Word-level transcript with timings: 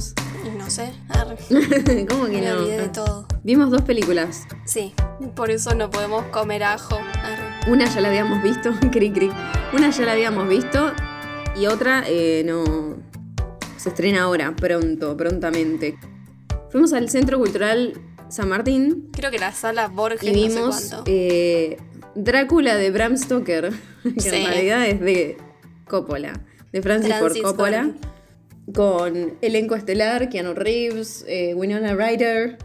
vimos? 0.00 0.14
No 0.58 0.70
sé. 0.70 0.92
¿Cómo 2.08 2.26
que 2.26 2.32
Me 2.40 2.48
no? 2.48 2.58
olvidé 2.58 2.78
de 2.82 2.88
todo. 2.88 3.26
Vimos 3.42 3.70
dos 3.70 3.82
películas. 3.82 4.46
Sí, 4.64 4.94
por 5.34 5.50
eso 5.50 5.74
no 5.74 5.90
podemos 5.90 6.24
comer 6.26 6.62
ajo. 6.64 6.96
Arre. 6.96 7.70
Una 7.70 7.86
ya 7.86 8.00
la 8.00 8.08
habíamos 8.08 8.42
visto, 8.42 8.72
cri 8.92 9.12
cri. 9.12 9.30
Una 9.72 9.90
ya 9.90 10.04
la 10.06 10.12
habíamos 10.12 10.48
visto 10.48 10.92
y 11.56 11.66
otra 11.66 12.04
eh, 12.06 12.42
no. 12.44 12.96
Se 13.76 13.88
estrena 13.88 14.22
ahora, 14.24 14.54
pronto, 14.56 15.16
prontamente. 15.16 15.98
Fuimos 16.70 16.92
al 16.92 17.08
Centro 17.08 17.38
Cultural 17.38 17.94
San 18.28 18.48
Martín 18.48 19.08
Creo 19.12 19.30
que 19.32 19.38
la 19.40 19.50
sala 19.52 19.88
Borges 19.88 20.22
y 20.22 20.30
no 20.30 20.32
sé 20.32 20.48
vimos 20.48 20.94
eh, 21.06 21.78
Drácula 22.14 22.76
de 22.76 22.90
Bram 22.92 23.16
Stoker, 23.16 23.72
que 24.04 24.20
Sí. 24.20 24.28
en 24.36 24.46
realidad 24.46 24.86
es 24.86 25.00
de 25.00 25.36
Coppola, 25.88 26.40
de 26.72 26.82
Francis 26.82 27.10
Ford 27.14 27.20
Francis 27.32 27.42
Coppola, 27.42 27.82
Ford. 27.84 27.94
Con 28.74 29.34
elenco 29.40 29.74
estelar, 29.74 30.28
Keanu 30.28 30.54
Reeves, 30.54 31.24
eh, 31.28 31.54
Winona 31.54 31.94
Ryder, 31.94 32.58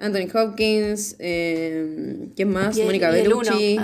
Anthony 0.00 0.28
Hopkins, 0.34 1.16
eh, 1.18 2.28
¿quién 2.36 2.50
más? 2.52 2.76
Y 2.76 2.80
el- 2.80 2.86
Mónica 2.86 3.16
y 3.16 3.20
el 3.20 3.26
uno, 3.32 3.38
Bellucci. 3.42 3.78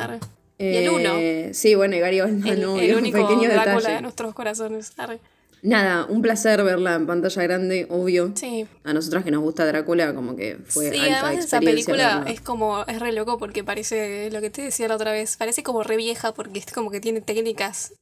Y 0.58 0.64
el 0.76 0.88
uno. 0.88 1.14
Eh, 1.18 1.50
Sí, 1.52 1.74
bueno, 1.74 1.96
y 1.96 2.00
Gary 2.00 2.20
Oldman, 2.20 2.48
el, 2.48 2.60
el 2.60 2.66
un 2.66 2.98
único 2.98 3.18
pequeño 3.26 3.48
Drácula 3.50 3.74
detalle. 3.76 3.94
de 3.96 4.02
nuestros 4.02 4.34
corazones. 4.34 4.92
arre. 4.96 5.20
Nada, 5.62 6.04
un 6.08 6.22
placer 6.22 6.62
verla 6.62 6.94
en 6.94 7.06
pantalla 7.06 7.42
grande, 7.42 7.86
obvio. 7.90 8.30
Sí. 8.36 8.66
A 8.84 8.92
nosotras 8.92 9.24
que 9.24 9.30
nos 9.30 9.42
gusta 9.42 9.66
Drácula, 9.66 10.14
como 10.14 10.36
que 10.36 10.58
fue 10.66 10.90
sí, 10.92 10.98
alta 10.98 11.26
además 11.28 11.44
esa 11.44 11.60
película 11.60 12.24
es 12.28 12.40
como, 12.40 12.84
es 12.86 13.00
re 13.00 13.12
loco 13.12 13.36
porque 13.38 13.64
parece, 13.64 14.30
lo 14.30 14.40
que 14.40 14.50
te 14.50 14.62
decía 14.62 14.86
la 14.86 14.94
otra 14.94 15.12
vez, 15.12 15.36
parece 15.36 15.62
como 15.62 15.82
re 15.82 15.96
vieja 15.96 16.32
porque 16.34 16.58
es 16.60 16.66
como 16.66 16.90
que 16.90 17.00
tiene 17.00 17.20
técnicas 17.20 17.94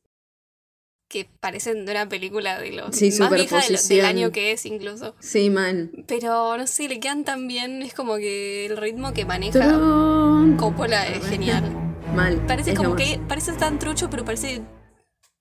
que 1.14 1.28
parecen 1.38 1.86
de 1.86 1.92
una 1.92 2.08
película 2.08 2.58
de 2.58 2.72
los 2.72 2.96
Sí, 2.96 3.12
más 3.20 3.30
vieja 3.30 3.60
de 3.60 3.78
del 3.94 4.04
año 4.04 4.32
que 4.32 4.50
es 4.50 4.66
incluso. 4.66 5.14
Sí, 5.20 5.48
man. 5.48 5.92
Pero 6.08 6.56
no 6.56 6.66
sé, 6.66 6.88
le 6.88 6.98
quedan 6.98 7.22
tan 7.22 7.46
bien, 7.46 7.82
es 7.82 7.94
como 7.94 8.16
que 8.16 8.66
el 8.66 8.76
ritmo 8.76 9.12
que 9.12 9.24
maneja 9.24 9.52
Tron. 9.60 10.56
Coppola 10.56 11.06
es 11.06 11.24
genial. 11.24 11.62
Mal. 12.16 12.44
Parece 12.48 12.72
es 12.72 12.76
como 12.76 12.96
que 12.96 13.20
parece 13.28 13.52
tan 13.52 13.78
trucho, 13.78 14.10
pero 14.10 14.24
parece 14.24 14.62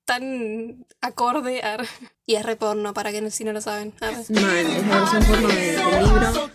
tan 0.06 0.86
acorde 1.02 1.62
y 2.28 2.36
es 2.36 2.46
re 2.46 2.56
porno 2.56 2.94
para 2.94 3.12
que 3.12 3.22
no- 3.22 3.32
si 3.32 3.44
no 3.44 3.52
lo 3.52 3.62
saben. 3.62 3.94
Mal, 4.00 4.14
es 4.20 4.30
la 4.30 5.00
versión 5.00 5.24
porno 5.26 5.48
de- 5.48 5.72
del 5.72 6.04
libro. 6.06 6.50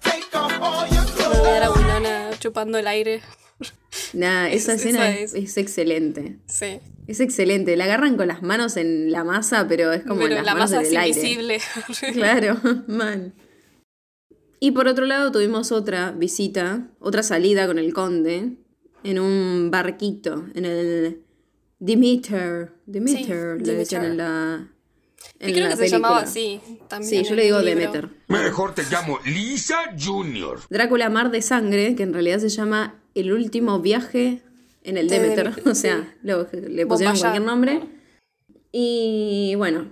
Puedo 1.17 1.43
ver 1.43 1.63
a 1.65 1.71
Winona 1.73 2.31
chupando 2.39 2.79
el 2.79 2.87
aire. 2.87 3.21
Nada, 4.13 4.51
esa 4.51 4.75
Es- 4.75 4.81
escena 4.81 5.11
esa 5.11 5.21
es, 5.21 5.35
es. 5.35 5.45
es 5.51 5.57
excelente. 5.57 6.39
Sí. 6.47 6.81
Es 7.07 7.21
excelente. 7.21 7.77
La 7.77 7.85
agarran 7.85 8.17
con 8.17 8.29
las 8.29 8.43
manos 8.43 8.77
en 8.77 9.11
la 9.11 9.25
masa, 9.25 9.67
pero 9.67 9.93
es 9.93 10.03
como 10.03 10.21
pero 10.23 10.35
las 10.37 10.45
la 10.45 10.55
manos 10.55 10.71
masa 10.71 10.81
en 10.81 10.87
es 10.87 10.91
el 10.93 10.97
aire. 10.99 11.19
invisible. 11.21 11.61
Claro, 12.13 12.57
mal. 12.87 13.33
Y 14.61 14.73
por 14.73 14.89
otro 14.89 15.07
lado 15.07 15.31
tuvimos 15.33 15.71
otra 15.73 16.11
visita, 16.13 16.89
otra 16.99 17.23
salida 17.23 17.67
con 17.67 17.79
el 17.79 17.93
conde 17.95 18.57
en 19.05 19.19
un 19.21 19.71
barquito, 19.71 20.47
en 20.55 20.65
el 20.65 21.23
Demeter. 21.79 22.73
Demeter, 22.87 23.63
le 23.63 23.75
decían 23.75 24.05
en 24.05 24.17
la. 24.17 24.69
En 25.39 25.51
Y 25.51 25.53
creo 25.53 25.65
la 25.69 25.71
que 25.71 25.77
se 25.77 25.89
llamaba 25.89 26.19
así. 26.19 26.61
También 26.89 27.25
Sí, 27.25 27.29
yo 27.31 27.37
le 27.37 27.45
digo 27.45 27.61
libro. 27.61 27.81
Demeter. 27.81 28.09
Mejor 28.27 28.75
te 28.75 28.83
llamo 28.91 29.21
Lisa 29.25 29.77
Junior. 29.99 30.61
Drácula 30.69 31.09
Mar 31.09 31.31
de 31.31 31.41
Sangre, 31.43 31.95
que 31.95 32.03
en 32.03 32.13
realidad 32.13 32.41
se 32.41 32.49
llama 32.49 32.98
el 33.15 33.33
último 33.33 33.81
viaje 33.81 34.43
en 34.85 34.97
el 34.97 35.09
Demeter. 35.09 35.53
O 35.67 35.75
sea, 35.75 36.15
sí. 36.23 36.29
le 36.69 36.87
pusieron 36.87 37.19
cualquier 37.19 37.43
nombre. 37.43 37.83
Y 38.73 39.55
bueno, 39.57 39.91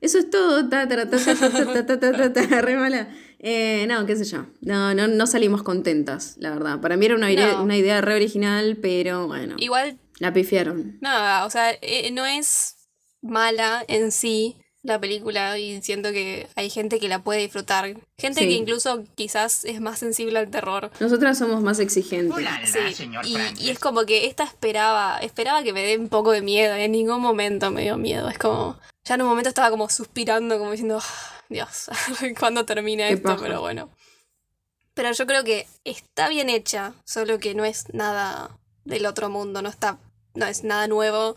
eso 0.00 0.18
es 0.18 0.30
todo. 0.30 0.68
Re 0.68 2.76
mala. 2.76 3.08
Eh, 3.38 3.86
no, 3.86 4.06
qué 4.06 4.16
sé 4.16 4.24
yo. 4.24 4.46
No, 4.60 4.94
no, 4.94 5.08
no 5.08 5.26
salimos 5.26 5.62
contentas, 5.62 6.36
la 6.38 6.50
verdad. 6.50 6.80
Para 6.80 6.96
mí 6.96 7.06
era 7.06 7.14
una, 7.14 7.30
idea, 7.30 7.60
una 7.60 7.76
idea 7.76 8.00
re 8.00 8.14
original, 8.14 8.78
pero 8.80 9.26
bueno. 9.26 9.56
Igual. 9.58 9.98
La 10.18 10.32
pifiaron. 10.32 10.98
Nada, 11.00 11.44
o 11.44 11.50
sea, 11.50 11.72
eh, 11.82 12.10
no 12.12 12.24
es 12.24 12.88
mala 13.20 13.84
en 13.88 14.12
sí 14.12 14.56
la 14.86 14.98
película 15.00 15.58
y 15.58 15.82
siento 15.82 16.12
que 16.12 16.48
hay 16.54 16.70
gente 16.70 16.98
que 17.00 17.08
la 17.08 17.18
puede 17.18 17.40
disfrutar. 17.40 17.94
Gente 18.18 18.40
Sí. 18.40 18.46
que 18.48 18.52
incluso 18.54 19.04
quizás 19.14 19.64
es 19.64 19.80
más 19.80 19.98
sensible 19.98 20.38
al 20.38 20.48
terror. 20.50 20.90
Nosotras 21.00 21.36
somos 21.38 21.62
más 21.62 21.78
exigentes. 21.78 22.46
Sí, 22.64 23.08
y, 23.24 23.36
y 23.66 23.70
es 23.70 23.78
como 23.78 24.04
que 24.06 24.26
esta 24.26 24.44
esperaba, 24.44 25.18
esperaba 25.20 25.62
que 25.62 25.72
me 25.72 25.82
dé 25.82 25.98
un 25.98 26.08
poco 26.08 26.30
de 26.32 26.40
miedo, 26.42 26.74
en 26.74 26.92
ningún 26.92 27.20
momento 27.20 27.70
me 27.70 27.82
dio 27.82 27.96
miedo, 27.96 28.28
es 28.28 28.38
como, 28.38 28.78
ya 29.04 29.16
en 29.16 29.22
un 29.22 29.28
momento 29.28 29.48
estaba 29.48 29.70
como 29.70 29.88
suspirando, 29.90 30.58
como 30.58 30.70
diciendo, 30.70 30.98
"Ah, 31.02 31.42
Dios, 31.48 31.88
¿cuándo 32.40 32.64
termina 32.64 33.08
Qué 33.08 33.14
esto? 33.14 33.28
paja. 33.28 33.42
Pero 33.42 33.60
bueno. 33.60 33.90
Pero 34.94 35.12
yo 35.12 35.26
creo 35.26 35.44
que 35.44 35.66
está 35.84 36.28
bien 36.28 36.48
hecha, 36.48 36.94
solo 37.04 37.38
que 37.38 37.54
no 37.54 37.64
es 37.64 37.92
nada 37.92 38.56
del 38.84 39.04
otro 39.06 39.28
mundo, 39.28 39.60
no 39.60 39.68
está, 39.68 39.98
no 40.34 40.46
es 40.46 40.64
nada 40.64 40.88
nuevo. 40.88 41.36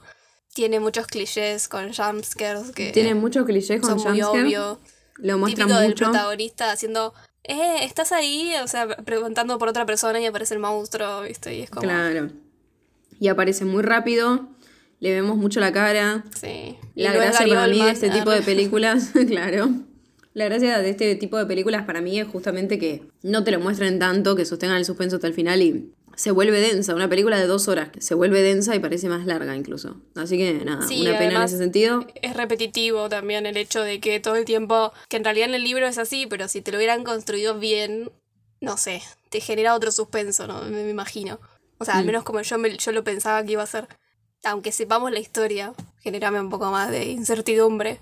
Tiene 0.54 0.80
muchos 0.80 1.08
clichés 1.08 1.68
con 1.68 1.94
jumpscares 1.94 2.72
que 2.72 2.92
Tiene 2.92 3.16
muchos 3.16 3.46
clichés 3.46 3.82
con 3.82 4.00
son 4.00 4.12
muy 4.12 4.22
obvios. 4.22 4.78
Lo 5.18 5.38
muestran 5.38 5.68
Típico 5.68 5.82
del 5.82 5.90
mucho. 5.90 6.06
protagonista 6.06 6.72
haciendo, 6.72 7.14
eh, 7.44 7.84
¿estás 7.84 8.12
ahí? 8.12 8.54
O 8.64 8.68
sea, 8.68 8.88
preguntando 8.88 9.58
por 9.58 9.68
otra 9.68 9.86
persona 9.86 10.20
y 10.20 10.26
aparece 10.26 10.54
el 10.54 10.60
monstruo, 10.62 11.22
¿viste? 11.22 11.56
Y 11.56 11.62
es 11.62 11.70
como... 11.70 11.82
Claro. 11.82 12.30
Y 13.20 13.28
aparece 13.28 13.66
muy 13.66 13.84
rápido. 13.84 14.48
Le 15.00 15.14
vemos 15.14 15.38
mucho 15.38 15.60
la 15.60 15.72
cara. 15.72 16.24
Sí. 16.40 16.78
La 16.96 17.12
gracia 17.14 17.46
para 17.48 17.68
mí 17.68 17.82
de 17.82 17.92
este 17.92 18.10
tipo 18.10 18.32
de 18.32 18.42
películas, 18.44 19.12
claro. 19.28 19.70
La 20.34 20.46
gracia 20.46 20.80
de 20.80 20.90
este 20.90 21.16
tipo 21.16 21.38
de 21.38 21.46
películas 21.46 21.86
para 21.86 22.02
mí 22.02 22.20
es 22.20 22.28
justamente 22.28 22.80
que 22.80 23.04
no 23.24 23.44
te 23.44 23.52
lo 23.52 23.60
muestren 23.60 24.00
tanto, 24.00 24.36
que 24.36 24.46
sostengan 24.46 24.78
el 24.78 24.86
suspenso 24.86 25.18
hasta 25.18 25.28
el 25.28 25.34
final 25.34 25.62
y 25.62 25.92
se 26.20 26.32
vuelve 26.32 26.60
densa. 26.60 26.94
Una 26.94 27.08
película 27.08 27.40
de 27.40 27.48
dos 27.48 27.70
horas 27.70 27.92
se 28.00 28.14
vuelve 28.14 28.42
densa 28.42 28.76
y 28.76 28.80
parece 28.80 29.08
más 29.08 29.26
larga 29.26 29.56
incluso. 29.56 30.02
Así 30.16 30.38
que 30.38 30.54
nada, 30.66 30.86
Sí, 30.86 31.00
una 31.02 31.18
pena 31.18 31.36
en 31.38 31.42
ese 31.44 31.58
sentido. 31.58 32.06
Es 32.22 32.36
repetitivo 32.36 33.08
también 33.08 33.46
el 33.46 33.56
hecho 33.56 33.82
de 33.82 34.02
que 34.02 34.20
todo 34.20 34.36
el 34.36 34.44
tiempo, 34.44 34.92
que 35.08 35.16
en 35.16 35.24
realidad 35.24 35.48
en 35.48 35.56
el 35.56 35.64
libro 35.64 35.88
es 35.88 35.98
así, 35.98 36.28
pero 36.28 36.50
si 36.50 36.62
te 36.62 36.72
lo 36.74 36.78
hubieran 36.78 37.06
construido 37.06 37.58
bien, 37.58 38.12
no 38.60 38.76
sé, 38.76 39.02
te 39.30 39.40
genera 39.40 39.74
otro 39.76 39.94
suspenso, 39.94 40.46
¿no? 40.46 40.62
Me, 40.64 40.84
me 40.84 40.90
imagino. 40.90 41.40
O 41.78 41.86
sea, 41.86 41.96
al 41.96 42.04
Mm. 42.04 42.08
menos 42.08 42.24
como 42.26 42.42
yo, 42.42 42.58
me- 42.58 42.76
yo 42.76 42.92
lo 42.92 43.06
pensaba 43.06 43.42
que 43.46 43.54
iba 43.54 43.64
a 43.64 43.68
ser. 43.68 43.88
Aunque 44.44 44.74
sepamos 44.74 45.14
la 45.14 45.20
historia, 45.20 45.74
generame 46.02 46.42
un 46.42 46.50
poco 46.50 46.70
más 46.70 46.92
de 46.92 47.06
incertidumbre. 47.06 48.02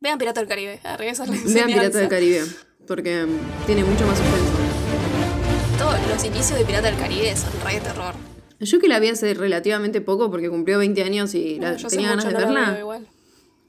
Vean 0.00 0.18
Pirata 0.18 0.40
del 0.40 0.48
Caribe, 0.50 0.78
la 0.84 0.96
Vean 0.98 1.66
Pirata 1.68 1.98
del 1.98 2.08
Caribe, 2.08 2.42
porque 2.86 3.24
mm, 3.24 3.64
tiene 3.66 3.82
mucho 3.82 4.06
más 4.06 4.18
suspenso. 4.18 4.61
Los 6.12 6.24
inicios 6.24 6.58
de 6.58 6.64
Pirata 6.64 6.88
del 6.90 6.98
Caribe 6.98 7.34
son 7.36 7.50
re 7.64 7.74
de 7.74 7.80
terror. 7.80 8.14
Yo 8.60 8.78
que 8.78 8.88
la 8.88 9.00
vi 9.00 9.08
hace 9.08 9.34
relativamente 9.34 10.00
poco 10.00 10.30
porque 10.30 10.48
cumplió 10.48 10.78
20 10.78 11.02
años 11.02 11.34
y 11.34 11.58
la, 11.58 11.76
Yo 11.76 11.88
tenía 11.88 12.10
ganas 12.10 12.26
de 12.26 12.32
no 12.32 12.38
verla. 12.38 12.76
igual. 12.78 13.08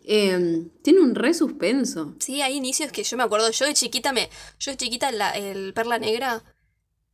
eh, 0.06 0.68
tiene 0.84 1.00
un 1.00 1.16
re 1.16 1.34
suspenso. 1.34 2.16
Sí, 2.20 2.42
hay 2.42 2.56
inicios 2.56 2.92
que 2.92 3.04
yo 3.04 3.18
me 3.18 3.24
acuerdo. 3.24 3.50
Yo 3.52 3.66
de 3.66 3.74
chiquita 3.74 4.14
me. 4.14 4.30
Yo 4.60 4.72
de 4.72 4.78
chiquita 4.78 5.12
la, 5.12 5.32
el 5.32 5.74
Perla 5.74 5.98
Negra 6.00 6.44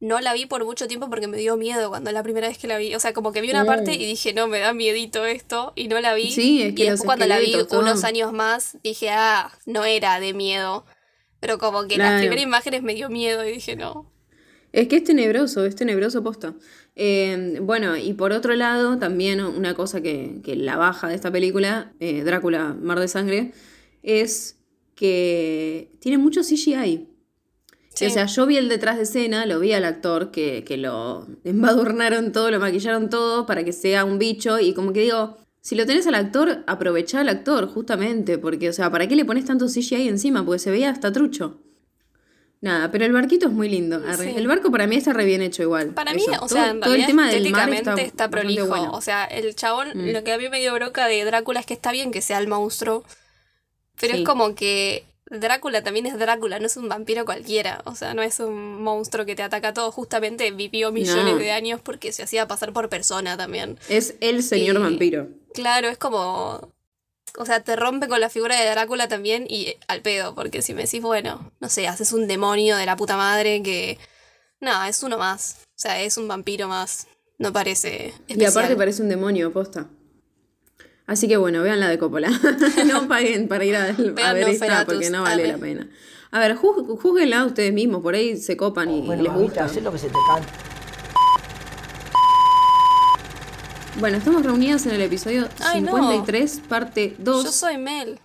no 0.01 0.19
la 0.19 0.33
vi 0.33 0.45
por 0.45 0.65
mucho 0.65 0.87
tiempo 0.87 1.09
porque 1.09 1.27
me 1.27 1.37
dio 1.37 1.55
miedo 1.57 1.89
cuando 1.89 2.11
la 2.11 2.23
primera 2.23 2.47
vez 2.49 2.57
que 2.57 2.67
la 2.67 2.77
vi. 2.77 2.93
O 2.95 2.99
sea, 2.99 3.13
como 3.13 3.31
que 3.31 3.41
vi 3.41 3.49
una 3.51 3.65
parte 3.65 3.93
y 3.93 4.05
dije, 4.05 4.33
no, 4.33 4.47
me 4.47 4.59
da 4.59 4.73
miedito 4.73 5.25
esto. 5.25 5.71
Y 5.75 5.87
no 5.87 6.01
la 6.01 6.13
vi. 6.15 6.31
Sí, 6.31 6.63
es 6.63 6.75
que 6.75 6.83
y 6.83 6.89
después 6.89 7.05
cuando 7.05 7.27
la 7.27 7.37
vi 7.39 7.55
unos 7.71 8.03
años 8.03 8.33
más, 8.33 8.77
dije, 8.83 9.09
ah, 9.11 9.51
no 9.65 9.85
era 9.85 10.19
de 10.19 10.33
miedo. 10.33 10.85
Pero 11.39 11.59
como 11.59 11.83
que 11.87 11.95
Claro. 11.95 12.11
las 12.13 12.19
primeras 12.21 12.43
imágenes 12.43 12.83
me 12.83 12.93
dio 12.95 13.09
miedo 13.09 13.47
y 13.47 13.51
dije, 13.53 13.75
no. 13.77 14.11
Es 14.71 14.87
que 14.87 14.97
es 14.97 15.03
tenebroso, 15.03 15.65
es 15.65 15.75
tenebroso 15.75 16.23
posta. 16.23 16.53
Eh, 16.95 17.59
bueno, 17.61 17.97
y 17.97 18.13
por 18.13 18.31
otro 18.31 18.55
lado, 18.55 18.97
también 18.97 19.41
una 19.41 19.73
cosa 19.73 20.01
que, 20.01 20.41
que 20.43 20.55
la 20.55 20.77
baja 20.77 21.07
de 21.07 21.15
esta 21.15 21.31
película, 21.31 21.93
eh, 21.99 22.23
Drácula, 22.23 22.75
Mar 22.79 22.99
de 22.99 23.07
Sangre, 23.07 23.53
es 24.03 24.57
que 24.95 25.91
tiene 25.99 26.17
mucho 26.17 26.41
CGI. 26.41 27.07
Sí. 27.93 28.05
O 28.05 28.09
sea, 28.09 28.27
yo 28.27 28.45
vi 28.45 28.57
el 28.57 28.69
detrás 28.69 28.97
de 28.97 29.03
escena, 29.03 29.45
lo 29.45 29.59
vi 29.59 29.73
al 29.73 29.85
actor 29.85 30.31
que, 30.31 30.63
que 30.63 30.77
lo 30.77 31.27
embadurnaron 31.43 32.31
todo, 32.31 32.51
lo 32.51 32.59
maquillaron 32.59 33.09
todo 33.09 33.45
para 33.45 33.63
que 33.63 33.73
sea 33.73 34.05
un 34.05 34.19
bicho 34.19 34.59
y 34.59 34.73
como 34.73 34.93
que 34.93 35.01
digo, 35.01 35.37
si 35.61 35.75
lo 35.75 35.85
tenés 35.85 36.07
al 36.07 36.15
actor, 36.15 36.63
aprovechá 36.67 37.21
al 37.21 37.29
actor 37.29 37.67
justamente, 37.67 38.37
porque, 38.37 38.69
o 38.69 38.73
sea, 38.73 38.89
¿para 38.91 39.07
qué 39.07 39.15
le 39.15 39.25
pones 39.25 39.45
tanto 39.45 39.67
CGI 39.67 40.07
encima? 40.07 40.45
Porque 40.45 40.59
se 40.59 40.71
veía 40.71 40.89
hasta 40.89 41.11
trucho. 41.11 41.59
Nada, 42.61 42.91
pero 42.91 43.05
el 43.05 43.13
barquito 43.13 43.47
es 43.47 43.53
muy 43.53 43.69
lindo. 43.69 44.01
Sí. 44.17 44.33
El 44.35 44.45
barco 44.47 44.69
para 44.69 44.85
mí 44.85 44.97
está 44.97 45.13
re 45.13 45.23
bien 45.25 45.41
hecho 45.41 45.63
igual. 45.63 45.91
Para 45.93 46.13
mí, 46.13 46.21
Eso. 46.23 46.31
o 46.43 46.47
todo, 46.47 46.49
sea, 46.49 46.69
en 46.71 46.81
todo 46.81 46.93
el 46.93 47.05
tema 47.05 47.29
del 47.29 47.49
mar 47.51 47.69
estéticamente 47.69 48.05
está, 48.05 48.29
prolijo. 48.29 48.67
bueno. 48.67 48.87
Mm. 48.91 48.95
O 48.95 49.01
sea, 49.01 49.23
el 49.25 49.55
chabón, 49.55 49.91
lo 50.11 50.23
que 50.25 50.33
a 50.33 50.37
mí 50.37 50.49
me 50.49 50.59
dio 50.59 50.73
broca 50.73 51.07
de 51.07 51.23
Drácula 51.23 51.61
es 51.61 51.65
que 51.65 51.73
está 51.73 51.91
bien 51.93 52.11
que 52.11 52.21
sea 52.21 52.37
el 52.37 52.47
monstruo. 52.49 53.05
Pero 54.01 54.13
Sí. 54.15 54.19
es 54.21 54.25
como 54.27 54.55
que 54.55 55.05
Drácula 55.31 55.83
también 55.83 56.05
es 56.05 56.17
Drácula, 56.19 56.59
no 56.59 56.65
es 56.65 56.75
un 56.75 56.89
vampiro 56.89 57.23
cualquiera. 57.23 57.81
O 57.85 57.95
sea, 57.95 58.13
no 58.13 58.21
es 58.23 58.39
un 58.41 58.81
monstruo 58.81 59.25
que 59.25 59.35
te 59.35 59.43
ataca 59.43 59.69
a 59.69 59.73
todo. 59.73 59.91
Justamente 59.93 60.51
vivió 60.51 60.91
millones 60.91 61.33
No. 61.33 61.37
de 61.37 61.51
años 61.51 61.79
porque 61.81 62.11
se 62.11 62.23
hacía 62.23 62.45
pasar 62.47 62.73
por 62.73 62.89
persona 62.89 63.37
también. 63.37 63.77
Es 63.87 64.15
el 64.19 64.43
señor 64.43 64.75
Y- 64.77 64.79
vampiro. 64.79 65.27
Claro, 65.53 65.87
es 65.87 65.97
como. 65.97 66.73
O 67.37 67.45
sea, 67.45 67.61
te 67.63 67.75
rompe 67.75 68.07
con 68.07 68.19
la 68.19 68.29
figura 68.29 68.59
de 68.59 68.69
Drácula 68.69 69.07
también 69.07 69.45
y 69.49 69.75
al 69.87 70.01
pedo, 70.01 70.35
porque 70.35 70.61
si 70.61 70.73
me 70.73 70.83
decís, 70.83 71.01
bueno, 71.01 71.51
no 71.59 71.69
sé, 71.69 71.87
haces 71.87 72.11
un 72.13 72.27
demonio 72.27 72.75
de 72.77 72.85
la 72.85 72.95
puta 72.95 73.15
madre 73.17 73.61
que... 73.63 73.97
No, 74.61 74.83
es 74.83 75.03
uno 75.03 75.17
más. 75.17 75.57
O 75.67 75.79
sea, 75.81 76.01
es 76.01 76.17
un 76.17 76.27
vampiro 76.27 76.67
más. 76.67 77.07
No 77.37 77.53
parece 77.53 78.07
especial. 78.07 78.41
Y 78.41 78.45
aparte 78.45 78.75
parece 78.75 79.01
un 79.01 79.07
demonio, 79.09 79.53
posta. 79.53 79.87
Así 81.07 81.27
que 81.27 81.37
bueno, 81.37 81.63
vean 81.63 81.79
la 81.79 81.87
de 81.89 81.97
Coppola. 81.97 82.29
no 82.85 83.07
paguen 83.07 83.47
para 83.47 83.63
ir 83.65 83.75
a, 83.77 83.85
a 84.25 84.33
ver 84.33 84.49
esta 84.49 84.85
porque 84.85 85.09
no 85.09 85.23
vale 85.23 85.47
la 85.47 85.57
pena. 85.57 85.89
A 86.31 86.39
ver, 86.39 86.55
juz- 86.57 86.85
júzguenla 87.01 87.45
ustedes 87.45 87.73
mismos, 87.73 88.01
por 88.03 88.13
ahí 88.13 88.37
se 88.37 88.55
copan 88.57 88.91
y 88.91 89.01
Bueno, 89.01 89.23
les 89.23 89.33
gusta. 89.33 89.63
haz 89.65 89.75
lo 89.81 89.91
que 89.91 89.97
se 89.97 90.07
te 90.09 90.17
canta. 90.27 90.47
Bueno, 93.99 94.17
estamos 94.17 94.43
reunidas 94.43 94.85
en 94.85 94.93
el 94.93 95.01
episodio 95.01 95.49
Ay, 95.59 95.81
no. 95.81 95.91
53, 95.91 96.61
parte 96.69 97.15
2. 97.17 97.43
Yo 97.43 97.51
soy 97.51 97.77
Mel. 97.77 98.17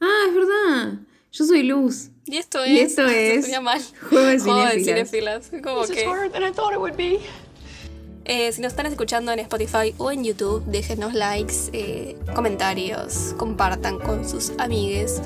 Ah, 0.00 0.24
es 0.28 0.34
verdad. 0.34 0.94
Yo 1.30 1.44
soy 1.44 1.62
Luz. 1.62 2.08
Y 2.24 2.38
esto 2.38 2.64
es... 2.64 2.70
Y 2.70 2.78
esto 2.78 3.06
es 3.08 3.60
mal. 3.60 3.82
Juego 4.08 4.26
de 4.26 4.40
Juego 4.40 4.64
de 4.64 4.76
is 4.80 5.90
que... 5.90 6.06
harder 6.06 6.32
than 6.32 6.42
I 6.42 6.52
thought 6.52 6.72
it 6.72 6.78
would 6.78 6.96
be. 6.96 7.20
Eh, 8.24 8.50
si 8.52 8.62
nos 8.62 8.72
están 8.72 8.86
escuchando 8.86 9.30
en 9.32 9.40
Spotify 9.40 9.94
o 9.98 10.10
en 10.10 10.24
YouTube, 10.24 10.64
déjenos 10.64 11.12
likes, 11.12 11.54
eh, 11.74 12.16
comentarios, 12.34 13.34
compartan 13.36 13.98
con 13.98 14.26
sus 14.26 14.52
amigues 14.56 15.20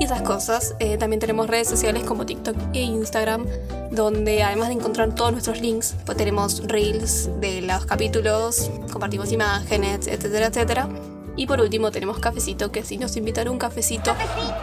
y 0.00 0.04
esas 0.04 0.22
cosas. 0.22 0.74
Eh, 0.78 0.98
también 0.98 1.20
tenemos 1.20 1.48
redes 1.48 1.68
sociales 1.68 2.04
como 2.04 2.26
TikTok 2.26 2.56
e 2.72 2.82
Instagram, 2.82 3.46
donde 3.90 4.42
además 4.42 4.68
de 4.68 4.74
encontrar 4.74 5.14
todos 5.14 5.32
nuestros 5.32 5.60
links, 5.60 5.94
pues 6.04 6.16
tenemos 6.18 6.62
reels 6.66 7.30
de 7.40 7.62
los 7.62 7.86
capítulos, 7.86 8.70
compartimos 8.92 9.32
imágenes, 9.32 10.06
etcétera, 10.06 10.46
etcétera. 10.46 10.88
Y 11.36 11.46
por 11.46 11.60
último 11.60 11.90
tenemos 11.90 12.18
cafecito, 12.18 12.70
que 12.70 12.84
si 12.84 12.96
nos 12.96 13.16
invitan 13.16 13.48
a 13.48 13.50
un 13.50 13.58
cafecito, 13.58 14.14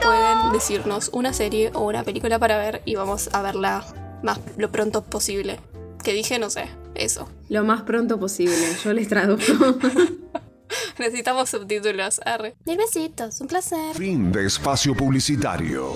pueden 0.01 0.53
decirnos 0.53 1.09
una 1.13 1.33
serie 1.33 1.71
o 1.73 1.81
una 1.81 2.03
película 2.03 2.39
para 2.39 2.57
ver 2.57 2.81
y 2.85 2.95
vamos 2.95 3.29
a 3.33 3.41
verla 3.41 3.85
más 4.23 4.39
lo 4.57 4.71
pronto 4.71 5.03
posible. 5.03 5.59
Que 6.03 6.13
dije, 6.13 6.39
no 6.39 6.49
sé, 6.49 6.65
eso. 6.95 7.27
Lo 7.49 7.63
más 7.63 7.81
pronto 7.83 8.19
posible. 8.19 8.55
Yo 8.83 8.93
les 8.93 9.07
traduzco. 9.07 9.77
Necesitamos 10.99 11.49
subtítulos. 11.49 12.19
Arre. 12.25 12.55
Mil 12.65 12.77
besitos, 12.77 13.41
un 13.41 13.47
placer. 13.47 13.95
Fin 13.95 14.31
de 14.31 14.45
espacio 14.45 14.95
publicitario. 14.95 15.93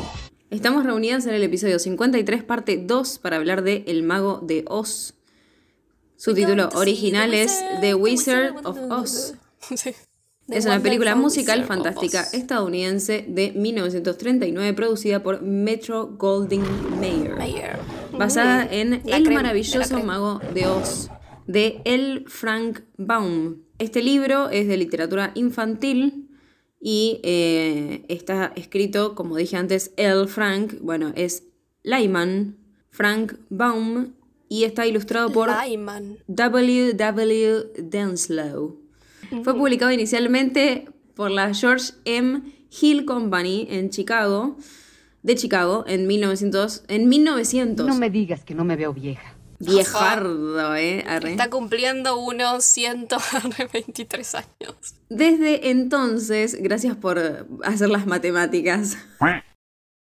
Estamos 0.49 0.85
reunidas 0.85 1.25
en 1.25 1.33
el 1.33 1.43
episodio 1.43 1.79
53, 1.79 2.43
parte 2.43 2.77
2, 2.77 3.19
para 3.19 3.37
hablar 3.37 3.63
de 3.63 3.83
El 3.87 4.03
Mago 4.03 4.39
de 4.43 4.63
Oz. 4.67 5.15
Su 6.17 6.33
título 6.33 6.69
original 6.75 7.33
es 7.33 7.63
The 7.81 7.95
Wizard 7.95 8.65
of 8.65 8.77
Oz. 8.89 9.33
Sí. 9.75 9.93
Es 10.47 10.65
una 10.65 10.79
película 10.79 11.11
Wonderful 11.11 11.23
musical 11.23 11.59
Wizard 11.61 11.71
of 11.71 11.83
fantástica 11.83 12.21
Oz. 12.21 12.33
estadounidense 12.35 13.25
de 13.27 13.51
1939 13.53 14.73
producida 14.73 15.23
por 15.23 15.41
Metro 15.41 16.07
Goldwyn 16.07 16.63
Mayer. 16.99 17.35
Mayer. 17.35 17.79
basada 18.11 18.67
en 18.69 19.01
la 19.03 19.17
El 19.17 19.31
maravilloso 19.33 19.99
mago 20.03 20.39
de 20.53 20.67
Oz, 20.67 21.09
de 21.47 21.81
L. 21.83 22.25
Frank 22.27 22.81
Baum. 22.97 23.64
Este 23.77 24.01
libro 24.01 24.49
es 24.49 24.67
de 24.67 24.77
literatura 24.77 25.31
infantil 25.35 26.29
y 26.79 27.19
eh, 27.23 28.05
está 28.07 28.53
escrito, 28.55 29.15
como 29.15 29.35
dije 29.35 29.57
antes, 29.57 29.91
L. 29.97 30.27
Frank, 30.27 30.75
bueno, 30.81 31.11
es 31.15 31.43
Lyman 31.83 32.57
Frank 32.89 33.33
Baum 33.49 34.13
y 34.47 34.63
está 34.63 34.87
ilustrado 34.87 35.31
por 35.31 35.49
Lyman. 35.67 36.17
W. 36.27 36.93
W. 36.93 37.63
Denslow. 37.77 38.79
Fue 39.43 39.53
publicado 39.55 39.91
inicialmente 39.91 40.87
por 41.13 41.31
la 41.31 41.53
George 41.53 41.93
M. 42.05 42.41
Hill 42.81 43.05
Company 43.05 43.67
en 43.69 43.89
Chicago, 43.89 44.57
de 45.23 45.35
Chicago, 45.35 45.83
en 45.87 46.07
1900. 46.07 46.83
En 46.87 47.09
1900. 47.09 47.85
No 47.85 47.95
me 47.95 48.09
digas 48.09 48.45
que 48.45 48.53
no 48.53 48.63
me 48.63 48.75
veo 48.75 48.93
vieja. 48.93 49.34
Viejardo, 49.65 50.75
¿eh? 50.75 51.03
Arre. 51.07 51.31
Está 51.31 51.49
cumpliendo 51.49 52.17
unos 52.17 52.63
123 52.75 54.35
años. 54.35 54.75
Desde 55.09 55.69
entonces, 55.69 56.57
gracias 56.61 56.95
por 56.95 57.47
hacer 57.63 57.89
las 57.89 58.05
matemáticas. 58.05 58.97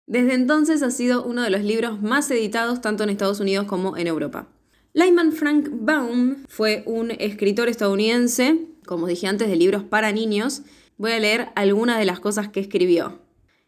Desde 0.07 0.35
entonces 0.35 0.83
ha 0.83 0.91
sido 0.91 1.23
uno 1.23 1.43
de 1.43 1.51
los 1.51 1.63
libros 1.63 2.03
más 2.03 2.31
editados 2.31 2.81
tanto 2.81 3.05
en 3.05 3.11
Estados 3.11 3.41
Unidos 3.41 3.67
como 3.67 3.97
en 3.97 4.09
Europa. 4.09 4.49
Lyman 4.93 5.33
Frank 5.33 5.69
Baum 5.71 6.45
fue 6.49 6.83
un 6.85 7.13
escritor 7.13 7.69
estadounidense, 7.69 8.67
como 8.87 9.07
dije 9.07 9.29
antes, 9.29 9.49
de 9.49 9.55
libros 9.55 9.85
para 9.85 10.11
niños. 10.11 10.63
Voy 10.97 11.13
a 11.13 11.21
leer 11.21 11.51
algunas 11.55 11.99
de 12.01 12.07
las 12.07 12.19
cosas 12.19 12.49
que 12.49 12.59
escribió. 12.59 13.21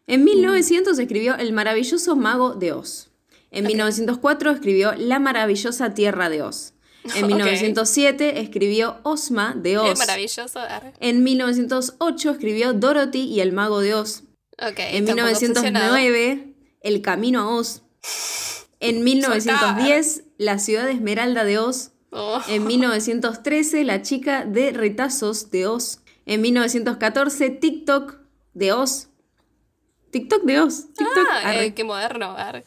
En 0.05 0.25
1900 0.25 0.99
escribió 0.99 1.35
El 1.35 1.53
maravilloso 1.53 2.17
mago 2.17 2.55
de 2.55 2.73
Oz. 2.73 3.12
En 3.53 3.65
1904 3.67 4.51
escribió 4.51 4.93
La 4.97 5.19
maravillosa 5.19 5.93
tierra 5.93 6.29
de 6.29 6.41
Oz. 6.41 6.73
En 7.15 7.23
Ok. 7.25 7.29
1907 7.29 8.41
escribió 8.41 8.97
Ozma 9.03 9.53
de 9.55 9.77
Oz. 9.77 9.91
Es 9.91 9.99
maravilloso. 9.99 10.59
Arre. 10.59 10.93
En 10.99 11.23
1908 11.23 12.31
escribió 12.31 12.73
Dorothy 12.73 13.21
y 13.21 13.41
el 13.41 13.53
mago 13.53 13.79
de 13.79 13.93
Oz. 13.93 14.23
Ok. 14.59 14.79
En 14.79 15.07
está 15.07 15.13
un 15.13 15.19
poco 15.19 15.31
obsesionado. 15.31 15.95
1909, 15.95 16.55
El 16.81 17.01
camino 17.01 17.41
a 17.41 17.55
Oz. 17.55 17.83
En 18.79 19.03
1910, 19.03 20.23
La 20.37 20.57
ciudad 20.57 20.89
esmeralda 20.89 21.43
de 21.43 21.59
Oz. 21.59 21.91
Oh. 22.09 22.41
En 22.47 22.65
1913, 22.65 23.83
La 23.83 24.01
chica 24.01 24.45
de 24.45 24.71
retazos 24.71 25.51
de 25.51 25.67
Oz. 25.67 25.99
En 26.25 26.41
1914, 26.41 27.49
TikTok 27.51 28.17
de 28.53 28.73
Oz. 28.73 29.09
TikTok 30.11 30.43
de 30.43 30.59
Oz. 30.59 30.87
TikTok. 30.93 31.27
Ah, 31.29 31.63
eh, 31.63 31.73
qué 31.73 31.83
moderno. 31.83 32.31
Arre. 32.31 32.65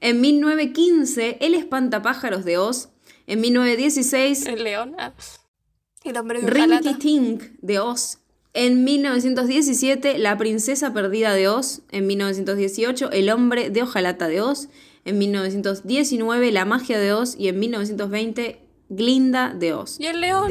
En 0.00 0.20
1915, 0.20 1.38
El 1.40 1.54
espantapájaros 1.54 2.44
de 2.44 2.58
Oz. 2.58 2.88
En 3.26 3.40
1916, 3.40 4.46
El 4.46 4.64
león. 4.64 4.96
El 6.04 6.16
hombre 6.16 6.40
de. 6.40 6.94
Tink 6.94 7.42
de 7.60 7.78
Oz. 7.78 8.18
En 8.52 8.82
1917, 8.84 10.18
La 10.18 10.36
princesa 10.38 10.92
perdida 10.92 11.34
de 11.34 11.48
Oz. 11.48 11.82
En 11.90 12.06
1918, 12.06 13.10
El 13.12 13.30
hombre 13.30 13.70
de 13.70 13.82
hojalata 13.82 14.28
de 14.28 14.40
Oz. 14.40 14.68
En 15.04 15.18
1919, 15.18 16.50
La 16.50 16.64
magia 16.64 16.98
de 16.98 17.12
Oz. 17.12 17.36
Y 17.38 17.48
en 17.48 17.58
1920, 17.60 18.60
Glinda 18.88 19.54
de 19.54 19.74
Oz. 19.74 20.00
Y 20.00 20.06
el 20.06 20.20
león. 20.20 20.50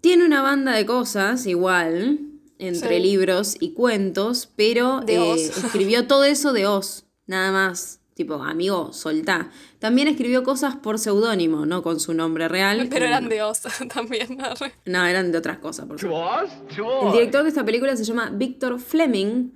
Tiene 0.00 0.24
una 0.26 0.42
banda 0.42 0.72
de 0.72 0.84
cosas 0.84 1.46
igual, 1.46 2.20
entre 2.58 2.96
Sí. 2.96 3.02
libros 3.02 3.56
y 3.58 3.72
cuentos, 3.72 4.50
pero 4.54 5.00
De 5.00 5.16
eh, 5.16 5.34
escribió 5.34 6.06
todo 6.06 6.24
eso 6.24 6.52
de 6.52 6.66
Oz, 6.66 7.06
nada 7.26 7.50
más. 7.52 8.00
Tipo, 8.16 8.36
amigo, 8.42 8.94
soltá. 8.94 9.50
También 9.78 10.08
escribió 10.08 10.42
cosas 10.42 10.74
por 10.76 10.98
seudónimo, 10.98 11.66
no 11.66 11.82
con 11.82 12.00
su 12.00 12.14
nombre 12.14 12.48
real. 12.48 12.86
Pero 12.88 13.04
Eh, 13.04 13.08
eran 13.08 13.28
de 13.28 13.42
Oz 13.42 13.60
también. 13.94 14.38
no, 14.86 15.04
eran 15.04 15.32
de 15.32 15.36
otras 15.38 15.58
cosas. 15.58 15.84
Por. 15.86 16.00
El 16.00 17.12
director 17.12 17.42
de 17.42 17.50
esta 17.50 17.62
película 17.64 17.94
se 17.94 18.04
llama 18.04 18.30
Victor 18.32 18.80
Fleming. 18.80 19.50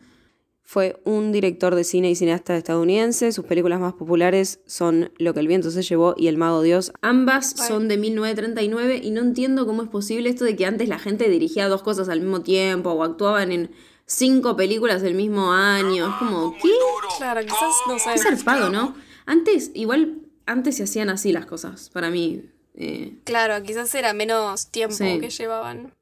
Fue 0.63 1.01
un 1.05 1.33
director 1.33 1.75
de 1.75 1.83
cine 1.85 2.11
y 2.11 2.15
cineasta 2.15 2.55
estadounidense. 2.55 3.33
Sus 3.33 3.47
películas 3.47 3.81
más 3.81 3.95
populares 3.95 4.61
son 4.67 5.11
Lo 5.19 5.33
que 5.33 5.41
el 5.41 5.49
viento 5.49 5.71
se 5.71 5.83
llevó 5.83 6.15
y 6.19 6.29
El 6.29 6.37
mago 6.37 6.61
Dios. 6.63 6.93
Ambas 7.01 7.57
Ay. 7.59 7.67
son 7.67 7.89
de 7.89 7.97
1939 7.97 9.01
y 9.03 9.11
no 9.11 9.23
entiendo 9.23 9.67
cómo 9.67 9.83
es 9.83 9.89
posible 9.89 10.29
esto 10.29 10.45
de 10.45 10.55
que 10.55 10.67
antes 10.67 10.87
la 10.89 10.99
gente 10.99 11.29
dirigía 11.31 11.67
dos 11.69 11.83
cosas 11.83 12.09
al 12.11 12.21
mismo 12.21 12.43
tiempo 12.43 12.91
o 12.91 13.03
actuaban 13.03 13.51
en 13.53 13.71
cinco 14.11 14.57
películas 14.57 15.03
del 15.03 15.15
mismo 15.15 15.53
año. 15.53 16.09
Es 16.11 16.15
como, 16.17 16.57
¿qué? 16.61 16.71
Claro, 17.19 17.41
quizás 17.43 17.75
no 17.87 17.99
sé. 17.99 18.11
Qué 18.15 18.19
zarpado, 18.19 18.69
¿no? 18.71 18.95
Antes, 19.25 19.71
igual, 19.75 20.19
antes 20.47 20.77
se 20.77 20.83
hacían 20.83 21.11
así 21.11 21.33
las 21.33 21.47
cosas, 21.47 21.91
para 21.91 22.11
mí. 22.11 22.43
Eh, 22.75 23.15
Claro, 23.25 23.63
quizás 23.63 23.95
era 23.95 24.13
menos 24.13 24.67
tiempo 24.69 24.97
Sí. 24.97 25.21
que 25.21 25.31
llevaban. 25.31 25.95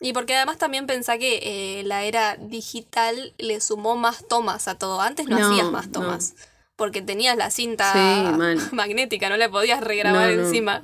Y 0.00 0.12
porque 0.12 0.34
además 0.36 0.58
también 0.58 0.86
pensá 0.86 1.18
que 1.18 1.40
eh, 1.42 1.82
la 1.84 2.04
era 2.04 2.36
digital 2.36 3.34
le 3.36 3.60
sumó 3.60 3.96
más 3.96 4.26
tomas 4.28 4.68
a 4.68 4.78
todo. 4.78 5.00
Antes 5.00 5.26
no, 5.26 5.38
No, 5.38 5.50
hacías 5.50 5.70
más 5.70 5.86
no. 5.86 5.92
tomas. 5.92 6.34
Porque 6.76 7.02
tenías 7.02 7.36
la 7.36 7.50
cinta 7.50 7.92
Sí, 7.92 8.68
magnética, 8.74 9.28
no 9.28 9.36
la 9.36 9.50
podías 9.50 9.80
regrabar 9.82 10.30
No, 10.30 10.36
no. 10.36 10.42
encima. 10.44 10.80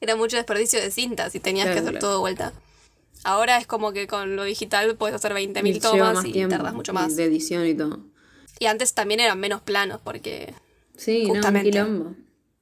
Era 0.00 0.16
mucho 0.16 0.36
desperdicio 0.36 0.80
de 0.80 0.90
cintas 0.90 1.34
y 1.34 1.40
tenías 1.40 1.66
Claro, 1.66 1.74
que 1.74 1.80
hacer 1.80 1.92
claro. 1.92 2.06
todo 2.06 2.12
de 2.14 2.20
vuelta. 2.20 2.52
Ahora 3.26 3.58
es 3.58 3.66
como 3.66 3.92
que 3.92 4.06
con 4.06 4.36
lo 4.36 4.44
digital 4.44 4.96
puedes 4.96 5.16
hacer 5.16 5.32
20.000 5.32 5.64
lleva 5.64 6.12
tomas 6.12 6.24
y 6.24 6.30
tiempo 6.30 6.54
tardas 6.54 6.74
mucho 6.74 6.92
más. 6.92 7.16
De 7.16 7.24
edición 7.24 7.66
y 7.66 7.74
todo. 7.74 7.98
Y 8.60 8.66
antes 8.66 8.94
también 8.94 9.18
eran 9.18 9.40
menos 9.40 9.62
planos 9.62 10.00
porque... 10.00 10.54
Sí, 10.96 11.24
no, 11.24 11.30
un 11.30 11.34
Justamente. 11.34 11.70
quilombo. 11.70 12.14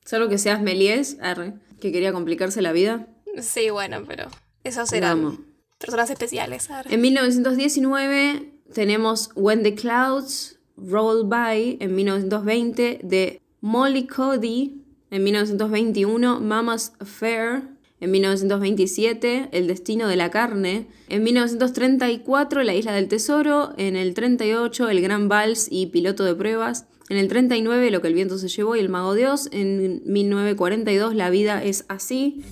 Solo 0.06 0.30
que 0.30 0.38
seas 0.38 0.62
Melies, 0.62 1.18
arre, 1.20 1.52
que 1.80 1.92
quería 1.92 2.14
complicarse 2.14 2.62
la 2.62 2.72
vida. 2.72 3.06
Sí, 3.42 3.68
bueno, 3.68 4.04
pero 4.08 4.28
esos 4.64 4.90
eran 4.94 5.44
personas 5.76 6.08
especiales. 6.08 6.70
arre. 6.70 6.94
En 6.94 7.02
1919 7.02 8.50
tenemos 8.72 9.32
When 9.34 9.62
the 9.62 9.74
Clouds 9.74 10.58
Roll 10.78 11.28
By 11.28 11.76
en 11.78 11.94
1920 11.94 13.00
de 13.02 13.42
Molly 13.60 14.06
Cody. 14.06 14.80
En 15.10 15.24
1921 15.24 16.40
Mama's 16.40 16.94
Affair. 17.00 17.73
En 18.04 18.10
1927, 18.10 19.48
El 19.52 19.66
destino 19.66 20.08
de 20.08 20.16
la 20.16 20.30
carne. 20.30 20.88
En 21.08 21.22
1934, 21.22 22.62
La 22.62 22.74
isla 22.74 22.92
del 22.92 23.08
tesoro. 23.08 23.72
En 23.78 23.96
el 23.96 24.12
38, 24.12 24.90
El 24.90 25.00
gran 25.00 25.30
vals 25.30 25.68
y 25.70 25.86
piloto 25.86 26.22
de 26.22 26.34
pruebas. 26.34 26.84
En 27.08 27.16
el 27.16 27.28
39, 27.28 27.90
Lo 27.90 28.02
que 28.02 28.08
el 28.08 28.12
viento 28.12 28.36
se 28.36 28.48
llevó 28.48 28.76
y 28.76 28.80
El 28.80 28.90
mago 28.90 29.14
de 29.14 29.26
Oz. 29.28 29.48
En 29.52 30.02
1942, 30.04 31.14
La 31.14 31.30
vida 31.30 31.64
es 31.64 31.86
así. 31.88 32.44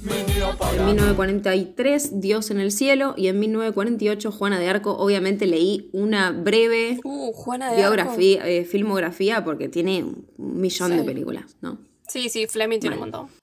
En 0.79 0.87
1943, 0.87 2.21
Dios 2.23 2.51
en 2.51 2.59
el 2.59 2.73
cielo. 2.73 3.13
Y 3.19 3.27
en 3.27 3.39
1948, 3.39 4.33
Juana 4.33 4.59
de 4.59 4.71
Arco. 4.71 4.97
Obviamente 4.97 5.47
leí 5.47 5.91
una 5.93 6.31
breve 6.31 6.99
Uh, 7.05 7.31
Juana 7.35 7.73
de 7.73 7.77
biografía, 7.77 8.49
eh, 8.49 8.65
filmografía 8.65 9.45
porque 9.45 9.69
tiene 9.69 10.03
un 10.03 10.27
millón 10.39 10.97
de 10.97 11.05
películas, 11.05 11.59
¿no? 11.61 11.77
Sí, 12.09 12.31
sí, 12.31 12.47
Fleming 12.47 12.79
tiene 12.79 12.97
un 12.97 13.01
montón. 13.01 13.42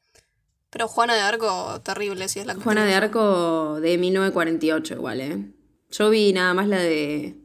Pero 0.70 0.88
Juana 0.88 1.16
de 1.16 1.22
Arco, 1.22 1.82
terrible, 1.84 2.28
si 2.30 2.40
es 2.40 2.46
la 2.46 2.54
que 2.56 2.62
Juana 2.62 2.86
de 2.86 2.94
Arco 2.94 3.80
de 3.82 3.98
1948 3.98 4.94
igual, 4.96 5.22
¿eh? 5.22 5.52
Yo 5.92 6.10
vi 6.10 6.32
nada 6.34 6.54
más 6.54 6.68
la 6.68 6.80
de 6.80 7.36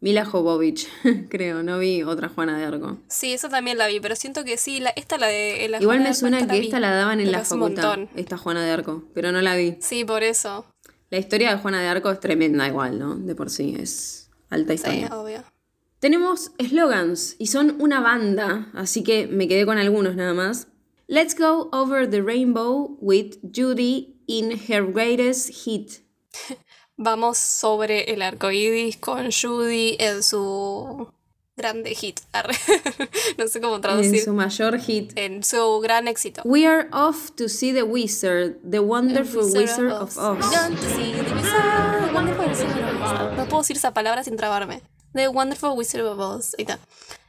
Mila 0.00 0.24
Jovovich, 0.24 0.88
creo, 1.28 1.64
no 1.64 1.78
vi 1.80 2.04
otra 2.04 2.28
Juana 2.28 2.56
de 2.56 2.64
Arco. 2.64 2.98
Sí, 3.08 3.32
esa 3.32 3.48
también 3.48 3.78
la 3.78 3.88
vi, 3.88 3.98
pero 3.98 4.14
siento 4.14 4.44
que 4.44 4.56
sí, 4.56 4.78
la, 4.78 4.90
esta 4.90 5.18
la 5.18 5.26
de 5.26 5.66
la 5.68 5.78
Igual 5.80 5.96
Juana 5.98 6.02
me 6.04 6.08
Arco, 6.10 6.18
suena 6.20 6.38
esta 6.38 6.52
que 6.54 6.60
vi, 6.60 6.66
esta 6.66 6.78
la 6.80 6.92
daban 6.92 7.18
en 7.20 7.32
la 7.32 7.44
facultad, 7.44 7.96
montón. 7.98 8.08
esta 8.16 8.36
Juana 8.38 8.64
de 8.64 8.70
Arco, 8.70 9.04
pero 9.12 9.32
no 9.32 9.40
la 9.42 9.56
vi. 9.56 9.76
Sí, 9.80 10.04
por 10.04 10.22
eso. 10.22 10.64
La 11.10 11.18
historia 11.18 11.50
de 11.50 11.56
Juana 11.58 11.80
de 11.80 11.88
Arco 11.88 12.10
es 12.12 12.20
tremenda 12.20 12.68
igual, 12.68 12.98
¿no? 12.98 13.16
De 13.16 13.34
por 13.34 13.50
sí, 13.50 13.74
es 13.76 14.30
alta 14.50 14.68
Sí, 14.68 14.74
historia. 14.76 15.08
obvio. 15.18 15.42
Tenemos 15.98 16.52
slogans 16.64 17.34
y 17.40 17.48
son 17.48 17.74
una 17.80 17.98
banda, 18.00 18.68
así 18.74 19.02
que 19.02 19.26
me 19.26 19.48
quedé 19.48 19.66
con 19.66 19.78
algunos 19.78 20.14
nada 20.14 20.32
más. 20.32 20.68
Let's 21.10 21.32
go 21.34 21.70
over 21.72 22.06
the 22.06 22.22
rainbow 22.22 22.96
with 23.00 23.38
Judy 23.50 24.14
in 24.26 24.58
her 24.68 24.82
greatest 24.84 25.64
hit. 25.64 26.00
Vamos 26.98 27.38
sobre 27.38 28.12
el 28.12 28.20
arco 28.20 28.50
iris 28.50 28.96
con 28.98 29.30
Judy 29.30 29.96
en 29.98 30.22
su 30.22 31.08
grande 31.56 31.94
hit. 31.94 32.20
No 33.38 33.46
sé 33.48 33.60
cómo 33.60 33.76
En 33.76 33.80
traducir. 33.82 34.22
su 34.22 34.32
mayor 34.34 34.78
hit. 34.78 35.12
En 35.16 35.42
su 35.42 35.80
gran 35.80 36.08
éxito. 36.08 36.42
We 36.44 36.66
are 36.66 36.88
off 36.92 37.30
to 37.36 37.48
see 37.48 37.72
the 37.72 37.84
wizard, 37.84 38.56
the 38.68 38.80
wonderful 38.80 39.46
of 39.46 39.52
the 39.52 39.60
wizard, 39.60 39.92
wizard 39.92 39.92
of 39.92 40.18
Oz. 40.18 40.44
No 43.36 43.44
puedo 43.46 43.60
decir 43.62 43.76
esa 43.76 43.94
palabra 43.94 44.24
sin 44.24 44.36
trabarme. 44.36 44.82
The 45.14 45.28
Wonderful 45.28 45.70
Wizard 45.76 46.04
of 46.04 46.18
Oz. 46.18 46.54
Ahí 46.58 46.64
está. 46.64 46.78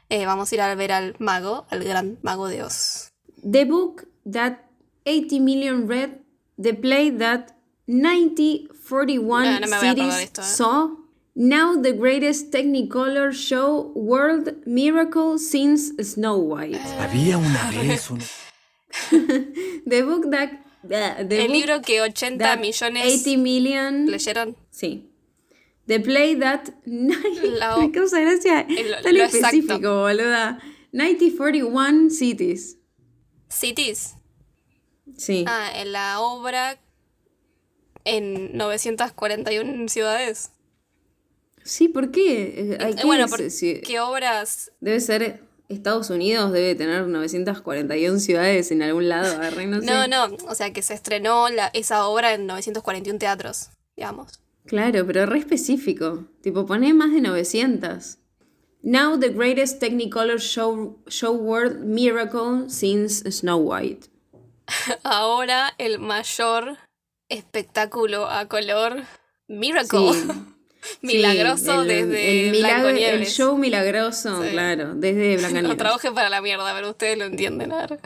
Eh, 0.09 0.25
vamos 0.25 0.51
a 0.51 0.55
ir 0.55 0.61
a 0.61 0.75
ver 0.75 0.91
al 0.91 1.15
mago, 1.19 1.65
al 1.69 1.83
gran 1.83 2.19
mago 2.23 2.47
de 2.47 2.63
Oz. 2.63 3.08
The 3.43 3.63
book 3.65 4.05
that 4.25 4.65
80 5.05 5.39
million 5.39 5.87
read, 5.87 6.19
the 6.57 6.73
play 6.73 7.09
that 7.09 7.55
9041 7.87 9.45
Ah, 9.45 9.59
no 9.59 9.67
acordar 9.67 9.79
cities 9.79 10.13
esto, 10.23 10.41
eh. 10.41 10.45
saw, 10.45 10.89
now 11.35 11.75
the 11.81 11.93
greatest 11.93 12.51
Technicolor 12.51 13.31
show 13.33 13.91
world 13.95 14.49
miracle 14.65 15.37
since 15.37 15.91
Snow 16.01 16.37
White. 16.37 16.79
Había 16.99 17.37
una 17.37 17.71
vez 17.81 18.09
un... 18.11 18.19
The 19.85 20.01
book 20.03 20.29
that... 20.31 20.51
uh, 20.83 21.23
the 21.27 21.41
El 21.41 21.47
book 21.47 21.55
libro 21.55 21.81
que 21.81 22.01
80 22.01 22.37
that 22.37 22.59
millones 22.59 23.25
80 23.25 23.37
million... 23.37 24.07
leyeron. 24.07 24.55
Sí. 24.71 25.05
The 25.87 25.99
play 25.99 26.35
that... 26.35 26.69
La- 26.85 27.77
Me 27.79 27.91
causa 27.91 28.19
gracia. 28.21 28.61
el- 28.67 29.01
Tan 29.01 29.17
lo 29.17 29.23
exacto. 29.23 29.47
específico, 29.47 30.01
boluda. 30.01 30.59
9041 30.91 32.09
cities. 32.09 32.75
Cities. 33.49 34.15
Sí. 35.17 35.43
Ah, 35.47 35.69
en 35.75 35.91
la 35.91 36.19
obra 36.21 36.79
en 38.05 38.55
941 38.57 39.89
ciudades. 39.89 40.51
Sí, 41.63 41.87
¿por 41.89 42.11
qué? 42.11 42.53
Eh, 42.73 42.77
hay 42.79 42.93
Eh, 42.93 43.05
bueno, 43.05 43.27
si- 43.49 43.81
¿qué 43.81 43.99
obras? 43.99 44.71
Debe 44.79 44.99
ser 45.01 45.43
Estados 45.67 46.09
Unidos, 46.09 46.51
debe 46.51 46.73
tener 46.75 47.05
941 47.07 48.19
ciudades 48.19 48.71
en 48.71 48.81
algún 48.81 49.09
lado, 49.09 49.37
no 49.67 49.79
sé. 49.81 49.85
No, 49.85 50.07
no, 50.07 50.35
o 50.47 50.55
sea 50.55 50.71
que 50.73 50.81
se 50.81 50.93
estrenó 50.93 51.49
la, 51.49 51.67
esa 51.73 52.07
obra 52.07 52.33
en 52.33 52.47
941 52.47 53.19
teatros, 53.19 53.69
digamos. 53.95 54.39
Claro, 54.65 55.05
pero 55.05 55.25
re 55.25 55.39
específico. 55.39 56.25
Tipo, 56.41 56.65
poné 56.65 56.93
más 56.93 57.11
de 57.11 57.21
900. 57.21 58.18
Now 58.81 59.17
the 59.17 59.29
greatest 59.29 59.79
Technicolor 59.81 60.39
show, 60.39 60.95
show 61.09 61.31
world 61.33 61.81
miracle 61.81 62.69
since 62.69 63.21
Snow 63.29 63.57
White. 63.57 64.07
Ahora 65.03 65.73
el 65.77 65.99
mayor 65.99 66.77
espectáculo 67.29 68.29
a 68.29 68.47
color 68.47 69.03
Miracle. 69.47 70.13
Sí. 70.13 70.27
Milagroso 71.01 71.65
Sí, 71.65 71.69
el- 71.71 71.87
desde 71.87 72.45
el, 72.47 72.51
milagro- 72.53 72.89
el 72.89 73.25
show 73.25 73.57
milagroso, 73.57 74.41
Sí. 74.43 74.49
claro, 74.51 74.93
desde 74.95 75.33
No 75.35 75.39
Blancanieves. 75.39 75.77
trabajé 75.77 76.11
para 76.13 76.29
la 76.29 76.41
mierda, 76.41 76.73
pero 76.73 76.91
ustedes 76.91 77.17
lo 77.17 77.25
entienden 77.25 77.73
ahora. 77.73 77.97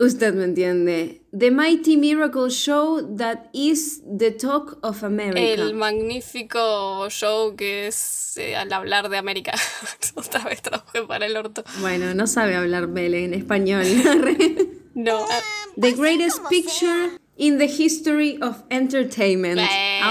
Usted 0.00 0.34
me 0.34 0.44
entiende. 0.44 1.22
The 1.36 1.50
Mighty 1.50 1.96
Miracle 1.96 2.50
Show 2.50 3.16
that 3.16 3.50
is 3.52 4.00
the 4.04 4.30
talk 4.30 4.78
of 4.82 5.02
America. 5.02 5.40
El 5.40 5.74
magnífico 5.74 7.08
show 7.10 7.56
que 7.56 7.88
es 7.88 8.36
eh, 8.36 8.54
al 8.54 8.72
hablar 8.72 9.08
de 9.08 9.16
América. 9.16 9.54
Otra 10.14 10.44
vez 10.44 10.62
trabajé 10.62 11.02
para 11.02 11.26
el 11.26 11.36
orto. 11.36 11.64
Bueno, 11.80 12.14
no 12.14 12.28
sabe 12.28 12.54
hablar 12.54 12.86
Bele 12.86 13.24
en 13.24 13.34
español. 13.34 13.84
No. 14.94 15.26
ah, 15.30 15.40
the 15.76 15.92
greatest 15.92 16.40
picture 16.48 17.20
in 17.36 17.58
the 17.58 17.66
history 17.66 18.36
of 18.42 18.64
entertainment. 18.68 19.60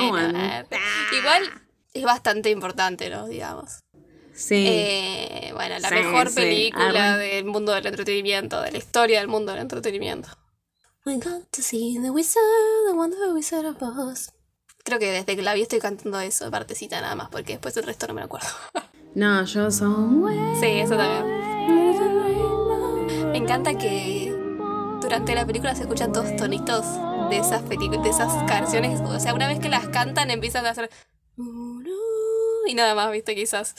bueno, 0.10 0.39
Igual 1.12 1.44
es 1.94 2.03
bastante 2.03 2.51
importante, 2.51 3.10
¿no? 3.10 3.27
Digamos. 3.27 3.84
Sí. 4.38 4.65
Eh, 4.67 5.51
bueno, 5.56 5.79
la 5.79 5.89
Sí, 5.89 5.96
mejor 5.96 6.29
sí, 6.29 6.36
película 6.36 7.15
arre. 7.15 7.25
del 7.25 7.46
mundo 7.46 7.72
del 7.74 7.88
entretenimiento, 7.88 8.62
de 8.62 8.72
la 8.72 8.77
historia 8.77 9.20
del 9.20 9.27
mundo 9.27 9.51
del 9.51 9.62
entretenimiento. 9.62 10.29
We 11.06 11.15
got 11.15 11.50
to 11.51 11.62
see 11.62 11.98
the 12.01 12.12
wizard, 12.12 12.44
the 12.88 12.94
wonderful 12.94 13.34
wizard 13.34 13.65
of 13.65 13.82
Oz. 13.82 14.32
Creo 14.84 15.00
que 15.00 15.12
desde 15.12 15.36
que 15.36 15.41
la 15.41 15.53
vi 15.56 15.63
estoy 15.63 15.79
cantando 15.79 16.20
eso, 16.20 16.51
partecita 16.51 17.01
nada 17.01 17.15
más, 17.15 17.29
porque 17.29 17.53
después 17.53 17.75
el 17.77 17.84
resto 17.84 18.08
no 18.08 18.13
me 18.13 18.22
lo 18.22 18.25
acuerdo. 18.25 18.48
no, 19.15 19.44
yo 19.46 19.72
somewhere. 19.72 20.60
sí, 20.60 20.67
eso 20.79 20.96
también. 20.96 21.25
Me 23.32 23.38
encanta 23.38 23.77
que 23.77 24.32
durante 25.01 25.34
la 25.34 25.46
película 25.46 25.75
se 25.75 25.82
escuchan 25.82 26.12
todos 26.13 26.36
tonitos 26.36 26.86
de 27.29 27.38
esas 27.38 27.67
de 27.67 28.10
esas 28.10 28.32
canciones. 28.44 29.01
O 29.01 29.20
sea, 29.20 29.34
una 29.34 29.48
vez 29.48 29.60
que 29.60 29.70
las 29.70 29.88
cantan 29.89 30.29
empiezan 30.29 30.65
a 30.65 30.70
hacer 30.72 30.89
y 32.67 32.74
nada 32.74 32.96
más, 32.96 33.12
viste, 33.12 33.34
quizás. 33.36 33.75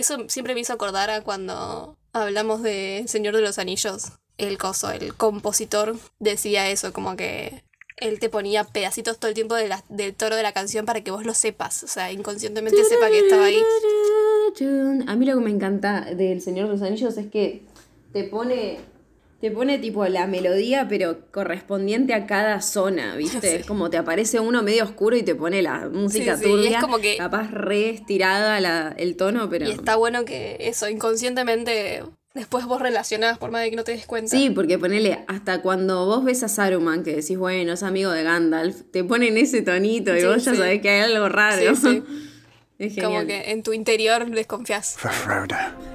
Eso 0.00 0.16
siempre 0.28 0.54
me 0.54 0.60
hizo 0.60 0.72
acordar 0.72 1.10
a 1.10 1.20
cuando 1.22 1.96
hablamos 2.12 2.62
de 2.62 3.04
Señor 3.06 3.36
de 3.36 3.42
los 3.42 3.58
Anillos. 3.58 4.12
El 4.38 4.56
coso, 4.56 4.90
el 4.90 5.14
compositor 5.14 5.96
decía 6.18 6.70
eso, 6.70 6.92
como 6.94 7.16
que 7.16 7.62
él 7.98 8.18
te 8.18 8.30
ponía 8.30 8.64
pedacitos 8.64 9.18
todo 9.18 9.28
el 9.28 9.34
tiempo 9.34 9.54
de 9.54 9.68
la- 9.68 9.84
del 9.90 10.14
toro 10.14 10.34
de 10.36 10.42
la 10.42 10.52
canción 10.52 10.86
para 10.86 11.02
que 11.02 11.10
vos 11.10 11.26
lo 11.26 11.34
sepas. 11.34 11.82
O 11.84 11.86
sea, 11.88 12.10
inconscientemente 12.12 12.82
sepa 12.84 13.10
que 13.10 13.18
estaba 13.18 13.44
ahí. 13.44 13.62
A 15.06 15.16
mí 15.16 15.26
lo 15.26 15.34
que 15.38 15.44
me 15.44 15.50
encanta 15.50 16.06
del 16.14 16.40
Señor 16.40 16.66
de 16.68 16.72
los 16.72 16.82
Anillos 16.82 17.16
es 17.18 17.26
que 17.30 17.62
te 18.14 18.24
pone 18.24 18.78
te 19.40 19.50
pone 19.50 19.78
tipo 19.78 20.06
la 20.06 20.26
melodía 20.26 20.86
pero 20.88 21.18
correspondiente 21.30 22.12
a 22.14 22.26
cada 22.26 22.60
zona, 22.60 23.16
¿viste? 23.16 23.40
Sí. 23.50 23.56
Es 23.60 23.66
como 23.66 23.88
te 23.90 23.96
aparece 23.96 24.38
uno 24.40 24.62
medio 24.62 24.84
oscuro 24.84 25.16
y 25.16 25.22
te 25.22 25.34
pone 25.34 25.62
la 25.62 25.88
música 25.88 26.36
Sí, 26.36 26.44
sí, 26.44 26.48
y 26.50 26.52
es 26.52 26.62
turbia, 26.62 26.80
como 26.80 26.98
que- 26.98 27.16
capaz 27.16 27.50
re 27.50 27.90
estirada 27.90 28.60
la- 28.60 28.94
el 28.98 29.16
tono, 29.16 29.48
pero 29.48 29.66
Y 29.68 29.72
está 29.72 29.96
bueno 29.96 30.24
que 30.24 30.56
eso, 30.60 30.88
inconscientemente, 30.88 32.02
después 32.34 32.64
vos 32.66 32.80
relacionás 32.80 33.38
por 33.38 33.50
más 33.50 33.62
de 33.62 33.70
que 33.70 33.76
no 33.76 33.84
te 33.84 33.92
des 33.92 34.06
cuenta. 34.06 34.30
Sí, 34.30 34.50
porque 34.50 34.78
ponele, 34.78 35.24
hasta 35.26 35.62
cuando 35.62 36.06
vos 36.06 36.24
ves 36.24 36.42
a 36.42 36.48
Saruman, 36.48 37.02
que 37.02 37.16
decís, 37.16 37.36
bueno, 37.38 37.72
es 37.72 37.82
amigo 37.82 38.10
de 38.10 38.22
Gandalf, 38.22 38.82
te 38.92 39.04
ponen 39.04 39.36
ese 39.38 39.62
tonito 39.62 40.16
y 40.16 40.24
vos 40.24 40.44
ya 40.44 40.54
sabés 40.54 40.80
que 40.80 40.90
hay 40.90 41.12
algo 41.12 41.28
raro. 41.28 41.74
Sí, 41.74 41.80
sí. 41.82 42.02
Es. 42.80 42.96
Como 42.96 43.26
que 43.26 43.50
en 43.50 43.62
tu 43.62 43.74
interior 43.74 44.28
desconfías. 44.30 44.96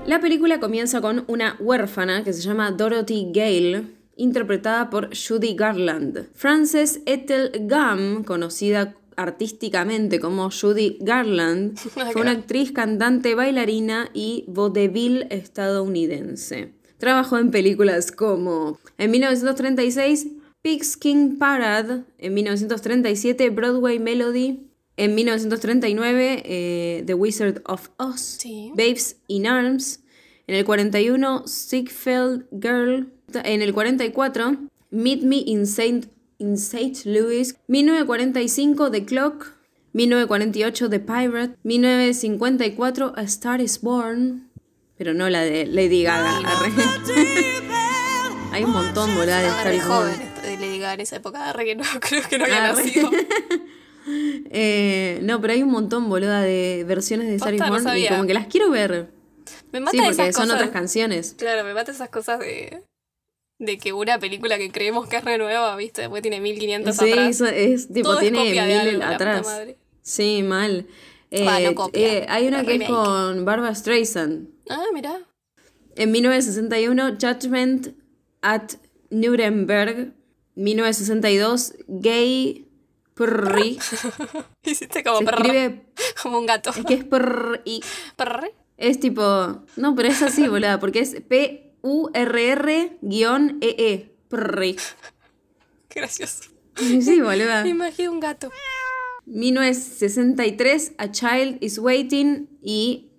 La 0.05 0.21
película 0.21 0.59
comienza 0.59 1.01
con 1.01 1.25
una 1.27 1.57
huérfana 1.59 2.23
que 2.23 2.31
se 2.31 2.43
llama 2.43 2.71
Dorothy 2.71 3.31
Gale, 3.33 3.87
interpretada 4.15 4.91
por 4.91 5.09
Judy 5.09 5.55
Garland. 5.55 6.27
Frances 6.35 7.01
Ethel 7.07 7.51
Gum, 7.67 8.23
conocida 8.23 8.93
artísticamente 9.17 10.19
como 10.19 10.51
Judy 10.51 10.97
Garland, 11.01 11.75
fue 12.11 12.21
una 12.21 12.31
actriz, 12.31 12.71
cantante, 12.71 13.33
bailarina 13.33 14.11
y 14.13 14.45
vodevil 14.47 15.25
estadounidense. 15.31 16.73
Trabajó 16.99 17.39
en 17.39 17.49
películas 17.49 18.11
como 18.11 18.79
en 18.99 19.09
1936 19.09 20.27
Pigskin 20.61 21.39
Parade, 21.39 22.03
en 22.19 22.33
1937 22.35 23.49
Broadway 23.49 23.97
Melody, 23.97 24.69
en 24.97 25.15
1939 25.15 26.41
eh, 26.45 27.03
The 27.05 27.13
Wizard 27.13 27.61
of 27.65 27.89
Oz, 27.97 28.21
Sí. 28.39 28.71
Babes 28.75 29.17
in 29.27 29.47
Arms, 29.47 30.01
en 30.47 30.55
el 30.55 30.65
41 30.65 31.45
Ziegfeld 31.47 32.45
Girl, 32.51 33.11
en 33.33 33.61
el 33.61 33.73
44 33.73 34.57
Meet 34.91 35.23
Me 35.23 35.37
in 35.45 35.63
St. 35.63 36.07
in 36.37 36.53
St. 36.53 37.01
Louis, 37.05 37.55
1945 37.67 38.91
The 38.91 39.05
Clock, 39.05 39.53
1948 39.93 40.89
The 40.89 40.99
Pirate, 40.99 41.55
1954 41.63 43.13
A 43.15 43.21
Star 43.23 43.61
is 43.61 43.81
Born, 43.81 44.49
pero 44.97 45.13
no 45.13 45.29
la 45.29 45.41
de 45.41 45.65
Lady 45.65 46.03
Gaga. 46.03 46.39
Hay 48.51 48.63
un 48.63 48.71
montón, 48.71 49.13
boluda, 49.15 49.39
de 49.41 49.47
Star 49.47 49.73
is 49.73 49.87
Born. 49.87 50.11
de 50.43 50.57
Lady 50.57 50.79
Gaga 50.79 50.93
en 50.93 51.01
esa 51.01 51.15
época, 51.17 51.51
re 51.53 51.65
que 51.65 51.75
no, 51.75 51.83
creo 51.99 52.21
que 52.29 52.37
no 52.37 52.45
había 52.45 52.71
nacido. 52.73 53.09
Eh, 54.07 55.19
no, 55.23 55.41
pero 55.41 55.53
hay 55.53 55.63
un 55.63 55.71
montón, 55.71 56.09
boluda, 56.09 56.41
de 56.41 56.83
versiones 56.87 57.27
de 57.27 57.35
is 57.35 57.41
Posta, 57.41 57.67
no 57.67 57.71
Born 57.83 57.97
y 57.97 58.07
como 58.07 58.25
que 58.27 58.33
las 58.33 58.47
quiero 58.47 58.69
ver. 58.69 59.09
Me 59.71 59.79
mata 59.79 59.91
Sí, 59.91 59.97
porque 59.97 60.11
esas 60.11 60.35
son 60.35 60.43
cosas. 60.45 60.55
otras 60.55 60.69
canciones. 60.71 61.35
Claro, 61.37 61.63
me 61.63 61.73
mata 61.73 61.91
esas 61.91 62.09
cosas 62.09 62.39
de, 62.39 62.83
de 63.59 63.77
que 63.77 63.93
una 63.93 64.19
película 64.19 64.57
que 64.57 64.71
creemos 64.71 65.07
que 65.07 65.17
es 65.17 65.23
re 65.23 65.37
nueva, 65.37 65.75
¿viste? 65.75 66.01
Después 66.01 66.21
tiene 66.21 66.39
1500 66.39 66.95
Sí, 66.95 67.11
atrás. 67.11 67.29
eso 67.29 67.45
es, 67.47 67.87
tipo, 67.87 68.09
Todo 68.09 68.19
es 68.19 68.21
tiene 68.21 68.43
de 68.45 68.51
mil 68.51 69.01
algo, 69.01 69.03
atrás. 69.03 69.47
Sí, 70.01 70.43
mal. 70.43 70.87
Eh, 71.31 71.43
Va, 71.45 71.59
no 71.59 71.73
copia, 71.75 72.07
eh, 72.19 72.25
hay 72.29 72.47
una 72.47 72.61
que 72.63 72.73
remake. 72.73 72.83
es 72.83 72.89
con 72.89 73.43
Barbara 73.45 73.73
Streisand. 73.75 74.47
Ah, 74.69 74.83
mira. 74.93 75.19
En 75.95 76.11
1961, 76.11 77.17
Judgment 77.19 77.87
at 78.41 78.73
Nuremberg. 79.09 80.13
1962, 80.57 81.73
Gay 81.87 82.64
Prrri. 83.15 83.79
Hiciste 84.63 85.03
como 85.03 85.17
Se 85.19 85.23
escribe, 85.25 85.85
Como 86.21 86.37
un 86.37 86.45
gato. 86.45 86.69
es 86.69 86.85
que 86.85 86.93
es 86.93 87.03
Prrri. 87.03 87.81
Perre. 88.15 88.53
Es 88.77 88.99
tipo, 88.99 89.63
no, 89.77 89.95
pero 89.95 90.09
es 90.09 90.21
así, 90.21 90.47
boluda, 90.47 90.79
porque 90.79 90.99
es 90.99 91.15
P-U-R-R-E-E. 92.35 94.11
Prrri. 94.27 94.75
Qué 95.89 95.99
gracioso. 96.01 96.43
Sí, 96.75 97.21
boluda. 97.21 97.63
Me 97.63 97.69
imagino 97.69 98.11
un 98.11 98.19
gato. 98.19 98.51
1963, 99.27 100.93
A 100.97 101.09
Child 101.11 101.57
is 101.63 101.79
Waiting 101.79 102.49
y 102.61 103.11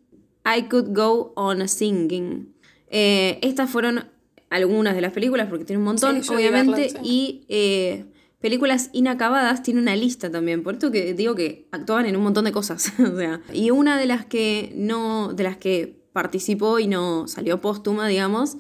I 0.44 0.64
Could 0.68 0.94
Go 0.94 1.32
On 1.36 1.66
Singing. 1.68 2.54
Eh, 2.88 3.38
estas 3.42 3.70
fueron 3.70 4.08
algunas 4.50 4.94
de 4.94 5.00
las 5.00 5.12
películas, 5.12 5.48
porque 5.48 5.64
tiene 5.64 5.78
un 5.78 5.84
montón, 5.86 6.22
Sí, 6.22 6.32
obviamente, 6.34 6.90
sí. 6.90 6.96
y 7.02 7.44
eh, 7.48 8.04
películas 8.40 8.90
inacabadas 8.92 9.62
tiene 9.62 9.80
una 9.80 9.96
lista 9.96 10.30
también. 10.30 10.62
Por 10.62 10.74
esto 10.74 10.90
que 10.90 11.14
digo 11.14 11.34
que 11.34 11.68
actuaban 11.72 12.06
en 12.06 12.16
un 12.16 12.22
montón 12.22 12.44
de 12.44 12.52
cosas. 12.52 12.92
o 13.00 13.16
sea, 13.16 13.40
y 13.52 13.70
una 13.70 13.98
de 13.98 14.06
las 14.06 14.26
que 14.26 14.72
no, 14.76 15.32
de 15.32 15.44
las 15.44 15.56
que 15.56 15.96
participó 16.12 16.78
y 16.78 16.86
no 16.86 17.28
salió 17.28 17.60
póstuma, 17.60 18.08
digamos, 18.08 18.56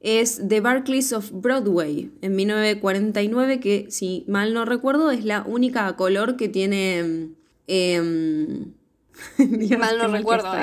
es 0.00 0.40
The 0.46 0.60
Barclays 0.60 1.12
of 1.12 1.30
Broadway, 1.32 2.12
en 2.20 2.36
1949, 2.36 3.60
que 3.60 3.86
si 3.90 4.24
mal 4.28 4.54
no 4.54 4.64
recuerdo 4.64 5.10
es 5.10 5.24
la 5.24 5.42
única 5.42 5.94
color 5.96 6.36
que 6.36 6.48
tiene... 6.48 7.30
em, 7.66 8.72
Dios, 9.38 9.80
Mal 9.80 9.98
no 9.98 10.08
recuerdo. 10.08 10.52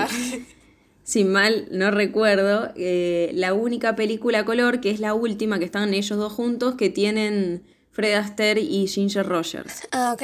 Si 1.04 1.24
mal 1.24 1.68
no 1.70 1.92
recuerdo, 1.92 2.72
eh, 2.76 3.30
la 3.36 3.54
única 3.54 3.96
película 3.96 4.40
a 4.40 4.46
color, 4.46 4.82
que 4.82 4.90
es 4.90 5.00
la 5.00 5.14
última 5.14 5.60
que 5.60 5.66
están 5.66 5.94
ellos 5.94 6.18
dos 6.18 6.34
juntos, 6.34 6.74
que 6.74 6.90
tienen 6.90 7.62
Fred 7.96 8.16
Astaire 8.16 8.60
y 8.60 8.88
Ginger 8.88 9.26
Rogers. 9.26 9.88
Ah, 9.94 10.12
ok. 10.14 10.22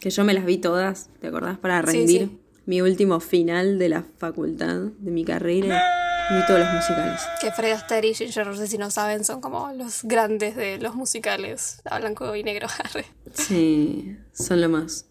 Que 0.00 0.08
yo 0.08 0.24
me 0.24 0.32
las 0.32 0.46
vi 0.46 0.56
todas, 0.56 1.10
¿te 1.20 1.26
acordás? 1.26 1.58
Para 1.58 1.82
rendir 1.82 2.22
sí. 2.22 2.38
mi 2.64 2.80
último 2.80 3.20
final 3.20 3.78
de 3.78 3.90
la 3.90 4.06
facultad, 4.16 4.76
de 4.98 5.10
mi 5.10 5.22
carrera. 5.22 5.82
Vi 6.30 6.46
todos 6.46 6.60
los 6.60 6.72
musicales. 6.72 7.20
Que 7.42 7.52
Fred 7.52 7.72
Astaire 7.72 8.08
y 8.08 8.14
Ginger 8.14 8.46
Rogers, 8.46 8.70
si 8.70 8.78
no 8.78 8.90
saben, 8.90 9.26
son 9.26 9.42
como 9.42 9.70
los 9.74 10.04
grandes 10.04 10.56
de 10.56 10.78
los 10.78 10.94
musicales 10.94 11.82
a 11.84 11.98
blanco 11.98 12.34
y 12.34 12.42
negro. 12.44 12.66
Sí, 13.34 14.16
son 14.32 14.62
lo 14.62 14.70
más. 14.70 15.06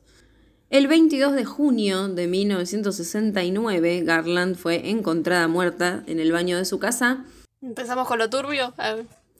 El 0.71 0.87
22 0.87 1.33
de 1.33 1.45
junio 1.45 2.07
de 2.07 2.27
1969, 2.27 4.01
Garland 4.03 4.55
fue 4.55 4.89
encontrada 4.89 5.47
muerta 5.47 6.03
en 6.07 6.19
el 6.19 6.31
baño 6.31 6.57
de 6.57 6.65
su 6.65 6.79
casa. 6.79 7.25
Empezamos 7.61 8.07
con 8.07 8.17
lo 8.17 8.29
turbio. 8.29 8.73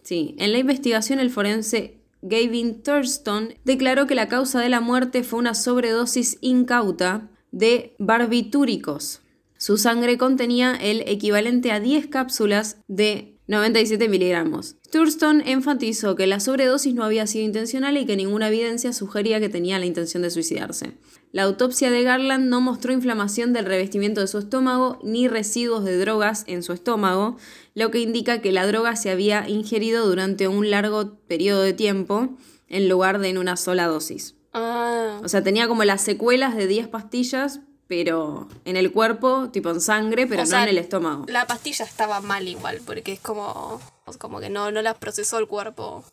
Sí, 0.03 0.36
en 0.38 0.51
la 0.51 0.59
investigación 0.59 1.19
el 1.19 1.31
forense 1.31 2.00
Gavin 2.21 2.84
Thurston 2.84 3.55
declaró 3.63 4.07
que 4.07 4.15
la 4.15 4.27
causa 4.27 4.60
de 4.60 4.69
la 4.69 4.81
muerte 4.81 5.23
fue 5.23 5.39
una 5.39 5.55
sobredosis 5.55 6.38
incauta 6.41 7.29
de 7.51 7.95
barbitúricos. 7.99 9.21
Su 9.57 9.77
sangre 9.77 10.17
contenía 10.17 10.75
el 10.75 11.01
equivalente 11.07 11.71
a 11.71 11.79
10 11.79 12.07
cápsulas 12.07 12.77
de 12.88 13.38
97 13.47 14.07
miligramos. 14.07 14.75
Thurston 14.91 15.43
enfatizó 15.45 16.15
que 16.15 16.25
la 16.25 16.39
sobredosis 16.39 16.93
no 16.93 17.03
había 17.03 17.27
sido 17.27 17.45
intencional 17.45 17.97
y 17.97 18.05
que 18.05 18.15
ninguna 18.15 18.47
evidencia 18.47 18.93
sugería 18.93 19.39
que 19.39 19.49
tenía 19.49 19.77
la 19.77 19.86
intención 19.86 20.23
de 20.23 20.31
suicidarse. 20.31 20.97
La 21.31 21.43
autopsia 21.43 21.89
de 21.91 22.03
Garland 22.03 22.49
no 22.49 22.59
mostró 22.59 22.91
inflamación 22.91 23.53
del 23.53 23.65
revestimiento 23.65 24.19
de 24.19 24.27
su 24.27 24.37
estómago 24.37 24.99
ni 25.01 25.27
residuos 25.29 25.85
de 25.85 25.97
drogas 25.97 26.43
en 26.47 26.61
su 26.61 26.73
estómago, 26.73 27.37
lo 27.73 27.89
que 27.89 27.99
indica 27.99 28.41
que 28.41 28.51
la 28.51 28.67
droga 28.67 28.95
se 28.97 29.09
había 29.11 29.47
ingerido 29.47 30.05
durante 30.05 30.49
un 30.49 30.69
largo 30.69 31.15
periodo 31.27 31.61
de 31.61 31.71
tiempo 31.73 32.29
en 32.67 32.89
lugar 32.89 33.19
de 33.19 33.29
en 33.29 33.37
una 33.37 33.55
sola 33.55 33.87
dosis. 33.87 34.35
Ah, 34.53 35.21
O 35.23 35.29
sea, 35.29 35.41
tenía 35.41 35.69
como 35.69 35.85
las 35.85 36.01
secuelas 36.01 36.55
de 36.57 36.67
10 36.67 36.89
pastillas, 36.89 37.61
pero 37.87 38.49
en 38.65 38.75
el 38.75 38.91
cuerpo, 38.91 39.49
tipo 39.51 39.69
en 39.69 39.79
sangre, 39.79 40.27
pero 40.27 40.41
O 40.41 40.45
no 40.45 40.49
sea, 40.49 40.63
en 40.63 40.69
el 40.69 40.77
estómago. 40.77 41.25
la 41.29 41.47
pastilla 41.47 41.85
estaba 41.85 42.19
mal 42.19 42.45
igual, 42.47 42.81
porque 42.85 43.13
es 43.13 43.19
como, 43.21 43.79
como 44.19 44.41
que 44.41 44.49
no, 44.49 44.69
no 44.71 44.81
la 44.81 44.95
procesó 44.95 45.37
el 45.39 45.47
cuerpo. 45.47 46.03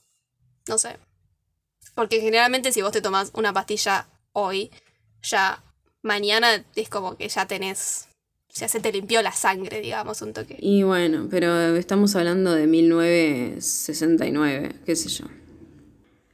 No 0.68 0.78
sé. 0.78 0.96
Porque 1.96 2.20
generalmente 2.20 2.70
si 2.72 2.82
vos 2.82 2.92
te 2.92 3.00
tomás 3.00 3.30
una 3.34 3.52
pastilla 3.52 4.06
hoy, 4.32 4.70
ya 5.22 5.62
mañana 6.02 6.64
es 6.74 6.88
como 6.88 7.16
que 7.16 7.28
ya 7.28 7.46
tenés, 7.46 8.08
ya 8.54 8.66
se 8.68 8.80
te 8.80 8.90
limpió 8.92 9.22
la 9.22 9.32
sangre, 9.32 9.80
digamos, 9.80 10.20
un 10.22 10.32
toque. 10.32 10.56
Y 10.60 10.82
bueno, 10.82 11.28
pero 11.30 11.76
estamos 11.76 12.16
hablando 12.16 12.52
de 12.54 12.66
1969, 12.66 14.74
qué 14.84 14.96
sé 14.96 15.08
yo. 15.08 15.26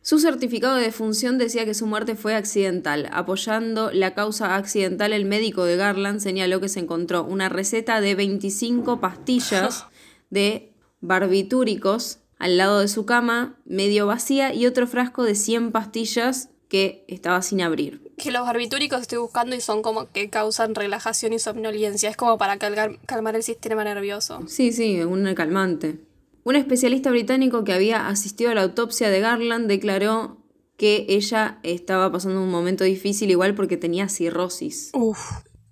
Su 0.05 0.19
certificado 0.19 0.77
de 0.77 0.83
defunción 0.83 1.39
decía 1.39 1.65
que 1.65 1.73
su 1.73 1.87
muerte 1.87 2.15
fue 2.15 2.35
accidental. 2.35 3.09
Apoyando 3.11 3.91
la 3.91 4.13
causa 4.13 4.55
accidental, 4.55 5.15
el 5.15 5.25
médico 5.25 5.65
de 5.65 5.77
Garland 5.77 6.21
señaló 6.21 6.61
que 6.61 6.69
se 6.69 6.81
encontró 6.81 7.25
una 7.25 7.49
receta 7.49 8.03
de 8.03 8.15
25 8.15 9.01
pastillas 9.01 9.87
de 10.29 10.75
barbitúricos 11.01 12.19
al 12.39 12.59
lado 12.59 12.81
de 12.81 12.89
su 12.89 13.07
cama, 13.07 13.57
medio 13.65 14.07
vacía, 14.07 14.53
y 14.53 14.67
otro 14.67 14.87
frasco 14.87 15.23
de 15.23 15.35
100 15.35 15.73
pastillas 15.73 16.51
que 16.69 17.07
estaba 17.09 17.41
sin 17.41 17.63
abrir. 17.63 18.04
Que 18.17 18.31
los 18.31 18.43
barbitúricos 18.43 19.01
estoy 19.01 19.19
buscando 19.19 19.57
y 19.57 19.61
son 19.61 19.83
como 19.83 20.11
que 20.13 20.31
causan 20.31 20.75
relajación 20.75 21.33
y 21.33 21.39
somnolencia. 21.39 22.09
Es 22.11 22.17
como 22.17 22.39
para 22.39 22.59
calgar- 22.59 22.99
calmar 23.07 23.35
el 23.37 23.43
sistema 23.43 23.83
nervioso. 23.85 24.43
Sí, 24.47 24.73
sí, 24.73 25.01
un 25.03 25.33
calmante. 25.35 25.99
Un 26.45 26.57
especialista 26.57 27.11
británico 27.11 27.65
que 27.65 27.73
había 27.73 28.07
asistido 28.09 28.51
a 28.51 28.55
la 28.55 28.63
autopsia 28.63 29.11
de 29.11 29.21
Garland 29.21 29.67
declaró 29.67 30.37
que 30.77 31.07
ella 31.09 31.59
estaba 31.63 32.11
pasando 32.13 32.43
un 32.43 32.51
momento 32.51 32.85
difícil 32.85 33.31
igual 33.31 33.55
porque 33.55 33.77
tenía 33.77 34.09
cirrosis. 34.09 34.91
Uf. 34.93 35.19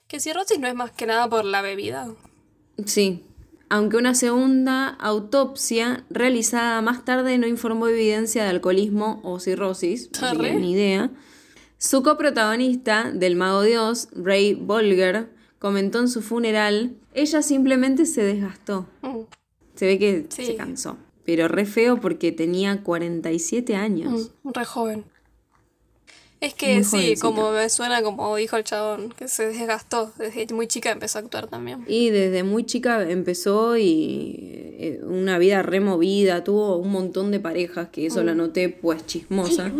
Que 0.08 0.18
cirrosis 0.20 0.58
no 0.58 0.68
es 0.68 0.74
más 0.74 0.90
que 0.92 1.06
nada 1.06 1.28
por 1.28 1.44
la 1.44 1.62
bebida. 1.62 2.08
Sí. 2.86 3.24
Aunque 3.68 3.96
una 3.96 4.14
segunda 4.14 4.88
autopsia 4.88 6.04
realizada 6.10 6.82
más 6.82 7.04
tarde 7.04 7.38
no 7.38 7.46
informó 7.46 7.88
evidencia 7.88 8.42
de 8.44 8.50
alcoholismo 8.50 9.20
o 9.24 9.40
cirrosis, 9.40 10.10
Arre. 10.20 10.54
ni 10.56 10.72
idea. 10.72 11.10
Su 11.82 12.04
coprotagonista 12.04 13.10
del 13.12 13.34
Mago 13.34 13.62
de 13.62 13.76
Oz, 13.76 14.06
Ray 14.14 14.54
Bolger, 14.54 15.30
comentó 15.58 15.98
en 15.98 16.06
su 16.08 16.22
funeral, 16.22 16.94
ella 17.12 17.42
simplemente 17.42 18.06
se 18.06 18.22
desgastó. 18.22 18.86
Mm. 19.02 19.22
Se 19.74 19.86
ve 19.86 19.98
que 19.98 20.26
Sí. 20.28 20.46
se 20.46 20.54
cansó. 20.54 20.96
Pero 21.24 21.48
re 21.48 21.64
feo 21.64 21.98
porque 22.00 22.30
tenía 22.30 22.84
47 22.84 23.74
años. 23.74 24.30
Mm, 24.44 24.50
re 24.54 24.64
joven. 24.64 25.04
Es 26.42 26.54
que 26.54 26.74
Muy 26.74 26.82
sí, 26.84 26.90
jovencita. 26.90 27.20
como 27.20 27.52
me 27.52 27.68
suena 27.70 28.02
como 28.02 28.34
dijo 28.34 28.56
el 28.56 28.64
chabón, 28.64 29.10
que 29.16 29.28
se 29.28 29.46
desgastó. 29.46 30.12
Desde 30.18 30.52
muy 30.52 30.66
chica 30.66 30.90
empezó 30.90 31.18
a 31.18 31.22
actuar 31.22 31.46
también. 31.46 31.84
Y 31.86 32.10
desde 32.10 32.42
muy 32.42 32.64
chica 32.66 33.08
empezó 33.08 33.76
y 33.76 34.38
eh, 34.40 35.00
una 35.04 35.38
vida 35.38 35.62
removida, 35.62 36.42
tuvo 36.42 36.78
un 36.78 36.90
montón 36.90 37.30
de 37.30 37.38
parejas, 37.38 37.90
que 37.90 38.06
eso 38.06 38.24
lo 38.24 38.32
anoté 38.32 38.68
pues 38.70 39.06
chismosa. 39.06 39.70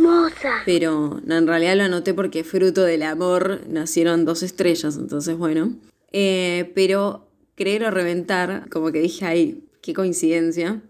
Pero 0.65 1.21
no, 1.25 1.37
en 1.37 1.47
realidad 1.49 1.77
lo 1.77 1.83
anoté 1.83 2.15
porque 2.15 2.45
fruto 2.45 2.83
del 2.85 3.03
amor 3.03 3.63
nacieron 3.69 4.25
dos 4.25 4.45
estrellas, 4.45 4.97
entonces 4.97 5.37
bueno. 5.37 5.75
Eh, 6.13 6.71
pero 6.77 7.27
creer 7.57 7.85
o 7.85 7.91
reventar, 7.91 8.69
como 8.71 8.93
que 8.93 9.01
dije, 9.01 9.25
ay, 9.27 9.65
qué 9.81 9.95
coincidencia. 9.95 10.81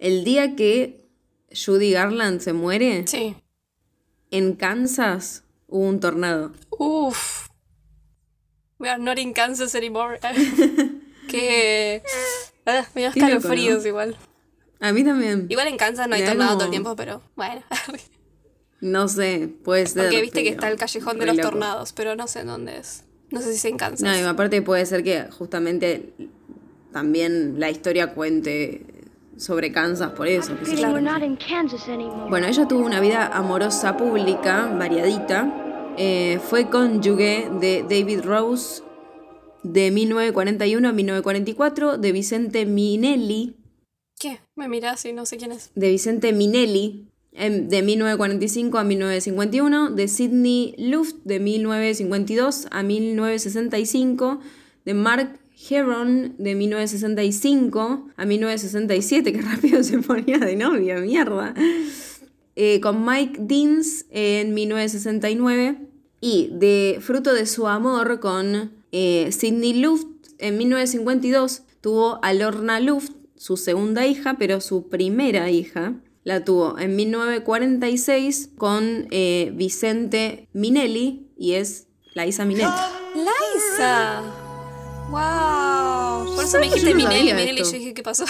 El 0.00 0.24
día 0.24 0.56
que 0.56 1.06
Judy 1.54 1.92
Garland 1.92 2.40
se 2.40 2.52
muere, 2.52 3.06
Sí. 3.06 3.36
En 4.32 4.54
Kansas 4.54 5.44
hubo 5.68 5.86
un 5.88 6.00
tornado. 6.00 6.52
Uf. 6.70 7.48
We 8.78 8.88
are 8.88 9.00
not 9.00 9.18
in 9.18 9.32
Kansas 9.32 9.74
anymore. 9.76 10.18
que. 11.28 12.02
Ah, 12.66 12.84
me 12.94 13.04
loco, 13.06 13.18
escalofríos 13.18 13.82
¿no? 13.82 13.88
igual. 13.88 14.16
A 14.80 14.92
mí 14.92 15.04
también. 15.04 15.46
Igual 15.48 15.68
en 15.68 15.76
Kansas 15.76 16.08
no 16.08 16.16
hay 16.16 16.24
tornado 16.24 16.48
como- 16.50 16.58
todo 16.58 16.64
el 16.66 16.70
tiempo, 16.72 16.96
pero 16.96 17.22
bueno. 17.36 17.62
No 18.80 19.06
sé, 19.06 19.48
puede 19.62 19.86
ser. 19.86 20.02
Porque 20.04 20.20
viste 20.20 20.42
que 20.42 20.48
está 20.48 20.68
el 20.68 20.76
callejón 20.76 21.18
de 21.20 21.26
los 21.26 21.36
loco. 21.36 21.50
tornados, 21.50 21.92
pero 21.92 22.16
no 22.16 22.26
sé 22.26 22.40
en 22.40 22.48
dónde 22.48 22.78
es. 22.78 23.04
No 23.30 23.40
sé 23.40 23.50
si 23.52 23.56
es 23.56 23.64
en 23.66 23.76
Kansas. 23.76 24.02
No, 24.02 24.18
y 24.18 24.22
aparte 24.22 24.60
puede 24.60 24.84
ser 24.86 25.04
que 25.04 25.30
justamente 25.30 26.12
también 26.92 27.60
la 27.60 27.70
historia 27.70 28.12
cuente 28.12 28.84
sobre 29.36 29.72
Kansas 29.72 30.12
por 30.12 30.28
eso. 30.28 30.54
Kansas 30.56 31.88
anymore. 31.88 32.30
Bueno, 32.30 32.46
ella 32.46 32.66
tuvo 32.68 32.84
una 32.84 33.00
vida 33.00 33.26
amorosa 33.26 33.96
pública, 33.96 34.66
variadita. 34.78 35.94
Eh, 35.96 36.40
fue 36.42 36.70
cónyuge 36.70 37.50
de 37.60 37.82
David 37.82 38.20
Rose 38.24 38.82
de 39.62 39.90
1941 39.90 40.88
a 40.88 40.92
1944, 40.92 41.98
de 41.98 42.12
Vicente 42.12 42.66
Minelli, 42.66 43.56
¿Qué? 44.22 44.38
Me 44.54 44.68
mirás 44.68 45.04
y 45.04 45.12
no 45.12 45.26
sé 45.26 45.36
quién 45.36 45.50
es. 45.50 45.72
de 45.74 45.90
Vicente 45.90 46.32
Minelli 46.32 47.08
em, 47.32 47.68
de 47.68 47.82
1945 47.82 48.78
a 48.78 48.84
1951, 48.84 49.90
de 49.90 50.06
Sidney 50.06 50.76
Luft 50.78 51.16
de 51.24 51.40
1952 51.40 52.68
a 52.70 52.84
1965, 52.84 54.38
de 54.84 54.94
Mark 54.94 55.40
Heron 55.68 56.34
de 56.38 56.54
1965 56.54 58.08
a 58.16 58.24
1967, 58.24 59.32
que 59.32 59.42
rápido 59.42 59.82
se 59.82 59.98
ponía 59.98 60.38
de 60.38 60.56
novia, 60.56 60.96
mierda. 60.98 61.54
Eh, 62.54 62.80
con 62.80 63.04
Mike 63.04 63.38
Deans 63.40 64.06
en 64.10 64.52
1969 64.52 65.78
y 66.20 66.50
de 66.52 66.98
Fruto 67.00 67.32
de 67.32 67.46
su 67.46 67.66
amor 67.66 68.20
con 68.20 68.72
eh, 68.92 69.30
Sidney 69.32 69.80
Luft 69.80 70.06
en 70.38 70.58
1952 70.58 71.62
tuvo 71.80 72.22
a 72.22 72.34
Lorna 72.34 72.80
Luft, 72.80 73.12
su 73.36 73.56
segunda 73.56 74.06
hija, 74.06 74.36
pero 74.38 74.60
su 74.60 74.88
primera 74.88 75.50
hija 75.50 75.94
la 76.24 76.44
tuvo 76.44 76.78
en 76.78 76.94
1946 76.96 78.50
con 78.56 79.08
eh, 79.10 79.52
Vicente 79.54 80.48
Minelli 80.52 81.28
y 81.36 81.54
es 81.54 81.88
Laisa 82.14 82.44
Minelli. 82.44 82.70
¡Liza! 83.14 84.41
¡Wow! 85.12 86.34
Por 86.34 86.44
eso 86.44 86.58
me 86.58 86.66
¿Sabes 86.66 86.68
que 86.68 86.74
dijiste 86.80 86.90
no 86.90 87.08
Minelli, 87.08 87.32
Minelli. 87.34 87.62
Yo 87.64 87.70
dije, 87.72 87.94
¿qué 87.94 88.02
pasó? 88.02 88.24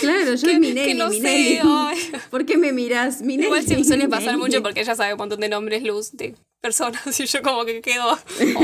Claro, 0.00 0.34
yo 0.36 0.46
Minelli, 0.58 0.84
que 0.84 0.94
no 0.94 1.10
sé, 1.10 1.20
Minelli. 1.20 1.60
ay. 1.64 1.98
¿Por 2.30 2.44
qué 2.46 2.56
me 2.58 2.72
miras 2.72 3.20
Minelli? 3.22 3.46
Igual 3.46 3.62
siempre 3.64 3.84
suele 3.84 4.08
pasar 4.08 4.36
mucho 4.38 4.62
porque 4.62 4.80
ella 4.82 4.94
sabe 4.94 5.12
un 5.14 5.18
montón 5.18 5.40
de 5.40 5.48
nombres 5.48 5.82
luz 5.82 6.12
de 6.12 6.34
personas 6.60 7.02
y 7.20 7.26
yo 7.26 7.42
como 7.42 7.64
que 7.64 7.80
quedo. 7.80 8.18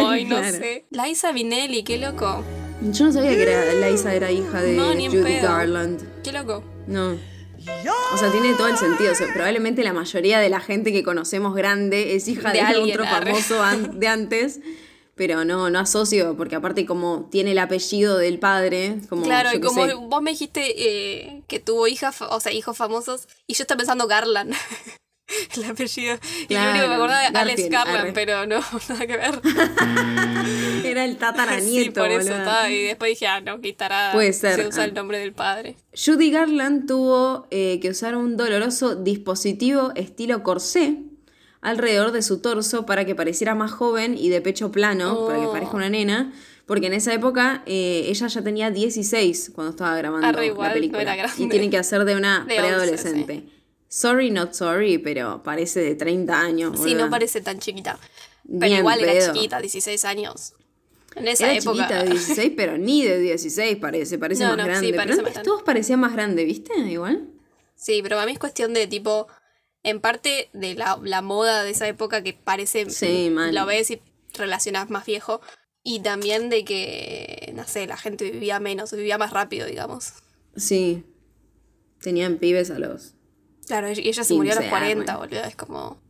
Ay, 0.07 0.25
no 0.25 0.37
Claro. 0.37 0.59
sé. 0.59 0.85
Liza 0.91 1.33
Minelli, 1.33 1.83
qué 1.85 1.99
loco. 1.99 2.45
Yo 2.93 3.07
no 3.07 3.13
sabía 3.13 3.31
que 3.35 3.43
era, 3.43 3.73
Laisa 3.75 4.15
era 4.15 4.31
hija 4.31 4.63
de 4.63 4.75
No, 4.75 4.93
Judy 4.93 5.09
pedo. 5.23 5.43
Garland. 5.49 6.23
Qué 6.23 6.31
loco. 6.33 6.63
No. 6.87 7.17
O 8.13 8.17
sea, 8.17 8.31
tiene 8.31 8.55
todo 8.55 8.69
el 8.69 8.77
sentido. 8.79 9.11
O 9.13 9.15
sea, 9.17 9.27
probablemente 9.33 9.83
la 9.83 9.93
mayoría 9.93 10.39
de 10.39 10.49
la 10.49 10.61
gente 10.61 10.93
que 10.93 11.03
conocemos 11.03 11.55
grande 11.57 12.15
es 12.15 12.29
hija 12.29 12.49
de, 12.53 12.59
De 12.59 12.61
alguien, 12.61 12.99
otro 13.01 13.05
famoso 13.11 13.63
an- 13.63 13.99
de 13.99 14.07
antes. 14.07 14.61
Pero 15.19 15.45
no, 15.45 15.69
no 15.69 15.79
asocio, 15.81 16.37
porque 16.37 16.55
aparte 16.55 16.87
como 16.87 17.29
tiene 17.31 17.51
el 17.51 17.59
apellido 17.59 18.17
del 18.17 18.39
padre, 18.39 19.01
como 19.09 19.25
claro, 19.25 19.51
y 19.53 19.61
como 19.61 19.85
sé. 19.85 19.95
vos 19.95 20.23
me 20.23 20.31
dijiste 20.31 20.63
eh, 20.77 21.43
que 21.49 21.59
tuvo 21.59 21.89
hijas, 21.89 22.23
o 22.23 22.41
sea, 22.41 22.53
hijos 22.53 22.77
famosos, 22.77 23.29
y 23.47 23.55
yo 23.55 23.65
estaba 23.65 23.79
pensando 23.79 24.07
Garland. 24.07 24.55
el 25.57 25.65
apellido. 25.65 26.19
Y 26.49 26.55
lo 26.55 26.61
único 26.61 26.83
que 26.83 26.89
me 26.89 26.95
acordaba 26.95 27.31
de 27.31 27.39
Alex 27.39 27.69
Garland, 27.69 28.15
pero 28.15 28.47
no, 28.47 28.61
nada 28.89 29.07
que 29.07 29.17
ver. 29.17 29.41
Era 30.85 31.05
el 31.05 31.13
sí, 31.13 31.19
tataranieto. 31.19 32.01
por 32.01 32.11
eso 32.11 32.35
estaba. 32.35 32.71
Y 32.71 32.85
después 32.85 33.11
dije, 33.11 33.27
ah, 33.27 33.41
no, 33.41 33.61
quitará. 33.61 34.11
Puede 34.13 34.33
ser, 34.33 34.57
Se 34.57 34.67
usa 34.69 34.83
ah. 34.83 34.87
el 34.87 34.95
nombre 34.95 35.19
del 35.19 35.33
padre. 35.33 35.77
Judy 35.93 36.31
Garland 36.31 36.87
tuvo 36.87 37.47
eh, 37.51 37.79
que 37.83 37.91
usar 37.91 38.17
un 38.17 38.37
doloroso 38.37 38.95
dispositivo 38.95 39.93
estilo 39.95 40.43
corsé 40.43 41.08
alrededor 41.61 42.13
de 42.13 42.23
su 42.23 42.39
torso 42.39 42.87
para 42.87 43.05
que 43.05 43.15
pareciera 43.15 43.55
más 43.55 43.71
joven 43.73 44.17
y 44.17 44.29
de 44.29 44.41
pecho 44.41 44.71
plano, 44.71 45.27
para 45.27 45.39
que 45.41 45.47
Oh. 45.47 45.53
parezca 45.53 45.77
una 45.77 45.89
nena, 45.91 46.33
porque 46.67 46.87
en 46.87 46.93
esa 46.95 47.13
época 47.15 47.63
eh, 47.67 48.05
ella 48.09 48.27
ya 48.29 48.43
tenía 48.43 48.71
16 48.71 49.53
cuando 49.55 49.71
estaba 49.71 49.97
grabando 49.97 50.27
Arre, 50.27 50.47
igual, 50.47 50.69
la 50.69 50.75
película. 50.75 51.17
no 51.17 51.45
y 51.45 51.49
tienen 51.49 51.71
que 51.71 51.79
hacer 51.79 52.05
de 52.05 52.15
una 52.17 52.45
De 52.47 52.55
11, 52.55 52.57
preadolescente. 52.57 53.45
Sorry, 53.89 54.31
not 54.31 54.53
sorry, 54.53 54.99
pero 54.99 55.43
parece 55.43 55.81
de 55.81 55.95
30 55.95 56.39
años. 56.41 56.73
Sí, 56.77 56.91
boluda. 56.91 57.05
no 57.05 57.11
parece 57.11 57.41
tan 57.41 57.59
chiquita. 57.59 57.99
Pero 58.61 58.75
igual 58.77 59.01
era 59.01 59.33
chiquita, 59.33 59.61
16 59.61 60.05
años. 60.05 60.53
En 61.17 61.27
esa 61.27 61.47
Era 61.51 61.55
época. 61.59 61.73
chiquita 61.89 62.03
de 62.05 62.11
16, 62.11 62.53
pero 62.57 62.77
ni 62.79 63.03
de 63.03 63.19
16 63.19 63.77
parece, 63.79 64.19
parece 64.19 64.45
No, 64.45 64.51
más 64.51 64.59
no, 64.59 64.65
sí, 64.65 64.69
grande. 64.69 64.93
parece 64.93 64.97
pero 64.97 65.07
más 65.07 65.19
antes 65.19 65.33
grande. 65.35 65.49
todos 65.51 65.63
parecían 65.63 66.01
más 66.01 66.13
grande, 66.13 66.45
¿viste? 66.45 66.79
Igual. 66.79 67.25
Sí, 67.75 68.01
pero 68.03 68.21
a 68.21 68.27
mí 68.27 68.33
es 68.33 68.39
cuestión 68.39 68.75
de 68.75 68.87
tipo. 68.87 69.27
En 69.85 70.01
parte 70.01 70.51
de 70.53 70.75
la, 70.75 70.99
la 71.03 71.23
moda 71.23 71.63
de 71.63 71.71
esa 71.71 71.87
época 71.89 72.23
que 72.23 72.33
parece. 72.35 72.91
Sí. 72.91 73.31
Lo 73.53 73.65
ves 73.67 73.91
y 73.91 74.01
relacionas 74.35 74.91
más 74.91 75.07
viejo. 75.07 75.41
Y 75.85 76.01
también 76.01 76.51
de 76.51 76.65
que, 76.65 77.53
no 77.55 77.65
sé, 77.67 77.87
la 77.87 77.97
gente 77.97 78.31
vivía 78.31 78.61
menos, 78.61 78.93
vivía 78.93 79.17
más 79.17 79.31
rápido, 79.33 79.67
digamos. 79.67 80.13
Sí. 80.57 81.05
Tenían 82.03 82.37
pibes 82.39 82.71
a 82.71 82.79
los 82.79 83.15
Claro, 83.67 83.91
y 83.91 84.09
ella 84.09 84.25
se 84.25 84.35
murió 84.35 84.53
a 84.53 84.57
los 84.57 84.65
15 84.65 84.71
40, 84.71 85.13
años. 85.13 85.29
boludo. 85.29 85.45
Es 85.45 85.57
como. 85.57 86.01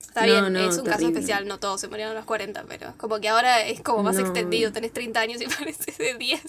Está 0.00 0.26
No, 0.26 0.32
bien, 0.32 0.52
no, 0.52 0.70
es 0.70 0.78
un 0.78 0.84
caso 0.86 1.06
especial, 1.08 1.46
no 1.48 1.58
todos 1.58 1.80
se 1.80 1.88
murieron 1.88 2.12
a 2.12 2.16
los 2.16 2.24
40, 2.26 2.64
pero 2.68 2.90
es 2.90 2.94
como 2.96 3.18
que 3.20 3.28
ahora 3.28 3.66
es 3.66 3.80
como 3.82 4.02
más 4.02 4.16
No. 4.16 4.22
extendido. 4.22 4.72
Tenés 4.72 4.92
30 4.92 5.20
años 5.20 5.40
y 5.42 5.46
pareces 5.58 5.98
de 5.98 6.14
10. 6.14 6.42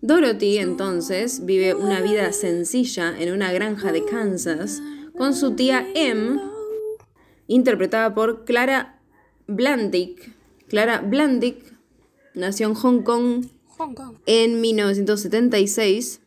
Dorothy, 0.00 0.58
entonces, 0.58 1.44
vive 1.44 1.74
una 1.74 2.00
vida 2.00 2.32
sencilla 2.32 3.14
en 3.18 3.32
una 3.32 3.52
granja 3.52 3.90
de 3.90 4.04
Kansas 4.04 4.80
con 5.16 5.34
su 5.34 5.56
tía 5.56 5.84
Em, 5.94 6.38
interpretada 7.48 8.14
por 8.14 8.44
Clara 8.44 9.00
Blandick. 9.48 10.32
Clara 10.68 11.00
Blandick 11.00 11.74
nació 12.34 12.68
en 12.68 12.74
Hong 12.74 13.02
Kong 13.02 13.46
Hong 13.76 13.94
Kong. 13.94 14.16
en 14.26 14.60
1976 14.60 16.20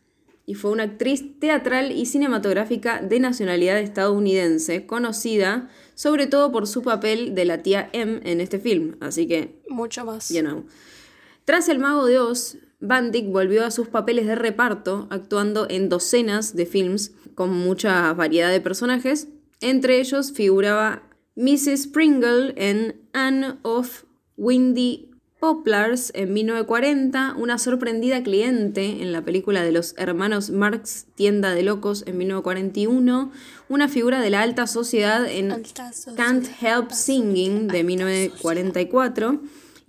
y 0.44 0.54
fue 0.54 0.70
una 0.70 0.82
actriz 0.82 1.38
teatral 1.38 1.92
y 1.92 2.04
cinematográfica 2.04 3.00
de 3.00 3.20
nacionalidad 3.20 3.78
estadounidense, 3.78 4.84
conocida 4.86 5.70
sobre 5.94 6.26
todo 6.26 6.52
por 6.52 6.66
su 6.66 6.82
papel 6.82 7.34
de 7.34 7.44
la 7.46 7.62
tía 7.62 7.88
Em 7.92 8.20
en 8.24 8.40
este 8.40 8.58
film. 8.58 8.96
Así 9.00 9.26
que 9.26 9.62
Mucho 9.68 10.04
más. 10.04 10.28
You 10.28 10.40
know. 10.42 10.66
Tras 11.44 11.68
El 11.68 11.78
Mago 11.78 12.06
de 12.06 12.18
Oz, 12.18 12.58
Van 12.82 13.12
Dyck 13.12 13.30
volvió 13.30 13.64
a 13.64 13.70
sus 13.70 13.86
papeles 13.86 14.26
de 14.26 14.34
reparto, 14.34 15.06
actuando 15.10 15.68
en 15.70 15.88
docenas 15.88 16.56
de 16.56 16.66
films 16.66 17.12
con 17.36 17.50
mucha 17.50 18.12
variedad 18.12 18.50
de 18.50 18.60
personajes. 18.60 19.28
Entre 19.60 20.00
ellos 20.00 20.32
figuraba 20.32 21.04
Mrs. 21.36 21.86
Pringle 21.86 22.52
en 22.56 23.00
Anne 23.12 23.54
of 23.62 24.02
Windy 24.36 25.10
Poplars 25.38 26.10
en 26.14 26.32
1940, 26.32 27.36
una 27.38 27.58
sorprendida 27.58 28.24
cliente 28.24 29.00
en 29.00 29.12
la 29.12 29.24
película 29.24 29.62
de 29.62 29.70
los 29.70 29.94
hermanos 29.96 30.50
Marx, 30.50 31.06
Tienda 31.14 31.54
de 31.54 31.62
Locos 31.62 32.02
en 32.08 32.18
1941, 32.18 33.30
una 33.68 33.88
figura 33.88 34.20
de 34.20 34.30
la 34.30 34.42
alta 34.42 34.66
sociedad 34.66 35.24
en 35.28 35.52
Alta 35.52 35.92
sociedad. 35.92 36.16
Can't 36.16 36.48
Help 36.60 36.90
Singing 36.90 37.68
de 37.68 37.84
1944 37.84 39.40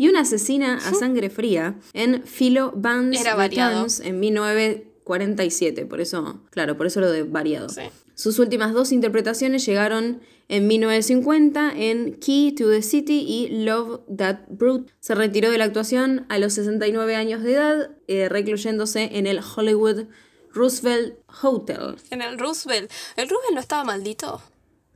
y 0.03 0.09
una 0.09 0.19
asesina 0.19 0.75
a 0.75 0.93
sangre 0.93 1.29
fría 1.29 1.75
en 1.93 2.23
Philo 2.23 2.73
Vance 2.75 3.21
Era. 3.21 3.37
Returns 3.37 4.01
en 4.01 4.19
1947. 4.19 5.85
Por 5.85 6.01
eso, 6.01 6.41
claro, 6.49 6.75
por 6.75 6.87
eso 6.87 6.99
lo 6.99 7.09
de 7.09 7.23
variado. 7.23 7.69
Sí. 7.69 7.83
Sus 8.13 8.37
últimas 8.37 8.73
dos 8.73 8.91
interpretaciones 8.91 9.65
llegaron 9.65 10.19
en 10.49 10.67
1950 10.67 11.71
en 11.77 12.15
Key 12.15 12.51
to 12.51 12.69
the 12.69 12.81
City 12.81 13.23
y 13.25 13.63
Love 13.63 14.01
That 14.13 14.39
Brute. 14.49 14.91
Se 14.99 15.15
retiró 15.15 15.49
de 15.49 15.57
la 15.57 15.63
actuación 15.63 16.25
a 16.27 16.37
los 16.37 16.51
69 16.51 17.15
años 17.15 17.41
de 17.41 17.53
edad, 17.53 17.91
eh, 18.09 18.27
recluyéndose 18.27 19.09
en 19.13 19.25
el 19.25 19.39
Hollywood 19.55 20.07
Roosevelt 20.51 21.15
Hotel. 21.41 21.95
En 22.09 22.21
el 22.21 22.37
Roosevelt. 22.37 22.91
¿El 23.15 23.29
Roosevelt 23.29 23.53
no 23.53 23.61
estaba 23.61 23.85
maldito? 23.85 24.41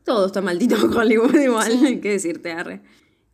Todo 0.04 0.26
está 0.26 0.42
maldito 0.42 0.76
en 0.76 0.94
Hollywood 0.94 1.36
igual, 1.40 2.02
qué 2.02 2.10
decirte, 2.10 2.52
Arre. 2.52 2.82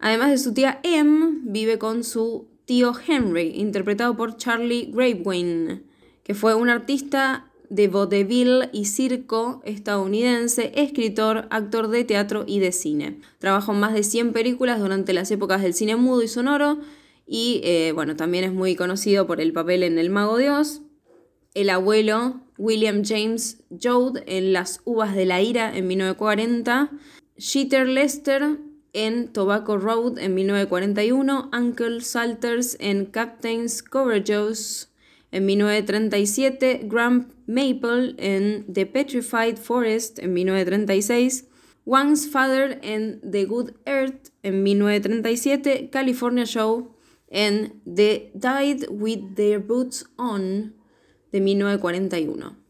Además 0.04 0.32
de 0.32 0.38
su 0.38 0.54
tía 0.54 0.82
Em, 0.84 1.46
vive 1.46 1.80
con 1.80 2.04
su 2.04 2.50
tío 2.66 2.92
Henry, 3.08 3.54
interpretado 3.56 4.18
por 4.18 4.36
Charlie 4.36 4.92
Gravewin, 4.92 5.86
que 6.24 6.34
fue 6.34 6.56
un 6.56 6.68
artista 6.68 7.50
de 7.70 7.88
vaudeville 7.88 8.70
y 8.74 8.84
circo 8.84 9.62
estadounidense, 9.64 10.74
escritor, 10.76 11.48
actor 11.52 11.88
de 11.88 12.04
teatro 12.04 12.44
y 12.46 12.60
de 12.60 12.74
cine. 12.74 13.22
Trabajó 13.40 13.72
en 13.72 13.80
más 13.80 13.94
de 13.94 14.04
100 14.04 14.34
películas 14.34 14.82
durante 14.82 15.14
las 15.14 15.32
épocas 15.32 15.62
del 15.62 15.74
cine 15.74 15.96
mudo 15.96 16.22
y 16.22 16.28
sonoro 16.28 16.80
y, 17.26 17.62
eh, 17.64 17.94
bueno, 17.96 18.18
también 18.18 18.44
es 18.44 18.52
muy 18.52 18.76
conocido 18.76 19.26
por 19.26 19.40
el 19.40 19.54
papel 19.54 19.84
en 19.84 19.98
El 19.98 20.10
Mago 20.10 20.36
de 20.36 20.50
Oz, 20.50 20.82
el 21.54 21.70
abuelo 21.70 22.42
William 22.58 23.04
James 23.06 23.64
Joad 23.82 24.18
en 24.26 24.52
Las 24.52 24.82
Uvas 24.84 25.16
de 25.16 25.26
la 25.26 25.42
Ira 25.42 25.74
en 25.74 25.88
1940, 25.88 26.92
Jeter 27.38 27.88
Lester 27.88 28.60
en 28.94 29.28
Tobacco 29.34 29.78
Road 29.78 30.18
en 30.20 30.36
1941, 30.36 31.50
Uncle 31.52 32.02
Salters 32.02 32.78
en 32.80 33.06
Captain's 33.08 33.82
Courageous 33.82 34.90
en 35.32 35.46
1937, 35.46 36.82
Graham 36.84 37.34
Maple 37.48 38.16
en 38.18 38.72
The 38.72 38.86
Petrified 38.86 39.58
Forest 39.58 40.20
en 40.20 40.34
1936, 40.34 41.48
Wang's 41.86 42.28
Father 42.28 42.80
en 42.84 43.20
The 43.32 43.46
Good 43.46 43.72
Earth 43.86 44.32
en 44.44 44.64
1937, 44.64 45.90
California 45.92 46.46
Show 46.46 46.96
en 47.30 47.82
The 47.86 48.32
Died 48.36 48.88
with 48.90 49.36
Their 49.36 49.60
Boots 49.60 50.06
On 50.18 50.74
de 51.32 51.40
1941. 51.40 52.63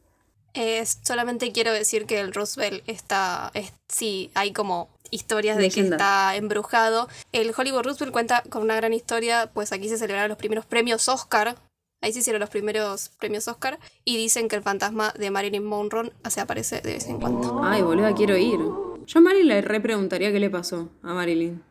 Eh, 0.56 0.84
solamente 1.04 1.52
quiero 1.52 1.72
decir 1.74 2.06
que 2.06 2.20
el 2.20 2.34
Roosevelt 2.34 2.84
está, 2.88 3.50
es- 3.56 3.74
sí, 3.88 4.30
hay 4.36 4.52
como 4.54 4.90
historias 5.10 5.58
de 5.58 5.64
que 5.70 5.82
está 5.94 6.36
embrujado. 6.36 7.08
El 7.32 7.54
Hollywood 7.58 7.84
Roosevelt 7.84 8.14
cuenta 8.14 8.44
con 8.50 8.62
una 8.62 8.76
gran 8.76 8.94
historia, 8.94 9.50
pues 9.54 9.72
aquí 9.72 9.90
se 9.90 9.98
celebraron 9.98 10.30
los 10.30 10.38
primeros 10.38 10.66
premios 10.66 11.08
Oscar. 11.10 11.56
Ahí 12.02 12.12
se 12.14 12.20
hicieron 12.20 12.40
los 12.42 12.50
primeros 12.50 13.10
premios 13.18 13.48
Oscar 13.48 13.80
y 14.06 14.18
dicen 14.18 14.48
que 14.50 14.56
el 14.58 14.62
fantasma 14.62 15.14
de 15.18 15.32
Marilyn 15.32 15.64
Monroe 15.64 16.12
se 16.30 16.42
aparece 16.42 16.82
de 16.82 16.94
vez 16.94 17.08
en 17.08 17.20
cuando. 17.20 17.64
Ay, 17.64 17.82
boluda, 17.82 18.14
quiero 18.14 18.36
ir. 18.38 18.60
Yo 19.06 19.20
a 19.20 19.22
Marilyn 19.22 19.48
le 19.48 19.62
repreguntaría 19.62 20.32
qué 20.32 20.40
le 20.40 20.50
pasó 20.50 20.90
a 21.02 21.14
Marilyn. 21.14 21.64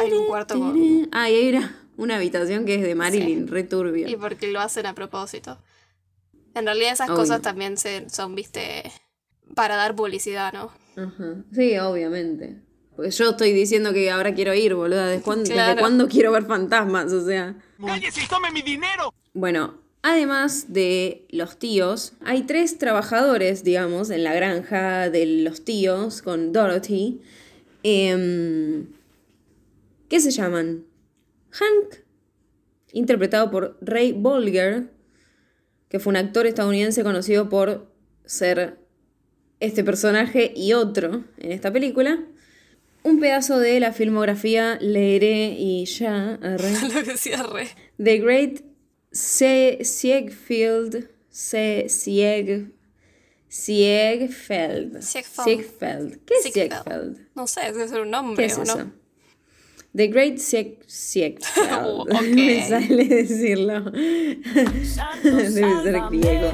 Hay 0.00 0.12
un 0.12 0.26
cuarto 0.26 0.58
con- 0.58 1.08
Ah, 1.12 1.30
y 1.30 1.34
hay 1.34 1.48
una, 1.48 1.76
una 1.96 2.16
habitación 2.16 2.64
que 2.64 2.74
es 2.76 2.82
de 2.82 2.94
Marilyn, 2.94 3.48
re 3.48 3.62
turbio. 3.64 4.08
Y 4.08 4.16
porque 4.16 4.48
lo 4.48 4.60
hacen 4.60 4.86
a 4.86 4.94
propósito. 4.94 5.58
En 6.58 6.66
realidad 6.66 6.92
esas 6.92 7.08
Obvio. 7.08 7.18
cosas 7.20 7.42
también 7.42 7.76
se, 7.76 8.08
son, 8.10 8.34
viste, 8.34 8.90
para 9.54 9.76
dar 9.76 9.94
publicidad, 9.96 10.52
¿no? 10.52 10.70
Ajá. 10.96 11.36
Sí, 11.54 11.78
obviamente. 11.78 12.56
Pues 12.96 13.16
yo 13.16 13.30
estoy 13.30 13.52
diciendo 13.52 13.92
que 13.92 14.10
ahora 14.10 14.34
quiero 14.34 14.52
ir, 14.54 14.74
boluda. 14.74 15.06
¿Desde 15.06 15.22
cuándo, 15.22 15.42
desde 15.42 15.54
Claro. 15.54 15.80
cuándo 15.80 16.08
quiero 16.08 16.32
ver 16.32 16.44
fantasmas? 16.46 17.12
O 17.12 17.24
sea. 17.24 17.54
¡Cállese 17.84 18.22
y 18.24 18.26
tome 18.26 18.50
mi 18.50 18.62
dinero! 18.62 19.14
Bueno, 19.34 19.78
además 20.02 20.72
de 20.72 21.26
los 21.30 21.58
tíos, 21.60 22.14
hay 22.24 22.42
tres 22.42 22.78
trabajadores, 22.78 23.62
digamos, 23.62 24.10
en 24.10 24.24
la 24.24 24.34
granja 24.34 25.10
de 25.10 25.26
los 25.26 25.64
tíos 25.64 26.22
con 26.22 26.52
Dorothy. 26.52 27.20
em, 27.84 28.86
¿Qué 30.08 30.18
se 30.20 30.30
llaman? 30.32 30.84
Hank, 31.50 31.94
interpretado 32.92 33.50
por 33.50 33.78
Ray 33.80 34.12
Bolger, 34.12 34.90
que 35.88 35.98
fue 35.98 36.10
un 36.10 36.16
actor 36.16 36.46
estadounidense 36.46 37.02
conocido 37.02 37.48
por 37.48 37.90
ser 38.24 38.78
este 39.60 39.82
personaje 39.84 40.52
y 40.54 40.72
otro 40.72 41.24
en 41.38 41.52
esta 41.52 41.72
película. 41.72 42.24
Un 43.02 43.20
pedazo 43.20 43.58
de 43.58 43.80
la 43.80 43.92
filmografía 43.92 44.76
leeré 44.80 45.54
y 45.58 45.84
ya. 45.86 46.34
arre. 46.34 46.70
Lo 46.82 47.02
que. 47.02 47.68
The 48.02 48.18
Great 48.18 48.60
Sieg 49.10 49.84
Siegfeld. 49.84 51.08
Siegfeld. 51.30 52.72
Siegfeld. 55.02 56.24
¿Qué 56.24 56.34
es 56.34 56.42
Siegfeld. 56.42 56.72
Siegfeld? 56.72 57.18
No 57.34 57.46
sé, 57.46 57.60
debe 57.72 57.88
ser 57.88 58.00
un 58.02 58.10
nombre, 58.10 58.44
¿Qué 58.46 58.52
es 58.52 58.58
¿o 58.58 58.62
eso? 58.62 58.76
no? 58.84 58.92
The 59.96 60.08
Great 60.08 60.38
Sieg 60.38 60.78
Siegfeld. 60.86 61.66
Oh. 61.80 62.04
Me 62.22 62.62
sale 62.66 63.04
decirlo. 63.08 63.80
Debe 63.90 65.50
ser 65.50 66.00
griego. 66.10 66.50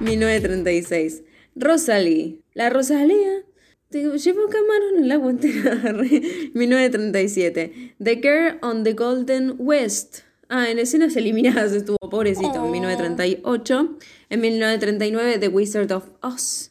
1936. 0.00 1.22
Rosalie. 1.56 2.40
La 2.54 2.70
Rosalía. 2.70 3.44
Te 3.90 4.02
llevo 4.02 4.48
camarón 4.48 4.98
en 4.98 5.08
la 5.08 5.16
guantera. 5.16 5.74
1937. 6.54 7.94
The 8.02 8.16
Girl 8.16 8.58
on 8.62 8.84
the 8.84 8.92
Golden 8.92 9.54
West. 9.58 10.20
Ah, 10.48 10.70
en 10.70 10.78
escenas 10.78 11.16
eliminadas 11.16 11.72
estuvo 11.72 11.96
pobrecito 12.10 12.54
en 12.54 12.60
Oh. 12.60 12.70
1938. 12.70 13.98
En 14.30 14.40
1939, 14.40 15.38
The 15.38 15.48
Wizard 15.48 15.92
of 15.92 16.04
Oz. 16.22 16.70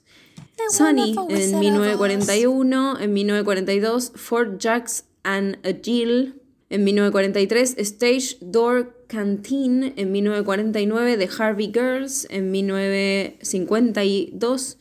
Sunny 0.69 1.11
en 1.11 1.17
of 1.19 1.29
1941, 1.29 2.99
en 2.99 3.13
1942 3.13 4.11
Fort 4.15 4.59
Jacks 4.59 5.05
and 5.27 5.57
a 5.65 5.73
Jill, 5.73 6.35
en 6.69 6.85
1943 6.85 7.75
Stage 7.83 8.37
Door 8.39 8.93
Canteen, 9.07 9.93
en 9.97 10.13
1949 10.13 11.17
The 11.17 11.27
Harvey 11.37 11.69
Girls, 11.71 12.25
en 12.29 12.51
1952 12.51 14.77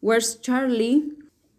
Where's 0.00 0.40
Charlie, 0.40 1.02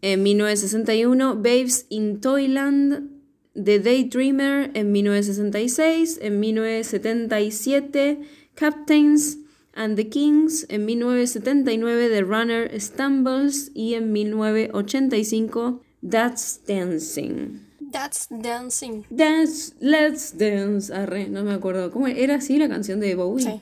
en 0.01 0.23
1961 0.23 1.43
Babes 1.43 1.85
in 1.89 2.21
Toyland, 2.21 3.09
The 3.53 3.79
Daydreamer 3.79 4.71
en 4.73 4.93
1966, 4.93 6.19
en 6.21 6.39
1977 6.39 8.19
Captains 8.55 9.37
and 9.73 9.97
the 9.97 10.07
Kings, 10.07 10.65
en 10.69 10.85
1979 10.85 12.09
The 12.09 12.23
Runner 12.23 12.79
Stumbles 12.79 13.71
y 13.75 13.95
en 13.95 14.13
1985 14.13 15.81
That's 16.01 16.61
Dancing. 16.65 17.68
That's 17.91 18.27
dancing. 18.29 19.05
Dance, 19.09 19.73
let's 19.79 20.37
dance. 20.37 20.93
Arre, 20.93 21.27
no 21.27 21.43
me 21.43 21.53
acuerdo. 21.53 21.91
¿Cómo 21.91 22.07
era 22.07 22.35
así 22.35 22.57
la 22.57 22.69
canción 22.69 22.99
de 22.99 23.15
Bowie? 23.15 23.45
Sí. 23.45 23.61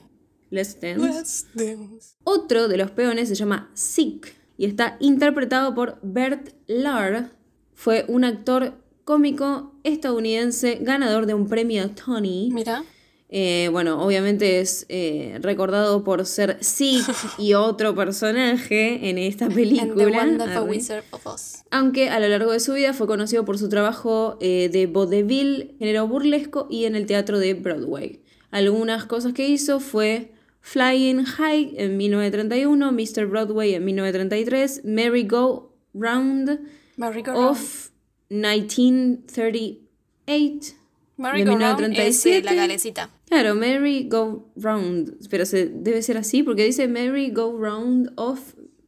Let's 0.50 0.80
dance. 0.80 1.06
Let's 1.06 1.46
dance. 1.54 2.16
Otro 2.24 2.68
de 2.68 2.76
los 2.76 2.90
peones 2.90 3.28
se 3.28 3.34
llama 3.34 3.70
Sick 3.74 4.34
y 4.56 4.66
está 4.66 4.96
interpretado 5.00 5.74
por 5.74 5.98
Bert 6.02 6.54
Lahr. 6.66 7.30
Fue 7.74 8.04
un 8.08 8.24
actor 8.24 8.74
cómico 9.04 9.74
estadounidense 9.84 10.78
ganador 10.82 11.26
de 11.26 11.34
un 11.34 11.48
premio 11.48 11.90
Tony. 11.90 12.50
Mira. 12.52 12.84
Eh, 13.30 13.68
bueno, 13.70 14.02
obviamente 14.02 14.60
es 14.60 14.86
eh, 14.88 15.36
recordado 15.42 16.02
por 16.02 16.24
ser 16.24 16.56
Sick 16.64 17.04
y 17.36 17.52
otro 17.54 17.94
personaje 17.94 19.10
en 19.10 19.18
esta 19.18 19.44
And 19.46 19.54
película. 19.54 19.94
the 19.94 20.06
Wonderful 20.06 20.56
Arre. 20.56 20.70
Wizard 20.70 21.04
of 21.10 21.26
Oz. 21.26 21.56
Aunque 21.70 22.08
a 22.08 22.18
lo 22.20 22.28
largo 22.28 22.52
de 22.52 22.60
su 22.60 22.72
vida 22.72 22.94
fue 22.94 23.06
conocido 23.06 23.44
por 23.44 23.58
su 23.58 23.68
trabajo 23.68 24.38
eh, 24.40 24.70
de 24.72 24.86
vodevil, 24.86 25.74
género 25.78 26.08
burlesco 26.08 26.68
y 26.70 26.86
en 26.86 26.96
el 26.96 27.04
teatro 27.04 27.38
de 27.38 27.52
Broadway. 27.54 28.22
Algunas 28.50 29.04
cosas 29.04 29.34
que 29.34 29.46
hizo 29.46 29.78
fue 29.78 30.32
Flying 30.62 31.24
High 31.24 31.74
en 31.76 31.98
1931, 31.98 32.92
Mr. 32.92 33.26
Broadway 33.26 33.74
en 33.74 33.84
1933, 33.84 34.82
Merry 34.84 35.24
Go 35.24 35.74
Round 35.92 36.60
Merry 36.96 37.22
Go 37.22 37.32
Round. 37.32 37.50
of 37.50 37.90
1938. 38.30 40.74
Merry 41.18 41.42
de 41.42 41.50
Go 41.50 41.58
Round 41.58 41.98
es 41.98 42.24
eh, 42.26 42.40
1937. 42.40 42.42
la 42.44 42.54
galecita. 42.54 43.10
Claro, 43.28 43.54
Merry 43.56 44.08
Go 44.08 44.50
Round, 44.56 45.28
pero 45.28 45.44
se, 45.44 45.66
debe 45.66 46.00
ser 46.02 46.16
así 46.16 46.42
porque 46.44 46.64
dice 46.64 46.88
Merry 46.88 47.30
Go 47.30 47.58
Round 47.58 48.12
of... 48.14 48.40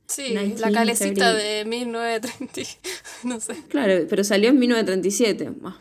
Sí, 0.07 0.33
la 0.33 0.43
1930. 0.43 0.73
calecita 0.73 1.35
de 1.35 1.65
1930. 1.65 2.89
no 3.25 3.41
sé. 3.41 3.57
Claro, 3.69 4.07
pero 4.09 4.25
salió 4.25 4.51
en 4.51 4.59
1937. 4.59 5.51
Buah, 5.51 5.77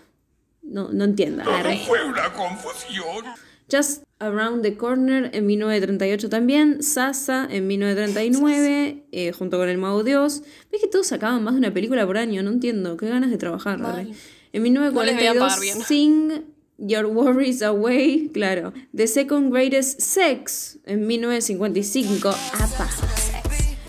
No, 0.63 0.91
no 0.91 1.03
entiendo. 1.03 1.43
Arre. 1.49 1.79
Fue 1.87 2.03
una 2.03 2.33
confusión. 2.33 3.25
Just 3.71 4.03
Around 4.19 4.63
the 4.63 4.75
Corner 4.75 5.29
en 5.33 5.45
1938 5.45 6.29
también, 6.29 6.83
Sasa 6.83 7.47
en 7.49 7.67
1939, 7.67 9.05
eh, 9.11 9.31
junto 9.31 9.57
con 9.57 9.69
El 9.69 9.77
Mago 9.77 10.03
Dios. 10.03 10.41
¿Ves 10.71 10.81
que 10.81 10.87
todos 10.87 11.07
sacaban 11.07 11.43
más 11.43 11.53
de 11.53 11.59
una 11.59 11.73
película 11.73 12.05
por 12.05 12.17
año? 12.17 12.41
No 12.43 12.49
entiendo, 12.49 12.97
qué 12.97 13.07
ganas 13.07 13.29
de 13.29 13.37
trabajar. 13.37 13.77
Mal. 13.77 14.13
En 14.51 14.73
No 14.73 14.81
les 14.81 15.15
debían 15.15 15.35
1942, 15.35 15.39
pagar 15.39 15.59
bien. 15.59 15.81
Sing 15.83 16.31
Your 16.77 17.05
Worries 17.05 17.61
Away, 17.61 18.29
claro. 18.33 18.73
The 18.95 19.07
Second 19.07 19.51
Greatest 19.53 19.99
Sex 19.99 20.79
en 20.85 21.05
1955, 21.07 22.29
apa. 22.29 22.89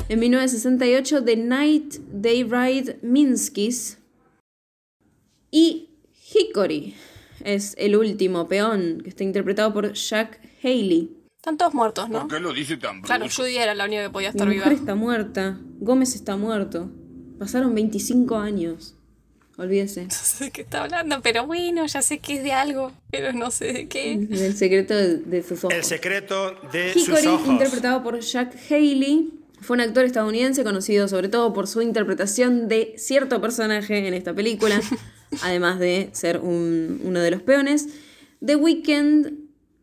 En 0.08 0.18
1968, 0.18 1.24
The 1.24 1.36
Night 1.36 1.94
They 2.20 2.42
Ride 2.42 2.98
Minskis. 3.02 3.98
Y 5.50 5.90
Hickory 6.34 6.94
es 7.44 7.74
el 7.78 7.96
último 7.96 8.48
peón, 8.48 9.00
que 9.02 9.08
está 9.08 9.24
interpretado 9.24 9.72
por 9.72 9.92
Jack 9.92 10.40
Haley. 10.62 11.16
Están 11.36 11.56
todos 11.56 11.72
muertos, 11.74 12.10
¿no? 12.10 12.20
¿Por 12.20 12.36
qué 12.36 12.40
lo 12.40 12.52
dice 12.52 12.76
tan 12.76 13.00
Claro, 13.00 13.24
brusco? 13.24 13.42
Judy 13.42 13.56
era 13.56 13.74
la 13.74 13.86
única 13.86 14.02
que 14.02 14.10
podía 14.10 14.28
Mi 14.28 14.32
estar 14.32 14.46
mujer 14.46 14.62
viva. 14.64 14.74
está 14.74 14.94
muerta. 14.94 15.60
Gómez 15.78 16.14
está 16.14 16.36
muerto. 16.36 16.90
Pasaron 17.38 17.74
25 17.74 18.36
años. 18.36 18.96
Olvídese. 19.60 20.04
No 20.04 20.10
sé 20.10 20.44
de 20.44 20.50
qué 20.50 20.62
está 20.62 20.84
hablando, 20.84 21.20
pero 21.22 21.46
bueno, 21.46 21.86
ya 21.86 22.00
sé 22.02 22.18
que 22.18 22.36
es 22.38 22.42
de 22.42 22.52
algo, 22.52 22.92
pero 23.10 23.32
no 23.34 23.50
sé 23.50 23.72
de 23.72 23.88
qué. 23.88 24.12
El 24.14 24.56
secreto 24.56 24.94
de, 24.94 25.16
de 25.18 25.42
sus 25.42 25.62
ojos. 25.64 25.74
El 25.76 25.84
secreto 25.84 26.56
de 26.72 26.92
sus 26.94 27.08
Hickory, 27.08 27.26
ojos. 27.26 27.46
interpretado 27.48 28.02
por 28.02 28.18
Jack 28.20 28.54
Haley, 28.70 29.30
fue 29.60 29.74
un 29.74 29.82
actor 29.82 30.04
estadounidense 30.06 30.64
conocido 30.64 31.06
sobre 31.08 31.28
todo 31.28 31.52
por 31.52 31.66
su 31.66 31.82
interpretación 31.82 32.68
de 32.68 32.94
cierto 32.96 33.40
personaje 33.42 34.08
en 34.08 34.14
esta 34.14 34.32
película, 34.32 34.80
además 35.42 35.78
de 35.78 36.08
ser 36.12 36.38
un- 36.38 37.00
uno 37.04 37.20
de 37.20 37.30
los 37.30 37.42
peones. 37.42 37.86
The 38.44 38.56
Weeknd 38.56 39.39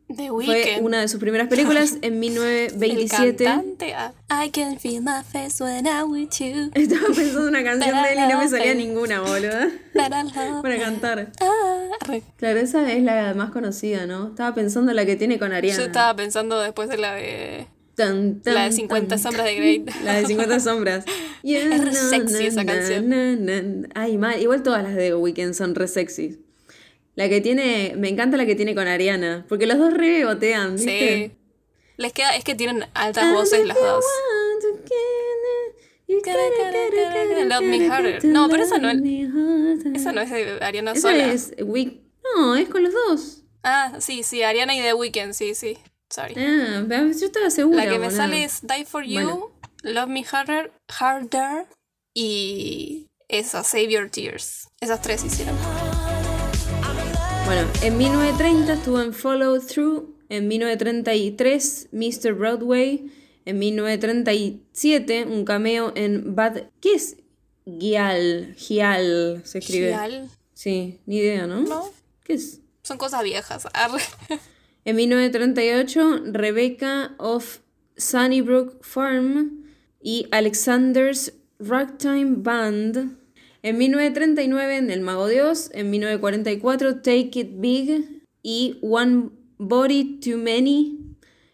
The 0.07 0.29
Fue 0.29 0.79
una 0.81 1.01
de 1.01 1.07
sus 1.09 1.19
primeras 1.19 1.47
películas 1.49 1.95
en 2.01 2.13
El 2.13 2.19
1927. 2.19 3.43
cantante. 3.43 3.93
ah. 3.93 4.13
I 4.45 4.49
can 4.51 4.79
feel 4.79 5.01
my 5.01 5.21
face 5.23 5.61
when 5.61 5.85
I'm 5.85 6.09
with 6.11 6.29
you. 6.39 6.71
Estaba 6.75 7.07
pensando 7.13 7.41
en 7.41 7.47
una 7.49 7.63
canción 7.63 8.03
de 8.03 8.13
él 8.13 8.19
y 8.19 8.31
no 8.33 8.39
me 8.39 8.47
salía 8.47 8.65
Pero- 8.67 8.79
ninguna, 8.79 9.17
love. 9.17 9.73
Para 10.61 10.77
cantar. 10.79 11.31
Ah. 11.41 11.89
Claro, 12.37 12.59
esa 12.59 12.91
es 12.91 13.03
la 13.03 13.33
más 13.33 13.51
conocida, 13.51 14.05
¿no? 14.05 14.27
Estaba 14.29 14.55
pensando 14.55 14.91
en 14.91 14.95
la 14.95 15.05
que 15.05 15.15
tiene 15.17 15.39
con 15.39 15.51
Ariana. 15.51 15.77
Yo 15.79 15.85
estaba 15.87 16.15
pensando 16.15 16.59
después 16.61 16.87
de 16.89 16.97
la 16.97 17.13
de. 17.15 17.67
Tan, 17.95 18.41
tan, 18.41 18.53
La 18.53 18.65
de 18.65 18.71
50 18.73 19.07
tan. 19.09 19.19
sombras 19.19 19.45
de 19.45 19.55
Grey. 19.55 19.85
La 20.03 20.13
de 20.21 20.25
50 20.27 20.59
sombras. 20.59 21.03
Es 21.43 21.83
re 21.83 21.93
sexy 21.93 22.45
esa 22.45 22.63
canción. 22.63 23.09
na. 23.09 23.87
Ay, 23.95 24.17
mal. 24.19 24.39
Igual 24.41 24.61
todas 24.63 24.83
las 24.83 24.93
de 24.95 25.07
The 25.09 25.15
Weeknd 25.15 25.53
son 25.53 25.73
re 25.73 25.87
sexy. 25.87 26.39
La 27.17 27.27
que 27.29 27.41
tiene, 27.41 27.93
me 27.97 28.09
encanta 28.09 28.37
la 28.37 28.45
que 28.45 28.53
tiene 28.55 28.75
con 28.75 28.87
Ariana, 28.87 29.43
porque 29.49 29.65
los 29.65 29.77
dos 29.79 29.91
re 29.93 30.23
botean, 30.23 30.75
¿viste? 30.75 31.31
Sí. 31.35 31.37
Les 31.97 32.13
queda, 32.13 32.35
es 32.35 32.43
que 32.43 32.53
tienen 32.53 32.85
altas 32.93 33.33
voces 33.33 33.65
las 33.65 33.75
dos. 33.75 34.05
Love 37.45 37.61
Me 37.63 37.87
Harder. 37.89 38.25
No, 38.25 38.47
pero 38.49 38.63
esa 38.63 38.77
no 38.77 38.89
es- 38.89 38.97
Esa 39.95 40.11
no 40.11 40.21
es 40.21 40.29
de 40.29 40.59
Ariana 40.61 40.91
Esa 40.91 41.01
sola. 41.01 41.31
es 41.33 41.53
Week- 41.59 42.01
No, 42.35 42.55
es 42.55 42.69
con 42.69 42.83
los 42.83 42.93
dos. 42.93 43.43
Ah, 43.63 43.95
sí, 43.99 44.21
sí, 44.23 44.43
Ariana 44.43 44.75
y 44.75 44.81
The 44.81 44.93
Weeknd, 44.93 45.33
sí, 45.33 45.55
sí. 45.55 45.77
Sorry. 46.09 46.35
Ah, 46.37 46.85
pero 46.87 47.07
yo 47.07 47.25
estaba 47.25 47.49
segura. 47.49 47.83
La 47.85 47.91
que 47.91 47.99
me 47.99 48.11
sale 48.11 48.43
es 48.43 48.61
Die 48.61 48.85
for 48.85 49.03
You, 49.03 49.13
Bueno. 49.13 49.51
Love 49.83 50.07
Me 50.09 50.23
Harder, 50.31 50.71
Harder 50.99 51.65
y 52.13 53.07
esa, 53.27 53.63
Save 53.63 53.87
Your 53.91 54.09
Tears. 54.09 54.67
Esas 54.79 55.01
tres 55.01 55.23
hicieron. 55.25 55.55
Bueno, 57.47 57.65
en 57.81 57.97
1930 57.97 58.73
estuvo 58.73 59.01
en 59.01 59.13
Follow 59.13 59.57
Through, 59.61 60.17
en 60.27 60.49
1933 60.49 61.87
Mr. 61.93 62.33
Broadway, 62.33 63.09
en 63.45 63.57
1937 63.57 65.23
un 65.23 65.45
cameo 65.45 65.93
en 65.95 66.35
Bad... 66.35 66.63
¿Qué 66.81 66.95
es? 66.95 67.15
Gial, 67.65 68.53
Gial 68.57 69.43
se 69.45 69.59
escribe. 69.59 69.87
Gial, 69.87 70.29
Sí, 70.53 70.99
ni 71.05 71.19
idea, 71.19 71.47
¿no? 71.47 71.61
¿no? 71.61 71.89
¿Qué 72.25 72.33
es? 72.33 72.59
Son 72.83 72.97
cosas 72.97 73.23
viejas. 73.23 73.65
Arre. 73.73 74.01
En 74.83 74.97
1938 74.97 76.23
Rebecca 76.33 77.15
of 77.17 77.59
Sunnybrook 77.95 78.83
Farm 78.83 79.63
y 80.01 80.27
Alexander's 80.31 81.31
Ragtime 81.59 82.35
Band. 82.39 83.17
En 83.63 83.77
1939 83.77 84.77
en 84.77 84.91
El 84.91 85.01
Mago 85.01 85.27
de 85.27 85.41
Oz, 85.41 85.69
en 85.73 85.89
1944 85.89 86.97
Take 86.97 87.31
It 87.33 87.49
Big 87.55 88.23
y 88.43 88.77
One 88.81 89.29
Body 89.57 90.19
Too 90.19 90.37
Many. 90.37 90.99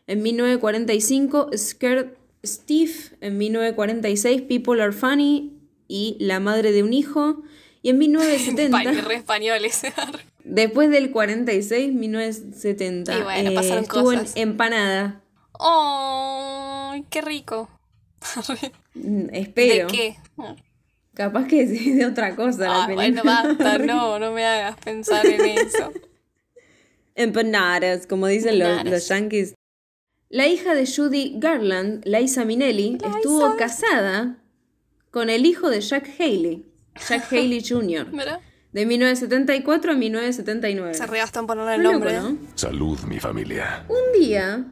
En 0.08 0.22
1945 0.22 1.52
Scared 1.58 2.10
Steve. 2.46 2.92
En 3.22 3.38
1946 3.38 4.42
People 4.44 4.82
Are 4.82 4.92
Funny 4.92 5.54
y 5.88 6.18
La 6.20 6.40
Madre 6.40 6.72
de 6.72 6.84
un 6.84 6.94
Hijo. 6.94 7.42
Y 7.82 7.90
en 7.90 7.98
1970... 7.98 8.64
Español, 8.64 9.06
re 9.08 9.16
español 9.16 9.66
ese. 9.66 9.94
Arre. 9.96 10.20
Después 10.44 10.90
del 10.90 11.12
46, 11.12 11.94
1970. 11.94 13.18
Y 13.18 13.22
bueno, 13.24 13.54
pasaron 13.54 13.84
estuvo 13.84 14.04
cosas. 14.04 14.36
en 14.36 14.50
Empanada. 14.50 15.22
¡Oh! 15.54 16.94
¡Qué 17.10 17.22
rico! 17.22 17.70
Mm, 18.96 19.34
Espero. 19.34 19.88
¿De 19.88 19.92
qué? 19.92 20.16
Capaz 21.14 21.48
que 21.48 21.62
es 21.62 21.96
de 21.96 22.06
otra 22.06 22.36
cosa 22.36 22.64
la 22.68 22.84
Ah, 22.84 22.88
bueno, 22.92 23.22
película. 23.24 23.56
basta, 23.58 23.78
no, 23.86 24.18
no 24.20 24.32
me 24.32 24.46
hagas 24.46 24.78
pensar 24.78 25.26
en 25.26 25.42
eso. 25.60 25.92
Empanadas, 27.16 28.08
como 28.08 28.28
dicen 28.28 28.58
los, 28.60 28.84
los 28.86 29.08
yankees. 29.08 29.54
La 30.30 30.48
hija 30.48 30.74
de 30.74 30.88
Judy 30.88 31.36
Garland, 31.38 32.04
Liza 32.06 32.44
Minnelli, 32.46 32.98
estuvo 33.16 33.56
casada 33.56 34.38
con 35.12 35.30
el 35.30 35.46
hijo 35.46 35.70
de 35.70 35.80
Jack 35.82 36.10
Haley, 36.20 36.66
Jack 37.08 37.32
Haley 37.32 37.64
Jr., 37.70 38.08
Mira, 38.12 38.40
de 38.72 38.86
1974 38.88 39.92
a 39.92 39.96
1979. 39.96 40.96
se 40.96 41.06
regastan 41.06 41.46
ponerle 41.46 41.76
el 41.76 41.82
Muy 41.84 41.94
loco, 41.94 42.06
nombre. 42.12 42.20
¿no? 42.20 42.38
Salud, 42.56 43.00
mi 43.02 43.20
familia. 43.20 43.86
Un 43.88 44.20
día, 44.20 44.66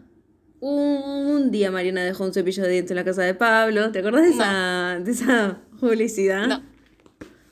un 0.60 1.52
día 1.52 1.70
Mariana 1.70 2.04
dejó 2.04 2.24
un 2.24 2.34
cepillo 2.34 2.64
de 2.64 2.70
dientes 2.70 2.90
en 2.90 2.98
la 2.98 3.04
casa 3.04 3.22
de 3.22 3.36
Pablo. 3.36 3.92
¿Te 3.92 4.00
acordás 4.00 4.24
de, 4.24 4.30
esa, 4.32 5.00
de 5.00 5.12
esa 5.12 5.60
publicidad? 5.82 6.48
No. 6.48 6.64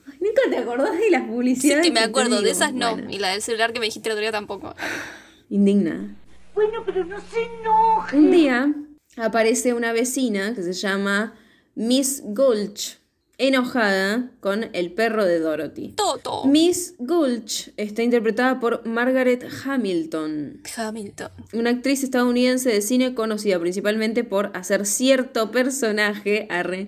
Ay, 0.08 0.18
Nunca 0.22 0.42
te 0.50 0.58
acordás 0.58 0.98
de 0.98 1.10
las 1.12 1.24
Sí 1.24 1.28
publicidades. 1.30 1.86
que 1.86 1.92
me 1.92 2.00
acuerdo, 2.00 2.42
de 2.42 2.52
esas 2.52 2.74
no. 2.74 2.92
Bueno, 2.94 3.10
Y 3.10 3.20
la 3.20 3.30
del 3.30 3.42
celular 3.42 3.74
que 3.74 3.80
me 3.80 3.86
dijiste 3.88 4.08
el 4.10 4.14
otro 4.14 4.22
día 4.22 4.32
tampoco. 4.32 4.74
indigna. 5.50 6.16
Bueno, 6.56 6.84
pero 6.86 7.04
no 7.06 7.18
se 7.20 7.44
enoje. 7.44 8.16
Un 8.18 8.32
día 8.32 8.74
aparece 9.18 9.74
una 9.74 9.92
vecina 9.94 10.54
que 10.56 10.62
se 10.64 10.74
llama 10.74 11.34
Miss 11.76 12.22
Gulch, 12.26 12.98
enojada 13.38 14.32
con 14.42 14.70
el 14.74 14.92
perro 14.92 15.24
de 15.26 15.40
Dorothy. 15.40 15.94
Toto. 15.96 16.46
Miss 16.46 16.96
Gulch 17.00 17.72
está 17.78 18.04
interpretada 18.04 18.60
por 18.60 18.86
Margaret 18.86 19.46
Hamilton. 19.66 20.62
Hamilton. 20.76 21.30
Una 21.54 21.70
actriz 21.70 22.04
estadounidense 22.04 22.70
de 22.70 22.82
cine 22.82 23.14
conocida 23.14 23.58
principalmente 23.60 24.24
por 24.26 24.52
hacer 24.56 24.86
cierto 24.86 25.52
personaje 25.52 26.48
arre, 26.50 26.88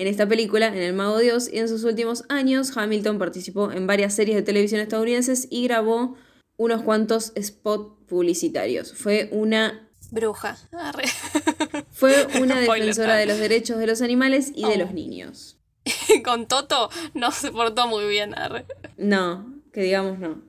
en 0.00 0.06
esta 0.06 0.26
película, 0.26 0.68
en 0.68 0.78
El 0.78 0.94
Mago 0.94 1.18
Dios, 1.18 1.50
y 1.52 1.58
en 1.58 1.68
sus 1.68 1.84
últimos 1.84 2.24
años 2.30 2.74
Hamilton 2.74 3.18
participó 3.18 3.70
en 3.70 3.86
varias 3.86 4.14
series 4.14 4.34
de 4.36 4.42
televisión 4.42 4.80
estadounidenses 4.80 5.46
y 5.50 5.64
grabó 5.64 6.16
unos 6.56 6.82
cuantos 6.82 7.32
spots 7.40 8.06
publicitarios. 8.08 8.94
Fue 8.94 9.28
una, 9.30 9.90
Bruja. 10.10 10.56
Arre. 10.72 11.04
fue 11.90 12.26
una 12.40 12.58
defensora 12.58 13.16
de 13.16 13.26
los 13.26 13.38
derechos 13.38 13.78
de 13.78 13.86
los 13.86 14.00
animales 14.00 14.52
y 14.54 14.62
de 14.64 14.74
Oh. 14.74 14.78
los 14.78 14.92
niños. 14.94 15.58
Con 16.24 16.46
Toto 16.48 16.88
no 17.14 17.30
se 17.30 17.50
portó 17.52 17.86
muy 17.86 18.06
bien. 18.08 18.34
Arre. 18.34 18.64
No, 18.96 19.54
que 19.72 19.82
digamos 19.82 20.18
no. 20.18 20.42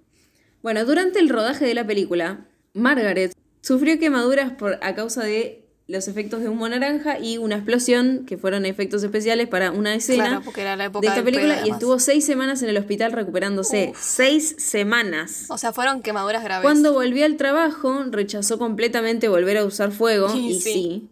Bueno, 0.64 0.86
durante 0.86 1.20
el 1.20 1.28
rodaje 1.30 1.66
de 1.66 1.74
la 1.74 1.86
película, 1.86 2.48
Margaret 2.74 3.34
sufrió 3.62 4.00
quemaduras 4.00 4.54
por, 4.54 4.80
a 4.82 4.96
causa 4.96 5.24
de 5.24 5.61
los 5.92 6.08
efectos 6.08 6.42
de 6.42 6.50
humo 6.50 6.68
naranja 6.70 7.20
y 7.20 7.38
una 7.38 7.56
explosión, 7.56 8.26
que 8.26 8.38
fueron 8.38 8.66
efectos 8.66 9.04
especiales 9.04 9.48
para 9.48 9.72
una 9.72 9.94
escena 9.94 10.26
Claro, 10.26 10.42
porque 10.44 10.62
era 10.62 10.76
la 10.76 10.86
época 10.86 11.02
de 11.02 11.08
esta 11.10 11.24
película 11.24 11.66
y 11.66 11.70
estuvo 11.70 12.00
seis 12.00 12.26
semanas 12.26 12.64
en 12.64 12.70
el 12.70 12.78
hospital 12.78 13.12
recuperándose. 13.12 13.94
Seis 14.00 14.56
semanas. 14.58 15.46
O 15.50 15.58
sea, 15.58 15.74
fueron 15.74 16.02
quemaduras 16.02 16.44
graves. 16.44 16.64
Cuando 16.64 16.94
volvió 16.94 17.26
al 17.26 17.38
trabajo, 17.38 18.04
rechazó 18.10 18.58
completamente 18.58 19.28
volver 19.28 19.58
a 19.58 19.66
usar 19.66 19.92
fuego, 19.92 20.34
Y 20.36 20.52
y 20.52 20.60
sí. 20.62 20.74
sí. 20.74 21.10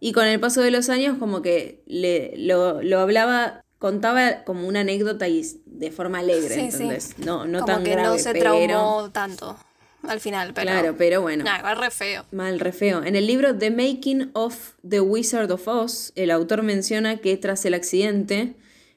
Y 0.00 0.12
con 0.12 0.26
el 0.26 0.38
paso 0.38 0.60
de 0.60 0.70
los 0.70 0.88
años, 0.90 1.18
como 1.18 1.42
que 1.42 1.82
le, 1.86 2.34
lo, 2.36 2.82
lo 2.82 3.00
hablaba, 3.00 3.64
contaba 3.78 4.44
como 4.44 4.68
una 4.68 4.80
anécdota 4.80 5.26
y 5.26 5.44
de 5.66 5.90
forma 5.90 6.18
alegre, 6.20 6.54
Sí, 6.54 6.60
sí. 6.60 6.82
¿entendés? 6.82 7.18
No, 7.18 7.46
no 7.46 7.60
Como 7.60 7.72
tan 7.72 7.84
que 7.84 7.90
grave, 7.92 8.08
no 8.08 8.18
se 8.18 8.32
pero... 8.32 8.42
traumó 8.42 9.10
tanto 9.10 9.56
al 10.02 10.20
final, 10.20 10.52
pero. 10.54 10.70
Claro, 10.70 10.94
pero 10.96 11.22
bueno. 11.22 11.44
Nah, 11.44 11.58
igual 11.58 11.76
re 11.78 11.90
feo. 11.90 12.24
Mal, 12.32 12.60
re 12.60 12.72
feo. 12.72 13.02
En 13.04 13.16
el 13.16 13.26
libro 13.26 13.56
The 13.56 13.70
Making 13.70 14.30
of 14.34 14.74
The 14.88 15.00
Wizard 15.00 15.50
of 15.50 15.66
Oz, 15.68 16.12
el 16.14 16.30
autor 16.30 16.62
menciona 16.62 17.18
que 17.18 17.36
tras 17.36 17.64
el 17.64 17.74
accidente 17.74 18.54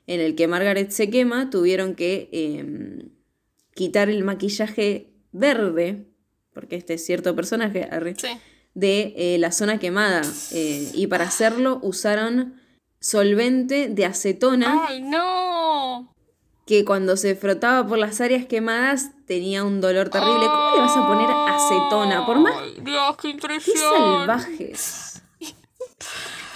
en 0.08 0.20
el 0.20 0.36
que 0.36 0.48
Margaret 0.48 0.90
se 0.92 1.10
quema, 1.10 1.50
tuvieron 1.50 1.96
que 1.96 2.30
eh, 2.32 3.06
quitar 3.74 4.10
el 4.10 4.24
maquillaje 4.24 5.08
verde, 5.32 6.06
porque 6.54 6.76
este 6.76 6.96
es 6.96 7.06
cierto 7.06 7.36
personaje, 7.36 7.88
Sí. 8.18 8.28
de 8.74 9.14
eh, 9.16 9.38
la 9.38 9.52
zona 9.52 9.80
quemada. 9.80 10.22
eh, 10.52 10.90
y 10.94 11.08
para 11.08 11.26
hacerlo 11.26 11.80
usaron 11.84 12.60
solvente 13.00 13.88
de 13.90 14.06
acetona 14.06 14.86
¡Ay, 14.88 15.02
no! 15.02 16.11
Que 16.72 16.86
cuando 16.86 17.18
se 17.18 17.36
frotaba 17.36 17.86
por 17.86 17.98
las 17.98 18.22
áreas 18.22 18.46
quemadas 18.46 19.10
tenía 19.28 19.66
un 19.66 19.82
dolor 19.82 20.10
terrible. 20.10 20.46
¿Cómo 20.46 20.72
le 20.76 20.80
vas 20.82 20.96
a 20.96 21.06
poner 21.06 21.30
acetona? 21.30 22.26
Por 22.26 22.40
más 22.40 22.56
Dios, 22.82 23.16
qué 23.18 23.22
Qué 23.24 23.30
impresión. 23.32 23.76
salvajes. 24.26 25.22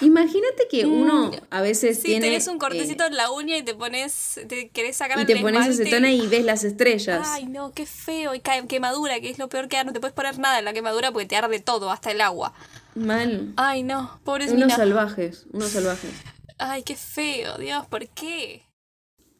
Imagínate 0.02 0.68
que 0.70 0.86
uno 0.86 1.32
a 1.50 1.62
veces 1.62 1.98
Mm. 1.98 2.02
Sí, 2.02 2.08
tiene. 2.08 2.26
tenés 2.28 2.48
un 2.48 2.60
cortecito 2.60 3.04
eh, 3.06 3.08
en 3.08 3.16
la 3.18 3.32
uña 3.32 3.58
y 3.58 3.64
te 3.64 3.74
pones. 3.76 4.40
Te 4.48 4.70
querés 4.70 4.98
sacar 4.98 5.18
y 5.18 5.22
el 5.22 5.28
te 5.28 5.38
pones 5.38 5.62
esmalte. 5.68 5.84
acetona 5.84 6.12
y 6.12 6.28
ves 6.28 6.44
las 6.46 6.64
estrellas. 6.64 7.28
Ay, 7.32 7.46
no, 7.46 7.72
qué 7.72 7.86
feo. 7.86 8.36
Y 8.36 8.40
cae- 8.42 8.68
quemadura, 8.68 9.20
que 9.22 9.30
es 9.30 9.40
lo 9.40 9.48
peor 9.48 9.68
que 9.70 9.78
da. 9.78 9.84
No 9.86 9.94
te 9.94 10.00
puedes 10.02 10.14
poner 10.14 10.38
nada 10.38 10.60
en 10.60 10.66
la 10.66 10.74
quemadura 10.74 11.12
porque 11.12 11.26
te 11.28 11.36
arde 11.38 11.60
todo, 11.60 11.92
hasta 11.92 12.12
el 12.12 12.22
agua. 12.22 12.54
Mal. 12.94 13.54
Ay, 13.58 13.84
no, 13.84 14.20
pobres 14.24 14.48
Unos 14.52 14.64
mina. 14.66 14.76
salvajes, 14.76 15.46
unos 15.54 15.70
salvajes. 15.72 16.12
Ay, 16.58 16.84
qué 16.84 16.96
feo, 16.96 17.58
Dios, 17.58 17.86
¿por 17.88 18.08
qué? 18.10 18.65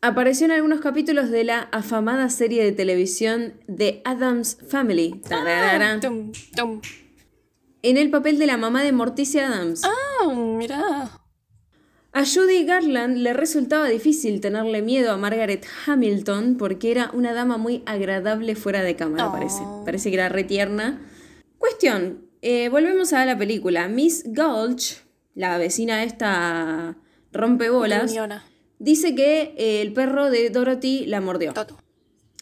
Apareció 0.06 0.46
en 0.46 0.52
algunos 0.52 0.82
capítulos 0.82 1.32
de 1.32 1.44
la 1.44 1.62
afamada 1.72 2.30
serie 2.30 2.64
de 2.64 2.72
televisión 2.72 3.56
The 3.76 4.04
Adams 4.06 4.56
Family. 4.70 5.20
Tum, 6.00 6.32
tum. 6.56 6.80
en 7.82 7.98
el 7.98 8.12
papel 8.12 8.38
de 8.38 8.46
la 8.46 8.56
mamá 8.56 8.84
de 8.84 8.92
Morticia 8.92 9.48
Adams. 9.48 9.82
Ah, 9.84 10.32
mirá. 10.32 11.10
A 12.14 12.24
Judy 12.24 12.66
Garland 12.66 13.18
le 13.18 13.34
resultaba 13.34 13.88
difícil 13.88 14.42
tenerle 14.42 14.84
miedo 14.84 15.12
a 15.12 15.18
Margaret 15.18 15.66
Hamilton 15.88 16.58
porque 16.60 16.92
era 16.92 17.10
una 17.14 17.34
dama 17.34 17.58
muy 17.58 17.82
agradable 17.88 18.54
fuera 18.56 18.84
de 18.84 18.96
cámara, 18.96 19.30
Oh. 19.30 19.32
parece. 19.32 19.64
Parece 19.86 20.12
que 20.12 20.18
era 20.18 20.30
re 20.30 20.44
tierna. 20.44 21.02
Cuestión, 21.58 22.30
eh, 22.44 22.70
volvemos 22.70 23.12
a 23.12 23.26
la 23.26 23.36
película. 23.40 23.88
Miss 23.88 24.24
Gulch, 24.28 25.04
la 25.34 25.58
vecina 25.58 26.04
esta 26.04 26.96
rompebolas. 27.34 28.14
Dice 28.80 29.16
que 29.16 29.54
eh, 29.58 29.82
el 29.82 29.94
perro 29.94 30.30
de 30.30 30.50
Dorothy 30.50 31.06
la 31.06 31.22
mordió. 31.22 31.54
Toto. 31.54 31.78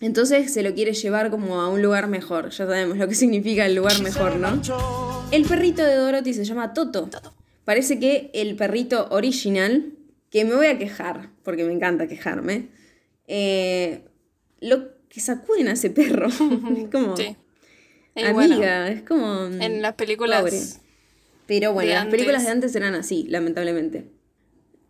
Entonces 0.01 0.51
se 0.51 0.63
lo 0.63 0.73
quiere 0.73 0.93
llevar 0.93 1.29
como 1.29 1.61
a 1.61 1.69
un 1.69 1.81
lugar 1.81 2.07
mejor. 2.07 2.49
Ya 2.49 2.65
sabemos 2.65 2.97
lo 2.97 3.07
que 3.07 3.15
significa 3.15 3.65
el 3.65 3.75
lugar 3.75 4.01
mejor, 4.01 4.35
¿no? 4.35 4.61
El 5.31 5.45
perrito 5.45 5.83
de 5.83 5.95
Dorothy 5.95 6.33
se 6.33 6.43
llama 6.43 6.73
Toto. 6.73 7.07
Toto. 7.09 7.33
Parece 7.63 7.99
que 7.99 8.29
el 8.33 8.55
perrito 8.55 9.07
original, 9.11 9.93
que 10.29 10.43
me 10.43 10.55
voy 10.55 10.67
a 10.67 10.77
quejar, 10.77 11.29
porque 11.43 11.63
me 11.63 11.71
encanta 11.71 12.07
quejarme, 12.07 12.67
eh, 13.27 14.01
lo 14.59 14.89
que 15.07 15.21
sacuden 15.21 15.69
a 15.69 15.73
ese 15.73 15.89
perro. 15.89 16.27
es 16.77 16.89
como, 16.91 17.15
Sí. 17.15 17.37
Amiga, 18.15 18.33
bueno, 18.33 18.85
es 18.85 19.01
como... 19.03 19.45
en 19.45 19.81
las 19.81 19.93
películas. 19.93 20.41
Pobre. 20.41 20.59
Pero 21.47 21.73
bueno, 21.73 21.93
las 21.93 22.07
películas 22.07 22.43
de 22.43 22.51
antes 22.51 22.75
eran 22.75 22.93
así, 22.93 23.25
lamentablemente. 23.27 24.05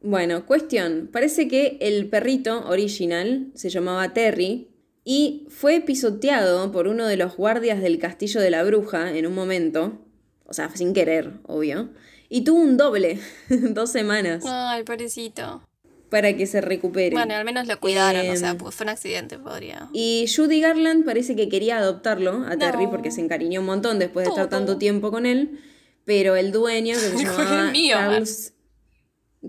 Bueno, 0.03 0.45
cuestión. 0.45 1.09
Parece 1.11 1.47
que 1.47 1.77
el 1.81 2.07
perrito 2.09 2.67
original 2.67 3.47
se 3.55 3.69
llamaba 3.69 4.13
Terry 4.13 4.67
y 5.05 5.47
fue 5.49 5.79
pisoteado 5.79 6.71
por 6.71 6.87
uno 6.87 7.07
de 7.07 7.17
los 7.17 7.35
guardias 7.37 7.81
del 7.81 7.99
castillo 7.99 8.41
de 8.41 8.49
la 8.51 8.63
bruja 8.63 9.15
en 9.17 9.25
un 9.25 9.33
momento. 9.33 9.99
O 10.45 10.53
sea, 10.53 10.69
sin 10.75 10.93
querer, 10.93 11.31
obvio. 11.47 11.89
Y 12.29 12.41
tuvo 12.43 12.59
un 12.59 12.75
doble, 12.77 13.19
dos 13.49 13.91
semanas, 13.91 14.43
Ay, 14.45 14.83
pobrecito. 14.83 15.61
para 16.09 16.35
que 16.35 16.47
se 16.47 16.59
recupere. 16.61 17.15
Bueno, 17.15 17.35
al 17.35 17.45
menos 17.45 17.67
lo 17.67 17.79
cuidaron, 17.79 18.29
o 18.29 18.35
sea, 18.35 18.51
Em, 18.51 18.57
pues 18.57 18.75
fue 18.75 18.85
un 18.85 18.89
accidente, 18.89 19.39
podría. 19.39 19.89
Y 19.93 20.25
Judy 20.35 20.59
Garland 20.59 21.05
parece 21.05 21.35
que 21.35 21.47
quería 21.47 21.77
adoptarlo 21.77 22.43
a 22.45 22.57
Terry 22.57 22.85
No. 22.85 22.91
porque 22.91 23.09
se 23.11 23.21
encariñó 23.21 23.61
un 23.61 23.67
montón 23.67 23.99
después 23.99 24.25
de 24.25 24.29
estar 24.31 24.49
tanto 24.49 24.77
tiempo 24.77 25.11
con 25.11 25.25
él. 25.25 25.59
Pero 26.05 26.35
el 26.35 26.51
dueño, 26.51 26.95
que 26.95 26.99
se 27.17 27.17
llamaba 27.23 27.71
mío, 27.71 27.97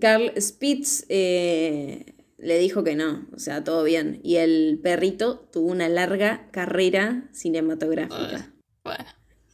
Carl 0.00 0.32
Spitz, 0.40 1.04
eh, 1.08 2.14
le 2.38 2.58
dijo 2.58 2.82
que 2.84 2.96
no. 2.96 3.26
O 3.34 3.38
sea, 3.38 3.62
todo 3.64 3.84
bien. 3.84 4.20
Y 4.22 4.36
el 4.36 4.80
perrito 4.82 5.48
tuvo 5.52 5.68
una 5.70 5.88
larga 5.88 6.48
carrera 6.50 7.28
cinematográfica. 7.32 8.50
Bueno, 8.84 9.04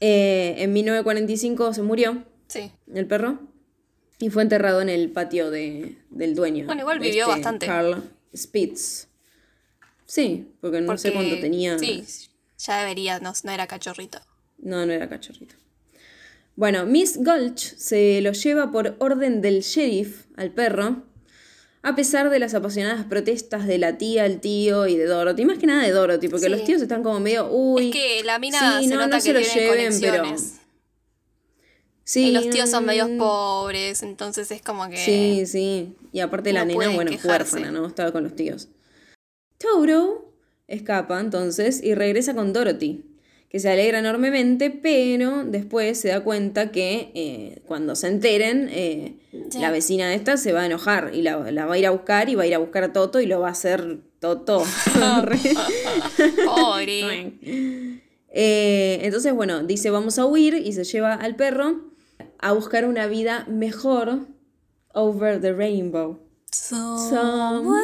Eh, 0.01 0.55
en 0.59 0.73
1945 0.73 1.75
se 1.75 1.83
murió 1.83 2.25
sí. 2.49 2.73
el 2.95 3.07
perro 3.07 3.39
y 4.19 4.31
fue 4.31 4.43
enterrado 4.43 4.81
en 4.81 4.89
el 4.89 5.11
patio 5.11 5.51
de- 5.51 5.99
del 6.11 6.35
dueño. 6.35 6.65
Bueno, 6.67 6.81
igual 6.83 6.99
vivió 7.01 7.25
este 7.25 7.33
bastante. 7.33 7.67
Carl 7.67 8.03
Spitz. 8.35 9.09
Sí, 10.07 10.49
porque 10.61 10.81
no 10.81 10.97
sé 10.99 11.13
cuánto 11.13 11.39
tenía. 11.39 11.79
Sí, 11.79 12.05
ya 12.59 12.81
debería, 12.81 13.21
no, 13.21 13.33
no 13.45 13.51
era 13.53 13.67
cachorrito. 13.67 14.19
No, 14.59 14.85
no 14.87 14.93
era 14.93 15.09
cachorrito. 15.09 15.55
Bueno, 16.61 16.85
Miss 16.85 17.17
Gulch 17.17 17.75
se 17.79 18.21
lo 18.21 18.33
lleva 18.33 18.71
por 18.71 18.95
orden 18.99 19.41
del 19.41 19.63
sheriff 19.63 20.27
al 20.37 20.51
perro, 20.51 21.05
a 21.81 21.97
pesar 21.97 22.29
de 22.29 22.39
las 22.39 22.53
apasionadas 22.53 23.07
protestas 23.07 23.67
de 23.67 23.79
la 23.79 23.97
tía, 23.97 24.27
el 24.27 24.41
tío 24.41 24.87
y 24.87 24.99
de 24.99 25.07
Dorothy. 25.07 25.47
Más 25.47 25.57
que 25.57 25.67
nada 25.67 25.83
de 25.83 25.91
Dorothy, 25.91 26.29
porque 26.29 26.45
Sí. 26.45 26.51
los 26.51 26.65
tíos 26.65 26.83
están 26.83 27.03
como 27.03 27.19
medio, 27.19 27.51
uy. 27.51 27.89
es 27.89 27.95
que 27.95 28.25
la 28.25 28.39
mina 28.39 28.79
sí, 28.79 28.89
se 28.89 28.95
no, 28.95 29.01
nota 29.01 29.17
no 29.17 29.21
se 29.23 29.29
que 29.29 29.39
lo 29.39 29.41
tiene 29.41 29.55
lleven, 29.59 30.01
pero. 30.03 30.25
Sí, 32.05 32.29
y 32.29 32.33
los 32.33 32.51
tíos 32.51 32.69
son 32.69 32.85
medios 32.85 33.09
mm, 33.09 33.17
pobres, 33.17 34.03
entonces 34.03 34.51
es 34.51 34.61
como 34.61 34.87
que... 34.91 34.99
Sí, 34.99 35.47
sí. 35.47 35.95
Y 36.13 36.21
aparte 36.21 36.53
la 36.53 36.67
nena, 36.67 36.91
bueno, 36.91 37.11
es 37.11 37.25
huérfana, 37.25 37.71
¿no? 37.71 37.87
Estaba 37.87 38.13
con 38.13 38.23
los 38.23 38.37
tíos. 38.37 38.69
Toto 39.57 40.31
escapa 40.69 41.21
entonces 41.21 41.83
y 41.83 41.95
regresa 41.95 42.35
con 42.35 42.53
Dorothy, 42.53 43.07
que 43.51 43.59
se 43.61 43.69
alegra 43.69 43.99
enormemente, 43.99 44.71
pero 44.71 45.45
después 45.45 46.01
se 46.01 46.09
da 46.09 46.21
cuenta 46.23 46.71
que 46.71 47.11
eh, 47.15 47.63
cuando 47.67 47.95
se 47.97 48.07
enteren, 48.07 48.69
eh, 48.71 49.17
Sí. 49.51 49.61
la 49.61 49.71
vecina 49.71 50.13
esta 50.15 50.37
se 50.37 50.53
va 50.53 50.63
a 50.63 50.67
enojar 50.67 51.11
y 51.15 51.23
la, 51.23 51.51
la 51.53 51.65
va 51.67 51.75
a 51.75 51.79
ir 51.79 51.87
a 51.87 51.91
buscar 51.91 52.29
y 52.29 52.35
va 52.35 52.43
a 52.43 52.47
ir 52.47 52.55
a 52.55 52.59
buscar 52.59 52.83
a 52.83 52.93
Toto 52.93 53.21
y 53.21 53.27
lo 53.27 53.39
va 53.41 53.49
a 53.49 53.53
hacer 53.53 53.99
Toto. 54.19 54.65
Pobre. 56.47 57.33
Eh, 58.33 59.01
entonces, 59.03 59.33
bueno, 59.35 59.65
dice 59.65 59.91
vamos 59.91 60.17
a 60.21 60.25
huir 60.25 60.55
y 60.55 60.73
se 60.73 60.85
lleva 60.85 61.15
al 61.15 61.35
perro 61.35 61.81
a 62.39 62.53
buscar 62.53 62.85
una 62.87 63.09
vida 63.09 63.45
mejor 63.49 64.21
over 64.95 65.41
the 65.41 65.53
rainbow. 65.53 66.21
Somewhere 66.53 67.83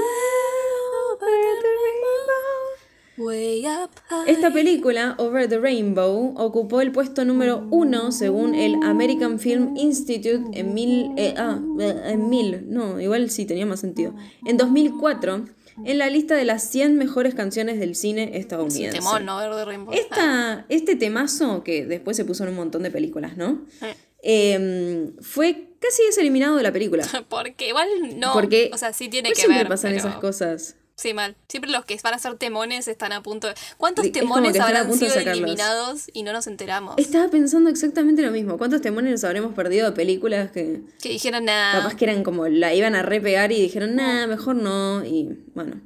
Esta 4.26 4.52
película, 4.52 5.14
Over 5.18 5.48
the 5.48 5.58
Rainbow, 5.58 6.34
ocupó 6.36 6.80
el 6.80 6.92
puesto 6.92 7.24
número 7.24 7.66
uno 7.70 8.12
según 8.12 8.54
el 8.54 8.76
American 8.82 9.38
Film 9.38 9.76
Institute 9.76 10.42
en 10.52 10.74
mil... 10.74 11.12
eh, 11.16 11.34
ah, 11.36 11.58
eh, 11.80 12.00
en 12.06 12.28
mil, 12.28 12.64
no, 12.68 13.00
igual 13.00 13.30
sí 13.30 13.46
tenía 13.46 13.66
más 13.66 13.80
sentido. 13.80 14.14
En 14.44 14.56
2004, 14.56 15.44
en 15.84 15.98
la 15.98 16.08
lista 16.08 16.34
de 16.34 16.44
las 16.44 16.62
100 16.70 16.96
mejores 16.96 17.34
canciones 17.34 17.78
del 17.78 17.94
cine 17.94 18.36
estadounidense. 18.38 18.98
temón, 18.98 19.24
¿no? 19.24 19.38
Verde 19.38 19.64
Rainbow. 19.64 19.94
Esta, 19.94 20.66
este 20.68 20.96
temazo, 20.96 21.62
que 21.62 21.86
después 21.86 22.16
se 22.16 22.24
puso 22.24 22.44
en 22.44 22.50
un 22.50 22.56
montón 22.56 22.82
de 22.82 22.90
películas, 22.90 23.36
¿no? 23.36 23.62
Eh. 23.82 23.94
Eh, 24.22 25.10
fue 25.20 25.68
casi 25.78 26.02
deseliminado 26.04 26.56
de 26.56 26.62
la 26.62 26.72
película. 26.72 27.06
Porque 27.28 27.68
igual 27.68 27.88
no. 28.16 28.32
Porque 28.32 28.70
o 28.72 28.78
sea, 28.78 28.92
sí 28.92 29.08
tiene 29.08 29.28
pues 29.28 29.38
que 29.38 29.42
siempre 29.42 29.64
ver. 29.64 29.68
pasan 29.68 29.92
pero- 29.92 30.08
esas 30.08 30.16
cosas. 30.16 30.76
Sí, 30.96 31.12
mal. 31.12 31.36
Siempre 31.46 31.70
los 31.70 31.84
que 31.84 31.98
van 32.02 32.14
a 32.14 32.18
ser 32.18 32.36
temones 32.36 32.88
están 32.88 33.12
a 33.12 33.22
punto 33.22 33.48
de. 33.48 33.54
¿Cuántos 33.76 34.10
temones 34.12 34.58
habrán 34.58 34.90
sido 34.94 35.14
eliminados 35.14 36.10
y 36.14 36.22
no 36.22 36.32
nos 36.32 36.46
enteramos? 36.46 36.94
Estaba 36.96 37.28
pensando 37.28 37.68
exactamente 37.68 38.22
lo 38.22 38.30
mismo. 38.30 38.56
¿Cuántos 38.56 38.80
temores 38.80 39.22
habremos 39.22 39.54
perdido 39.54 39.90
de 39.90 39.94
películas 39.94 40.50
que 40.52 40.80
Que 41.02 41.10
dijeron 41.10 41.44
nada. 41.44 41.82
capaz 41.82 41.96
que 41.96 42.06
eran 42.06 42.24
como 42.24 42.48
la 42.48 42.72
iban 42.72 42.94
a 42.94 43.02
repegar 43.02 43.52
y 43.52 43.60
dijeron, 43.60 43.94
nah, 43.94 44.26
mejor 44.26 44.56
no? 44.56 45.04
Y 45.04 45.44
bueno. 45.54 45.82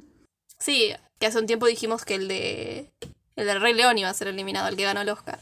Sí, 0.57 0.93
que 1.19 1.25
hace 1.25 1.39
un 1.39 1.45
tiempo 1.45 1.65
dijimos 1.65 2.05
que 2.05 2.15
el 2.15 2.29
de. 2.29 2.91
El 3.35 3.47
del 3.47 3.59
Rey 3.59 3.73
León 3.73 3.97
iba 3.97 4.09
a 4.09 4.13
ser 4.13 4.29
eliminado, 4.29 4.69
el 4.69 4.77
que 4.77 4.83
ganó 4.83 5.01
el 5.01 5.09
Oscar. 5.09 5.39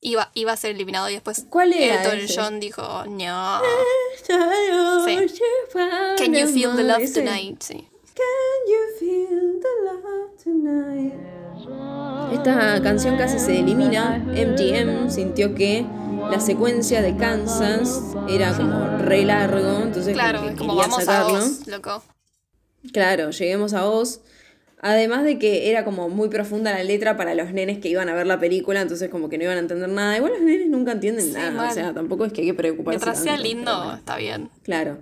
Iba, 0.00 0.30
iba 0.34 0.52
a 0.52 0.56
ser 0.56 0.70
eliminado 0.72 1.08
y 1.10 1.14
después. 1.14 1.46
¿Cuál 1.50 1.72
era 1.72 2.04
Elton 2.04 2.18
ese? 2.20 2.40
John 2.40 2.60
dijo, 2.60 3.04
no. 3.08 3.60
Can 6.18 6.34
you 6.34 6.46
feel 6.46 6.76
the 6.76 6.84
love 6.84 7.12
tonight? 7.12 7.60
Sí. 7.62 7.88
Can 8.16 8.58
you 8.66 8.82
feel 8.98 9.60
the 9.60 9.74
love 9.84 10.30
tonight? 10.42 11.12
Esta 12.32 12.80
canción 12.82 13.16
casi 13.16 13.38
se 13.38 13.60
elimina. 13.60 14.18
MGM 14.18 15.10
sintió 15.10 15.54
que 15.54 15.84
la 16.30 16.40
secuencia 16.40 17.02
de 17.02 17.16
Kansas 17.16 18.00
era 18.28 18.56
como 18.56 18.98
re 18.98 19.24
largo, 19.24 19.82
entonces 19.82 20.14
Claro, 20.14 20.38
como 20.40 20.50
que 20.50 20.56
como 20.56 20.72
quería 20.74 20.88
vamos 20.88 21.04
sacarlo. 21.04 21.36
a 21.36 21.40
vos, 21.40 21.66
loco. 21.66 22.02
Claro, 22.92 23.30
lleguemos 23.30 23.74
a 23.74 23.86
Oz. 23.88 24.20
Además 24.80 25.24
de 25.24 25.38
que 25.38 25.70
era 25.70 25.84
como 25.84 26.08
muy 26.08 26.28
profunda 26.28 26.72
la 26.72 26.82
letra 26.84 27.16
para 27.16 27.34
los 27.34 27.50
nenes 27.52 27.78
que 27.78 27.88
iban 27.88 28.08
a 28.08 28.14
ver 28.14 28.26
la 28.26 28.38
película, 28.38 28.80
entonces 28.82 29.08
como 29.10 29.28
que 29.28 29.36
no 29.38 29.44
iban 29.44 29.56
a 29.56 29.60
entender 29.60 29.88
nada. 29.88 30.16
Igual 30.16 30.32
los 30.32 30.42
nenes 30.42 30.68
nunca 30.68 30.92
entienden 30.92 31.26
Sí, 31.26 31.32
nada, 31.32 31.50
mal. 31.50 31.70
o 31.70 31.72
sea, 31.74 31.92
tampoco 31.94 32.24
es 32.26 32.32
que 32.32 32.42
hay 32.42 32.46
que 32.48 32.54
preocuparse. 32.54 32.98
Mientras 32.98 33.18
sea 33.22 33.32
tanto, 33.34 33.48
lindo, 33.48 33.94
está 33.94 34.16
bien. 34.16 34.50
Claro. 34.62 34.98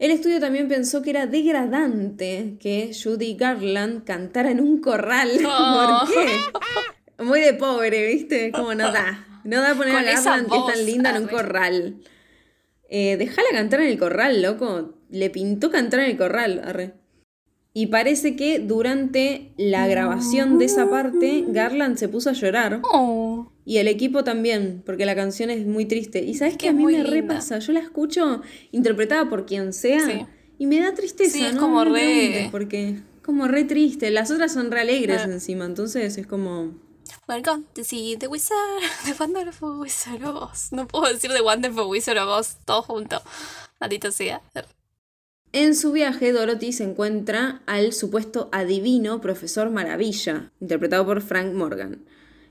El 0.00 0.10
estudio 0.10 0.40
también 0.40 0.66
pensó 0.66 1.02
que 1.02 1.10
era 1.10 1.26
degradante 1.26 2.56
que 2.58 2.92
Judy 2.94 3.34
Garland 3.34 4.02
cantara 4.04 4.50
en 4.50 4.60
un 4.60 4.80
corral. 4.80 5.28
Oh. 5.44 6.06
¿Por 6.06 6.14
qué? 6.14 7.24
Muy 7.24 7.40
de 7.40 7.52
pobre, 7.52 8.06
¿viste? 8.06 8.50
Como 8.50 8.74
no 8.74 8.90
da. 8.90 9.26
No 9.44 9.60
da 9.60 9.74
poner 9.74 9.92
Con 9.92 10.08
a 10.08 10.12
Garland, 10.12 10.48
que 10.48 10.56
es 10.56 10.62
voz, 10.62 10.72
tan 10.72 10.86
linda, 10.86 11.10
en 11.10 11.22
un 11.22 11.28
corral. 11.28 11.96
Eh, 12.88 13.18
dejala 13.18 13.48
cantar 13.52 13.80
en 13.80 13.88
el 13.88 13.98
corral, 13.98 14.40
loco. 14.40 14.94
Le 15.10 15.28
pintó 15.28 15.70
cantar 15.70 16.00
en 16.00 16.06
el 16.06 16.16
corral, 16.16 16.62
arre. 16.64 16.94
Y 17.74 17.88
parece 17.88 18.36
que 18.36 18.58
durante 18.58 19.52
la 19.58 19.86
grabación 19.86 20.58
de 20.58 20.64
esa 20.64 20.88
parte, 20.88 21.44
Garland 21.48 21.98
se 21.98 22.08
puso 22.08 22.30
a 22.30 22.32
llorar. 22.32 22.80
Oh. 22.90 23.52
Y 23.70 23.78
el 23.78 23.86
equipo 23.86 24.24
también, 24.24 24.82
porque 24.84 25.06
la 25.06 25.14
canción 25.14 25.48
es 25.48 25.64
muy 25.64 25.84
triste. 25.84 26.24
Y 26.24 26.34
sabes 26.34 26.56
que 26.56 26.68
a 26.68 26.72
mí 26.72 26.84
me 26.84 26.92
linda. 26.94 27.08
repasa, 27.10 27.60
yo 27.60 27.72
la 27.72 27.78
escucho 27.78 28.42
interpretada 28.72 29.28
por 29.30 29.46
quien 29.46 29.72
sea 29.72 30.04
Sí. 30.04 30.26
y 30.58 30.66
me 30.66 30.80
da 30.80 30.92
tristeza, 30.92 31.38
Sí, 31.38 31.44
es 31.44 31.54
¿no? 31.54 31.60
como 31.60 31.84
No 31.84 31.94
re- 31.94 32.48
porque 32.50 32.96
como 33.22 33.46
re 33.46 33.62
triste. 33.62 34.10
Las 34.10 34.32
otras 34.32 34.52
son 34.52 34.72
re 34.72 34.80
alegres 34.80 35.20
Ah. 35.20 35.24
encima, 35.30 35.66
entonces 35.66 36.18
es 36.18 36.26
como... 36.26 36.74
Going 37.28 37.62
to 37.74 37.84
see 37.84 38.16
the 38.16 38.26
wizard, 38.26 38.56
the 39.04 39.14
wonderful 39.20 39.78
wizard 39.78 40.24
of 40.24 40.34
Oz. 40.50 40.72
No 40.72 40.88
puedo 40.88 41.12
decir 41.12 41.30
the 41.32 41.40
wonderful 41.42 41.84
wizard 41.86 42.18
of 42.18 42.28
Oz 42.28 42.56
todo 42.64 42.82
junto. 42.82 43.22
Maldito 43.78 44.10
sea. 44.10 44.42
En 45.52 45.76
su 45.76 45.92
viaje, 45.92 46.32
Dorothy 46.32 46.72
se 46.72 46.82
encuentra 46.84 47.62
al 47.66 47.92
supuesto 47.92 48.48
adivino 48.52 49.20
Profesor 49.20 49.70
Maravilla, 49.70 50.50
interpretado 50.60 51.04
por 51.06 51.20
Frank 51.22 51.52
Morgan, 51.54 52.04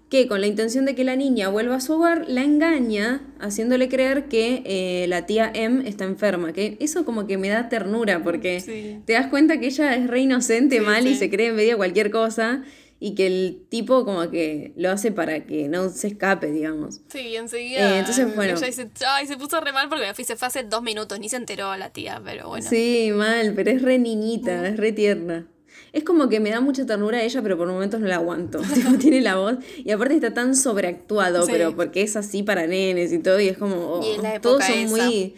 que 0.10 0.28
con 0.28 0.42
la 0.42 0.48
intención 0.48 0.86
de 0.86 0.96
que 0.96 1.04
la 1.04 1.16
niña 1.16 1.50
vuelva 1.50 1.76
a 1.76 1.80
su 1.82 1.94
hogar, 1.94 2.26
la 2.28 2.44
engaña, 2.44 3.22
haciéndole 3.40 3.90
creer 3.90 4.26
que 4.26 4.64
eh, 4.66 5.06
la 5.08 5.26
tía 5.28 5.52
M 5.54 5.88
está 5.88 6.06
enferma, 6.06 6.52
que 6.52 6.78
eso 6.80 7.06
como 7.06 7.28
que 7.28 7.38
me 7.38 7.50
da 7.50 7.70
ternura, 7.70 8.24
porque 8.24 8.60
Sí. 8.60 9.00
te 9.06 9.14
das 9.14 9.28
cuenta 9.28 9.60
que 9.60 9.68
ella 9.68 9.96
es 9.96 10.08
re 10.08 10.22
inocente, 10.22 10.80
Sí, 10.80 10.86
mal, 10.86 11.06
y 11.08 11.16
se 11.16 11.30
cree 11.30 11.48
en 11.50 11.56
medio 11.56 11.72
de 11.72 11.78
cualquier 11.78 12.10
cosa, 12.10 12.64
y 13.00 13.14
que 13.16 13.28
el 13.28 13.62
tipo 13.70 14.04
como 14.04 14.30
que 14.32 14.74
lo 14.76 14.90
hace 14.90 15.12
para 15.12 15.46
que 15.46 15.70
no 15.70 15.90
se 15.90 16.08
escape, 16.08 16.52
digamos. 16.52 17.02
Sí, 17.08 17.36
enseguida. 17.36 17.96
Eh, 17.96 18.00
entonces, 18.00 18.36
bueno. 18.36 18.58
Ella 18.58 18.66
dice, 18.66 18.90
ay, 19.08 19.28
se 19.28 19.38
puso 19.38 19.62
re 19.62 19.72
mal 19.72 19.88
porque 19.90 20.06
me 20.08 20.14
fui, 20.16 20.26
se 20.26 20.36
fue 20.36 20.48
hace 20.48 20.64
dos 20.64 20.82
minutos, 20.82 21.18
ni 21.20 21.30
se 21.30 21.38
enteró 21.38 21.78
la 21.78 21.92
tía, 21.92 22.20
pero 22.26 22.50
bueno. 22.50 22.68
Sí, 22.68 23.12
mal, 23.14 23.54
pero 23.56 23.70
es 23.72 23.82
re 23.84 24.00
niñita, 24.00 24.68
es 24.68 24.76
re 24.76 24.92
tierna. 24.92 25.48
Es 25.94 26.04
como 26.04 26.30
que 26.30 26.40
me 26.40 26.50
da 26.52 26.62
mucha 26.62 26.86
ternura 26.86 27.18
a 27.20 27.24
ella, 27.24 27.42
pero 27.42 27.58
por 27.58 27.68
momentos 27.68 28.00
no 28.00 28.08
la 28.08 28.16
aguanto. 28.16 28.60
Tipo, 28.74 28.94
tiene 28.98 29.22
la 29.22 29.36
voz. 29.38 29.56
Y 29.78 29.92
aparte 29.92 30.16
está 30.16 30.34
tan 30.34 30.56
sobreactuado, 30.56 31.46
Sí. 31.46 31.52
pero 31.52 31.76
porque 31.76 32.02
es 32.04 32.16
así 32.16 32.44
para 32.44 32.68
nenes 32.68 33.12
y 33.14 33.20
todo. 33.20 33.40
Y 33.40 33.48
es 33.50 33.58
como. 33.58 33.76
oh, 33.76 34.04
Y 34.04 34.26
es 34.26 34.42
todos 34.42 34.64
son 34.66 34.78
esa. 34.78 34.96
muy 34.96 35.36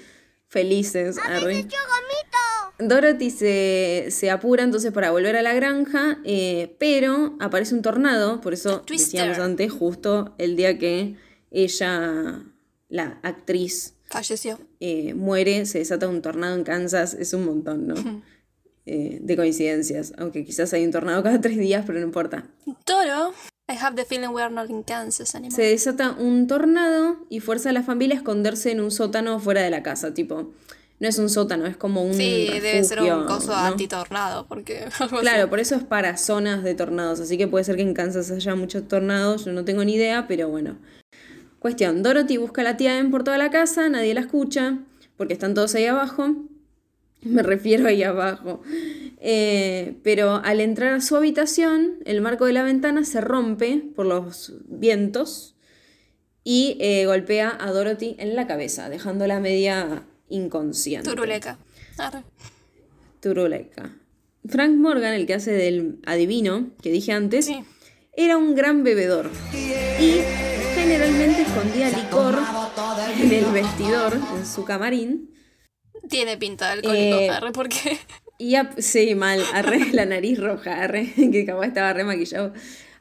felices. 0.47 1.17
arre. 1.23 1.65
Dorothy 2.79 3.29
se, 3.29 4.07
se 4.09 4.31
apura 4.31 4.63
entonces 4.63 4.91
para 4.91 5.11
volver 5.11 5.35
a 5.35 5.43
la 5.43 5.53
granja, 5.53 6.17
eh, 6.23 6.75
pero 6.79 7.35
aparece 7.39 7.75
un 7.75 7.83
tornado, 7.83 8.41
por 8.41 8.53
eso 8.53 8.81
Twister. 8.81 9.19
decíamos 9.21 9.37
antes, 9.37 9.71
justo 9.71 10.33
el 10.39 10.55
día 10.55 10.79
que 10.79 11.15
ella, 11.51 12.43
la 12.89 13.19
actriz, 13.21 13.93
Falleció. 14.09 14.57
eh, 14.79 15.13
muere, 15.13 15.67
se 15.67 15.77
desata 15.77 16.07
un 16.07 16.23
tornado 16.23 16.55
en 16.55 16.63
Kansas, 16.63 17.13
es 17.13 17.33
un 17.33 17.45
montón, 17.45 17.85
¿no? 17.87 17.93
Eh, 18.87 19.19
de 19.21 19.35
coincidencias, 19.35 20.11
aunque 20.17 20.43
quizás 20.43 20.73
hay 20.73 20.83
un 20.83 20.91
tornado 20.91 21.21
cada 21.21 21.39
tres 21.41 21.57
días, 21.57 21.83
pero 21.85 21.99
no 21.99 22.05
importa. 22.05 22.47
Toro. 22.83 23.31
I 23.69 23.75
have 23.79 23.95
the 23.95 24.05
feeling 24.05 24.29
we 24.29 24.41
are 24.41 24.53
not 24.53 24.69
in 24.69 24.83
Kansas 24.83 25.35
anymore. 25.35 25.55
Se 25.55 25.61
desata 25.69 26.11
un 26.17 26.47
tornado 26.47 27.17
y 27.29 27.39
fuerza 27.41 27.69
a 27.69 27.73
la 27.73 27.83
familia 27.83 28.15
a 28.15 28.17
esconderse 28.17 28.71
en 28.71 28.81
un 28.81 28.91
sótano 28.91 29.39
fuera 29.39 29.61
de 29.61 29.69
la 29.69 29.83
casa, 29.83 30.13
tipo, 30.13 30.51
no 30.99 31.07
es 31.07 31.17
un 31.19 31.29
sótano, 31.29 31.67
es 31.67 31.77
como 31.77 32.03
un 32.03 32.13
Sí, 32.15 32.49
debe 32.51 32.83
ser 32.83 33.01
un 33.01 33.25
coso 33.25 33.51
¿no? 33.51 33.57
antitornado, 33.57 34.45
porque. 34.47 34.87
Claro, 35.21 35.49
por 35.49 35.59
eso 35.59 35.75
es 35.75 35.83
para 35.83 36.17
zonas 36.17 36.63
de 36.63 36.73
tornados, 36.75 37.19
así 37.19 37.37
que 37.37 37.47
puede 37.47 37.63
ser 37.63 37.75
que 37.75 37.83
en 37.83 37.93
Kansas 37.93 38.29
haya 38.31 38.55
muchos 38.55 38.87
tornados, 38.87 39.45
yo 39.45 39.53
no 39.53 39.63
tengo 39.63 39.85
ni 39.85 39.93
idea, 39.93 40.27
pero 40.27 40.49
bueno. 40.49 40.77
Cuestión, 41.59 42.03
Dorothy 42.03 42.37
busca 42.37 42.61
a 42.61 42.63
la 42.63 42.77
tía 42.77 42.95
Ben 42.95 43.11
por 43.11 43.23
toda 43.23 43.37
la 43.37 43.51
casa, 43.51 43.87
nadie 43.89 44.13
la 44.15 44.21
escucha, 44.21 44.79
porque 45.17 45.33
están 45.33 45.53
todos 45.53 45.75
ahí 45.75 45.85
abajo. 45.85 46.35
Me 47.23 47.43
refiero 47.43 47.87
ahí 47.87 48.03
abajo. 48.03 48.61
Eh, 49.19 49.95
pero 50.03 50.35
al 50.43 50.59
entrar 50.61 50.93
a 50.93 51.01
su 51.01 51.15
habitación, 51.15 51.97
el 52.05 52.21
marco 52.21 52.45
de 52.45 52.53
la 52.53 52.63
ventana 52.63 53.03
se 53.05 53.21
rompe 53.21 53.83
por 53.95 54.05
los 54.07 54.53
vientos 54.67 55.55
y 56.43 56.77
eh, 56.79 57.05
golpea 57.05 57.55
a 57.59 57.71
Dorothy 57.71 58.15
en 58.17 58.35
la 58.35 58.47
cabeza, 58.47 58.89
dejándola 58.89 59.39
media 59.39 60.03
inconsciente. 60.29 61.07
Turuleca. 61.09 61.59
Arre. 61.97 62.23
Turuleca. 63.19 63.95
Frank 64.47 64.71
Morgan, 64.75 65.13
el 65.13 65.27
que 65.27 65.35
hace 65.35 65.51
del 65.51 65.99
adivino 66.07 66.71
que 66.81 66.91
dije 66.91 67.11
antes, 67.11 67.45
Sí. 67.45 67.63
era 68.13 68.37
un 68.37 68.55
gran 68.55 68.83
bebedor 68.83 69.29
y 69.53 70.15
generalmente 70.73 71.43
escondía 71.43 71.89
licor 71.89 72.39
en 73.21 73.31
el 73.31 73.45
vestidor, 73.51 74.17
en 74.35 74.45
su 74.47 74.65
camarín. 74.65 75.29
Tiene 76.09 76.37
pinta 76.37 76.65
de 76.67 76.71
alcohólico, 76.73 77.17
Eh, 77.17 77.29
arre, 77.29 77.51
porque 77.51 77.97
Y 78.37 78.55
a- 78.55 78.71
sí, 78.77 79.13
mal, 79.15 79.41
arre 79.53 79.79
la 79.93 80.05
nariz 80.05 80.39
roja, 80.39 80.81
arre, 80.83 81.11
que 81.15 81.45
capaz 81.45 81.67
estaba 81.67 81.93
re 81.93 82.03
maquillado. 82.03 82.53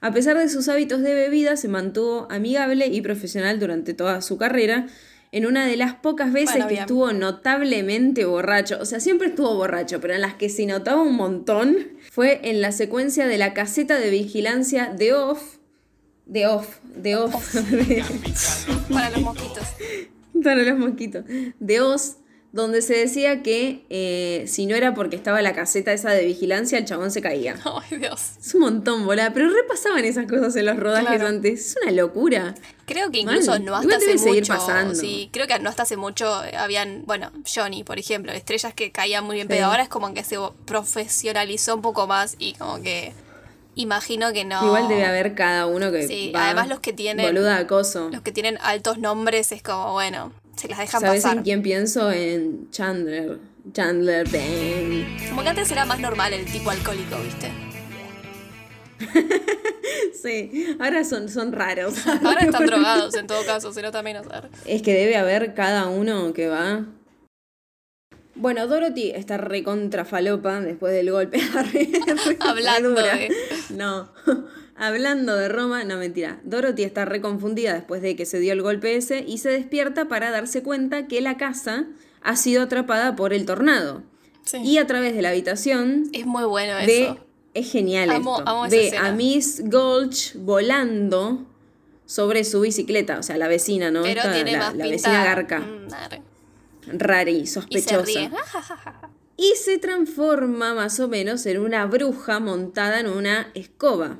A 0.03 0.13
pesar 0.13 0.37
de 0.39 0.49
sus 0.49 0.69
hábitos 0.69 1.03
de 1.03 1.15
bebida, 1.15 1.57
se 1.57 1.69
mantuvo 1.69 2.27
amigable 2.31 2.87
y 2.87 3.01
profesional 3.03 3.59
durante 3.61 3.93
toda 3.95 4.23
su 4.23 4.37
carrera. 4.39 4.87
En 5.33 5.47
una 5.47 5.65
de 5.67 5.77
las 5.77 5.95
pocas 5.95 6.33
veces 6.33 6.51
Bueno, 6.55 6.67
que 6.67 6.73
bien. 6.75 6.81
estuvo 6.83 7.13
notablemente 7.13 8.25
borracho, 8.25 8.79
o 8.81 8.85
sea, 8.85 8.99
siempre 8.99 9.29
estuvo 9.29 9.55
borracho, 9.55 10.01
pero 10.01 10.15
en 10.15 10.23
las 10.23 10.35
que 10.35 10.49
se 10.49 10.67
notaba 10.67 11.03
un 11.03 11.15
montón, 11.15 11.77
fue 12.11 12.41
en 12.51 12.61
la 12.61 12.73
secuencia 12.73 13.27
de 13.29 13.39
la 13.39 13.55
caseta 13.55 13.99
de 13.99 14.11
vigilancia 14.11 14.87
de 14.87 15.13
Off. 15.13 15.59
De 16.27 16.47
Off, 16.49 16.79
de 16.97 17.17
Off. 17.17 17.55
para 18.93 19.11
los 19.11 19.21
mosquitos. 19.23 19.65
Para 20.43 20.63
los 20.63 20.79
mosquitos. 20.79 21.25
De 21.61 21.81
Oz, 21.81 22.17
donde 22.53 22.83
se 22.83 22.95
decía 22.95 23.43
que 23.45 23.85
eh, 23.91 24.45
si 24.49 24.67
no 24.67 24.75
era 24.75 24.93
porque 24.95 25.15
estaba 25.15 25.41
la 25.41 25.53
caseta 25.55 25.93
esa 25.93 26.11
de 26.11 26.25
vigilancia, 26.25 26.79
el 26.79 26.85
chabón 26.85 27.11
se 27.13 27.23
caía. 27.23 27.57
Ay, 27.91 27.99
Dios. 27.99 28.33
Es 28.41 28.55
un 28.55 28.63
montón, 28.63 29.07
bola. 29.07 29.33
Pero 29.33 29.51
repasaban 29.51 30.05
esas 30.05 30.27
cosas 30.27 30.57
en 30.57 30.67
los 30.67 30.77
rodajes 30.77 31.07
Claro. 31.09 31.27
antes. 31.29 31.61
Es 31.71 31.77
una 31.83 31.93
locura. 31.93 32.55
Creo 32.87 33.11
que 33.13 33.19
incluso 33.19 33.53
Mal. 33.53 33.65
no 33.65 33.77
hasta 33.77 33.97
hace 33.97 34.19
seguir 34.19 34.43
mucho. 34.43 34.55
pasando. 34.55 34.97
Sí, 34.97 35.31
creo 35.33 35.47
que 35.47 35.57
no 35.61 35.69
hasta 35.71 35.85
hace 35.85 35.97
mucho 35.97 36.45
eh, 36.45 36.57
habían, 36.57 37.05
bueno, 37.07 37.31
Johnny, 37.55 37.85
por 37.85 38.01
ejemplo, 38.01 38.33
estrellas 38.33 38.75
que 38.75 38.91
caían 38.91 39.25
muy 39.25 39.37
bien, 39.37 39.47
Sí. 39.47 39.55
pero 39.55 39.67
ahora 39.67 39.85
es 39.85 39.89
como 39.89 40.13
que 40.13 40.25
se 40.25 40.37
profesionalizó 40.67 41.75
un 41.77 41.83
poco 41.83 42.07
más 42.07 42.35
y 42.39 42.55
como 42.55 42.83
que 42.83 43.13
imagino 43.77 44.33
que 44.33 44.45
no. 44.45 44.65
Igual 44.67 44.89
debe 44.89 45.05
haber 45.05 45.35
cada 45.37 45.67
uno 45.67 45.93
que. 45.93 46.07
Sí, 46.09 46.33
va 46.35 46.47
además 46.47 46.69
los 46.69 46.81
que 46.81 46.93
tienen- 46.93 47.25
Boluda 47.27 47.59
acoso. 47.59 48.09
Los 48.11 48.23
que 48.23 48.33
tienen 48.33 48.59
altos 48.61 48.99
nombres 48.99 49.53
es 49.53 49.63
como, 49.63 49.93
bueno, 49.93 50.33
se 50.57 50.69
las 50.69 50.79
dejan 50.79 51.01
¿Sabes 51.01 51.23
pasar. 51.23 51.39
en 51.39 51.43
quién 51.45 51.63
pienso? 51.63 52.11
En 52.13 52.71
Chandler. 52.71 53.39
Chandler 53.73 54.27
Bing. 54.29 55.29
Como 55.29 55.43
que 55.43 55.49
antes 55.51 55.71
era 55.71 55.85
más 55.85 56.01
normal 56.01 56.33
el 56.33 56.45
tipo 56.47 56.71
alcohólico, 56.71 57.17
¿viste? 57.23 57.51
Sí, 60.23 60.77
ahora 60.79 61.03
son, 61.05 61.29
son 61.31 61.53
raros. 61.53 62.07
Ahora 62.25 62.43
están 62.43 62.67
drogados 62.67 63.15
en 63.17 63.27
todo 63.27 63.43
caso, 63.47 63.73
nota 63.81 64.03
menos. 64.03 64.27
arre. 64.31 64.51
Es 64.67 64.83
que 64.83 64.93
debe 64.93 65.17
haber 65.17 65.55
cada 65.55 65.87
uno 65.89 66.35
que 66.35 66.47
va. 66.49 66.85
Bueno, 68.35 68.67
Dorothy 68.67 69.11
está 69.13 69.39
recontra 69.39 70.05
falopa 70.05 70.61
después 70.61 70.93
del 70.93 71.11
golpe. 71.11 71.41
Hablando 72.41 72.91
de- 72.91 73.33
No. 73.71 74.11
Hablando 74.83 75.37
de 75.37 75.49
Roma, 75.51 75.85
no 75.85 75.99
mentira. 75.99 76.41
Dorothy 76.43 76.85
está 76.85 77.05
reconfundida 77.05 77.75
después 77.75 78.01
de 78.01 78.17
que 78.17 78.25
se 78.25 78.39
dio 78.41 78.55
el 78.55 78.63
golpe 78.63 78.97
ese 78.97 79.23
y 79.27 79.37
se 79.39 79.51
despierta 79.51 80.09
para 80.09 80.31
darse 80.31 80.63
cuenta 80.63 81.07
que 81.07 81.21
la 81.21 81.37
casa 81.37 81.85
ha 82.23 82.35
sido 82.37 82.63
atrapada 82.63 83.15
por 83.15 83.35
el 83.35 83.45
tornado. 83.45 84.03
Sí. 84.45 84.57
Y 84.65 84.79
a 84.79 84.87
través 84.87 85.15
de 85.15 85.21
la 85.21 85.29
habitación 85.29 86.05
Es 86.15 86.25
muy 86.25 86.45
bueno 86.45 86.75
ve. 86.77 87.03
eso. 87.05 87.19
Es 87.53 87.71
genial 87.71 88.09
Amo- 88.11 88.39
esto. 88.39 88.49
amo 88.51 88.65
a 89.07 89.13
Miss 89.13 89.61
Gulch 89.67 90.35
volando 90.37 91.45
sobre 92.07 92.45
su 92.45 92.61
bicicleta, 92.63 93.19
o 93.19 93.23
sea, 93.23 93.37
la 93.37 93.49
vecina, 93.49 93.91
¿no? 93.91 94.03
Pero 94.03 94.21
Esta, 94.23 94.33
tiene 94.33 94.53
la, 94.53 94.59
más 94.59 94.77
la 94.77 94.85
pinta. 94.85 94.91
vecina 95.11 95.25
garca. 95.25 95.59
Mm, 95.61 95.89
rari, 96.99 97.33
Y 97.37 97.47
se 97.47 97.53
sospechosa. 97.55 98.03
ríe. 98.05 98.31
Y 99.37 99.53
se 99.63 99.79
transforma 99.79 100.75
más 100.75 101.01
o 101.01 101.09
menos 101.09 101.45
en 101.47 101.59
una 101.61 101.87
bruja 101.87 102.41
montada 102.41 103.01
en 103.01 103.09
una 103.09 103.51
escoba. 103.55 104.19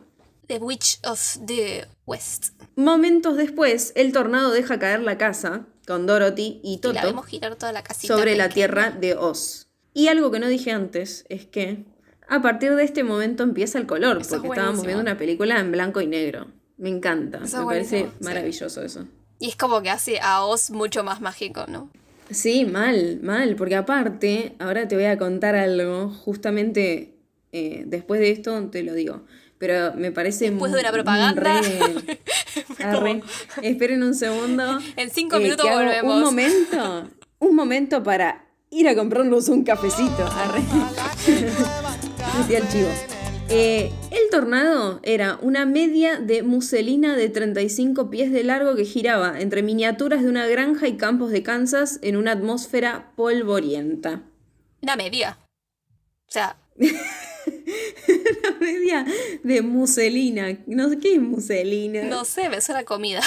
The 0.51 0.59
Witch 0.59 0.99
of 1.05 1.39
the 1.47 1.87
West. 2.07 2.61
Momentos 2.75 3.37
después, 3.37 3.93
el 3.95 4.11
tornado 4.11 4.51
deja 4.51 4.81
caer 4.81 4.99
la 4.99 5.17
casa 5.17 5.67
con 5.87 6.09
Dorothy 6.09 6.61
y 6.65 6.73
Y 6.73 6.75
la 6.75 6.81
Toto 6.81 7.07
vemos 7.07 7.27
girar 7.27 7.55
toda 7.55 7.71
la 7.71 7.85
casita. 7.85 8.17
sobre 8.17 8.35
la 8.35 8.49
tierra 8.49 8.91
de 8.91 9.15
Oz. 9.15 9.69
Y 9.95 10.09
algo 10.09 10.33
que 10.33 10.41
no 10.41 10.49
dije 10.49 10.73
antes 10.73 11.25
es 11.29 11.47
que 11.47 11.85
a 12.29 12.43
partir 12.43 12.75
de 12.75 12.83
este 12.83 13.05
momento 13.05 13.45
empieza 13.45 13.79
el 13.79 13.87
color, 13.87 14.23
Eso 14.23 14.35
es 14.35 14.43
porque 14.43 14.59
estábamos 14.59 14.85
viendo 14.85 15.01
una 15.01 15.17
película 15.17 15.61
en 15.61 15.71
blanco 15.71 16.01
y 16.01 16.09
negro. 16.09 16.49
Me 16.79 16.89
encanta, 16.89 17.43
Eso 17.45 17.61
me 17.61 17.67
parece 17.67 18.01
sí. 18.01 18.25
maravilloso 18.25 18.83
eso. 18.83 19.07
Y 19.39 19.51
es 19.51 19.57
como 19.57 19.83
que 19.83 19.91
hace 19.91 20.19
a 20.19 20.43
Oz 20.45 20.71
mucho 20.71 21.05
más 21.05 21.21
mágico, 21.21 21.67
¿no? 21.69 21.93
Sí, 22.29 22.65
mal, 22.65 23.21
mal, 23.23 23.55
porque 23.55 23.77
aparte, 23.77 24.57
ahora 24.59 24.89
te 24.89 24.97
voy 24.97 25.05
a 25.05 25.17
contar 25.17 25.55
algo, 25.55 26.09
justamente 26.09 27.15
eh, 27.53 27.85
después 27.87 28.21
de 28.21 28.33
esto 28.33 28.61
te 28.69 28.83
lo 28.83 28.95
digo, 28.95 29.23
pero 29.61 29.93
me 29.95 30.11
parece... 30.11 30.51
Después 30.51 30.73
de 30.73 30.81
una 30.81 30.91
propaganda. 30.91 31.61
re- 31.61 32.19
arre. 32.83 33.23
Esperen 33.63 34.03
un 34.03 34.15
segundo. 34.15 34.79
En 34.97 35.11
cinco 35.11 35.37
eh, 35.37 35.41
minutos 35.41 35.69
volvemos. 35.71 36.17
Un 36.17 36.23
momento, 36.23 37.11
un 37.39 37.55
momento 37.55 38.03
para 38.03 38.47
ir 38.71 38.89
a 38.89 38.97
comprarnos 38.97 39.49
un 39.49 39.63
cafecito. 39.63 40.25
Arre. 40.25 40.63
Al 42.57 42.69
chivo. 42.71 42.89
Eh, 43.51 43.93
el 44.11 44.31
tornado 44.31 45.01
era 45.03 45.39
una 45.43 45.67
media 45.67 46.19
de 46.19 46.43
muselina 46.43 47.15
de 47.15 47.29
35 47.29 48.09
pies 48.09 48.33
de 48.33 48.45
largo 48.45 48.77
que 48.77 48.87
giraba 48.87 49.41
entre 49.41 49.63
miniaturas 49.63 50.23
de 50.23 50.29
una 50.31 50.47
granja 50.47 50.89
y 50.89 50.97
campos 50.97 51.33
de 51.33 51.43
Kansas 51.43 51.99
en 52.01 52.17
una 52.17 52.33
atmósfera 52.33 53.13
polvorienta. 53.15 54.23
Una 54.81 54.97
media. 54.97 55.37
O 56.29 56.33
sea, 56.33 56.57
Una 58.09 58.59
media 58.61 59.07
de 59.43 59.63
muselina. 59.63 60.59
No 60.67 60.89
sé 60.89 60.99
qué 60.99 61.15
es 61.15 61.21
muselina. 61.21 62.03
no 62.05 62.25
sé, 62.25 62.49
me 62.49 62.61
suena 62.61 62.81
a 62.81 62.85
comida. 62.85 63.21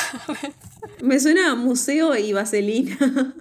Me 1.01 1.19
suena 1.19 1.51
a 1.51 1.55
museo 1.55 2.15
y 2.15 2.31
vaselina. 2.33 2.97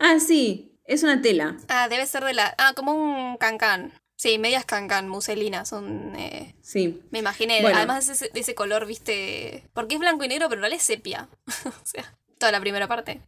ah, 0.00 0.18
sí, 0.20 0.72
es 0.84 1.02
una 1.02 1.20
tela. 1.22 1.56
ah, 1.68 1.88
debe 1.88 2.06
ser 2.06 2.24
de 2.24 2.32
la. 2.34 2.54
Ah, 2.58 2.72
como 2.76 2.92
un 2.94 3.36
cancán. 3.38 3.92
Sí, 4.16 4.38
medias 4.38 4.64
cancán, 4.64 5.08
muselina, 5.08 5.64
son. 5.64 6.14
eh, 6.16 6.54
Sí. 6.60 7.00
me 7.10 7.20
imaginé. 7.20 7.60
Bueno. 7.62 7.76
Además 7.78 8.06
de 8.08 8.12
ese, 8.14 8.30
de 8.34 8.40
ese 8.40 8.54
color, 8.54 8.84
viste. 8.86 9.64
Porque 9.74 9.94
es 9.94 10.00
blanco 10.00 10.24
y 10.24 10.28
negro, 10.28 10.48
pero 10.48 10.60
no 10.60 10.66
es 10.66 10.82
sepia. 10.82 11.28
o 11.64 11.86
sea, 11.86 12.16
toda 12.38 12.50
la 12.52 12.60
primera 12.60 12.88
parte. 12.88 13.20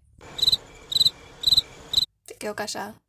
Te 2.26 2.34
quedo 2.34 2.54
callada. 2.56 3.00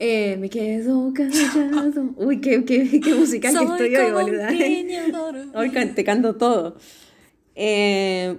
Eh, 0.00 0.36
me 0.36 0.48
quedo 0.48 1.12
callado. 1.12 2.14
Uy, 2.16 2.40
qué, 2.40 2.64
qué, 2.64 3.00
qué 3.00 3.14
musical 3.14 3.52
que 3.52 3.64
estoy 3.64 3.96
hoy, 3.96 4.12
boluda. 4.12 4.48
Hoy 5.54 5.70
te 5.70 6.04
canto 6.04 6.36
todo. 6.36 6.76
Eh, 7.56 8.36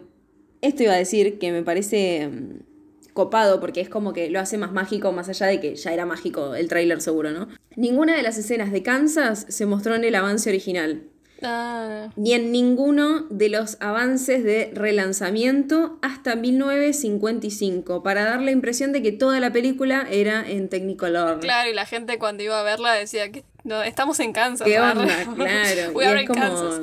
esto 0.62 0.84
iba 0.84 0.93
a 0.93 0.97
decir 0.97 1.38
que 1.38 1.51
me 1.51 1.62
parece 1.64 2.28
mm, 2.28 3.12
copado 3.14 3.60
porque 3.60 3.82
es 3.82 3.89
como 3.89 4.14
que 4.14 4.30
lo 4.30 4.39
hace 4.39 4.57
más 4.57 4.72
mágico, 4.72 5.12
más 5.12 5.28
allá 5.28 5.47
de 5.47 5.60
que 5.60 5.76
ya 5.76 5.93
era 5.93 6.05
mágico 6.05 6.55
el 6.55 6.70
tráiler 6.70 7.01
seguro, 7.01 7.32
¿no? 7.32 7.49
Ninguna 7.76 8.16
de 8.16 8.24
las 8.24 8.38
escenas 8.38 8.72
de 8.72 8.82
Kansas 8.82 9.45
se 9.49 9.66
mostró 9.66 9.95
en 9.95 10.05
el 10.05 10.16
avance 10.16 10.49
original. 10.49 11.03
Ah, 11.42 12.10
Ni 12.16 12.34
en 12.34 12.52
ninguno 12.52 13.22
de 13.30 13.50
los 13.50 13.78
avances 13.80 14.44
de 14.44 14.72
relanzamiento 14.74 15.98
hasta 16.02 16.36
1955, 16.36 18.04
para 18.04 18.26
dar 18.26 18.42
la 18.42 18.52
impresión 18.52 18.92
de 18.92 19.02
que 19.02 19.12
toda 19.12 19.40
la 19.40 19.52
película 19.52 20.08
era 20.10 20.48
en 20.50 20.70
Technicolor. 20.70 21.40
claro, 21.40 21.70
y 21.70 21.74
la 21.74 21.86
gente 21.86 22.18
cuando 22.20 22.44
iba 22.44 22.60
a 22.60 22.64
verla 22.64 22.94
decía 22.94 23.32
que 23.32 23.44
no, 23.64 23.82
estamos 23.84 24.20
en 24.20 24.34
Kansas. 24.34 24.68
¿Qué 24.68 24.80
onda? 24.80 25.06
Claro. 25.36 25.92
We 25.94 26.06
are 26.06 26.22
in 26.22 26.28
como- 26.28 26.40
Kansas. 26.42 26.82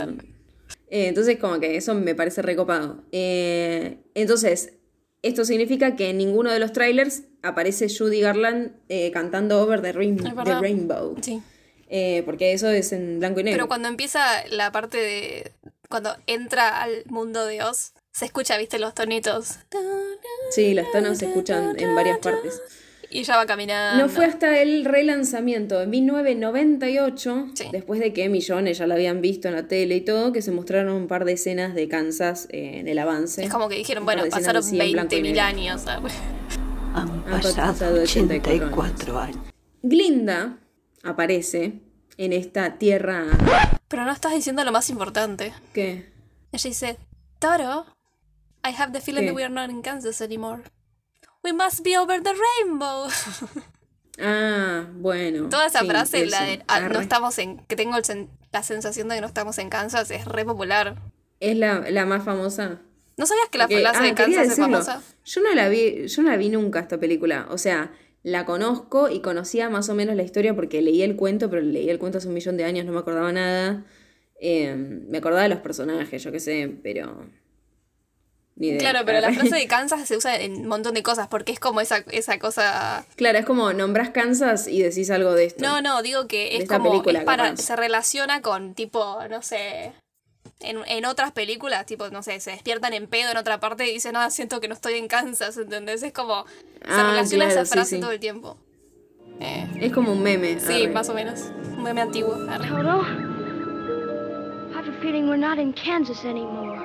Eh, 0.88 1.09
entonces, 1.09 1.38
como 1.38 1.59
que 1.59 1.76
eso 1.76 1.94
me 1.94 2.14
parece 2.14 2.42
recopado. 2.42 3.02
Eh, 3.11 3.98
entonces, 4.14 4.74
esto 5.22 5.44
significa 5.44 5.96
que 5.96 6.11
en 6.11 6.18
ninguno 6.18 6.52
de 6.52 6.61
los 6.61 6.72
trailers 6.72 7.24
aparece 7.42 7.88
Judy 7.88 8.20
Garland 8.20 8.72
eh, 8.88 9.11
cantando 9.11 9.61
Over 9.61 9.82
the, 9.82 9.92
Rain- 9.92 10.16
the. 10.44 10.54
Rainbow. 10.61 11.16
Sí. 11.20 11.42
Eh, 11.89 12.22
porque 12.24 12.53
eso 12.53 12.68
es 12.68 12.93
en 12.93 13.18
blanco 13.20 13.41
y 13.41 13.45
negro. 13.45 13.57
Pero 13.59 13.68
cuando 13.68 13.89
empieza 13.89 14.20
la 14.49 14.72
parte 14.72 14.99
de. 14.99 15.53
Cuando 15.89 16.16
entra 16.26 16.82
al 16.82 17.05
mundo 17.07 17.47
de 17.47 17.62
Oz, 17.62 17.93
se 18.12 18.24
escucha, 18.24 18.57
viste, 18.59 18.78
los 18.80 18.93
tonitos. 18.95 19.59
Sí, 20.51 20.74
los 20.74 20.91
tonos 20.91 21.18
se 21.18 21.26
escuchan 21.26 21.78
en 21.78 21.95
varias 21.95 22.18
partes. 22.18 22.61
Y 23.09 23.20
ella 23.20 23.37
va 23.37 23.47
caminando. 23.47 24.03
No 24.03 24.09
fue 24.11 24.24
hasta 24.24 24.61
el 24.61 24.84
relanzamiento 24.84 25.80
en 25.80 25.91
1998, 25.91 27.47
Sí. 27.55 27.64
después 27.70 28.01
de 28.01 28.12
que 28.12 28.28
millones 28.28 28.78
ya 28.78 28.87
la 28.89 28.95
habían 28.95 29.20
visto 29.20 29.47
en 29.47 29.55
la 29.55 29.68
tele 29.68 29.95
y 29.97 30.01
todo, 30.01 30.32
que 30.32 30.43
se 30.43 30.51
mostraron 30.51 30.93
un 30.93 31.07
par 31.07 31.24
de 31.24 31.32
escenas 31.34 31.74
de 31.76 31.89
Kansas 31.89 32.49
eh, 32.51 32.78
en 32.80 32.89
el 32.89 32.99
avance. 32.99 33.45
Es 33.45 33.51
como 33.51 33.68
que 33.68 33.76
dijeron, 33.76 34.05
bueno, 34.05 34.24
pasaron 34.28 34.57
así 34.57 34.78
en 34.80 34.93
blanco 34.93 35.14
y 35.14 35.18
20.000 35.20 35.22
negro. 35.22 35.43
años. 35.43 35.87
Han 35.87 37.11
Han 37.26 37.41
pasado 37.43 37.72
pasado 37.72 38.03
84 38.03 38.66
84 38.66 39.18
años. 39.20 39.39
Glinda 39.82 40.59
aparece 41.07 41.80
en 42.18 42.32
esta 42.32 42.78
tierra 42.78 43.24
Pero 43.88 44.04
no 44.04 44.12
estás 44.12 44.32
diciendo 44.32 44.64
lo 44.64 44.72
más 44.72 44.88
importante. 44.90 45.52
que 45.72 46.11
Ella 46.52 46.68
dice, 46.70 46.98
Toro, 47.38 47.86
I 48.64 48.74
have 48.76 48.92
the 48.92 49.00
feeling 49.00 49.22
¿Qué? 49.22 49.26
that 49.28 49.36
we 49.36 49.44
are 49.44 49.52
not 49.52 49.70
in 49.70 49.82
Kansas 49.82 50.20
anymore. 50.20 50.62
We 51.44 51.52
must 51.52 51.82
be 51.84 51.96
over 51.98 52.22
the 52.22 52.32
rainbow. 52.32 53.09
ah 54.18 54.86
bueno 54.94 55.48
Toda 55.48 55.66
esa 55.66 55.80
sí, 55.80 55.86
frase, 55.88 56.22
eso, 56.22 56.30
la 56.30 56.42
de 56.46 56.62
ah, 56.68 56.80
no 56.80 57.00
estamos 57.00 57.38
en. 57.38 57.59
que 57.66 57.76
tengo 57.76 57.96
sen- 57.98 58.28
la 58.52 58.62
sensación 58.62 59.09
de 59.09 59.16
que 59.16 59.20
no 59.20 59.26
estamos 59.26 59.59
en 59.59 59.68
Kansas, 59.68 60.11
es 60.11 60.24
re 60.24 60.44
popular. 60.44 60.96
es 61.40 61.57
la, 61.57 61.80
la 61.90 62.07
más 62.07 62.24
famosa 62.24 62.80
¿No 63.18 63.24
sabías 63.26 63.48
que 63.50 63.57
la 63.59 63.64
Porque- 63.66 63.80
frase 63.80 63.98
ah, 63.98 64.02
de 64.02 64.14
Kansas 64.14 64.48
es 64.48 64.57
famosa? 64.57 65.02
Yo 65.24 65.40
no 65.42 65.54
la 65.54 65.68
vi, 65.68 66.07
yo 66.07 66.22
no 66.22 66.30
la 66.30 66.36
vi 66.36 66.50
nunca 66.50 66.80
esta 66.80 66.98
película. 66.98 67.46
O 67.50 67.57
sea, 67.57 67.90
la 68.26 68.44
conozco 68.44 69.08
y 69.08 69.20
conocía 69.20 69.70
más 69.70 69.88
o 69.88 69.94
menos 69.94 70.16
la 70.16 70.24
historia 70.24 70.52
porque 70.56 70.82
leí 70.82 71.00
el 71.02 71.14
cuento, 71.14 71.48
pero 71.48 71.62
leí 71.62 71.88
el 71.88 72.00
cuento 72.00 72.18
hace 72.18 72.26
un 72.26 72.34
millón 72.34 72.56
de 72.56 72.64
años, 72.64 72.84
no 72.84 72.90
me 72.90 72.98
acordaba 72.98 73.30
nada. 73.30 73.84
Eh, 74.40 74.74
me 74.74 75.18
acordaba 75.18 75.44
de 75.44 75.48
los 75.48 75.60
personajes, 75.60 76.24
yo 76.24 76.32
qué 76.32 76.40
sé, 76.40 76.76
pero. 76.82 77.24
Ni 78.56 78.70
idea. 78.70 78.80
Claro, 78.80 79.06
pero 79.06 79.20
la 79.20 79.32
frase 79.32 79.54
de 79.54 79.68
Kansas 79.68 80.08
se 80.08 80.16
usa 80.16 80.40
en 80.40 80.56
un 80.56 80.66
montón 80.66 80.94
de 80.94 81.04
cosas 81.04 81.28
porque 81.28 81.52
es 81.52 81.60
como 81.60 81.80
esa, 81.80 81.98
esa 82.10 82.40
cosa. 82.40 83.06
Claro, 83.14 83.38
es 83.38 83.46
como 83.46 83.72
nombrás 83.72 84.10
Kansas 84.10 84.66
y 84.66 84.82
decís 84.82 85.08
algo 85.10 85.32
de 85.32 85.44
esto. 85.44 85.64
No, 85.64 85.80
no, 85.80 86.02
digo 86.02 86.26
que 86.26 86.56
es 86.56 86.68
como. 86.68 86.90
película, 86.90 87.20
es 87.20 87.24
para, 87.24 87.44
capaz. 87.50 87.62
se 87.62 87.76
relaciona 87.76 88.42
con 88.42 88.74
tipo, 88.74 89.20
no 89.30 89.40
sé. 89.42 89.92
En, 90.61 90.78
en 90.86 91.05
otras 91.07 91.32
películas, 91.32 91.86
tipo, 91.86 92.09
no 92.11 92.22
sé, 92.22 92.40
se 92.40 92.51
despiertan 92.53 92.92
en 92.92 93.07
pedo 93.07 93.30
en 93.30 93.36
otra 93.36 93.61
parte 93.61 93.86
y 93.88 93.92
dicen, 93.94 94.12
no, 94.14 94.30
siento 94.30 94.61
que 94.61 94.68
no 94.68 94.74
estoy 94.74 94.94
en 94.94 95.09
Kansas, 95.09 95.57
¿entendés? 95.57 96.03
Es 96.03 96.12
como. 96.12 96.44
Se 96.47 96.53
Ah, 96.88 97.11
relaciona 97.11 97.47
claro, 97.47 97.61
esa 97.62 97.64
sí, 97.66 97.72
frase 97.72 97.97
sí. 97.97 98.01
todo 98.01 98.11
el 98.12 98.20
tiempo. 98.20 98.57
Eh, 99.40 99.66
Es 99.80 99.92
como 99.92 100.12
un 100.12 100.22
meme. 100.22 100.59
sí, 100.61 100.84
arre. 100.84 100.92
más 100.92 101.09
o 101.09 101.14
menos. 101.14 101.40
Un 101.76 101.82
meme 101.82 102.01
antiguo. 102.01 102.34
arre. 102.49 102.68
Toto, 102.68 103.03
I 104.72 104.78
have 104.78 104.88
a 104.88 105.01
feeling 105.01 105.28
we're 105.28 105.36
not 105.36 105.59
in 105.59 105.72
Kansas 105.74 106.24
anymore. 106.24 106.84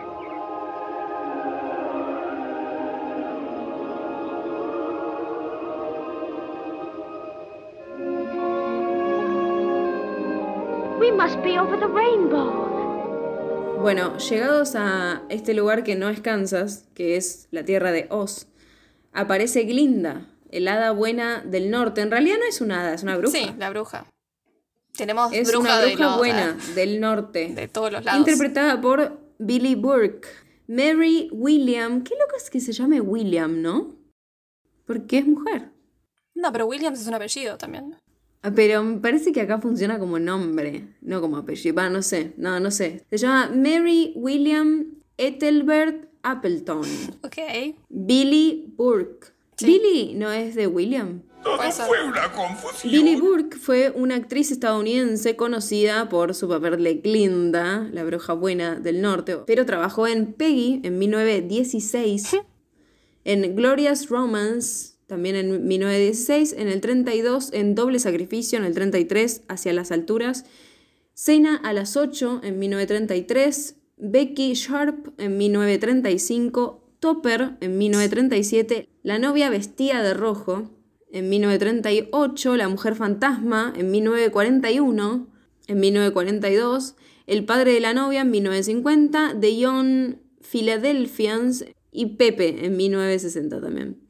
We 10.99 11.09
must 11.11 11.41
be 11.43 11.57
over 11.57 11.77
the 11.77 11.87
rainbow. 11.87 12.60
Bueno, 13.81 14.17
llegados 14.17 14.75
a 14.75 15.23
este 15.29 15.53
lugar 15.53 15.83
que 15.83 15.95
no 15.95 16.09
es 16.09 16.21
Kansas, 16.21 16.85
que 16.93 17.15
es 17.17 17.47
la 17.51 17.65
tierra 17.65 17.91
de 17.91 18.07
Oz, 18.09 18.47
aparece 19.11 19.63
Glinda, 19.63 20.27
el 20.51 20.67
hada 20.67 20.91
buena 20.91 21.41
del 21.43 21.71
norte. 21.71 22.01
En 22.01 22.11
realidad 22.11 22.37
no 22.39 22.45
es 22.45 22.61
una 22.61 22.81
hada, 22.81 22.93
es 22.93 23.03
una 23.03 23.17
bruja. 23.17 23.37
Sí, 23.37 23.51
la 23.57 23.69
bruja. 23.69 24.05
Tenemos 24.95 25.31
Es 25.33 25.49
bruja, 25.49 25.59
una 25.67 25.79
de, 25.81 25.87
bruja 25.95 26.05
los- 26.09 26.17
buena 26.17 26.57
del 26.75 26.99
norte. 26.99 27.53
de 27.55 27.67
todos 27.67 27.91
los 27.91 28.03
lados. 28.03 28.19
Interpretada 28.19 28.79
por 28.81 29.19
Billy 29.39 29.75
Burke. 29.75 30.27
Mary 30.67 31.29
William. 31.31 32.03
Qué 32.03 32.13
loco 32.15 32.35
es 32.37 32.49
que 32.49 32.59
se 32.59 32.71
llame 32.73 33.01
William, 33.01 33.61
¿no? 33.61 33.95
Porque 34.85 35.17
es 35.19 35.27
mujer. 35.27 35.69
No, 36.35 36.51
pero 36.51 36.65
Williams 36.65 37.01
es 37.01 37.07
un 37.07 37.13
apellido 37.15 37.57
también. 37.57 37.95
Pero 38.55 38.83
me 38.83 38.97
parece 38.97 39.31
que 39.31 39.41
acá 39.41 39.59
funciona 39.59 39.99
como 39.99 40.17
nombre, 40.17 40.87
no 41.01 41.21
como 41.21 41.37
apellido. 41.37 41.75
Va, 41.75 41.89
no 41.89 42.01
sé, 42.01 42.33
no, 42.37 42.59
no 42.59 42.71
sé. 42.71 43.05
Se 43.09 43.17
llama 43.17 43.51
Mary 43.53 44.13
William 44.15 44.95
Ethelbert 45.17 46.09
Appleton. 46.23 46.81
Ok. 47.23 47.37
Billy 47.89 48.73
Burke. 48.75 49.27
Billy 49.61 50.15
no 50.15 50.31
es 50.31 50.55
de 50.55 50.65
William. 50.65 51.21
Todo 51.43 51.57
fue 51.71 52.03
una 52.03 52.31
confusión. 52.31 52.91
Billy 52.91 53.15
Burke 53.15 53.57
fue 53.57 53.91
una 53.95 54.15
actriz 54.15 54.51
estadounidense 54.51 55.35
conocida 55.35 56.09
por 56.09 56.35
su 56.35 56.47
papel 56.47 56.83
de 56.83 56.95
Glinda, 56.95 57.89
la 57.91 58.03
bruja 58.03 58.33
buena 58.33 58.75
del 58.75 59.01
norte, 59.01 59.37
pero 59.47 59.65
trabajó 59.65 60.07
en 60.07 60.33
Peggy 60.33 60.81
en 60.83 60.99
1916, 60.99 62.37
en 63.23 63.55
Glorious 63.55 64.09
Romance 64.09 64.90
también 65.11 65.35
en 65.35 65.67
1916, 65.67 66.55
en 66.57 66.69
el 66.69 66.79
32 66.79 67.49
en 67.51 67.75
Doble 67.75 67.99
Sacrificio, 67.99 68.57
en 68.57 68.63
el 68.63 68.73
33 68.73 69.41
Hacia 69.49 69.73
las 69.73 69.91
Alturas, 69.91 70.45
Cena 71.13 71.57
a 71.57 71.73
las 71.73 71.97
8 71.97 72.39
en 72.45 72.59
1933, 72.59 73.75
Becky 73.97 74.53
Sharp 74.53 75.09
en 75.19 75.37
1935, 75.37 76.95
Topper 77.01 77.57
en 77.59 77.77
1937, 77.77 78.87
La 79.03 79.19
novia 79.19 79.49
vestida 79.49 80.01
de 80.01 80.13
rojo 80.13 80.71
en 81.11 81.27
1938, 81.27 82.55
La 82.55 82.69
mujer 82.69 82.95
fantasma 82.95 83.73
en 83.75 83.91
1941, 83.91 85.27
en 85.67 85.79
1942, 85.81 86.95
El 87.27 87.43
padre 87.43 87.73
de 87.73 87.81
la 87.81 87.93
novia 87.93 88.21
en 88.21 88.31
1950, 88.31 89.35
The 89.41 89.57
Young 89.57 90.15
Philadelphians 90.39 91.65
y 91.91 92.15
Pepe 92.15 92.65
en 92.65 92.77
1960 92.77 93.59
también. 93.59 94.00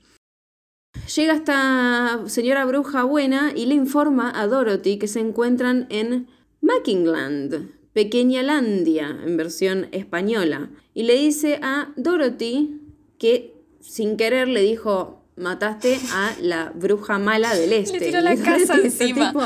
Llega 1.16 1.34
esta 1.34 2.22
señora 2.28 2.64
bruja 2.64 3.04
buena 3.04 3.52
y 3.54 3.66
le 3.66 3.76
informa 3.76 4.32
a 4.34 4.48
Dorothy 4.48 4.98
que 4.98 5.10
se 5.10 5.20
encuentran 5.20 5.88
en 5.89 6.28
Mackingland, 6.62 7.70
Pequeña 7.92 8.44
Landia, 8.44 9.18
en 9.26 9.36
versión 9.36 9.88
española. 9.92 10.70
Y 10.94 11.04
le 11.04 11.16
dice 11.16 11.60
a 11.62 11.92
Dorothy 11.98 12.80
que 13.18 13.54
sin 13.82 14.16
querer 14.16 14.48
le 14.48 14.62
dijo, 14.62 15.22
mataste 15.36 16.00
a 16.14 16.34
la 16.39 16.72
bruja 16.74 17.20
mala 17.20 17.56
del 17.56 17.74
este. 17.74 18.00
tiró 18.00 18.20
Y 18.20 18.24
la 18.24 18.36
Dorothy 18.36 18.44
casa 18.44 18.76
encima. 18.76 19.34
tipo, 19.34 19.42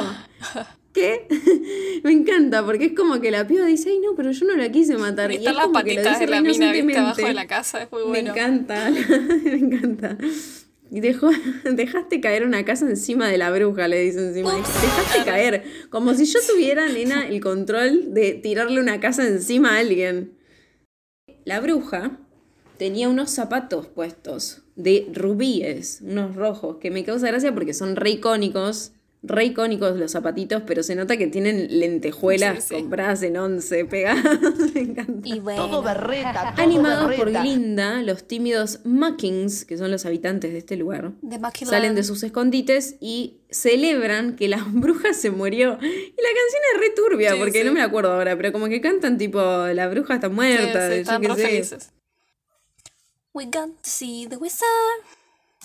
¿Qué? 0.93 1.27
Me 2.03 2.11
encanta, 2.11 2.63
porque 2.63 2.85
es 2.85 2.93
como 2.93 3.19
que 3.19 3.31
la 3.31 3.47
piba 3.47 3.65
dice, 3.65 3.89
ay 3.89 3.99
no, 3.99 4.13
pero 4.15 4.31
yo 4.31 4.45
no 4.45 4.55
la 4.55 4.71
quise 4.71 4.97
matar. 4.97 5.31
Y 5.31 5.35
Y 5.35 5.37
están 5.37 5.53
es 5.53 5.57
las 5.57 5.67
patitas 5.69 6.19
de 6.19 6.27
la 6.27 6.41
mina, 6.41 6.71
viste, 6.71 6.97
abajo 6.97 7.21
de 7.25 7.33
la 7.33 7.47
casa. 7.47 7.81
Es 7.81 7.91
muy 7.91 8.03
bueno. 8.03 8.33
Me 8.35 8.39
encanta, 8.39 8.91
me 9.43 9.55
encanta. 9.55 10.17
Y 10.91 10.99
dejó, 10.99 11.29
dejaste 11.71 12.21
caer 12.21 12.45
una 12.45 12.63
casa 12.65 12.85
encima 12.87 13.27
de 13.27 13.37
la 13.37 13.51
bruja, 13.51 13.87
le 13.87 13.99
dice 13.99 14.19
encima. 14.19 14.55
Dejaste 14.55 15.25
caer. 15.25 15.63
Como 15.89 16.13
si 16.13 16.25
yo 16.25 16.39
tuviera, 16.47 16.87
nena, 16.89 17.27
el 17.27 17.41
control 17.41 18.13
de 18.13 18.33
tirarle 18.33 18.79
una 18.79 18.99
casa 18.99 19.27
encima 19.27 19.75
a 19.75 19.79
alguien. 19.79 20.33
La 21.43 21.59
bruja 21.59 22.19
tenía 22.77 23.09
unos 23.09 23.31
zapatos 23.31 23.87
puestos 23.87 24.63
de 24.75 25.07
rubíes, 25.13 26.01
unos 26.01 26.35
rojos, 26.35 26.77
que 26.77 26.91
me 26.91 27.03
causa 27.03 27.27
gracia 27.27 27.53
porque 27.53 27.73
son 27.73 27.95
re 27.95 28.11
icónicos 28.11 28.91
re 29.27 29.45
icónicos 29.45 29.97
los 29.97 30.11
zapatitos, 30.11 30.63
pero 30.65 30.83
se 30.83 30.95
nota 30.95 31.17
que 31.17 31.27
tienen 31.27 31.79
lentejuelas 31.79 32.63
Sí, 32.63 32.69
sí. 32.69 32.75
compradas 32.75 33.21
en 33.23 33.37
once 33.37 33.85
pegadas. 33.85 34.23
Me 34.73 34.81
encanta. 34.81 35.27
Y 35.27 35.39
bueno. 35.39 35.67
Todo 35.67 35.81
berreta, 35.83 36.53
todo 36.55 36.63
Animados 36.63 37.13
por. 37.15 37.31
Glinda, 37.31 38.01
los 38.03 38.27
tímidos 38.27 38.79
Muckings, 38.85 39.65
que 39.65 39.77
son 39.77 39.91
los 39.91 40.05
habitantes 40.05 40.51
de 40.51 40.59
este 40.59 40.75
lugar, 40.77 41.11
de 41.21 41.39
salen 41.65 41.95
de 41.95 42.03
sus 42.03 42.23
escondites 42.23 42.95
y 42.99 43.41
celebran 43.49 44.35
que 44.35 44.47
la 44.47 44.63
bruja 44.71 45.13
se 45.13 45.31
murió. 45.31 45.77
Y 45.81 45.85
la 45.85 46.29
canción 46.29 46.61
es 46.73 46.79
re 46.79 46.89
turbia, 46.95 47.31
Sí, 47.33 47.37
porque 47.39 47.59
sí. 47.61 47.63
no 47.65 47.71
me 47.73 47.81
acuerdo 47.81 48.11
ahora, 48.13 48.35
pero 48.37 48.51
como 48.51 48.67
que 48.67 48.81
cantan 48.81 49.17
tipo, 49.17 49.39
la 49.41 49.87
bruja 49.87 50.15
está 50.15 50.29
muerta, 50.29 50.89
sí, 50.89 50.95
yo 50.95 51.01
están 51.01 51.21
qué 51.21 51.63
sé. 51.63 51.77
We 53.33 53.45
got 53.45 53.67
to 53.67 53.89
see 53.89 54.27
the 54.29 54.37
wizard. 54.37 54.65
No 54.65 54.69
one 54.75 55.03
never 55.05 55.57
wizard. 55.57 55.64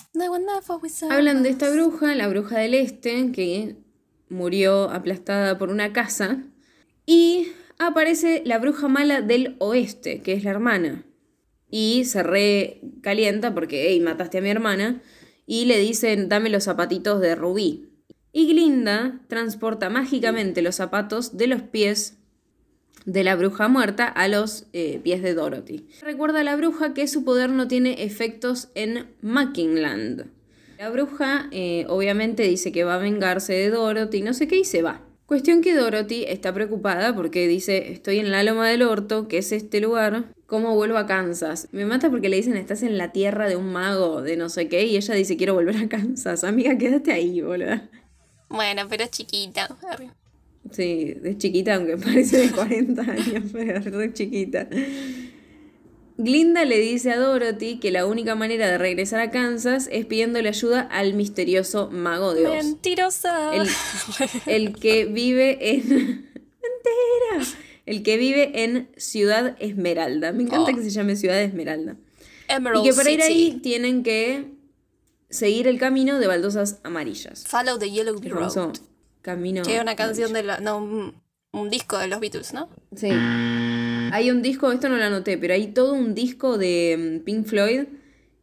Hablan 1.09 1.41
de 1.41 1.49
esta 1.49 1.69
bruja, 1.69 2.13
la 2.15 2.27
bruja 2.27 2.59
del 2.59 2.73
este, 2.73 3.31
que 3.31 3.77
murió 4.27 4.89
aplastada 4.89 5.57
por 5.57 5.69
una 5.69 5.93
casa. 5.93 6.43
Y 7.05 7.47
aparece 7.79 8.41
la 8.45 8.59
bruja 8.59 8.89
mala 8.89 9.21
del 9.21 9.55
oeste, 9.59 10.21
que 10.21 10.33
es 10.33 10.43
la 10.43 10.51
hermana. 10.51 11.05
Y 11.69 12.03
se 12.05 12.23
recalienta 12.23 13.53
porque, 13.53 13.87
hey, 13.87 14.01
mataste 14.01 14.39
a 14.39 14.41
mi 14.41 14.49
hermana. 14.49 15.01
Y 15.45 15.65
le 15.65 15.79
dicen, 15.79 16.27
dame 16.27 16.49
los 16.49 16.65
zapatitos 16.65 17.21
de 17.21 17.35
Rubí. 17.35 17.89
Y 18.33 18.47
Glinda 18.47 19.21
transporta 19.27 19.89
mágicamente 19.89 20.61
los 20.61 20.75
zapatos 20.75 21.37
de 21.37 21.47
los 21.47 21.61
pies 21.61 22.17
de 23.05 23.23
la 23.23 23.35
bruja 23.35 23.67
muerta 23.67 24.05
a 24.07 24.27
los 24.27 24.65
eh, 24.73 24.99
pies 25.03 25.21
de 25.21 25.33
Dorothy. 25.33 25.87
Recuerda 26.01 26.41
a 26.41 26.43
la 26.43 26.55
bruja 26.55 26.93
que 26.93 27.07
su 27.07 27.23
poder 27.23 27.49
no 27.49 27.67
tiene 27.67 28.03
efectos 28.03 28.69
en 28.75 29.07
Muckingland. 29.21 30.27
La 30.77 30.89
bruja 30.89 31.47
eh, 31.51 31.85
obviamente 31.89 32.43
dice 32.43 32.71
que 32.71 32.83
va 32.83 32.95
a 32.95 32.99
vengarse 32.99 33.53
de 33.53 33.69
Dorothy, 33.69 34.21
no 34.21 34.33
sé 34.33 34.47
qué, 34.47 34.57
y 34.57 34.65
se 34.65 34.81
va. 34.81 35.01
Cuestión 35.27 35.61
que 35.61 35.75
Dorothy 35.75 36.25
está 36.27 36.53
preocupada 36.53 37.15
porque 37.15 37.47
dice, 37.47 37.91
estoy 37.91 38.19
en 38.19 38.31
la 38.31 38.43
loma 38.43 38.67
del 38.67 38.81
orto, 38.81 39.27
que 39.27 39.37
es 39.37 39.51
este 39.51 39.79
lugar, 39.79 40.25
¿cómo 40.45 40.75
vuelvo 40.75 40.97
a 40.97 41.05
Kansas? 41.05 41.69
Me 41.71 41.85
mata 41.85 42.09
porque 42.09 42.27
le 42.27 42.35
dicen, 42.35 42.57
estás 42.57 42.83
en 42.83 42.97
la 42.97 43.11
tierra 43.13 43.47
de 43.47 43.55
un 43.55 43.71
mago, 43.71 44.21
de 44.21 44.35
no 44.35 44.49
sé 44.49 44.67
qué, 44.67 44.85
y 44.85 44.97
ella 44.97 45.13
dice, 45.13 45.37
quiero 45.37 45.53
volver 45.53 45.77
a 45.77 45.87
Kansas. 45.87 46.43
Amiga, 46.43 46.77
quédate 46.77 47.13
ahí, 47.13 47.41
boludo. 47.41 47.79
Bueno, 48.49 48.87
pero 48.89 49.05
chiquita. 49.07 49.69
Sí, 50.71 51.15
es 51.23 51.37
chiquita, 51.37 51.75
aunque 51.75 51.97
parece 52.03 52.37
de 52.47 52.51
40 52.51 53.01
años, 53.01 53.43
pero 53.53 53.79
es 53.79 53.85
re 53.85 54.13
chiquita. 54.13 54.67
Glinda 56.17 56.65
le 56.65 56.77
dice 56.79 57.11
a 57.11 57.17
Dorothy 57.17 57.79
que 57.79 57.89
la 57.89 58.05
única 58.05 58.35
manera 58.35 58.67
de 58.69 58.77
regresar 58.77 59.19
a 59.21 59.31
Kansas 59.31 59.89
es 59.91 60.05
pidiéndole 60.05 60.49
ayuda 60.49 60.81
al 60.81 61.13
misterioso 61.15 61.89
mago 61.91 62.33
de 62.33 62.45
Oz. 62.47 62.63
Mentirosa. 62.65 63.55
El, 63.55 63.67
el 64.45 64.75
que 64.75 65.05
vive 65.05 65.75
en... 65.75 66.29
¡Mentira! 66.61 67.55
El 67.87 68.03
que 68.03 68.17
vive 68.17 68.63
en 68.63 68.89
Ciudad 68.97 69.55
Esmeralda. 69.59 70.31
Me 70.31 70.43
encanta 70.43 70.71
Oh. 70.71 70.75
que 70.75 70.83
se 70.83 70.91
llame 70.91 71.15
Ciudad 71.15 71.41
Esmeralda. 71.41 71.95
Emerald 72.47 72.85
Y 72.85 72.89
que 72.89 72.95
para 72.95 73.09
ir 73.09 73.21
ahí 73.23 73.59
tienen 73.63 74.03
que 74.03 74.45
seguir 75.29 75.67
el 75.67 75.79
camino 75.79 76.19
de 76.19 76.27
baldosas 76.27 76.79
amarillas. 76.83 77.45
Follow 77.47 77.79
the 77.79 77.89
Yellow 77.89 78.19
Road. 78.21 78.77
Camino... 79.21 79.63
Que 79.63 79.75
es 79.75 79.81
una 79.81 79.95
canción 79.95 80.33
de 80.33 80.43
la. 80.43 80.59
No, 80.59 80.77
un, 80.77 81.21
un 81.53 81.69
disco 81.69 81.97
de 81.97 82.07
los 82.07 82.19
Beatles, 82.19 82.53
¿no? 82.53 82.69
Sí. 82.95 83.09
Hay 83.11 84.31
un 84.31 84.41
disco, 84.41 84.71
esto 84.71 84.89
no 84.89 84.97
lo 84.97 85.03
anoté, 85.03 85.37
pero 85.37 85.53
hay 85.53 85.67
todo 85.67 85.93
un 85.93 86.13
disco 86.15 86.57
de 86.57 87.19
mm, 87.21 87.23
Pink 87.23 87.45
Floyd 87.45 87.83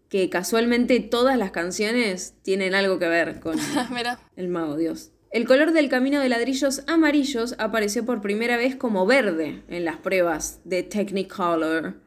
que 0.08 0.30
casualmente 0.30 1.00
todas 1.00 1.36
las 1.36 1.50
canciones 1.50 2.34
tienen 2.42 2.74
algo 2.74 2.98
que 2.98 3.08
ver 3.08 3.40
con 3.40 3.56
Mira. 3.90 4.18
el 4.36 4.48
mago 4.48 4.76
Dios. 4.76 5.10
El 5.30 5.46
color 5.46 5.72
del 5.72 5.90
camino 5.90 6.20
de 6.20 6.30
ladrillos 6.30 6.82
amarillos 6.86 7.54
apareció 7.58 8.06
por 8.06 8.22
primera 8.22 8.56
vez 8.56 8.76
como 8.76 9.04
verde 9.04 9.62
en 9.68 9.84
las 9.84 9.96
pruebas 9.96 10.60
de 10.64 10.82
Technicolor. 10.82 12.00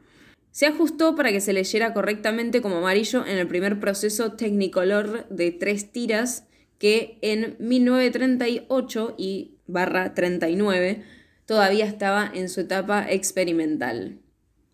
Se 0.50 0.66
ajustó 0.66 1.14
para 1.14 1.30
que 1.30 1.40
se 1.40 1.52
leyera 1.52 1.94
correctamente 1.94 2.60
como 2.60 2.78
amarillo 2.78 3.24
en 3.24 3.38
el 3.38 3.46
primer 3.46 3.78
proceso 3.78 4.32
Technicolor 4.32 5.28
de 5.28 5.52
tres 5.52 5.92
tiras 5.92 6.48
que 6.82 7.16
en 7.22 7.54
1938 7.60 9.14
y 9.16 9.54
barra 9.68 10.14
39 10.14 11.04
todavía 11.46 11.86
estaba 11.86 12.28
en 12.34 12.48
su 12.48 12.62
etapa 12.62 13.06
experimental. 13.08 14.18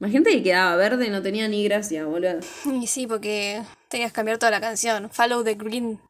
Imagínate 0.00 0.30
que 0.30 0.42
quedaba 0.42 0.74
verde, 0.76 1.10
no 1.10 1.20
tenía 1.20 1.48
ni 1.48 1.62
gracia, 1.64 2.06
boludo. 2.06 2.40
Y 2.80 2.86
sí, 2.86 3.06
porque 3.06 3.62
tenías 3.90 4.10
que 4.12 4.16
cambiar 4.16 4.38
toda 4.38 4.52
la 4.52 4.60
canción. 4.62 5.10
Follow 5.10 5.44
the 5.44 5.52
Green 5.52 6.00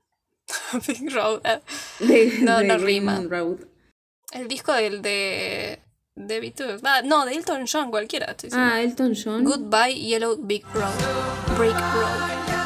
Big 0.86 1.12
Road. 1.12 1.42
No, 2.42 2.62
no 2.62 2.74
Green 2.78 2.86
rima. 2.86 3.20
Road. 3.28 3.56
El 4.30 4.46
disco 4.46 4.72
del 4.74 5.02
de. 5.02 5.80
de 6.14 6.38
Beatles. 6.38 6.80
Ah, 6.84 7.02
no, 7.04 7.26
de 7.26 7.34
Elton 7.34 7.64
John, 7.66 7.90
cualquiera. 7.90 8.26
Estoy. 8.26 8.50
Ah, 8.52 8.80
Elton 8.80 9.14
John. 9.16 9.42
Goodbye 9.42 9.96
Yellow 9.96 10.36
Big 10.36 10.64
Road. 10.72 11.56
Brick 11.58 11.74
Road. 11.74 12.57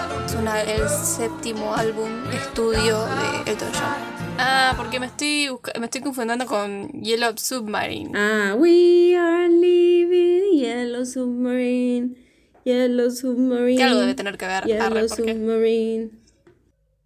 Una- 0.43 0.61
el 0.63 0.89
séptimo 0.89 1.73
álbum 1.75 2.11
estudio 2.33 2.99
de 3.07 3.53
Elton 3.53 3.69
John. 3.73 4.37
Ah, 4.39 4.75
porque 4.77 4.99
me 4.99 5.07
estoy, 5.07 5.49
busca- 5.49 5.79
me 5.79 5.85
estoy 5.87 6.01
confundiendo 6.01 6.47
con 6.47 6.89
Yellow 7.01 7.33
Submarine. 7.37 8.11
Ah, 8.19 8.55
we 8.59 9.17
are 9.17 9.49
living 9.49 10.59
Yellow 10.59 11.05
Submarine. 11.07 12.17
Yellow 12.65 13.11
Submarine. 13.11 13.77
Que 13.77 13.85
algo 13.85 14.01
debe 14.01 14.15
tener 14.17 14.37
que 14.37 14.47
ver. 14.47 14.65
Yellow 14.67 14.85
Arre, 14.87 15.09
Submarine. 15.09 16.11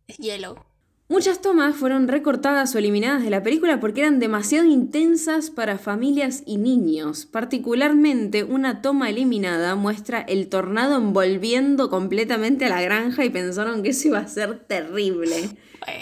es 0.09 0.17
Yellow. 0.17 0.57
Muchas 1.09 1.41
tomas 1.41 1.77
fueron 1.77 2.09
recortadas 2.09 2.75
o 2.75 2.79
eliminadas 2.79 3.23
de 3.23 3.31
la 3.31 3.43
película 3.43 3.79
porque 3.79 4.01
eran 4.01 4.19
demasiado 4.19 4.67
intensas 4.67 5.51
para 5.51 5.79
familias 5.79 6.43
y 6.47 6.59
niños. 6.59 7.27
Particularmente, 7.27 8.43
una 8.43 8.83
toma 8.83 9.09
eliminada 9.09 9.77
muestra 9.77 10.21
el 10.21 10.49
tornado 10.49 10.97
envolviendo 10.97 11.91
completamente 11.91 12.65
a 12.65 12.71
la 12.71 12.83
granja 12.83 13.25
y 13.25 13.31
pensaron 13.31 13.85
que 13.85 13.91
eso 13.91 14.09
iba 14.09 14.19
a 14.19 14.27
ser 14.27 14.59
terrible. 14.67 15.51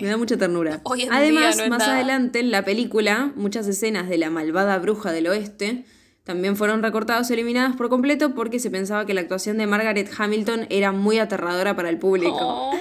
Me 0.00 0.08
da 0.08 0.16
mucha 0.16 0.38
ternura. 0.38 0.80
Además, 1.10 1.58
no 1.58 1.68
más 1.68 1.80
nada. 1.80 1.96
adelante 1.96 2.40
en 2.40 2.50
la 2.50 2.64
película, 2.64 3.30
muchas 3.36 3.68
escenas 3.68 4.08
de 4.08 4.16
la 4.16 4.30
malvada 4.30 4.78
bruja 4.78 5.12
del 5.12 5.26
oeste 5.26 5.84
también 6.24 6.56
fueron 6.56 6.82
recortadas 6.82 7.30
o 7.30 7.34
eliminadas 7.34 7.76
por 7.76 7.90
completo 7.90 8.34
porque 8.34 8.58
se 8.58 8.70
pensaba 8.70 9.04
que 9.04 9.12
la 9.12 9.20
actuación 9.20 9.58
de 9.58 9.66
Margaret 9.66 10.10
Hamilton 10.16 10.66
era 10.70 10.90
muy 10.90 11.18
aterradora 11.18 11.76
para 11.76 11.90
el 11.90 11.98
público. 11.98 12.38
Oh, 12.40 12.72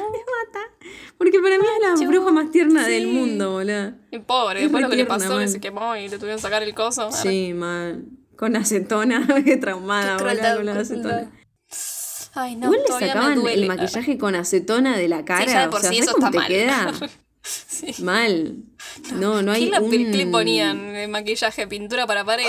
Porque 1.18 1.40
para 1.40 1.58
mí 1.58 1.64
es 1.94 2.00
la 2.02 2.08
bruja 2.08 2.32
más 2.32 2.52
tierna 2.52 2.88
del 2.88 3.08
mundo, 3.08 3.52
boludo. 3.54 3.94
y 4.12 4.20
pobre, 4.20 4.60
Es 4.60 4.64
después 4.66 4.82
lo 4.84 4.90
que 4.90 4.96
le 4.96 5.06
pasó, 5.06 5.30
que 5.30 5.36
man. 5.36 5.50
se 5.50 5.60
quemó 5.62 5.96
y 5.96 6.08
le 6.10 6.18
tuvieron 6.18 6.38
que 6.38 6.42
sacar 6.42 6.64
el 6.64 6.74
coso. 6.76 7.12
Sí, 7.12 7.54
mal. 7.54 8.06
Con 8.36 8.56
acetona, 8.56 9.28
qué 9.46 9.58
traumada, 9.58 10.18
boludo, 10.18 10.56
con 10.58 10.66
la 10.66 10.80
acetona. 10.80 11.32
Ay, 12.36 12.56
no, 12.56 12.74
Igual 12.74 12.82
le 13.00 13.08
sacaban 13.08 13.36
duele. 13.36 13.62
el 13.62 13.68
maquillaje 13.68 14.18
con 14.18 14.36
acetona 14.36 14.98
de 14.98 15.08
la 15.08 15.24
cara. 15.24 15.46
Sí, 15.46 15.52
ya 15.52 15.62
de 15.62 15.68
por 15.70 15.80
o 15.80 15.82
sea, 15.82 15.90
sí 15.92 15.98
¿sabes 15.98 16.08
eso 16.10 16.16
cómo 16.16 16.26
está 16.28 16.32
te 16.32 16.38
mal. 16.38 16.48
queda? 16.48 16.94
Sí. 17.46 18.02
Mal. 18.02 18.56
No, 19.16 19.42
no 19.42 19.52
hay 19.52 19.66
¿Qué, 19.66 19.72
la, 19.72 19.82
un... 19.82 19.92
¿Qué 19.92 19.98
le 20.00 20.28
ponían? 20.28 20.96
Eh, 20.96 21.10
Maquillaje, 21.10 21.68
pintura 21.68 22.08
para 22.08 22.24
pared. 22.24 22.46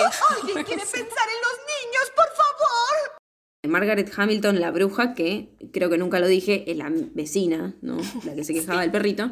Margaret 3.68 4.12
Hamilton, 4.16 4.60
la 4.60 4.70
bruja, 4.70 5.14
que 5.14 5.48
creo 5.72 5.90
que 5.90 5.98
nunca 5.98 6.18
lo 6.20 6.26
dije, 6.28 6.70
es 6.70 6.76
la 6.76 6.90
vecina, 7.14 7.74
¿no? 7.82 7.96
La 8.24 8.34
que 8.34 8.44
se 8.44 8.52
quejaba 8.54 8.80
del 8.82 8.90
perrito. 8.90 9.30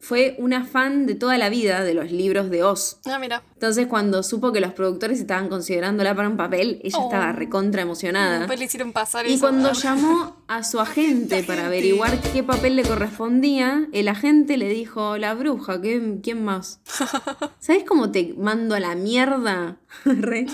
Fue 0.00 0.36
una 0.38 0.64
fan 0.64 1.06
de 1.06 1.16
toda 1.16 1.38
la 1.38 1.48
vida 1.48 1.82
de 1.82 1.92
los 1.92 2.12
libros 2.12 2.50
de 2.50 2.62
Oz. 2.62 3.00
Ah, 3.04 3.18
mira. 3.18 3.42
Entonces, 3.54 3.88
cuando 3.88 4.22
supo 4.22 4.52
que 4.52 4.60
los 4.60 4.72
productores 4.72 5.18
estaban 5.18 5.48
considerándola 5.48 6.14
para 6.14 6.28
un 6.28 6.36
papel, 6.36 6.80
ella 6.84 6.98
Oh. 7.00 7.06
estaba 7.06 7.32
recontra 7.32 7.82
emocionada. 7.82 8.38
Después 8.38 8.60
le 8.60 8.66
hicieron 8.66 8.92
pasar 8.92 9.26
Y 9.26 9.32
eso. 9.32 9.40
cuando 9.40 9.72
llamó 9.82 10.36
a 10.46 10.62
su 10.62 10.78
agente 10.78 11.42
para 11.42 11.66
averiguar 11.66 12.16
qué 12.32 12.44
papel 12.44 12.76
le 12.76 12.84
correspondía, 12.84 13.88
el 13.92 14.06
agente 14.06 14.56
le 14.56 14.68
dijo, 14.68 15.18
la 15.18 15.34
bruja, 15.34 15.80
¿qué- 15.82 16.20
¿quién 16.22 16.44
más? 16.44 16.80
¿Sabes 17.58 17.82
cómo 17.82 18.12
te 18.12 18.34
mando 18.38 18.76
a 18.76 18.80
la 18.80 18.94
mierda? 18.94 19.78
Re. 20.04 20.46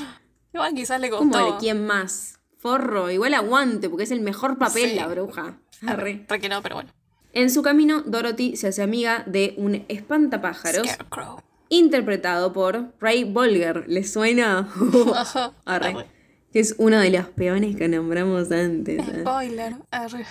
Igual 0.54 0.72
quizás 0.74 0.98
le 1.02 1.10
¿Cómo 1.10 1.30
costó. 1.30 1.52
de 1.52 1.58
quién 1.58 1.84
más? 1.86 2.38
Forro, 2.64 3.10
igual 3.10 3.34
aguante, 3.34 3.90
porque 3.90 4.04
es 4.04 4.10
el 4.10 4.22
mejor 4.22 4.56
papel, 4.56 4.88
Sí. 4.88 4.96
la 4.96 5.06
bruja. 5.06 5.58
Arre. 5.86 6.24
Para 6.26 6.40
que 6.40 6.48
no, 6.48 6.62
pero 6.62 6.76
bueno. 6.76 6.88
En 7.34 7.50
su 7.50 7.60
camino, 7.62 8.00
Dorothy 8.06 8.56
se 8.56 8.68
hace 8.68 8.80
amiga 8.82 9.22
de 9.26 9.52
un 9.58 9.84
espantapájaros 9.88 10.88
Scarecrow. 10.88 11.42
interpretado 11.68 12.54
por 12.54 12.94
Ray 13.00 13.24
Bolger. 13.24 13.84
¿Le 13.86 14.02
suena? 14.02 14.66
Arre. 15.66 15.88
Arre. 15.90 16.06
Que 16.54 16.60
es 16.60 16.74
uno 16.78 17.00
de 17.00 17.10
los 17.10 17.26
peones 17.26 17.76
que 17.76 17.86
nombramos 17.86 18.50
antes. 18.50 18.98
¿eh? 19.08 19.20
Spoiler. 19.20 19.74
Arre. 19.90 20.24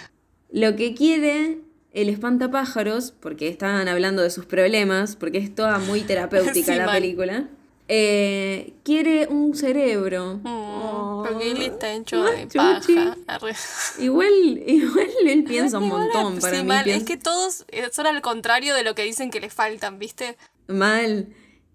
Lo 0.52 0.76
que 0.76 0.96
quiere 0.96 1.60
el 1.92 2.10
espantapájaros, 2.10 3.12
porque 3.12 3.48
estaban 3.48 3.88
hablando 3.88 4.24
de 4.24 4.32
sus 4.32 4.46
problemas, 4.48 5.16
porque 5.18 5.38
es 5.38 5.54
toda 5.54 5.78
muy 5.78 6.02
terapéutica 6.02 6.54
Sí, 6.74 6.80
la 6.80 6.92
película, 6.92 7.48
Eh, 7.88 8.74
quiere 8.84 9.28
un 9.28 9.56
cerebro. 9.56 10.40
Mm, 10.42 11.24
porque 11.28 11.52
él 11.52 11.62
está 11.62 11.94
hecho 11.94 12.24
de 12.24 12.48
paja. 12.48 13.18
Igual, 14.00 14.64
igual 14.66 15.08
él 15.26 15.44
piensa 15.48 15.80
un 15.80 15.90
montón 15.90 16.40
para 16.40 16.56
sí, 16.58 16.62
mí. 16.64 16.68
mal. 16.68 16.88
Es 16.88 17.04
que 17.04 17.18
todos 17.18 17.66
eh, 17.70 17.90
son 17.92 18.08
al 18.08 18.22
contrario 18.22 18.74
de 18.74 18.84
lo 18.84 18.96
que 18.96 19.04
dicen 19.04 19.30
que 19.32 19.40
les 19.42 19.54
faltan, 19.54 20.00
¿viste? 20.00 20.38
Mal. 20.68 21.28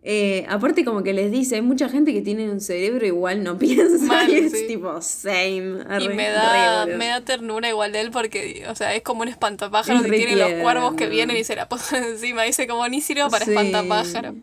Eh, 0.02 0.46
aparte 0.48 0.84
como 0.84 1.02
que 1.02 1.12
les 1.12 1.30
dice, 1.30 1.56
hay 1.56 1.62
mucha 1.62 1.88
gente 1.88 2.12
que 2.14 2.22
tiene 2.22 2.48
un 2.50 2.60
cerebro 2.60 3.04
igual 3.04 3.42
no 3.42 3.58
piensa 3.58 4.06
Mal, 4.06 4.30
y 4.30 4.36
es 4.36 4.52
sí. 4.52 4.66
tipo 4.66 5.02
same. 5.02 5.80
Y 5.80 5.92
arre, 5.92 6.08
me 6.14 6.28
re, 6.28 6.32
da, 6.32 6.86
me 6.86 7.06
da 7.08 7.20
ternura 7.20 7.68
igual 7.68 7.92
de 7.92 8.00
él 8.00 8.10
porque, 8.10 8.64
o 8.70 8.74
sea, 8.74 8.94
es 8.94 9.02
como 9.02 9.22
un 9.22 9.28
espantapájaros 9.28 10.04
Es 10.04 10.10
que 10.10 10.16
tiene 10.16 10.36
los 10.36 10.62
cuervos 10.62 10.94
que 10.94 11.08
vienen 11.08 11.36
y 11.36 11.44
se 11.44 11.54
la 11.56 11.68
posan 11.68 12.04
encima. 12.04 12.44
Dice 12.44 12.66
como 12.66 12.88
ni 12.88 13.00
sirve 13.02 13.28
para 13.28 13.44
Sí. 13.44 13.50
espantapájaros. 13.50 14.34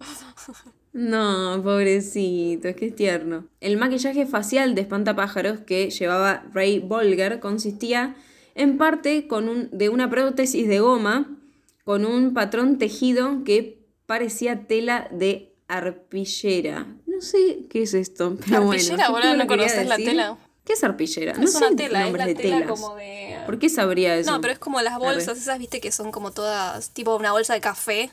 No, 0.95 1.61
pobrecito, 1.61 2.69
es 2.69 2.75
que 2.77 2.85
es 2.85 2.95
tierno. 2.95 3.49
El 3.59 3.75
maquillaje 3.75 4.25
facial 4.25 4.75
de 4.75 4.81
espantapájaros 4.81 5.59
que 5.59 5.89
llevaba 5.89 6.45
Ray 6.53 6.79
Bolger 6.79 7.41
consistía 7.41 8.15
en 8.55 8.77
parte 8.77 9.27
con 9.27 9.49
un, 9.49 9.69
de 9.73 9.89
una 9.89 10.09
prótesis 10.09 10.69
de 10.69 10.79
goma 10.79 11.37
con 11.83 12.05
un 12.05 12.33
patrón 12.33 12.77
tejido 12.77 13.43
que 13.43 13.85
parecía 14.05 14.67
tela 14.67 15.09
de 15.11 15.53
arpillera. 15.67 16.87
No 17.05 17.19
sé 17.19 17.65
qué 17.69 17.81
es 17.81 17.93
esto, 17.93 18.37
pero 18.45 18.63
bueno. 18.63 18.71
Arpillera, 18.71 19.05
¿qué 19.05 19.11
boludo, 19.11 19.27
fue 19.27 19.37
¿no 19.37 19.47
conoces 19.47 19.87
la 19.87 19.97
tela? 19.97 20.37
¿Qué 20.63 20.73
es 20.73 20.83
arpillera? 20.85 21.33
No 21.33 21.43
es 21.43 21.51
sé 21.51 21.57
una 21.57 21.75
tela, 21.75 22.07
es 22.07 22.13
la 22.13 22.25
de 22.25 22.35
tela 22.35 22.59
telas. 22.59 22.69
como 22.69 22.95
de... 22.95 23.37
¿Por 23.45 23.59
qué 23.59 23.67
sabría 23.67 24.15
eso? 24.15 24.31
No, 24.31 24.39
pero 24.39 24.53
es 24.53 24.59
como 24.59 24.81
las 24.81 24.97
bolsas 24.97 25.37
esas, 25.37 25.59
viste, 25.59 25.81
que 25.81 25.91
son 25.91 26.13
como 26.13 26.31
todas, 26.31 26.91
tipo 26.91 27.17
una 27.17 27.33
bolsa 27.33 27.53
de 27.53 27.59
café, 27.59 28.11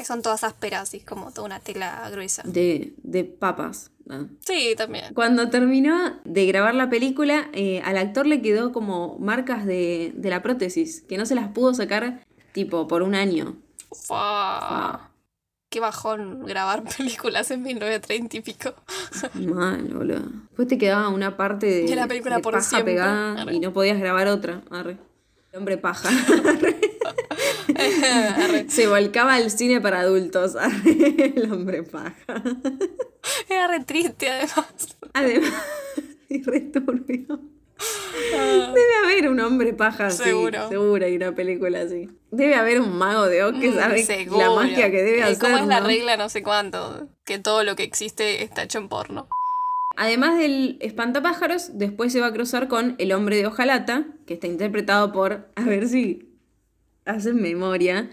que 0.00 0.06
son 0.06 0.22
todas 0.22 0.44
ásperas 0.44 0.94
y 0.94 1.00
como 1.00 1.30
toda 1.30 1.44
una 1.44 1.60
tela 1.60 2.08
gruesa. 2.10 2.42
De, 2.46 2.94
de 3.02 3.22
papas. 3.24 3.90
Ah. 4.08 4.24
Sí, 4.40 4.72
también. 4.74 5.12
Cuando 5.12 5.50
terminó 5.50 6.18
de 6.24 6.46
grabar 6.46 6.74
la 6.74 6.88
película, 6.88 7.50
eh, 7.52 7.82
al 7.84 7.98
actor 7.98 8.26
le 8.26 8.40
quedó 8.40 8.72
como 8.72 9.18
marcas 9.18 9.66
de, 9.66 10.12
de 10.14 10.30
la 10.30 10.40
prótesis, 10.42 11.02
que 11.02 11.18
no 11.18 11.26
se 11.26 11.34
las 11.34 11.48
pudo 11.48 11.74
sacar 11.74 12.24
tipo 12.52 12.88
por 12.88 13.02
un 13.02 13.14
año. 13.14 13.58
Fua. 13.92 15.10
Qué 15.68 15.80
bajón 15.80 16.46
grabar 16.46 16.82
películas 16.96 17.50
en 17.50 17.62
1930 17.62 18.38
y 18.38 18.40
pico. 18.40 18.72
Mal, 19.34 19.82
boludo. 19.92 20.22
Después 20.48 20.66
te 20.66 20.78
quedaba 20.78 21.10
una 21.10 21.36
parte 21.36 21.66
de, 21.66 21.82
De 21.82 21.94
la 21.94 22.08
película 22.08 22.36
de 22.36 22.42
por 22.42 22.54
paja 22.54 22.64
siempre. 22.64 22.94
pegada 22.94 23.42
Arre. 23.42 23.54
y 23.54 23.60
no 23.60 23.74
podías 23.74 23.98
grabar 23.98 24.28
otra. 24.28 24.62
Arre. 24.70 24.96
El 25.52 25.58
hombre 25.58 25.76
paja. 25.76 26.08
Arre. 26.48 26.80
se 28.68 28.86
volcaba 28.86 29.34
al 29.34 29.50
cine 29.50 29.80
para 29.80 30.00
adultos. 30.00 30.54
El 30.84 31.50
hombre 31.52 31.82
paja. 31.82 32.42
Era 33.48 33.68
re 33.68 33.84
triste 33.84 34.30
además. 34.30 34.96
Además, 35.14 35.52
es 36.28 36.46
re 36.46 36.60
turbio. 36.60 37.40
Debe 38.32 38.94
haber 39.04 39.30
un 39.30 39.40
hombre 39.40 39.72
paja 39.72 40.06
así. 40.08 40.24
Seguro. 40.24 40.68
Seguro 40.68 41.04
hay 41.06 41.16
una 41.16 41.34
película 41.34 41.80
así. 41.80 42.08
Debe 42.30 42.54
haber 42.54 42.80
un 42.80 42.96
mago 42.98 43.26
de 43.26 43.42
Oz 43.42 43.58
que 43.58 43.70
Mm, 43.70 43.74
sabe 43.74 44.02
seguro. 44.04 44.38
la 44.38 44.50
magia 44.54 44.90
que 44.90 45.02
debe 45.02 45.18
¿Y 45.18 45.22
hacer. 45.22 45.38
¿Cómo 45.38 45.56
es 45.56 45.66
la 45.66 45.80
regla 45.80 46.16
no 46.18 46.28
sé 46.28 46.42
cuánto? 46.42 47.08
Que 47.24 47.38
todo 47.38 47.64
lo 47.64 47.76
que 47.76 47.82
existe 47.84 48.42
está 48.42 48.62
hecho 48.64 48.78
en 48.78 48.88
porno. 48.88 49.28
Además 49.96 50.38
del 50.38 50.76
espantapájaros, 50.80 51.70
después 51.78 52.12
se 52.12 52.20
va 52.20 52.28
a 52.28 52.32
cruzar 52.32 52.68
con 52.68 52.94
El 52.98 53.12
hombre 53.12 53.36
de 53.36 53.46
hojalata, 53.46 54.06
que 54.26 54.34
está 54.34 54.46
interpretado 54.46 55.12
por, 55.12 55.50
a 55.56 55.62
ver 55.64 55.88
si 55.88 56.29
hacen 57.10 57.40
memoria, 57.40 58.08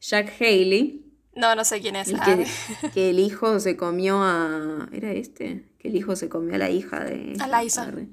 Jack 0.00 0.32
Haley. 0.40 1.00
No, 1.34 1.54
no 1.54 1.64
sé 1.64 1.80
quién 1.80 1.96
es. 1.96 2.08
El 2.08 2.16
Ah, 2.20 2.24
que, 2.24 2.88
que 2.94 3.10
el 3.10 3.18
hijo 3.18 3.58
se 3.60 3.76
comió 3.76 4.18
a. 4.22 4.88
¿Era 4.92 5.12
este? 5.12 5.64
Que 5.78 5.88
el 5.88 5.96
hijo 5.96 6.14
se 6.16 6.28
comió 6.28 6.54
a 6.54 6.58
la 6.58 6.70
hija 6.70 7.02
de. 7.04 7.36
A 7.40 7.62
Liza. 7.62 7.82
Arre. 7.82 8.08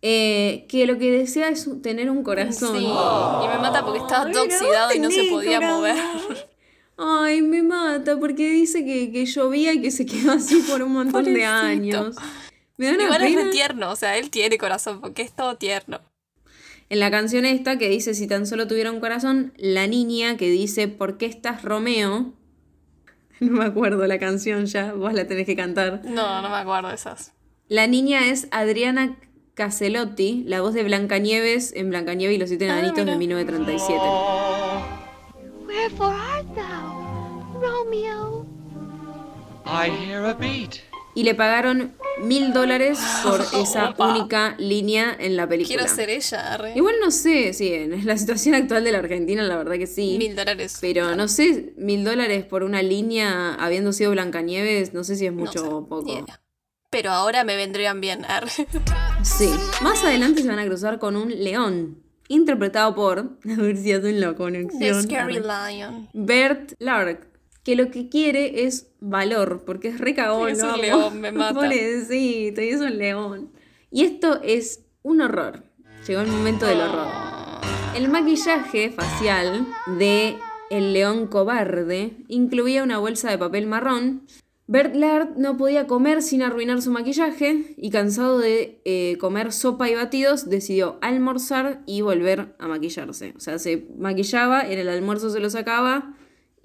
Eh, 0.00 0.66
que 0.68 0.86
lo 0.86 0.96
que 0.98 1.10
desea 1.10 1.48
es 1.48 1.68
tener 1.82 2.08
un 2.10 2.22
corazón. 2.22 2.76
Sí, 2.78 2.84
y 2.84 3.48
me 3.48 3.58
mata 3.58 3.84
porque 3.84 3.98
estaba 4.00 4.30
todo 4.30 4.44
oxidado 4.44 4.94
y 4.94 5.00
no 5.00 5.10
se 5.10 5.24
podía 5.24 5.56
corazón. 5.58 5.76
mover. 5.78 6.48
Ay, 6.96 7.42
me 7.42 7.62
mata 7.62 8.18
porque 8.18 8.48
dice 8.50 8.84
que, 8.84 9.12
que 9.12 9.24
llovía 9.26 9.72
y 9.72 9.80
que 9.80 9.90
se 9.92 10.04
quedó 10.06 10.32
así 10.32 10.56
por 10.68 10.82
un 10.82 10.92
montón 10.92 11.24
de 11.24 11.44
años. 11.44 12.16
Me 12.76 12.86
da 12.86 12.92
una 12.94 13.04
Igual 13.04 13.22
es 13.22 13.30
pena. 13.30 13.44
re 13.44 13.50
tierno, 13.50 13.90
o 13.90 13.96
sea, 13.96 14.16
él 14.18 14.30
tiene 14.30 14.56
corazón 14.58 15.00
porque 15.00 15.22
es 15.22 15.32
todo 15.32 15.56
tierno. 15.56 16.00
En 16.90 17.00
la 17.00 17.10
canción 17.10 17.44
esta 17.44 17.76
que 17.78 17.88
dice 17.88 18.14
si 18.14 18.26
tan 18.26 18.46
solo 18.46 18.66
tuviera 18.66 18.90
un 18.90 19.00
corazón, 19.00 19.52
la 19.56 19.86
niña 19.86 20.36
que 20.36 20.48
dice 20.50 20.88
¿por 20.88 21.18
qué 21.18 21.26
estás 21.26 21.62
Romeo? 21.62 22.32
No 23.40 23.52
me 23.52 23.64
acuerdo 23.66 24.04
la 24.08 24.18
canción 24.18 24.66
ya, 24.66 24.94
vos 24.94 25.12
la 25.14 25.28
tenés 25.28 25.46
que 25.46 25.54
cantar. 25.54 26.00
No, 26.04 26.42
no 26.42 26.48
me 26.48 26.56
acuerdo 26.56 26.88
de 26.88 26.96
esas. 26.96 27.34
La 27.68 27.86
niña 27.86 28.26
es 28.30 28.48
Adriana 28.50 29.16
Caselotti, 29.54 30.42
la 30.46 30.60
voz 30.60 30.74
de 30.74 30.82
Blancanieves 30.82 31.72
en 31.76 31.90
Blancanieves 31.90 32.34
y 32.34 32.38
los 32.40 32.48
siete 32.48 32.68
Ah, 32.68 32.78
enanitos 32.80 33.06
de 33.06 33.16
mira. 33.16 33.36
1937. 33.36 34.00
Wherefore 35.66 36.14
art 36.16 36.46
thou, 36.56 37.60
Romeo? 37.60 38.44
I 39.66 39.90
hear 39.90 40.24
a 40.24 40.34
beat. 40.34 40.80
Y 41.18 41.24
le 41.24 41.34
pagaron 41.34 41.94
mil 42.22 42.52
dólares 42.52 42.96
por 43.24 43.40
esa 43.60 43.92
única 43.98 44.54
línea 44.58 45.16
en 45.18 45.36
la 45.36 45.48
película. 45.48 45.78
Quiero 45.78 45.92
ser 45.92 46.10
ella, 46.10 46.52
arre. 46.54 46.74
Igual 46.76 46.94
no 47.02 47.10
sé, 47.10 47.52
sí, 47.54 47.72
en 47.72 48.06
la 48.06 48.16
situación 48.16 48.54
actual 48.54 48.84
de 48.84 48.92
la 48.92 48.98
Argentina 48.98 49.42
la 49.42 49.56
verdad 49.56 49.74
que 49.78 49.88
sí. 49.88 50.16
Mil 50.16 50.36
dólares. 50.36 50.78
Pero 50.80 51.16
no 51.16 51.26
sé, 51.26 51.72
mil 51.76 52.04
dólares 52.04 52.44
por 52.44 52.62
una 52.62 52.82
línea 52.82 53.54
habiendo 53.54 53.92
sido 53.92 54.12
Blancanieves, 54.12 54.94
no 54.94 55.02
sé 55.02 55.16
si 55.16 55.26
es 55.26 55.32
No 55.32 55.40
mucho 55.40 55.58
sé, 55.58 55.66
o 55.66 55.86
poco. 55.88 56.08
idea. 56.12 56.40
Pero 56.90 57.10
ahora 57.10 57.42
me 57.42 57.56
vendrían 57.56 58.00
bien. 58.00 58.24
arre. 58.24 58.50
Sí. 59.24 59.50
Más 59.82 60.04
adelante 60.04 60.42
se 60.42 60.48
van 60.48 60.60
a 60.60 60.66
cruzar 60.66 61.00
con 61.00 61.16
un 61.16 61.30
león, 61.42 62.00
interpretado 62.28 62.94
por, 62.94 63.18
a 63.58 63.60
ver 63.60 63.76
si 63.76 63.92
hacen 63.92 64.20
la 64.20 64.28
The 64.28 64.36
conexión. 64.36 65.02
Scary 65.02 65.38
Arre. 65.38 65.72
Lion. 65.74 66.08
Bert 66.12 66.74
Lark, 66.78 67.26
que 67.68 67.76
lo 67.76 67.90
que 67.90 68.08
quiere 68.08 68.64
es 68.64 68.86
valor, 68.98 69.62
porque 69.66 69.88
es 69.88 70.00
re 70.00 70.14
cagón, 70.14 70.48
Es 70.48 70.62
un 70.62 70.80
león, 70.80 71.20
me 71.20 71.30
mata. 71.32 71.52
Pobrecito, 71.52 72.62
y 72.62 72.68
es 72.70 72.80
un 72.80 72.96
león. 72.96 73.50
Y 73.90 74.04
esto 74.04 74.40
es 74.42 74.86
un 75.02 75.20
horror. 75.20 75.64
Llegó 76.06 76.22
el 76.22 76.28
momento 76.28 76.64
del 76.64 76.80
horror. 76.80 77.08
El 77.94 78.08
maquillaje 78.08 78.88
facial 78.88 79.66
de 79.98 80.38
El 80.70 80.94
León 80.94 81.26
Cobarde 81.26 82.16
incluía 82.28 82.82
una 82.82 82.96
bolsa 82.96 83.30
de 83.30 83.36
papel 83.36 83.66
marrón. 83.66 84.22
Bert 84.66 84.94
Lard 84.94 85.36
no 85.36 85.58
podía 85.58 85.86
comer 85.86 86.22
sin 86.22 86.40
arruinar 86.40 86.80
su 86.80 86.90
maquillaje 86.90 87.74
y 87.76 87.90
cansado 87.90 88.38
de 88.38 88.80
eh, 88.86 89.18
comer 89.20 89.52
sopa 89.52 89.90
y 89.90 89.94
batidos 89.94 90.48
decidió 90.48 90.96
almorzar 91.02 91.82
y 91.84 92.00
volver 92.00 92.54
a 92.58 92.66
maquillarse. 92.66 93.34
O 93.36 93.40
sea, 93.40 93.58
se 93.58 93.88
maquillaba, 93.98 94.66
en 94.66 94.78
el 94.78 94.88
almuerzo 94.88 95.28
se 95.28 95.38
lo 95.38 95.50
sacaba 95.50 96.14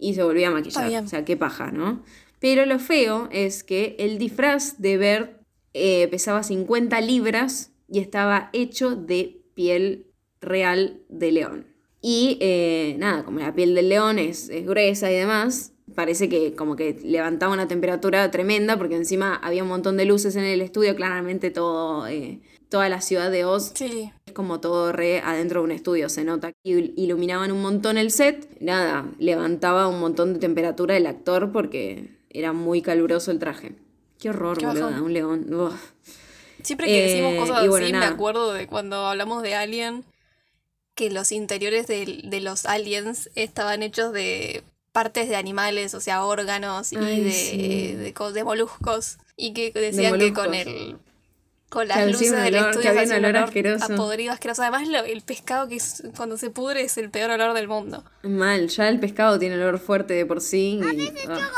y 0.04 0.14
se 0.14 0.24
volvía 0.24 0.50
a 0.50 0.52
maquillar. 0.52 1.04
O 1.04 1.08
sea, 1.08 1.24
qué 1.24 1.38
paja, 1.38 1.72
¿no? 1.72 2.04
Pero 2.40 2.66
lo 2.66 2.78
feo 2.78 3.30
es 3.32 3.64
que 3.64 3.96
el 4.00 4.18
disfraz 4.18 4.82
de 4.82 4.98
Bert 4.98 5.42
eh, 5.74 6.08
pesaba 6.10 6.44
50 6.44 7.00
libras 7.02 7.72
y 7.88 8.00
estaba 8.00 8.50
hecho 8.52 8.96
de 8.96 9.42
piel 9.54 10.08
real 10.42 11.02
de 11.08 11.32
león. 11.32 11.68
Y 12.02 12.38
eh, 12.42 12.98
nada, 13.00 13.24
como 13.24 13.40
la 13.40 13.56
piel 13.56 13.76
del 13.76 13.88
león 13.88 14.20
es, 14.20 14.50
es 14.50 14.66
gruesa 14.66 15.10
y 15.10 15.16
demás, 15.16 15.72
parece 15.96 16.28
que 16.28 16.54
como 16.54 16.76
que 16.76 17.00
levantaba 17.02 17.54
una 17.54 17.70
temperatura 17.70 18.30
tremenda 18.30 18.78
porque 18.78 18.98
encima 18.98 19.36
había 19.36 19.64
un 19.64 19.70
montón 19.70 19.96
de 19.96 20.04
luces 20.04 20.36
en 20.36 20.44
el 20.44 20.60
estudio, 20.60 20.98
claramente 20.98 21.50
todo, 21.50 22.08
eh, 22.08 22.42
toda 22.74 22.90
la 22.90 23.02
ciudad 23.02 23.30
de 23.30 23.46
Oz 23.46 23.72
Sí. 23.76 24.12
es 24.26 24.34
como 24.34 24.60
todo 24.60 24.92
re 24.92 25.20
adentro 25.20 25.60
de 25.62 25.66
un 25.66 25.72
estudio, 25.72 26.10
se 26.10 26.24
nota. 26.24 26.52
Y 26.64 27.00
iluminaban 27.00 27.52
un 27.52 27.62
montón 27.62 28.00
el 28.00 28.10
set, 28.10 28.48
nada, 28.60 29.06
levantaba 29.20 29.88
un 29.88 30.00
montón 30.00 30.34
de 30.34 30.40
temperatura 30.40 30.98
el 30.98 31.06
actor 31.06 31.52
porque 31.52 32.10
era 32.32 32.52
muy 32.52 32.82
caluroso 32.82 33.30
el 33.30 33.38
traje. 33.38 33.76
Qué 34.20 34.32
horror, 34.32 34.58
Qué 34.58 34.66
un 34.66 35.14
león. 35.14 35.54
Uf. 35.54 35.92
Siempre 36.64 36.88
que 36.88 37.02
decimos 37.04 37.34
Eh, 37.34 37.38
cosas 37.38 37.68
bueno, 37.68 37.86
así, 37.86 37.94
me 37.94 38.06
acuerdo 38.06 38.54
de 38.54 38.66
cuando 38.66 39.06
hablamos 39.06 39.44
de 39.44 39.54
Alien, 39.54 40.04
que 40.96 41.12
los 41.12 41.32
interiores 41.32 41.86
del- 41.86 42.28
de, 42.32 42.42
los 42.42 42.66
aliens 42.66 43.30
estaban 43.36 43.84
hechos 43.84 44.14
de 44.14 44.64
partes 44.92 45.30
de 45.30 45.36
animales, 45.36 45.94
o 45.94 46.00
sea, 46.00 46.26
órganos 46.26 46.92
y 46.92 46.96
Ay, 46.98 47.24
de, 47.24 47.32
sí. 47.32 47.94
de, 47.98 48.14
co- 48.16 48.32
de 48.32 48.44
moluscos. 48.44 49.18
Y 49.38 49.54
que 49.54 49.72
decían 49.72 50.18
que 50.18 50.34
con 50.34 50.56
el 50.56 50.98
con 51.74 51.88
las 51.88 51.98
Que 51.98 52.06
luces 52.12 52.32
del 52.32 52.54
olor- 52.56 52.64
que 52.66 52.70
estudio 52.70 52.90
había 52.92 53.02
un 53.02 53.06
hacía 53.08 53.18
un 53.18 53.26
olor 53.26 53.36
olor 53.36 53.44
asqueroso. 53.50 53.94
a 53.94 53.96
podrido 53.98 54.32
asqueroso. 54.34 54.62
Además, 54.62 54.88
lo- 54.88 55.04
el 55.04 55.22
pescado 55.22 55.68
que 55.68 55.76
es- 55.76 56.04
cuando 56.16 56.38
se 56.38 56.50
pudre 56.52 56.82
es 56.84 56.98
el 57.00 57.10
peor 57.10 57.32
olor 57.32 57.54
del 57.54 57.68
mundo. 57.68 58.04
Mal, 58.22 58.68
ya 58.70 58.88
el 58.90 59.00
pescado 59.00 59.40
tiene 59.40 59.56
olor 59.56 59.80
fuerte 59.80 60.14
de 60.14 60.26
por 60.26 60.40
sí. 60.40 60.80
y- 60.96 61.12
ah. 61.28 61.50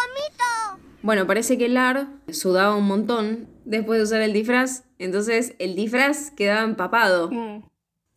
Bueno, 1.01 1.27
parece 1.27 1.57
que 1.57 1.69
Lar 1.69 2.07
sudaba 2.31 2.75
un 2.75 2.85
montón 2.87 3.47
después 3.65 3.99
de 3.99 4.03
usar 4.05 4.21
el 4.21 4.33
disfraz, 4.33 4.83
entonces 4.97 5.53
el 5.59 5.75
disfraz 5.75 6.31
quedaba 6.31 6.63
empapado 6.63 7.29
Mm, 7.31 7.63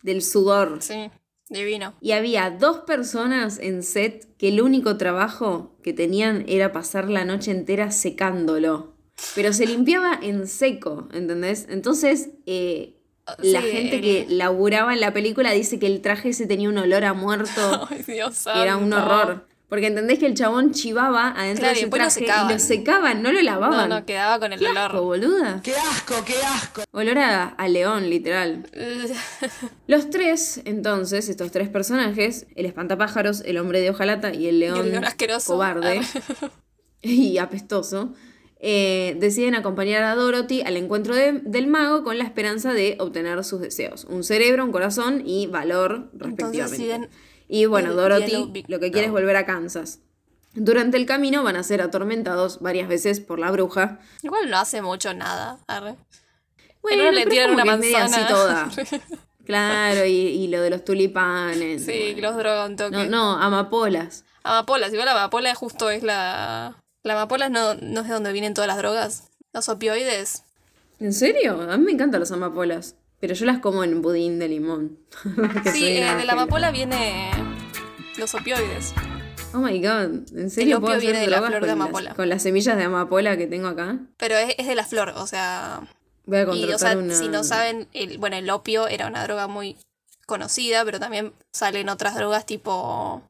del 0.03 0.23
sudor. 0.23 0.79
sí, 0.81 1.11
divino. 1.51 1.95
Y 2.01 2.13
había 2.13 2.51
dos 2.51 2.79
personas 2.87 3.59
en 3.59 3.83
set 3.83 4.27
que 4.39 4.49
el 4.49 4.63
único 4.63 4.97
trabajo 4.97 5.77
que 5.83 5.93
tenían 5.93 6.45
era 6.49 6.73
pasar 6.73 7.11
la 7.11 7.25
noche 7.27 7.51
entera 7.51 7.91
secándolo. 7.91 8.95
Pero 9.35 9.53
se 9.53 9.67
limpiaba 9.67 10.19
en 10.23 10.47
seco, 10.47 11.09
¿entendés? 11.13 11.67
Entonces, 11.69 12.31
eh, 12.47 12.95
la 13.43 13.61
Sí, 13.61 13.69
gente 13.71 14.01
que 14.01 14.27
laburaba 14.29 14.95
en 14.95 15.01
la 15.01 15.13
película 15.13 15.53
dice 15.53 15.79
que 15.79 15.87
el 15.87 16.01
traje 16.01 16.31
ese 16.31 16.47
tenía 16.47 16.69
un 16.69 16.79
olor 16.79 17.05
a 17.05 17.13
muerto, 17.15 17.87
Ay, 17.91 18.03
Dios 18.07 18.45
que 18.53 18.63
era 18.63 18.77
un 18.77 18.93
horror. 18.93 19.47
Porque 19.69 19.89
entendés 19.89 20.19
que 20.19 20.25
el 20.25 20.33
chabón 20.33 20.73
chivaba 20.73 21.29
adentro 21.33 21.65
Claro, 21.65 21.77
y 21.79 21.81
de 21.83 21.87
lo 21.89 21.91
traje 21.93 22.25
y 22.25 22.53
lo 22.55 22.59
secaban, 22.59 23.21
no 23.23 23.31
lo 23.33 23.41
No, 23.41 23.45
lavaban. 23.45 23.91
no, 23.91 24.07
quedaba 24.07 24.39
con 24.39 24.55
el 24.55 24.59
¡Qué 24.61 24.65
olor. 24.69 24.79
asco, 24.79 25.03
boluda! 25.03 25.61
¡Qué 25.63 25.75
asco, 25.77 26.15
qué 26.25 26.37
asco! 26.43 26.85
Olor 26.93 27.19
a, 27.19 27.49
a 27.49 27.69
león, 27.69 28.09
literal. 28.09 28.67
Los 29.87 30.09
tres, 30.09 30.63
entonces, 30.65 31.29
estos 31.29 31.51
tres 31.53 31.69
personajes, 31.69 32.47
el 32.57 32.65
espantapájaros, 32.65 33.43
el 33.45 33.59
hombre 33.59 33.83
de 33.83 33.91
hojalata 33.91 34.33
y 34.33 34.47
el 34.47 34.59
león, 34.61 34.91
león 34.91 35.05
asqueroso. 35.05 35.53
cobarde 35.53 36.01
y 37.03 37.37
apestoso, 37.37 38.15
eh, 38.61 39.17
deciden 39.21 39.55
acompañar 39.55 40.03
a 40.03 40.15
Dorothy 40.15 40.63
al 40.63 40.77
encuentro 40.77 41.15
de- 41.15 41.41
del 41.45 41.67
mago 41.69 42.03
con 42.03 42.19
la 42.19 42.25
esperanza 42.25 42.73
de 42.73 42.97
obtener 42.99 43.43
sus 43.45 43.61
deseos. 43.61 44.05
Un 44.05 44.25
cerebro, 44.25 44.65
un 44.65 44.73
corazón 44.73 45.23
y 45.25 45.47
valor, 45.47 46.11
respectivamente. 46.15 47.09
y 47.49 47.67
bueno, 47.67 47.95
Dorothy 47.95 48.65
lo 48.67 48.81
que 48.81 48.91
quiere 48.91 49.07
es 49.07 49.13
volver 49.13 49.37
a 49.37 49.47
Kansas. 49.47 50.01
Durante 50.55 50.97
el 50.97 51.07
camino 51.07 51.45
van 51.45 51.57
a 51.57 51.63
ser 51.63 51.81
atormentados 51.83 52.59
varias 52.61 52.89
veces 52.89 53.21
por 53.21 53.39
la 53.39 53.51
bruja. 53.53 54.01
Igual 54.23 54.51
no 54.51 54.59
hace 54.59 54.83
mucho 54.83 55.15
nada. 55.15 55.59
arre. 55.69 55.95
Bueno, 56.83 57.11
le 57.13 57.27
tiran 57.27 57.51
una 57.53 57.65
media 57.77 58.05
así 58.05 58.21
manzana. 58.21 58.29
toda. 58.29 58.71
Claro, 59.47 60.05
y, 60.05 60.11
y 60.11 60.49
lo 60.49 60.61
de 60.61 60.69
los 60.69 60.85
tulipanes. 60.85 61.83
Sí, 61.87 62.11
bueno. 62.13 62.29
los 62.29 62.37
droga 62.37 62.67
un 62.67 62.77
toque. 62.77 62.97
No, 62.97 63.05
no, 63.07 63.33
amapolas. 63.43 64.27
Amapolas, 64.43 64.93
igual 64.93 65.07
la 65.07 65.13
amapola 65.13 65.55
justo 65.55 65.89
es 65.89 66.03
la. 66.03 66.77
La 67.09 67.15
amapola 67.15 67.49
no, 67.49 67.75
no 67.75 68.01
es 68.03 68.07
de 68.09 68.13
donde 68.15 68.33
vienen 68.33 68.55
todas 68.55 68.69
las 68.69 68.77
drogas. 68.77 69.25
Los 69.53 69.69
opioides. 69.69 70.45
¿En 71.01 71.13
serio? 71.13 71.61
A 71.71 71.77
mí 71.77 71.85
me 71.85 71.93
encantan 71.93 72.21
las 72.21 72.31
amapolas. 72.33 72.97
Pero 73.21 73.35
yo 73.35 73.47
las 73.47 73.59
como 73.59 73.83
en 73.83 74.01
budín 74.03 74.39
de 74.39 74.49
limón. 74.49 74.99
Sí, 75.73 75.87
eh, 75.99 76.15
de 76.17 76.25
la 76.25 76.35
amapola 76.35 76.71
viene 76.71 77.31
los 78.17 78.35
opioides. 78.35 78.93
Oh 79.55 79.59
my 79.59 79.79
god. 79.81 80.37
¿En 80.37 80.51
serio 80.51 80.77
opio 80.77 80.87
puedo 80.87 80.99
hacer 80.99 81.11
viene 81.13 81.21
de 81.21 81.27
la 81.29 81.39
flor 81.43 81.61
de 81.63 81.67
las- 81.67 81.71
amapola. 81.73 82.15
con 82.15 82.29
las 82.29 82.43
semillas 82.43 82.77
de 82.77 82.85
amapola 82.85 83.37
que 83.37 83.47
tengo 83.47 83.69
acá? 83.69 83.99
Pero 84.19 84.37
es, 84.37 84.55
es 84.59 84.67
de 84.67 84.75
la 84.75 84.85
flor, 84.85 85.15
o 85.17 85.27
sea. 85.27 85.81
Voy 86.27 86.39
a 86.39 86.43
Y, 86.43 86.47
contratar 86.47 86.75
o 86.75 86.79
sea, 86.79 86.99
una... 86.99 87.15
si 87.15 87.29
no 87.29 87.43
saben, 87.43 87.89
el, 87.95 88.19
bueno, 88.19 88.37
el 88.37 88.51
opio 88.51 88.87
era 88.87 89.07
una 89.07 89.25
droga 89.25 89.47
muy 89.49 89.79
conocida, 90.27 90.85
pero 90.85 91.01
también 91.01 91.33
salen 91.53 91.89
otras 91.89 92.15
drogas 92.17 92.45
tipo 92.45 93.23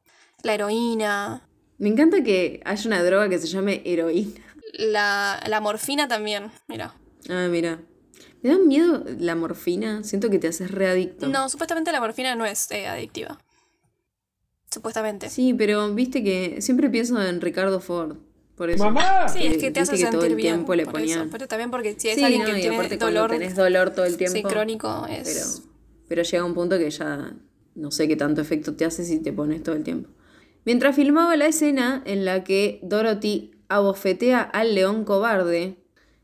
la 0.43 0.53
heroína, 0.53 1.41
Me 1.79 1.89
encanta 1.89 2.23
que 2.23 2.61
haya 2.65 2.87
una 2.87 3.03
droga 3.03 3.29
que 3.29 3.39
se 3.39 3.47
llame 3.47 3.81
heroína. 3.85 4.31
la, 4.73 5.41
la 5.47 5.59
morfina 5.61 6.07
también, 6.07 6.51
mira. 6.67 6.93
Ah, 7.29 7.47
mira. 7.49 7.79
¿Me 8.41 8.51
da 8.51 8.57
miedo 8.57 9.03
la 9.17 9.35
morfina? 9.35 10.03
Siento 10.03 10.29
que 10.29 10.39
te 10.39 10.47
haces 10.47 10.71
readicto. 10.71 11.27
No, 11.27 11.49
supuestamente 11.49 11.91
la 11.91 11.99
morfina 11.99 12.35
no 12.35 12.45
es 12.45 12.69
eh, 12.71 12.87
adictiva. 12.87 13.37
Supuestamente. 14.71 15.29
Sí, 15.29 15.53
pero 15.53 15.93
viste 15.93 16.23
que 16.23 16.61
siempre 16.61 16.89
pienso 16.89 17.21
en 17.21 17.41
Ricardo 17.41 17.79
Ford. 17.79 18.17
Por 18.55 18.69
eso. 18.69 18.83
Sí, 19.33 19.45
es 19.47 19.53
Eh, 19.55 19.57
que 19.57 19.71
te 19.71 19.79
viste 19.79 19.95
hace 19.95 20.03
que 20.05 20.11
todo 20.11 20.25
el 20.25 20.35
bien. 20.35 20.55
tiempo 20.55 20.75
le 20.75 20.83
por 20.85 20.93
ponían. 20.95 21.21
eso. 21.21 21.29
Pero 21.31 21.47
también 21.47 21.71
porque 21.71 21.95
si 21.97 22.09
es 22.09 22.15
Sí, 22.15 22.23
alguien 22.23 22.41
no, 22.43 22.47
que 22.47 22.59
y 22.59 22.61
tiene 22.61 22.97
dolor 22.97 23.31
tenés 23.31 23.55
dolor 23.55 23.91
todo 23.91 24.05
el 24.05 24.17
tiempo. 24.17 24.35
sí, 24.37 24.43
crónico, 24.43 25.05
Pero, 25.07 25.21
es. 25.21 25.63
pero 26.07 26.23
llega 26.23 26.43
un 26.43 26.53
punto 26.53 26.77
que 26.77 26.89
ya 26.89 27.33
no 27.75 27.91
sé 27.91 28.07
qué 28.09 28.15
tanto 28.17 28.41
efecto 28.41 28.73
te 28.75 28.83
hace 28.85 29.05
si 29.05 29.19
te 29.19 29.31
pones 29.31 29.63
todo 29.63 29.75
el 29.75 29.83
tiempo. 29.83 30.09
Mientras 30.69 30.95
filmaba 30.95 31.35
la 31.35 31.47
escena 31.47 32.03
en 32.05 32.25
la 32.25 32.43
que 32.43 32.79
Dorothy 32.83 33.55
abofetea 33.69 34.41
al 34.41 34.75
león 34.75 35.03
cobarde, 35.03 35.77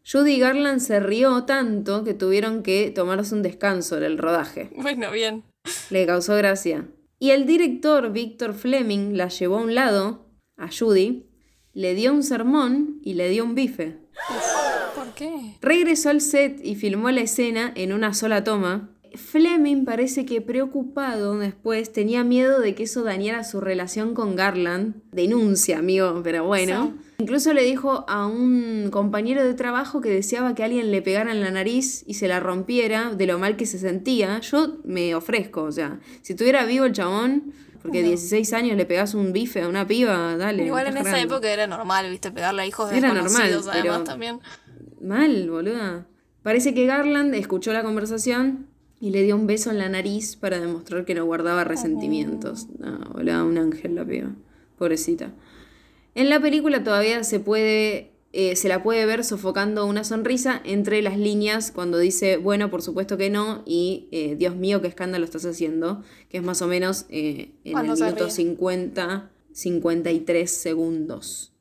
Judy 0.07 0.37
Garland 0.37 0.81
se 0.81 0.99
rió 0.99 1.45
tanto 1.45 2.03
que 2.03 2.13
tuvieron 2.13 2.61
que 2.61 2.91
tomarse 2.91 3.33
un 3.33 3.41
descanso 3.41 3.99
del 3.99 4.19
rodaje. 4.19 4.69
Bueno, 4.75 5.09
bien. 5.09 5.45
Le 5.89 6.05
causó 6.05 6.35
gracia. 6.35 6.87
Y 7.17 7.31
el 7.31 7.47
director 7.47 8.11
Victor 8.11 8.53
Fleming 8.53 9.17
la 9.17 9.29
llevó 9.29 9.57
a 9.57 9.61
un 9.63 9.73
lado, 9.73 10.29
a 10.57 10.67
Judy, 10.67 11.25
le 11.73 11.95
dio 11.95 12.13
un 12.13 12.21
sermón 12.21 12.99
y 13.01 13.15
le 13.15 13.29
dio 13.29 13.43
un 13.45 13.55
bife. 13.55 13.97
¿Por 14.93 15.11
qué? 15.15 15.55
Regresó 15.59 16.11
al 16.11 16.21
set 16.21 16.59
y 16.63 16.75
filmó 16.75 17.09
la 17.09 17.21
escena 17.21 17.73
en 17.75 17.93
una 17.93 18.13
sola 18.13 18.43
toma. 18.43 18.94
Fleming 19.15 19.85
parece 19.85 20.25
que 20.25 20.41
preocupado 20.41 21.37
después 21.37 21.91
tenía 21.91 22.23
miedo 22.23 22.59
de 22.59 22.75
que 22.75 22.83
eso 22.83 23.03
dañara 23.03 23.43
su 23.43 23.61
relación 23.61 24.13
con 24.13 24.35
Garland. 24.35 24.95
Denuncia, 25.11 25.79
amigo, 25.79 26.21
pero 26.23 26.43
bueno. 26.45 26.93
Incluso 27.17 27.53
le 27.53 27.63
dijo 27.63 28.05
a 28.09 28.27
un 28.27 28.89
compañero 28.91 29.43
de 29.43 29.53
trabajo 29.53 30.01
que 30.01 30.09
deseaba 30.09 30.53
que 30.53 30.63
alguien 30.63 30.91
le 30.91 31.01
pegara 31.01 31.31
en 31.31 31.41
la 31.41 31.49
nariz 31.51 32.03
y 32.07 32.15
se 32.15 32.27
la 32.27 32.39
rompiera 32.39 33.11
de 33.15 33.25
lo 33.25 33.39
mal 33.39 33.55
que 33.55 33.65
se 33.65 33.79
sentía. 33.79 34.39
Yo 34.41 34.77
me 34.83 35.15
ofrezco, 35.15 35.63
o 35.63 35.71
sea, 35.71 35.99
si 36.21 36.33
estuviera 36.33 36.65
vivo 36.65 36.85
el 36.85 36.91
chabón, 36.91 37.53
porque 37.81 38.03
16 38.03 38.51
años 38.53 38.75
le 38.77 38.85
pegas 38.85 39.13
un 39.13 39.31
bife 39.31 39.61
a 39.61 39.67
una 39.69 39.87
piba, 39.87 40.35
dale. 40.37 40.65
Igual 40.65 40.87
en 40.87 40.97
esa 40.97 41.03
grande. 41.09 41.21
época 41.21 41.51
era 41.51 41.67
normal, 41.67 42.09
viste, 42.09 42.31
pegarle 42.31 42.63
a 42.63 42.65
hijos 42.65 42.89
de 42.89 42.97
Era 42.97 43.13
normal, 43.13 43.41
además 43.43 43.69
pero- 43.71 44.03
también. 44.03 44.39
Mal, 45.01 45.49
boluda. 45.49 46.07
Parece 46.43 46.73
que 46.73 46.85
Garland 46.85 47.33
escuchó 47.35 47.73
la 47.73 47.83
conversación 47.83 48.67
y 49.05 49.11
le 49.11 49.21
dio 49.21 49.35
un 49.35 49.45
beso 49.45 49.69
en 49.69 49.77
la 49.77 49.87
nariz 49.87 50.35
para 50.35 50.59
demostrar 50.59 51.05
que 51.05 51.13
no 51.13 51.23
guardaba 51.25 51.63
resentimientos. 51.63 52.65
No, 52.79 53.45
un 53.45 53.57
ángel 53.59 53.93
la 53.93 54.03
piba. 54.03 54.33
Pobrecita. 54.79 55.31
En 56.15 56.27
la 56.27 56.39
película 56.39 56.83
todavía 56.83 57.23
se 57.23 57.39
puede. 57.39 58.13
eh, 58.33 58.55
se 58.55 58.67
la 58.67 58.81
puede 58.81 59.05
ver 59.05 59.23
sofocando 59.23 59.85
una 59.85 60.03
sonrisa 60.03 60.59
entre 60.65 61.03
las 61.03 61.19
líneas 61.19 61.71
cuando 61.71 61.99
dice, 61.99 62.37
bueno, 62.37 62.71
por 62.71 62.81
supuesto 62.81 63.15
que 63.15 63.29
no, 63.29 63.61
y 63.67 64.07
eh, 64.11 64.35
Dios 64.39 64.55
mío, 64.55 64.81
qué 64.81 64.87
escándalo 64.87 65.23
estás 65.23 65.45
haciendo, 65.45 66.01
que 66.29 66.37
es 66.37 66.43
más 66.43 66.63
o 66.63 66.67
menos 66.67 67.05
eh, 67.09 67.51
en 67.63 67.77
el 67.77 67.83
minuto 67.83 68.09
ríe. 68.09 68.31
50, 68.31 69.31
53 69.51 70.49
segundos. 70.49 71.54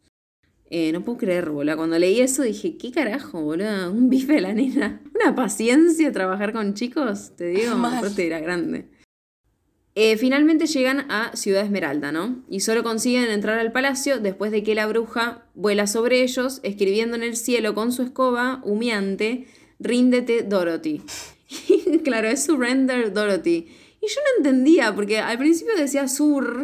Eh, 0.76 0.90
no 0.90 1.04
puedo 1.04 1.18
creer, 1.18 1.50
boludo. 1.50 1.76
Cuando 1.76 1.96
leí 2.00 2.20
eso 2.20 2.42
dije, 2.42 2.76
¿qué 2.76 2.90
carajo, 2.90 3.40
boludo? 3.40 3.92
Un 3.92 4.08
bife 4.10 4.32
de 4.32 4.40
la 4.40 4.52
nena. 4.52 5.00
Una 5.14 5.32
paciencia 5.36 6.10
trabajar 6.10 6.52
con 6.52 6.74
chicos, 6.74 7.30
te 7.36 7.46
digo. 7.46 7.74
Aparte 7.86 8.26
era 8.26 8.40
grande. 8.40 8.88
Eh, 9.94 10.16
finalmente 10.16 10.66
llegan 10.66 11.08
a 11.12 11.30
Ciudad 11.36 11.62
Esmeralda, 11.62 12.10
¿no? 12.10 12.42
Y 12.48 12.58
solo 12.58 12.82
consiguen 12.82 13.30
entrar 13.30 13.60
al 13.60 13.70
palacio 13.70 14.18
después 14.18 14.50
de 14.50 14.64
que 14.64 14.74
la 14.74 14.88
bruja 14.88 15.46
vuela 15.54 15.86
sobre 15.86 16.24
ellos, 16.24 16.58
escribiendo 16.64 17.14
en 17.14 17.22
el 17.22 17.36
cielo 17.36 17.76
con 17.76 17.92
su 17.92 18.02
escoba 18.02 18.60
humeante, 18.64 19.46
ríndete 19.78 20.42
Dorothy. 20.42 21.02
claro, 22.02 22.26
es 22.26 22.42
surrender 22.42 23.12
Dorothy. 23.12 23.68
Y 24.04 24.08
yo 24.08 24.20
no 24.20 24.36
entendía, 24.44 24.94
porque 24.94 25.18
al 25.18 25.38
principio 25.38 25.74
decía 25.76 26.08
sur. 26.08 26.62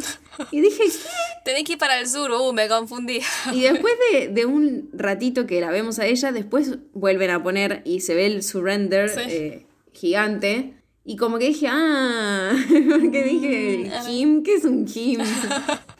Y 0.50 0.60
dije, 0.60 0.82
¿qué? 0.84 1.08
Tenés 1.44 1.64
que 1.64 1.72
ir 1.72 1.78
para 1.78 1.98
el 1.98 2.06
sur, 2.08 2.30
uh, 2.30 2.52
me 2.52 2.68
confundí. 2.68 3.20
Y 3.52 3.62
después 3.62 3.94
de, 4.12 4.28
de 4.28 4.44
un 4.46 4.90
ratito 4.92 5.46
que 5.46 5.60
la 5.60 5.70
vemos 5.70 5.98
a 5.98 6.06
ella, 6.06 6.32
después 6.32 6.76
vuelven 6.92 7.30
a 7.30 7.42
poner 7.42 7.80
y 7.84 8.00
se 8.00 8.14
ve 8.14 8.26
el 8.26 8.42
surrender 8.42 9.08
Sí. 9.10 9.20
eh, 9.26 9.66
gigante. 9.92 10.74
Y 11.04 11.16
como 11.16 11.38
que 11.38 11.46
dije, 11.46 11.66
ah, 11.70 12.52
porque 12.90 13.22
dije, 13.24 13.90
Kim, 14.06 14.42
¿qué 14.42 14.54
es 14.56 14.64
un 14.64 14.84
Kim? 14.84 15.20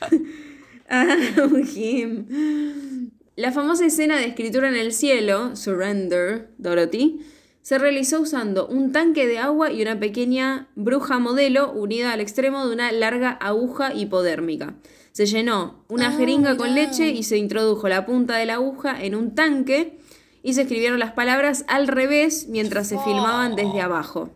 ah, 0.90 1.16
un 1.50 1.64
Kim. 1.66 3.10
La 3.36 3.52
famosa 3.52 3.86
escena 3.86 4.18
de 4.18 4.26
escritura 4.26 4.68
en 4.68 4.76
el 4.76 4.92
cielo, 4.92 5.56
Surrender, 5.56 6.50
Dorothy, 6.58 7.20
se 7.62 7.78
realizó 7.78 8.20
usando 8.20 8.66
un 8.66 8.92
tanque 8.92 9.26
de 9.26 9.38
agua 9.38 9.70
y 9.70 9.82
una 9.82 9.98
pequeña 10.00 10.68
bruja 10.74 11.18
modelo 11.18 11.70
unida 11.72 12.12
al 12.12 12.20
extremo 12.20 12.66
de 12.66 12.72
una 12.72 12.90
larga 12.92 13.30
aguja 13.30 13.94
hipodérmica. 13.94 14.74
Se 15.12 15.26
llenó 15.26 15.84
una 15.88 16.08
Ah, 16.08 16.12
jeringa 16.16 16.56
con 16.56 16.74
leche 16.74 17.08
y 17.08 17.22
se 17.24 17.36
introdujo 17.36 17.88
la 17.88 18.06
punta 18.06 18.36
de 18.36 18.46
la 18.46 18.54
aguja 18.54 19.02
en 19.02 19.14
un 19.14 19.34
tanque 19.34 19.98
y 20.42 20.54
se 20.54 20.62
escribieron 20.62 20.98
las 20.98 21.12
palabras 21.12 21.64
al 21.68 21.86
revés 21.88 22.46
mientras 22.48 22.88
se 22.88 22.98
filmaban 22.98 23.56
desde 23.56 23.80
abajo. 23.82 24.30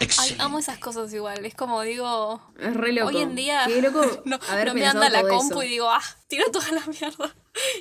Ay, 0.00 0.34
amo 0.38 0.58
esas 0.58 0.78
cosas 0.78 1.12
igual. 1.12 1.44
Es 1.44 1.54
como 1.54 1.82
digo. 1.82 2.40
Es 2.58 2.74
re 2.74 2.92
loco. 2.92 3.08
Hoy 3.08 3.18
en 3.18 3.36
día 3.36 3.64
Qué 3.66 3.82
loco 3.82 4.00
no, 4.24 4.38
no 4.66 4.74
me 4.74 4.86
anda 4.86 5.10
la 5.10 5.22
compu 5.22 5.60
eso. 5.60 5.62
y 5.62 5.68
digo, 5.68 5.88
ah, 5.90 6.00
tiro 6.28 6.44
toda 6.50 6.72
la 6.72 6.82
mierda. 6.86 7.34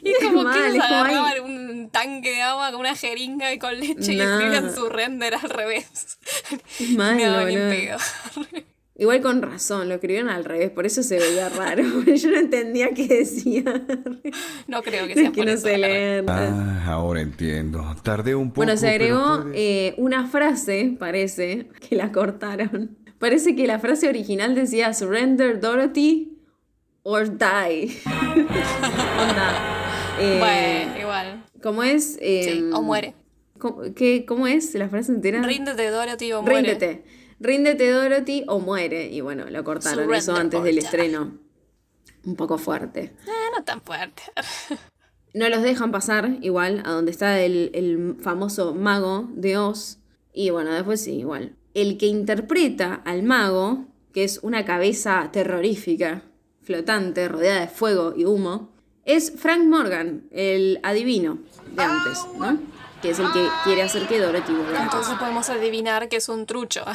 Y 0.04 0.10
Es 0.12 0.18
como 0.22 0.44
mal, 0.44 0.54
que 0.54 0.78
es 0.78 0.84
como 0.84 0.84
agarraban 0.96 1.42
un 1.44 1.90
tanque 1.92 2.32
de 2.32 2.42
agua 2.42 2.72
con 2.72 2.82
una 2.82 2.96
jeringa 2.96 3.54
y 3.54 3.58
con 3.60 3.80
leche 3.80 4.14
y 4.14 4.18
No. 4.18 4.24
escribían 4.24 4.74
su 4.76 4.90
render 4.90 5.36
al 5.36 5.50
revés. 5.50 6.18
Es. 6.80 8.14
Igual 8.98 9.22
con 9.22 9.42
razón, 9.42 9.88
lo 9.90 9.96
escribieron 9.96 10.30
al 10.30 10.46
revés, 10.46 10.70
por 10.70 10.86
eso 10.86 11.02
se 11.02 11.18
veía 11.18 11.50
raro. 11.50 11.84
Yo 12.06 12.30
no 12.30 12.38
entendía 12.38 12.90
qué 12.94 13.08
decía. 13.08 13.64
No 14.68 14.84
creo 14.84 15.08
que 15.08 15.16
sea 15.16 15.24
Es 15.24 15.30
que 15.32 15.38
por 15.38 15.46
no 15.48 15.52
eso, 15.54 15.64
verdad. 15.64 15.80
leer. 15.80 16.26
Ah, 16.28 16.84
ahora 16.88 17.22
entiendo. 17.22 17.96
Tardé 18.04 18.36
un 18.36 18.50
poco. 18.50 18.58
Bueno, 18.58 18.78
se 18.78 18.90
agregó 18.90 19.44
puedes- 19.44 19.56
eh, 19.58 19.96
una 19.98 20.28
frase, 20.28 20.96
parece, 21.00 21.70
que 21.90 21.96
la 21.96 22.12
cortaron. 22.12 22.98
Parece 23.18 23.56
que 23.56 23.68
la 23.68 23.78
frase 23.80 24.08
original 24.10 24.56
decía 24.56 24.94
Surrender 24.96 25.60
Dorothy 25.60 26.31
or 27.04 27.28
die. 27.38 27.98
Onda, 28.06 29.78
Eh, 30.20 30.38
Bueno, 30.40 31.00
igual. 31.00 31.46
¿Cómo 31.64 31.84
es? 31.84 32.18
Eh, 32.22 32.44
Sí, 32.44 32.70
o 32.74 32.82
muere. 32.82 33.16
¿cómo, 33.60 33.82
qué- 33.96 34.26
cómo 34.26 34.48
es 34.48 34.74
la 34.76 34.88
frase 34.90 35.12
entera? 35.12 35.42
Ríndete, 35.42 35.90
Dorothy, 35.90 36.32
o 36.34 36.42
muere. 36.42 36.58
Ríndete. 36.62 37.04
Ríndete, 37.40 37.90
Dorothy, 37.90 38.44
o 38.48 38.60
muere. 38.60 39.08
Y 39.10 39.22
bueno, 39.22 39.46
lo 39.50 39.64
cortaron 39.64 39.96
Surrender 40.06 40.18
eso 40.20 40.36
antes 40.36 40.64
del 40.64 40.76
die. 40.76 40.84
estreno. 40.84 41.38
Un 42.26 42.36
poco 42.36 42.58
fuerte. 42.60 43.14
Ah, 43.28 43.50
no 43.58 43.64
tan 43.64 43.82
fuerte. 43.82 44.22
No 45.34 45.48
los 45.48 45.62
dejan 45.62 45.94
pasar 45.94 46.40
igual 46.42 46.84
a 46.86 46.92
donde 46.92 47.12
está 47.12 47.40
el, 47.40 47.72
el 47.74 48.18
famoso 48.20 48.76
mago 48.76 49.30
de 49.34 49.58
Oz. 49.58 50.00
Y 50.34 50.50
bueno, 50.50 50.74
después 50.74 51.00
sí, 51.02 51.20
igual. 51.20 51.56
El 51.74 51.98
que 51.98 52.08
interpreta 52.08 52.96
al 53.06 53.24
mago, 53.24 53.86
que 54.14 54.26
es 54.26 54.40
una 54.44 54.66
cabeza 54.66 55.30
terrorífica, 55.32 56.24
flotante, 56.62 57.28
rodeada 57.28 57.62
de 57.62 57.68
fuego 57.68 58.14
y 58.16 58.26
humo, 58.26 58.72
es 59.06 59.34
Frank 59.38 59.64
Morgan, 59.66 60.28
el 60.32 60.80
adivino 60.84 61.40
de 61.76 61.84
antes, 61.84 62.20
¿no? 62.38 62.60
Que 63.02 63.10
es 63.10 63.20
el 63.20 63.32
que 63.32 63.48
quiere 63.64 63.82
hacer 63.82 64.08
que 64.08 64.20
Dorothy 64.20 64.54
vuelva. 64.54 64.84
Entonces 64.84 65.16
podemos 65.16 65.50
adivinar 65.50 66.08
que 66.08 66.18
es 66.18 66.30
un 66.30 66.46
trucho. 66.46 66.86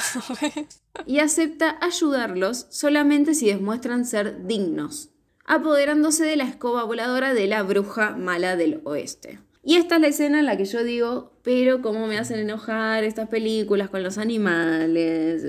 y 1.07 1.19
acepta 1.19 1.79
ayudarlos 1.81 2.67
solamente 2.71 3.35
si 3.35 3.49
demuestran 3.49 4.05
ser 4.05 4.47
dignos, 4.47 5.11
apoderándose 5.45 6.25
de 6.25 6.37
la 6.37 6.45
escoba 6.45 6.85
voladora 6.85 7.35
de 7.35 7.49
la 7.49 7.63
bruja 7.65 8.13
mala 8.13 8.55
del 8.55 8.81
oeste. 8.85 9.41
Y 9.69 9.75
esta 9.75 9.97
es 9.97 10.01
la 10.01 10.07
escena 10.07 10.39
en 10.39 10.47
la 10.47 10.57
que 10.57 10.65
yo 10.65 10.85
digo, 10.85 11.33
pero 11.43 11.83
cómo 11.83 12.07
me 12.07 12.19
hacen 12.19 12.39
enojar 12.39 13.03
estas 13.03 13.29
películas 13.29 13.91
con 13.91 14.05
los 14.05 14.17
animales, 14.17 15.45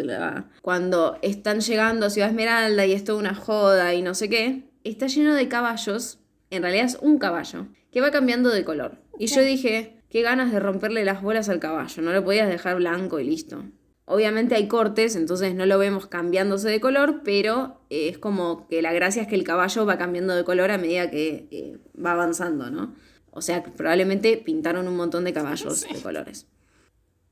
cuando 0.63 1.19
están 1.21 1.59
llegando 1.59 2.07
a 2.07 2.09
Ciudad 2.09 2.29
Esmeralda 2.29 2.83
y 2.87 2.93
es 2.93 3.03
toda 3.03 3.19
una 3.19 3.35
joda 3.35 3.93
y 3.93 4.01
no 4.01 4.15
sé 4.15 4.27
qué, 4.27 4.71
está 4.83 5.05
lleno 5.05 5.35
de 5.35 5.47
caballos, 5.47 6.17
en 6.49 6.63
realidad 6.63 6.85
es 6.85 6.97
un 6.99 7.19
caballo, 7.19 7.67
que 7.91 8.01
va 8.01 8.09
cambiando 8.09 8.49
de 8.49 8.65
color. 8.65 8.97
Y 9.19 9.27
yo 9.27 9.41
dije, 9.41 10.01
qué 10.09 10.23
ganas 10.23 10.51
de 10.51 10.59
romperle 10.59 11.05
las 11.05 11.21
bolas 11.21 11.47
al 11.47 11.59
caballo, 11.59 12.01
no 12.01 12.11
lo 12.11 12.23
podías 12.23 12.49
dejar 12.49 12.77
blanco 12.77 13.19
y 13.19 13.23
listo. 13.23 13.65
Obviamente 14.05 14.55
hay 14.55 14.67
cortes, 14.67 15.15
entonces 15.15 15.53
no 15.53 15.67
lo 15.67 15.77
vemos 15.77 16.07
cambiándose 16.07 16.69
de 16.69 16.79
color, 16.79 17.21
pero 17.23 17.81
eh, 17.91 18.09
es 18.09 18.17
como 18.17 18.67
que 18.67 18.81
la 18.81 18.93
gracia 18.93 19.21
es 19.21 19.27
que 19.27 19.35
el 19.35 19.43
caballo 19.43 19.85
va 19.85 19.99
cambiando 19.99 20.35
de 20.35 20.43
color 20.43 20.71
a 20.71 20.79
medida 20.79 21.11
que 21.11 21.47
eh, 21.51 21.77
va 22.03 22.13
avanzando, 22.13 22.71
¿no? 22.71 22.95
O 23.37 23.41
sea, 23.43 23.61
probablemente 23.63 24.35
pintaron 24.37 24.87
un 24.87 24.97
montón 24.97 25.23
de 25.23 25.31
caballos 25.31 25.87
de 25.87 26.01
colores. 26.01 26.47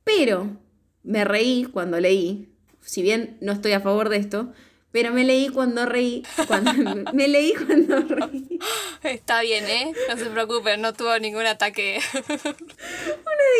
Pero 0.03 0.55
me 1.01 1.25
reí 1.25 1.65
cuando 1.65 1.99
leí, 1.99 2.47
si 2.79 3.01
bien 3.01 3.37
no 3.41 3.53
estoy 3.53 3.71
a 3.71 3.79
favor 3.79 4.09
de 4.09 4.17
esto, 4.17 4.53
pero 4.91 5.11
me 5.11 5.23
leí 5.23 5.49
cuando 5.49 5.87
reí, 5.87 6.21
cuando, 6.45 6.71
me 7.13 7.27
leí 7.27 7.55
cuando 7.55 8.01
reí. 8.01 8.59
Está 9.01 9.41
bien, 9.41 9.65
¿eh? 9.65 9.93
No 10.07 10.15
se 10.15 10.25
preocupen, 10.25 10.79
no 10.79 10.93
tuvo 10.93 11.17
ningún 11.17 11.47
ataque. 11.47 11.99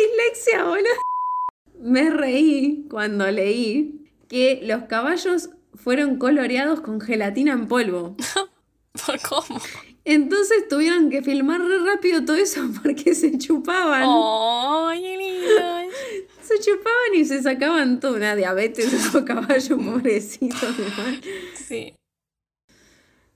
dislexia, 0.04 0.62
boludo. 0.62 0.84
Me 1.80 2.10
reí 2.10 2.86
cuando 2.88 3.28
leí 3.28 4.08
que 4.28 4.60
los 4.62 4.84
caballos 4.84 5.50
fueron 5.74 6.18
coloreados 6.18 6.80
con 6.80 7.00
gelatina 7.00 7.54
en 7.54 7.66
polvo. 7.66 8.14
¿Por 9.04 9.20
cómo? 9.20 9.60
Entonces 10.06 10.68
tuvieron 10.68 11.10
que 11.10 11.20
filmar 11.20 11.60
re 11.60 11.80
rápido 11.80 12.24
todo 12.24 12.36
eso 12.36 12.60
porque 12.82 13.14
se 13.14 13.36
chupaban. 13.36 14.04
¡Oh! 14.06 14.90
Se 16.40 16.60
chupaban 16.60 17.14
y 17.16 17.24
se 17.24 17.42
sacaban 17.42 17.98
toda 17.98 18.16
una 18.16 18.36
diabetes 18.36 18.92
esos 18.92 19.24
caballos 19.24 19.68
pobrecitos. 19.68 20.74
Sí. 21.54 21.94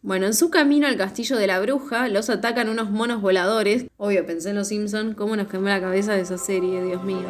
Bueno, 0.00 0.26
en 0.26 0.34
su 0.34 0.48
camino 0.48 0.86
al 0.86 0.96
castillo 0.96 1.36
de 1.36 1.48
la 1.48 1.60
bruja, 1.60 2.08
los 2.08 2.30
atacan 2.30 2.68
unos 2.68 2.88
monos 2.90 3.20
voladores. 3.20 3.86
Obvio, 3.96 4.24
pensé 4.24 4.50
en 4.50 4.56
los 4.56 4.68
Simpsons, 4.68 5.16
cómo 5.16 5.34
nos 5.34 5.48
quemó 5.48 5.66
la 5.66 5.80
cabeza 5.80 6.14
de 6.14 6.22
esa 6.22 6.38
serie, 6.38 6.82
Dios 6.84 7.02
mío. 7.02 7.26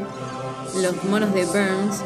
Los 0.82 1.02
monos 1.04 1.34
de 1.34 1.46
Burns. 1.46 2.02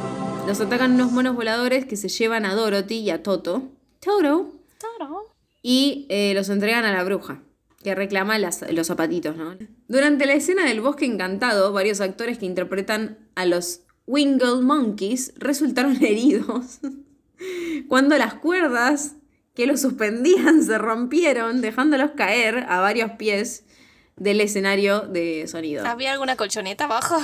Los 0.46 0.60
atacan 0.60 0.92
unos 0.92 1.10
monos 1.10 1.34
voladores 1.34 1.84
que 1.84 1.96
se 1.96 2.08
llevan 2.08 2.46
a 2.46 2.54
Dorothy 2.54 3.00
y 3.00 3.10
a 3.10 3.24
Toto. 3.24 3.64
Toto. 3.98 4.53
Y 5.66 6.04
eh, 6.10 6.34
los 6.34 6.50
entregan 6.50 6.84
a 6.84 6.92
la 6.92 7.02
bruja, 7.04 7.40
que 7.82 7.94
reclama 7.94 8.38
los 8.38 8.86
zapatitos. 8.86 9.34
Durante 9.88 10.26
la 10.26 10.34
escena 10.34 10.66
del 10.66 10.82
bosque 10.82 11.06
encantado, 11.06 11.72
varios 11.72 12.02
actores 12.02 12.36
que 12.36 12.44
interpretan 12.44 13.16
a 13.34 13.46
los 13.46 13.80
Wingle 14.06 14.60
Monkeys 14.60 15.32
resultaron 15.38 15.96
heridos 16.04 16.80
cuando 17.88 18.18
las 18.18 18.34
cuerdas 18.34 19.16
que 19.54 19.66
los 19.66 19.80
suspendían 19.80 20.62
se 20.62 20.76
rompieron, 20.76 21.62
dejándolos 21.62 22.10
caer 22.10 22.66
a 22.68 22.80
varios 22.80 23.12
pies 23.12 23.63
del 24.16 24.40
escenario 24.40 25.00
de 25.00 25.46
sonido. 25.48 25.84
¿Había 25.86 26.12
alguna 26.12 26.36
colchoneta 26.36 26.84
abajo? 26.84 27.16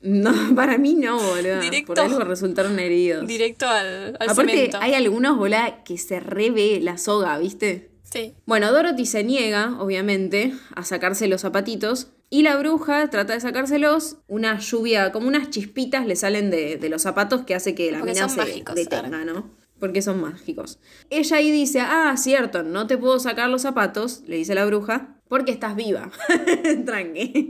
No, 0.00 0.32
para 0.56 0.78
mí 0.78 0.94
no, 0.94 1.18
boludo. 1.18 1.60
Directo. 1.60 1.94
Por 1.94 2.00
algo 2.00 2.20
resultaron 2.20 2.78
heridos. 2.78 3.26
Directo 3.26 3.68
al, 3.68 4.16
al 4.18 4.30
Aparte, 4.30 4.52
cemento. 4.52 4.78
hay 4.80 4.94
algunos, 4.94 5.36
boludo, 5.36 5.58
que 5.84 5.98
se 5.98 6.20
revé 6.20 6.80
la 6.80 6.98
soga, 6.98 7.38
¿viste? 7.38 7.90
Sí. 8.02 8.34
Bueno, 8.46 8.72
Dorothy 8.72 9.06
se 9.06 9.24
niega, 9.24 9.76
obviamente, 9.80 10.54
a 10.74 10.84
sacarse 10.84 11.28
los 11.28 11.40
zapatitos. 11.42 12.08
Y 12.28 12.42
la 12.42 12.56
bruja 12.56 13.08
trata 13.10 13.34
de 13.34 13.40
sacárselos. 13.40 14.16
Una 14.26 14.58
lluvia, 14.58 15.12
como 15.12 15.28
unas 15.28 15.50
chispitas 15.50 16.06
le 16.06 16.16
salen 16.16 16.50
de, 16.50 16.78
de 16.78 16.88
los 16.88 17.02
zapatos 17.02 17.42
que 17.42 17.54
hace 17.54 17.74
que 17.74 17.92
la 17.92 17.98
Porque 17.98 18.14
mina 18.14 18.28
se 18.28 18.36
mágicos, 18.38 18.74
detenga, 18.74 19.24
¿no? 19.24 19.50
Porque 19.78 20.00
son 20.00 20.20
mágicos. 20.20 20.78
Ella 21.10 21.36
ahí 21.36 21.50
dice, 21.50 21.80
ah, 21.80 22.14
cierto, 22.16 22.62
no 22.62 22.86
te 22.86 22.96
puedo 22.96 23.18
sacar 23.18 23.50
los 23.50 23.62
zapatos, 23.62 24.22
le 24.26 24.36
dice 24.36 24.54
la 24.54 24.64
bruja, 24.64 25.16
porque 25.32 25.52
estás 25.52 25.74
viva. 25.74 26.10
Tranqui. 26.84 27.48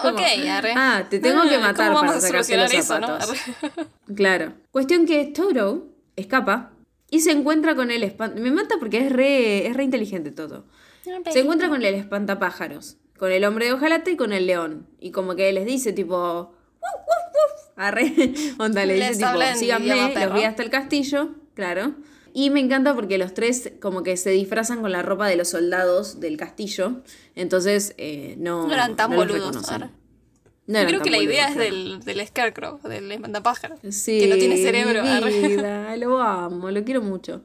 Como, 0.00 0.14
Ok, 0.14 0.20
arre. 0.48 0.72
Ah, 0.76 1.04
te 1.10 1.18
tengo 1.18 1.42
que 1.48 1.56
Ah, 1.56 1.60
matar 1.60 1.92
¿cómo 1.92 2.06
para 2.06 2.20
sacarte 2.20 2.56
los 2.56 2.70
solucionar 2.70 2.72
eso, 2.72 3.00
no? 3.00 3.06
zapatos. 3.20 3.88
Claro. 4.14 4.52
Cuestión 4.70 5.04
que 5.04 5.24
Toto 5.24 5.88
escapa 6.14 6.70
y 7.10 7.18
se 7.18 7.32
encuentra 7.32 7.74
con 7.74 7.90
el 7.90 8.04
espant... 8.04 8.38
Me 8.38 8.52
mata 8.52 8.76
porque 8.78 8.98
es 9.04 9.10
re, 9.10 9.66
es 9.66 9.76
re 9.76 9.82
inteligente 9.82 10.30
Toto. 10.30 10.66
Se 11.32 11.40
encuentra 11.40 11.68
con 11.68 11.82
el 11.82 11.92
espantapájaros, 11.96 12.98
con 13.18 13.32
el 13.32 13.44
hombre 13.44 13.66
de 13.66 13.72
hojalata 13.72 14.12
y 14.12 14.16
con 14.16 14.32
el 14.32 14.46
león. 14.46 14.86
Y 15.00 15.10
como 15.10 15.34
que 15.34 15.52
les 15.52 15.66
dice 15.66 15.92
tipo... 15.92 16.54
"Wuf, 16.80 16.94
wuf, 17.00 17.32
wuf". 17.34 17.72
Arre. 17.74 18.14
Onda, 18.58 18.86
le 18.86 18.94
dice 18.94 19.16
tipo, 19.26 19.40
síganme, 19.56 20.14
los 20.14 20.32
voy 20.32 20.44
hasta 20.44 20.62
el 20.62 20.70
castillo, 20.70 21.34
claro. 21.54 21.94
Y 22.38 22.50
me 22.50 22.60
encanta 22.60 22.94
porque 22.94 23.18
los 23.18 23.34
tres 23.34 23.72
como 23.80 24.04
que 24.04 24.16
se 24.16 24.30
disfrazan 24.30 24.80
con 24.80 24.92
la 24.92 25.02
ropa 25.02 25.26
de 25.26 25.34
los 25.34 25.48
soldados 25.48 26.20
del 26.20 26.36
castillo. 26.36 26.98
Entonces, 27.34 27.94
eh, 27.98 28.36
no... 28.38 28.68
No 28.68 28.74
eran 28.74 28.94
tan 28.94 29.10
no 29.10 29.16
boludos. 29.16 29.68
ahora. 29.68 29.90
No 30.68 30.78
eran 30.78 30.88
Creo 30.88 31.02
que 31.02 31.10
la 31.10 31.18
idea 31.18 31.48
es 31.48 31.56
del, 31.56 31.98
del 32.04 32.24
Scarecrow, 32.24 32.78
del 32.82 33.10
espantapájaro. 33.10 33.74
Sí, 33.90 34.20
que 34.20 34.28
no 34.28 34.36
tiene 34.36 34.56
cerebro. 34.56 35.02
vida, 35.02 35.96
lo 35.96 36.20
amo, 36.20 36.70
lo 36.70 36.84
quiero 36.84 37.02
mucho. 37.02 37.42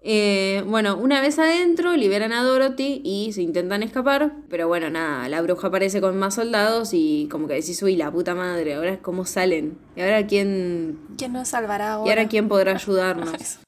Eh, 0.00 0.62
bueno, 0.64 0.96
una 0.96 1.20
vez 1.20 1.40
adentro, 1.40 1.96
liberan 1.96 2.32
a 2.32 2.44
Dorothy 2.44 3.00
y 3.02 3.32
se 3.32 3.42
intentan 3.42 3.82
escapar. 3.82 4.32
Pero 4.48 4.68
bueno, 4.68 4.90
nada, 4.90 5.28
la 5.28 5.42
bruja 5.42 5.66
aparece 5.66 6.00
con 6.00 6.16
más 6.16 6.36
soldados 6.36 6.90
y 6.92 7.26
como 7.32 7.48
que 7.48 7.54
decís, 7.54 7.82
uy, 7.82 7.96
la 7.96 8.12
puta 8.12 8.36
madre, 8.36 8.74
ahora 8.74 8.98
cómo 8.98 9.24
salen. 9.24 9.76
¿Y 9.96 10.02
ahora 10.02 10.24
quién, 10.24 11.00
¿Quién 11.18 11.32
nos 11.32 11.48
salvará 11.48 11.94
ahora? 11.94 12.06
y 12.06 12.10
ahora 12.10 12.28
quién 12.28 12.46
podrá 12.46 12.72
ayudarnos? 12.76 13.58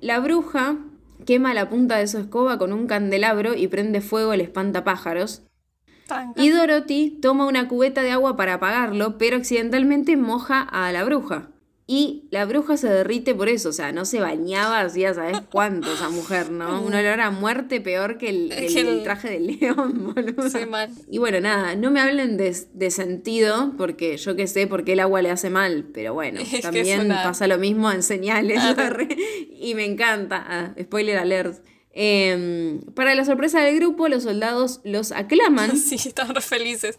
La 0.00 0.20
bruja 0.20 0.76
quema 1.24 1.54
la 1.54 1.68
punta 1.68 1.96
de 1.96 2.06
su 2.06 2.18
escoba 2.18 2.58
con 2.58 2.72
un 2.72 2.86
candelabro 2.86 3.54
y 3.54 3.68
prende 3.68 4.00
fuego 4.00 4.32
el 4.32 4.40
espantapájaros. 4.40 5.42
Y 6.36 6.50
Dorothy 6.50 7.18
toma 7.20 7.46
una 7.46 7.66
cubeta 7.66 8.02
de 8.02 8.12
agua 8.12 8.36
para 8.36 8.54
apagarlo, 8.54 9.18
pero 9.18 9.36
accidentalmente 9.36 10.16
moja 10.16 10.60
a 10.60 10.92
la 10.92 11.02
bruja. 11.04 11.48
Y 11.88 12.24
la 12.32 12.44
bruja 12.46 12.76
se 12.76 12.88
derrite 12.88 13.32
por 13.32 13.48
eso, 13.48 13.68
o 13.68 13.72
sea, 13.72 13.92
no 13.92 14.04
se 14.04 14.18
bañaba 14.18 14.80
hacía 14.80 15.14
sabes 15.14 15.38
cuánto 15.52 15.92
esa 15.92 16.08
mujer, 16.08 16.50
¿no? 16.50 16.82
Un 16.82 16.92
olor 16.94 17.20
a 17.20 17.30
muerte 17.30 17.80
peor 17.80 18.18
que 18.18 18.28
el, 18.28 19.02
traje 19.04 19.30
del 19.30 19.46
león, 19.60 20.12
boludo. 20.14 20.50
Sí, 20.50 20.66
mal. 20.66 20.90
Y 21.08 21.18
bueno, 21.18 21.38
nada, 21.40 21.76
no 21.76 21.92
me 21.92 22.00
hablen 22.00 22.36
de, 22.38 22.56
de 22.74 22.90
sentido, 22.90 23.72
porque 23.78 24.16
yo 24.16 24.34
que 24.34 24.48
sé 24.48 24.66
por 24.66 24.82
qué 24.82 24.94
el 24.94 25.00
agua 25.00 25.22
le 25.22 25.30
hace 25.30 25.48
mal, 25.48 25.86
pero 25.94 26.12
bueno, 26.12 26.40
Es 26.52 26.62
también 26.62 27.02
una- 27.02 27.22
pasa 27.22 27.46
lo 27.46 27.56
mismo 27.56 27.90
en 27.92 28.02
señales, 28.02 28.58
Ah, 28.60 28.74
y 29.56 29.76
me 29.76 29.84
encanta, 29.84 30.44
ah, 30.48 30.74
spoiler 30.82 31.18
alert. 31.18 31.64
Em, 31.98 32.80
para 32.94 33.14
la 33.14 33.24
sorpresa 33.24 33.60
del 33.62 33.76
grupo, 33.76 34.08
los 34.08 34.24
soldados 34.24 34.80
los 34.84 35.12
aclaman 35.12 35.78
Sí, 35.78 35.94
estaban 35.94 36.34
re 36.34 36.42
felices. 36.42 36.98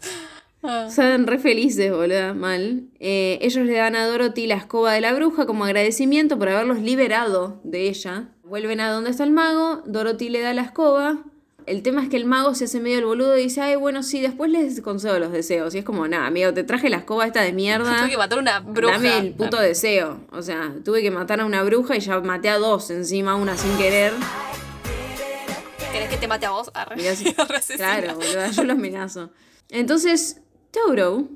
Ah. 0.62 0.86
Estaban 0.88 1.26
re 1.26 1.38
felices, 1.38 1.92
boluda, 1.92 2.34
mal. 2.34 2.84
Eh, 2.98 3.38
ellos 3.42 3.64
le 3.64 3.74
dan 3.74 3.94
a 3.94 4.06
Dorothy 4.06 4.46
la 4.46 4.56
escoba 4.56 4.92
de 4.92 5.00
la 5.00 5.12
bruja 5.12 5.46
como 5.46 5.64
agradecimiento 5.64 6.38
por 6.38 6.48
haberlos 6.48 6.80
liberado 6.80 7.60
de 7.62 7.88
ella. 7.88 8.28
Vuelven 8.42 8.80
a 8.80 8.90
donde 8.90 9.10
está 9.10 9.24
el 9.24 9.30
mago, 9.30 9.82
Dorothy 9.86 10.30
le 10.30 10.40
da 10.40 10.54
la 10.54 10.62
escoba. 10.62 11.18
El 11.66 11.82
tema 11.82 12.02
es 12.02 12.08
que 12.08 12.16
el 12.16 12.24
mago 12.24 12.54
se 12.54 12.64
hace 12.64 12.80
medio 12.80 12.98
el 12.98 13.04
boludo 13.04 13.36
y 13.36 13.42
dice, 13.42 13.60
ay, 13.60 13.76
bueno, 13.76 14.02
sí, 14.02 14.22
después 14.22 14.50
les 14.50 14.80
concedo 14.80 15.18
los 15.18 15.30
deseos. 15.32 15.74
Y 15.74 15.78
es 15.78 15.84
como, 15.84 16.08
nada, 16.08 16.26
amigo, 16.26 16.54
te 16.54 16.64
traje 16.64 16.88
la 16.88 16.96
escoba 16.96 17.26
esta 17.26 17.42
de 17.42 17.52
mierda. 17.52 17.94
Tuve 18.00 18.10
que 18.10 18.16
matar 18.16 18.38
a 18.38 18.40
una 18.40 18.60
bruja. 18.60 18.94
Dame 18.94 19.18
el 19.18 19.34
puto 19.34 19.60
deseo. 19.60 20.22
O 20.32 20.40
sea, 20.40 20.72
tuve 20.82 21.02
que 21.02 21.10
matar 21.10 21.40
a 21.40 21.44
una 21.44 21.62
bruja 21.62 21.94
y 21.94 22.00
ya 22.00 22.18
maté 22.20 22.48
a 22.48 22.56
dos 22.56 22.90
encima, 22.90 23.34
una 23.34 23.54
sin 23.56 23.76
querer. 23.76 24.14
¿Querés 25.76 25.92
¿Querés 25.92 26.08
que 26.08 26.16
te 26.16 26.26
mate 26.26 26.46
a 26.46 26.50
vos? 26.50 26.70
Arre. 26.72 26.96
Mirá 26.96 27.12
claro, 27.76 28.14
boluda, 28.14 28.50
yo 28.50 28.64
lo 28.64 28.72
amenazo. 28.72 29.30
Entonces, 29.68 30.40
Toro 30.70 31.28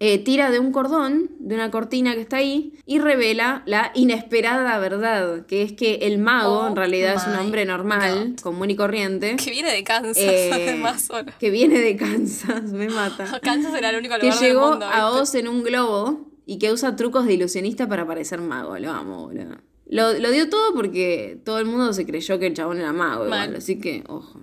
eh, 0.00 0.18
tira 0.18 0.50
de 0.50 0.58
un 0.58 0.72
cordón, 0.72 1.30
de 1.38 1.54
una 1.54 1.70
cortina 1.70 2.14
que 2.14 2.20
está 2.20 2.38
ahí, 2.38 2.74
y 2.84 2.98
revela 2.98 3.62
la 3.64 3.90
inesperada 3.94 4.78
verdad, 4.78 5.46
que 5.46 5.62
es 5.62 5.72
que 5.72 5.94
el 6.02 6.18
mago 6.18 6.60
Oh 6.62 6.66
en 6.68 6.76
realidad 6.76 7.14
es 7.14 7.26
un 7.26 7.36
hombre 7.36 7.64
normal, 7.64 8.30
God. 8.34 8.40
común 8.42 8.70
y 8.70 8.76
corriente, 8.76 9.36
Que 9.36 9.50
viene 9.50 9.72
de 9.72 9.84
Kansas, 9.84 10.16
eh, 10.18 10.50
además. 10.52 11.02
solo. 11.02 11.32
que 11.38 11.50
viene 11.50 11.78
de 11.78 11.96
Kansas, 11.96 12.64
me 12.72 12.88
mata. 12.88 13.40
Kansas 13.42 13.72
era 13.74 13.90
el 13.90 13.96
único 13.96 14.14
que 14.16 14.26
lugar 14.26 14.38
del 14.38 14.48
llegó 14.48 14.70
mundo. 14.72 14.86
a. 14.86 15.10
Oz 15.12 15.34
en 15.36 15.48
un 15.48 15.62
globo 15.62 16.28
y 16.44 16.58
que 16.58 16.72
usa 16.72 16.96
trucos 16.96 17.24
de 17.24 17.34
ilusionista 17.34 17.88
para 17.88 18.06
parecer 18.06 18.40
mago. 18.40 18.76
Lo 18.78 18.90
amo, 18.90 19.26
boludo. 19.26 19.56
Lo, 19.86 20.12
lo 20.18 20.30
dio 20.32 20.48
todo 20.50 20.74
porque 20.74 21.38
todo 21.44 21.58
el 21.60 21.66
mundo 21.66 21.92
se 21.92 22.04
creyó 22.04 22.38
que 22.38 22.46
el 22.48 22.54
chabón 22.54 22.78
era 22.78 22.92
mago 22.92 23.26
igual, 23.26 23.56
así 23.56 23.78
que, 23.78 24.02
ojo. 24.08 24.40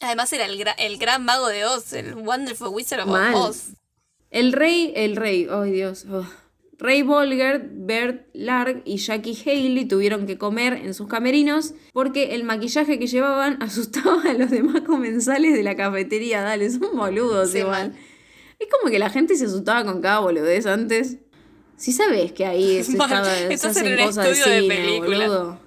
Además 0.00 0.32
era 0.32 0.46
el, 0.46 0.58
gra- 0.58 0.74
el 0.78 0.96
gran 0.98 1.24
mago 1.24 1.48
de 1.48 1.64
Oz, 1.66 1.92
el 1.92 2.14
Wonderful 2.14 2.68
Wizard 2.68 3.00
of 3.02 3.08
Mal. 3.08 3.34
Oz. 3.34 3.68
El 4.30 4.52
rey, 4.52 4.92
el 4.96 5.16
rey, 5.16 5.46
ay 5.50 5.72
Dios. 5.72 6.06
oh. 6.10 6.24
Rey 6.78 7.02
Bolger, 7.02 7.68
Bert 7.70 8.28
Larg 8.32 8.80
y 8.86 8.96
Jackie 8.96 9.36
Haley 9.44 9.84
tuvieron 9.84 10.24
que 10.26 10.38
comer 10.38 10.72
en 10.72 10.94
sus 10.94 11.08
camerinos 11.08 11.74
porque 11.92 12.34
el 12.34 12.44
maquillaje 12.44 12.98
que 12.98 13.06
llevaban 13.06 13.58
asustaba 13.62 14.22
a 14.22 14.32
los 14.32 14.50
demás 14.50 14.80
comensales 14.82 15.52
de 15.52 15.62
la 15.62 15.76
cafetería. 15.76 16.40
Dale, 16.40 16.70
son 16.70 16.96
boludos 16.96 17.50
Sí, 17.50 17.58
igual. 17.58 17.94
Es 18.58 18.68
como 18.70 18.90
que 18.90 18.98
la 18.98 19.10
gente 19.10 19.36
se 19.36 19.44
asustaba 19.44 19.84
con 19.84 20.00
cada 20.00 20.20
boludez 20.20 20.64
antes. 20.66 21.18
Si 21.76 21.92
sabes 21.92 22.32
que 22.32 22.46
ahí 22.46 22.82
se, 22.84 22.92
estaba, 22.92 23.24
se 23.24 23.52
hacen 23.54 23.86
en 23.86 24.06
cosas 24.06 24.24
de 24.44 24.50
de 24.62 24.68
película. 24.68 25.18
boludo. 25.18 25.60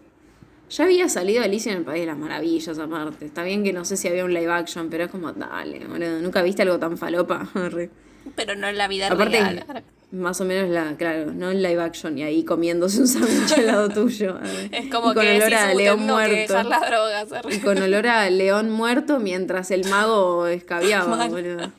Ya 0.76 0.86
había 0.86 1.08
salido 1.10 1.44
Alicia 1.44 1.72
en 1.72 1.80
el 1.80 1.84
País 1.84 2.02
de 2.02 2.08
las 2.08 2.18
Maravillas, 2.18 2.80
aparte. 2.80 3.26
Está 3.26 3.44
bien 3.44 3.64
que 3.64 3.74
no 3.74 3.86
sé 3.86 3.96
si 3.98 4.08
había 4.08 4.26
un 4.26 4.34
live 4.34 4.52
action, 4.52 4.90
pero 4.90 5.04
es 5.06 5.12
como, 5.12 5.32
dale, 5.34 5.86
boludo. 5.86 6.20
¿Nunca 6.20 6.42
viste 6.42 6.62
algo 6.64 6.80
tan 6.80 6.98
falopa? 6.98 7.48
Pero 8.38 8.56
no 8.56 8.68
en 8.70 8.78
la 8.78 8.88
vida 8.88 9.08
Aparte, 9.08 9.32
real. 9.38 9.84
Más 10.12 10.40
o 10.40 10.46
menos 10.46 10.70
la, 10.70 10.96
claro, 10.96 11.34
no 11.34 11.52
en 11.52 11.62
live 11.62 11.82
action 11.82 12.18
y 12.18 12.24
ahí 12.24 12.46
comiéndose 12.46 13.02
un 13.02 13.08
sándwich 13.10 13.52
al 13.58 13.68
lado 13.68 13.90
tuyo. 13.94 14.40
Es 14.72 14.90
como 14.90 15.12
y 15.12 15.14
con 15.16 15.24
que 15.26 15.36
olor 15.36 15.54
a 15.54 15.74
"Uh, 15.74 15.78
león 15.78 16.00
que 16.00 16.06
muerto. 16.06 16.64
las 16.64 16.82
drogas. 16.90 17.28
Y 17.54 17.60
con 17.60 17.78
olor 17.82 18.08
a 18.08 18.30
león 18.30 18.70
muerto 18.70 19.20
mientras 19.20 19.72
el 19.72 19.86
mago 19.90 20.48
escabiaba, 20.48 21.28
boludo. 21.28 21.70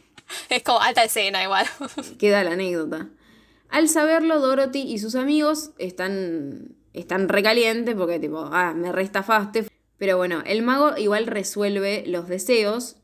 Es 0.51 0.62
como 0.62 0.81
alta 0.83 1.03
escena 1.05 1.43
igual. 1.43 1.66
Queda 2.19 2.45
la 2.45 2.51
anécdota. 2.53 3.09
Al 3.71 3.89
saberlo, 3.89 4.39
Dorothy 4.41 4.83
y 4.83 4.99
sus 4.99 5.15
amigos 5.15 5.71
están, 5.79 6.75
están 6.95 7.29
recalientes 7.29 7.95
porque 7.95 8.19
tipo, 8.19 8.49
ah, 8.53 8.73
me 8.75 8.93
restafaste. 8.93 9.66
Pero 9.99 10.16
bueno, 10.16 10.43
el 10.47 10.62
mago 10.62 10.97
igual 10.97 11.27
resuelve 11.27 12.05
los 12.07 12.29
deseos 12.29 12.97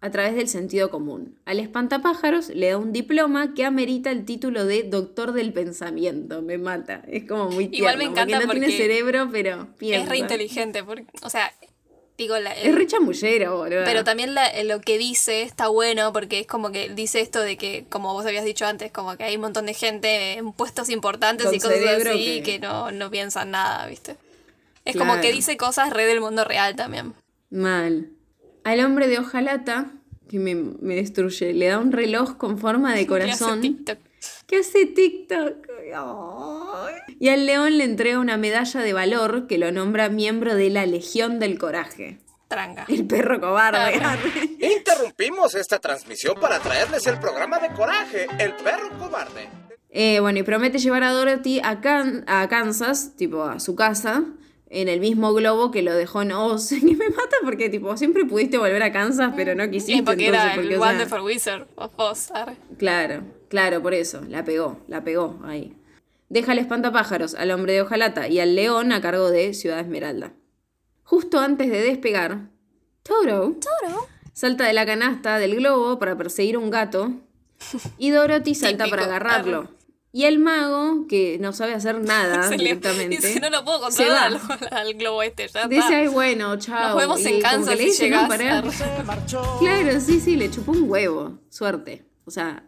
a 0.00 0.10
través 0.10 0.34
del 0.36 0.48
sentido 0.48 0.90
común. 0.90 1.38
Al 1.44 1.58
espantapájaros 1.58 2.50
le 2.50 2.70
da 2.70 2.78
un 2.78 2.92
diploma 2.92 3.54
que 3.54 3.64
amerita 3.64 4.10
el 4.10 4.24
título 4.24 4.64
de 4.64 4.84
doctor 4.84 5.32
del 5.32 5.52
pensamiento. 5.52 6.42
Me 6.42 6.58
mata. 6.58 7.02
Es 7.08 7.24
como 7.24 7.50
muy 7.50 7.68
tierno. 7.68 7.90
Igual 7.90 7.98
me 7.98 8.04
encanta 8.04 8.36
porque 8.40 8.46
no 8.46 8.52
tiene 8.52 8.66
porque 8.66 8.76
cerebro, 8.76 9.28
pero 9.32 9.68
piensa. 9.76 10.04
Es 10.04 10.08
re 10.08 10.18
inteligente. 10.18 10.84
Porque, 10.84 11.06
o 11.22 11.30
sea, 11.30 11.52
digo, 12.18 12.36
la, 12.38 12.52
Es 12.52 12.74
re 12.74 12.86
chamullero, 12.86 13.56
boludo. 13.56 13.82
Pero 13.84 14.02
también 14.04 14.34
la- 14.34 14.50
lo 14.64 14.80
que 14.80 14.98
dice 14.98 15.42
está 15.42 15.68
bueno 15.68 16.12
porque 16.12 16.40
es 16.40 16.46
como 16.46 16.70
que 16.72 16.88
dice 16.90 17.20
esto 17.20 17.40
de 17.40 17.56
que, 17.56 17.86
como 17.88 18.12
vos 18.12 18.26
habías 18.26 18.44
dicho 18.44 18.66
antes, 18.66 18.90
como 18.92 19.16
que 19.16 19.22
hay 19.24 19.36
un 19.36 19.42
montón 19.42 19.66
de 19.66 19.72
gente 19.74 20.32
en 20.32 20.52
puestos 20.52 20.90
importantes 20.90 21.46
Con 21.46 21.54
y 21.54 21.60
cosas 21.60 21.78
así 22.06 22.40
que- 22.40 22.42
que, 22.42 22.58
no, 22.58 22.90
no 22.90 23.10
piensan 23.10 23.52
nada, 23.52 23.86
¿viste? 23.86 24.16
Es 24.84 24.96
como 24.96 25.20
que 25.20 25.32
dice 25.32 25.56
cosas 25.56 25.90
re 25.90 26.06
del 26.06 26.20
mundo 26.20 26.44
real 26.44 26.74
también. 26.74 27.14
Mal. 27.50 28.08
Al 28.64 28.80
hombre 28.84 29.06
de 29.06 29.18
hojalata, 29.18 29.90
que 30.28 30.38
me, 30.38 30.54
me 30.54 30.94
destruye, 30.96 31.52
le 31.54 31.68
da 31.68 31.78
un 31.78 31.92
reloj 31.92 32.36
con 32.36 32.58
forma 32.58 32.94
de 32.94 33.06
corazón. 33.06 33.60
TikTok. 33.60 33.98
¿Qué 34.48 34.60
hace 34.60 34.86
TikTok? 34.86 35.68
Ay. 35.94 36.94
Y 37.20 37.28
al 37.28 37.44
león 37.44 37.76
le 37.76 37.84
entrega 37.84 38.18
una 38.18 38.38
medalla 38.38 38.80
de 38.80 38.92
valor 38.94 39.46
que 39.46 39.58
lo 39.58 39.70
nombra 39.72 40.08
miembro 40.08 40.54
de 40.54 40.70
la 40.70 40.86
Legión 40.86 41.38
del 41.38 41.58
Coraje. 41.58 42.18
Tranca. 42.48 42.86
El 42.88 43.06
perro 43.06 43.38
cobarde. 43.40 44.00
Interrumpimos 44.58 45.54
esta 45.54 45.78
transmisión 45.78 46.34
para 46.40 46.60
traerles 46.60 47.06
el 47.06 47.18
programa 47.20 47.58
de 47.58 47.68
coraje, 47.74 48.26
El 48.38 48.54
Perro 48.54 48.88
Cobarde. 48.98 49.50
Eh, 49.90 50.18
bueno, 50.20 50.38
y 50.38 50.42
promete 50.44 50.78
llevar 50.78 51.02
a 51.04 51.12
Dorothy 51.12 51.60
a, 51.62 51.82
Can- 51.82 52.24
a 52.26 52.48
Kansas, 52.48 53.16
tipo 53.16 53.42
a 53.44 53.60
su 53.60 53.74
casa, 53.76 54.24
en 54.70 54.88
el 54.88 55.00
mismo 55.00 55.32
globo 55.32 55.70
que 55.70 55.82
lo 55.82 55.94
dejó 55.94 56.22
en 56.22 56.32
Oz. 56.32 56.68
Que 56.80 56.94
me 56.96 57.08
mata 57.10 57.36
porque, 57.44 57.68
tipo, 57.68 57.96
siempre 57.96 58.24
pudiste 58.24 58.58
volver 58.58 58.82
a 58.82 58.92
Kansas, 58.92 59.32
pero 59.36 59.54
no 59.54 59.70
quisiste. 59.70 59.94
Sí, 59.96 60.02
porque 60.02 60.28
era 60.28 60.52
entonces, 60.54 60.76
porque, 60.78 61.04
el 61.04 61.10
sea, 61.10 61.22
Wizard 61.22 61.66
of 61.76 61.92
Oz. 61.96 62.30
arre. 62.32 62.56
Claro, 62.78 63.22
claro, 63.48 63.82
por 63.82 63.94
eso. 63.94 64.20
La 64.28 64.44
pegó, 64.44 64.78
la 64.88 65.02
pegó 65.04 65.40
ahí. 65.44 65.74
Deja 66.28 66.52
al 66.52 66.58
espantapájaros, 66.58 67.34
al 67.34 67.50
hombre 67.50 67.72
de 67.72 67.82
hojalata 67.82 68.28
y 68.28 68.38
al 68.40 68.54
león 68.54 68.92
a 68.92 69.00
cargo 69.00 69.30
de 69.30 69.54
Ciudad 69.54 69.80
Esmeralda. 69.80 70.32
Justo 71.02 71.38
antes 71.40 71.70
de 71.70 71.80
despegar, 71.80 72.50
Toro, 73.02 73.56
salta 74.34 74.66
de 74.66 74.74
la 74.74 74.84
canasta 74.84 75.38
del 75.38 75.56
globo 75.56 75.98
para 75.98 76.18
perseguir 76.18 76.56
a 76.56 76.58
un 76.58 76.68
gato 76.68 77.12
y 77.96 78.10
Dorothy 78.10 78.54
salta 78.54 78.84
Típico, 78.84 78.96
para 78.98 79.06
agarrarlo. 79.06 79.58
arre. 79.60 79.68
Y 80.18 80.24
el 80.24 80.40
mago, 80.40 81.06
que 81.06 81.38
no 81.38 81.52
sabe 81.52 81.74
hacer 81.74 82.00
nada 82.00 82.42
Se 82.48 82.56
le- 82.58 82.64
directamente, 82.64 83.16
dice, 83.16 83.38
no 83.38 83.50
lo 83.50 83.64
puedo 83.64 83.78
se 83.92 84.04
controlar 84.04 84.32
va. 84.34 84.54
al, 84.72 84.78
al 84.88 84.94
globo 84.94 85.22
este. 85.22 85.46
Ya 85.46 85.68
Dice, 85.68 85.94
ay, 85.94 86.08
bueno, 86.08 86.56
chao. 86.58 86.88
Nos 86.88 86.98
vemos 86.98 87.20
Y 87.20 87.28
en 87.28 87.40
Kansas 87.40 87.76
le 87.76 87.82
si 87.84 87.84
dice, 87.84 88.10
no. 88.10 88.26
Claro, 89.60 90.00
sí, 90.00 90.18
sí, 90.20 90.34
le 90.36 90.50
chupó 90.50 90.72
un 90.72 90.90
huevo. 90.90 91.38
Suerte. 91.50 92.04
O 92.24 92.32
sea. 92.32 92.64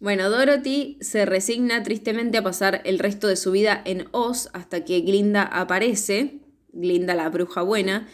Bueno, 0.00 0.28
Dorothy 0.28 0.98
se 1.00 1.24
resigna 1.24 1.82
tristemente 1.82 2.36
a 2.36 2.42
pasar 2.42 2.82
el 2.84 2.98
resto 2.98 3.26
de 3.26 3.36
su 3.36 3.50
vida 3.52 3.80
en 3.86 4.08
Oz 4.10 4.50
hasta 4.52 4.84
que 4.84 5.00
Glinda 5.00 5.44
aparece, 5.44 6.40
Glinda 6.74 7.14
la 7.14 7.30
bruja 7.30 7.62
buena, 7.62 8.06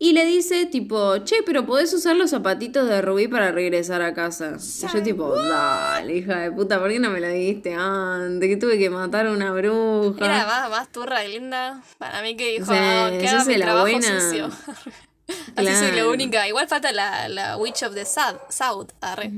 y 0.00 0.12
le 0.12 0.24
dice 0.24 0.66
tipo, 0.66 1.18
che, 1.24 1.42
pero 1.44 1.66
podés 1.66 1.92
usar 1.92 2.14
los 2.16 2.30
zapatitos 2.30 2.88
de 2.88 3.02
Rubí 3.02 3.26
para 3.28 3.50
regresar 3.50 4.00
a 4.02 4.14
casa. 4.14 4.56
Y 4.58 4.86
yo 4.92 5.02
tipo, 5.02 5.34
dale, 5.34 6.16
hija 6.16 6.38
de 6.38 6.52
puta, 6.52 6.78
¿por 6.78 6.88
qué 6.90 6.98
no 7.00 7.10
me 7.10 7.20
lo 7.20 7.28
dijiste 7.28 7.74
antes? 7.74 8.48
Que 8.48 8.56
tuve 8.56 8.78
que 8.78 8.90
matar 8.90 9.26
a 9.26 9.32
una 9.32 9.52
bruja. 9.52 10.24
Era 10.24 10.46
más, 10.46 10.70
más 10.70 10.92
turra 10.92 11.24
y 11.24 11.32
linda. 11.32 11.82
Para 11.98 12.22
mí 12.22 12.36
que 12.36 12.52
dijo, 12.52 12.66
sea, 12.66 13.06
"Ah, 13.06 13.10
que 13.10 13.26
haga 13.28 13.40
hace 13.40 13.50
mi 13.52 13.56
la 13.58 13.64
trabajo 13.66 13.88
buena. 13.90 14.20
sucio. 14.20 14.50
Así 15.56 15.74
soy 15.76 15.92
la 15.92 16.06
única. 16.08 16.48
Igual 16.48 16.68
falta 16.68 16.90
la, 16.92 17.28
la 17.28 17.56
Witch 17.56 17.82
of 17.82 17.94
the 17.94 18.04
South. 18.04 18.40
South 18.48 18.92
arre. 19.00 19.30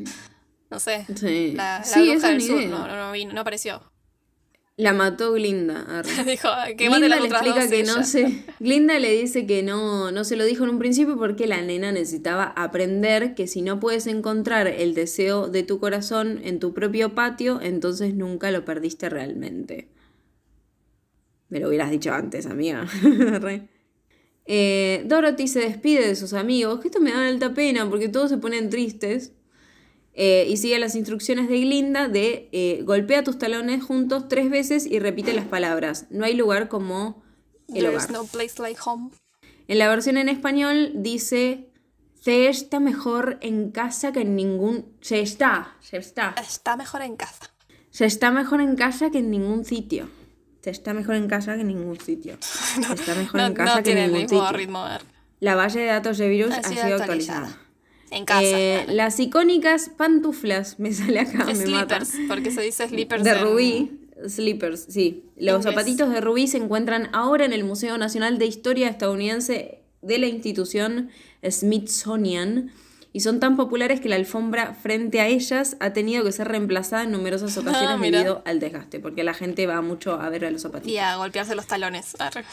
No 0.71 0.79
sé. 0.79 1.05
Sí. 1.17 1.55
La, 1.57 1.79
la 1.79 1.85
Sí, 1.85 2.11
bruja 2.13 2.29
del 2.29 2.43
sur. 2.43 2.65
No, 2.67 2.87
no, 2.87 2.95
no, 2.97 3.13
vino, 3.13 3.33
no 3.33 3.41
apareció. 3.41 3.83
La 4.81 4.95
mató 4.95 5.33
Glinda. 5.33 6.03
dijo 6.27 6.49
que 6.77 6.89
mate 6.89 7.07
Glinda 7.07 7.21
le 7.21 7.29
explica 7.29 7.69
que 7.69 7.83
no 7.83 8.03
se. 8.03 8.45
Glinda 8.61 8.99
le 8.99 9.13
dice 9.13 9.47
que 9.47 9.63
no, 9.63 10.11
no 10.11 10.25
se 10.25 10.37
lo 10.37 10.45
dijo 10.45 10.65
en 10.65 10.71
un 10.71 10.79
principio 10.79 11.19
porque 11.19 11.47
la 11.47 11.61
nena 11.61 11.93
necesitaba 11.93 12.45
aprender 12.57 13.35
que 13.35 13.47
si 13.47 13.61
no 13.61 13.79
puedes 13.79 14.07
encontrar 14.07 14.67
el 14.67 14.95
deseo 14.95 15.49
de 15.49 15.65
tu 15.65 15.81
corazón 15.81 16.41
en 16.45 16.61
tu 16.61 16.73
propio 16.73 17.15
patio, 17.15 17.61
entonces 17.61 18.15
nunca 18.15 18.51
lo 18.51 18.65
perdiste 18.65 19.11
realmente. 19.11 19.89
Me 21.51 21.61
lo 21.61 21.69
hubieras 21.69 21.91
dicho 21.91 22.13
antes, 22.13 22.47
amiga. 22.47 22.87
Eh, 24.53 25.05
Dorothy 25.07 25.47
se 25.47 25.61
despide 25.61 26.09
de 26.09 26.17
sus 26.17 26.33
amigos, 26.33 26.81
que 26.81 26.89
esto 26.89 26.99
me 26.99 27.13
da 27.13 27.29
alta 27.29 27.55
pena 27.55 27.89
porque 27.89 28.09
todos 28.09 28.31
se 28.31 28.39
ponen 28.39 28.69
tristes. 28.69 29.33
Eh, 30.15 30.47
y 30.49 30.57
sigue 30.57 30.79
las 30.79 30.97
instrucciones 30.97 31.49
de 31.49 31.61
Glinda 31.61 32.09
de 32.09 32.49
eh, 32.53 32.83
golpea 32.85 33.23
tus 33.23 33.39
talones 33.39 33.83
juntos 33.83 34.29
tres 34.29 34.51
veces 34.51 34.87
y 34.87 34.99
repite 34.99 35.33
las 35.33 35.45
palabras. 35.47 36.07
No 36.11 36.25
hay 36.25 36.35
lugar 36.35 36.69
como 36.69 37.23
el 37.73 37.87
hogar. 37.87 38.11
no 38.11 38.25
place 38.25 38.61
like 38.61 38.81
home. 38.85 39.11
En 39.69 39.79
la 39.79 39.89
versión 39.89 40.17
en 40.17 40.29
español 40.29 40.93
dice 40.97 41.71
se 42.21 42.49
está 42.49 42.81
mejor 42.81 43.39
en 43.41 43.71
casa 43.71 44.13
que 44.13 44.21
en 44.21 44.37
ningún... 44.37 44.95
Se 45.01 45.21
está, 45.21 45.77
se 45.81 45.97
está. 45.97 46.35
Está 46.39 46.77
mejor 46.77 47.01
en 47.01 47.17
casa. 47.17 47.55
Se 47.91 48.05
está 48.05 48.31
mejor 48.31 48.61
en 48.61 48.77
casa 48.77 49.11
que 49.11 49.19
en 49.19 49.31
ningún 49.31 49.65
sitio. 49.65 50.09
Se 50.63 50.69
está 50.69 50.93
mejor 50.93 51.15
en 51.15 51.29
casa 51.29 51.55
que 51.55 51.63
en 51.63 51.69
ningún 51.69 51.99
sitio. 51.99 52.37
Se 52.41 52.93
está 52.93 53.15
mejor 53.15 53.41
No, 53.41 53.47
en 53.47 53.55
casa 53.55 53.77
no 53.77 53.83
que 53.83 53.93
en 53.93 54.13
ningún 54.13 54.29
sitio. 54.29 54.53
ritmo. 54.53 54.85
La 55.41 55.55
base 55.55 55.79
de 55.81 55.87
datos 55.87 56.19
de 56.19 56.29
virus 56.29 56.53
Ha 56.53 56.59
ha 56.59 56.63
sido 56.65 56.83
sido 56.83 56.97
actualizada. 56.97 57.47
actualizada. 57.47 57.70
En 58.11 58.25
casa. 58.25 58.43
Eh, 58.43 58.87
las 58.89 59.19
icónicas 59.21 59.91
pantuflas, 59.97 60.79
me 60.79 60.93
sale 60.93 61.21
acá, 61.21 61.45
me 61.47 61.67
mata. 61.67 62.05
Slippers, 62.05 62.29
porque 62.29 62.51
se 62.51 62.63
dice 62.63 62.89
slippers 62.89 63.25
De 63.25 63.31
en- 63.31 63.41
Rubí, 63.43 64.01
Slippers, 64.29 64.87
sí. 64.89 65.25
Los 65.37 65.63
zapatitos 65.65 66.11
de 66.13 66.21
Rubí 66.21 66.47
se 66.47 66.59
encuentran 66.59 67.09
ahora 67.15 67.45
en 67.47 67.53
el 67.53 67.65
Museo 67.65 67.97
Nacional 67.99 68.39
de 68.39 68.47
Historia 68.47 68.89
Estadounidense 68.89 69.79
de 70.03 70.19
la 70.19 70.27
institución 70.27 71.11
Smithsonian 71.49 72.71
y 73.13 73.21
son 73.21 73.41
tan 73.41 73.57
populares 73.57 74.01
que 74.01 74.09
la 74.09 74.17
alfombra 74.17 74.75
frente 74.75 75.21
a 75.21 75.27
ellas 75.27 75.77
ha 75.81 75.93
tenido 75.93 76.23
que 76.23 76.31
ser 76.33 76.47
reemplazada 76.49 77.03
en 77.05 77.11
numerosas 77.11 77.57
ocasiones 77.57 77.89
Ah, 77.91 77.97
mira. 77.97 78.19
debido 78.19 78.43
al 78.45 78.61
desgaste, 78.61 79.01
porque 79.01 79.25
la 79.25 79.35
gente 79.35 79.67
va 79.67 79.81
mucho 79.83 80.13
a 80.21 80.29
ver 80.29 80.45
a 80.45 80.51
los 80.51 80.63
zapatitos. 80.63 80.93
Y 80.93 80.99
a 80.99 81.17
golpearse 81.17 81.55
los 81.57 81.67
talones. 81.67 82.15
Arre. 82.21 82.45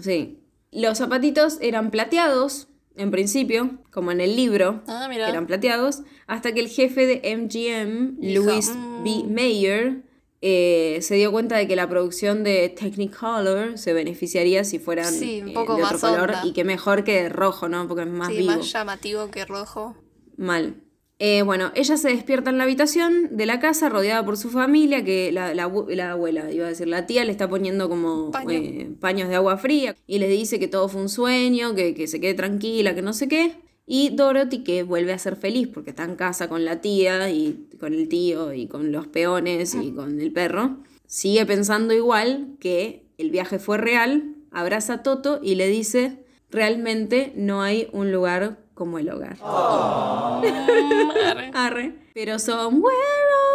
Sí. 0.00 0.38
Los 0.70 0.98
zapatitos 0.98 1.58
eran 1.60 1.90
plateados, 1.90 2.68
en 2.98 3.10
principio, 3.10 3.78
como 3.90 4.12
en 4.12 4.20
el 4.20 4.36
libro, 4.36 4.82
Ah, 4.86 5.08
que 5.10 5.16
eran 5.20 5.46
plateados, 5.46 6.02
hasta 6.26 6.52
que 6.52 6.60
el 6.60 6.68
jefe 6.68 7.06
de 7.06 7.20
MGM, 7.36 8.16
Dijo, 8.20 8.44
Louis 8.44 8.70
"Mm". 8.74 9.02
B. 9.04 9.24
Mayer, 9.28 10.02
eh, 10.40 10.98
se 11.02 11.14
dio 11.16 11.32
cuenta 11.32 11.56
de 11.56 11.66
que 11.66 11.74
la 11.76 11.88
producción 11.88 12.44
de 12.44 12.68
Technicolor 12.68 13.76
se 13.78 13.92
beneficiaría 13.92 14.62
si 14.64 14.78
fueran 14.78 15.12
Sí, 15.12 15.40
un 15.42 15.48
eh, 15.48 15.52
poco 15.54 15.74
de 15.76 15.82
otro 15.82 15.98
más 15.98 16.00
color 16.12 16.30
onda. 16.30 16.42
y 16.44 16.52
que 16.52 16.64
mejor 16.64 17.02
que 17.04 17.28
rojo, 17.28 17.68
¿no? 17.68 17.88
Porque 17.88 18.02
es 18.02 18.08
más 18.08 18.28
sí, 18.28 18.38
vivo. 18.38 18.52
más 18.56 18.72
llamativo 18.72 19.30
que 19.30 19.44
rojo. 19.44 19.96
Mal. 20.36 20.76
Eh, 21.20 21.42
bueno, 21.42 21.72
ella 21.74 21.96
se 21.96 22.08
despierta 22.10 22.50
en 22.50 22.58
la 22.58 22.64
habitación 22.64 23.36
de 23.36 23.44
la 23.46 23.58
casa 23.58 23.88
rodeada 23.88 24.24
por 24.24 24.36
su 24.36 24.50
familia, 24.50 25.04
que 25.04 25.32
la, 25.32 25.52
la 25.52 25.64
abu- 25.64 25.88
la 25.88 26.12
abuela, 26.12 26.52
iba 26.52 26.66
a 26.66 26.68
decir, 26.68 26.86
la 26.86 27.06
tía 27.06 27.24
le 27.24 27.32
está 27.32 27.48
poniendo 27.48 27.88
como 27.88 28.30
Paño. 28.30 28.50
eh, 28.52 28.90
paños 29.00 29.28
de 29.28 29.34
agua 29.34 29.56
fría 29.56 29.96
y 30.06 30.18
les 30.20 30.30
dice 30.30 30.60
que 30.60 30.68
todo 30.68 30.88
fue 30.88 31.00
un 31.02 31.08
sueño, 31.08 31.74
que, 31.74 31.92
que 31.94 32.06
se 32.06 32.20
quede 32.20 32.34
tranquila, 32.34 32.94
que 32.94 33.02
no 33.02 33.12
sé 33.12 33.26
qué. 33.26 33.56
Y 33.84 34.10
Dorothy 34.10 34.62
que 34.62 34.82
vuelve 34.84 35.12
a 35.12 35.18
ser 35.18 35.34
feliz 35.34 35.66
porque 35.66 35.90
está 35.90 36.04
en 36.04 36.14
casa 36.14 36.48
con 36.48 36.64
la 36.64 36.80
tía 36.80 37.30
y 37.30 37.66
con 37.80 37.94
el 37.94 38.08
tío 38.08 38.52
y 38.52 38.66
con 38.68 38.92
los 38.92 39.06
peones 39.08 39.74
y 39.74 39.92
con 39.92 40.20
el 40.20 40.30
perro. 40.30 40.76
Sigue 41.06 41.46
pensando 41.46 41.94
igual 41.94 42.56
que 42.60 43.06
el 43.16 43.30
viaje 43.30 43.58
fue 43.58 43.78
real, 43.78 44.34
abraza 44.52 44.92
a 44.92 45.02
Toto 45.02 45.40
y 45.42 45.54
le 45.56 45.66
dice, 45.68 46.18
realmente 46.50 47.32
no 47.34 47.62
hay 47.62 47.88
un 47.92 48.12
lugar 48.12 48.58
como 48.78 48.98
el 49.00 49.10
hogar. 49.10 49.36
Arre. 49.42 51.50
Arre. 51.52 51.94
Pero 52.14 52.38
somewhere 52.38 52.94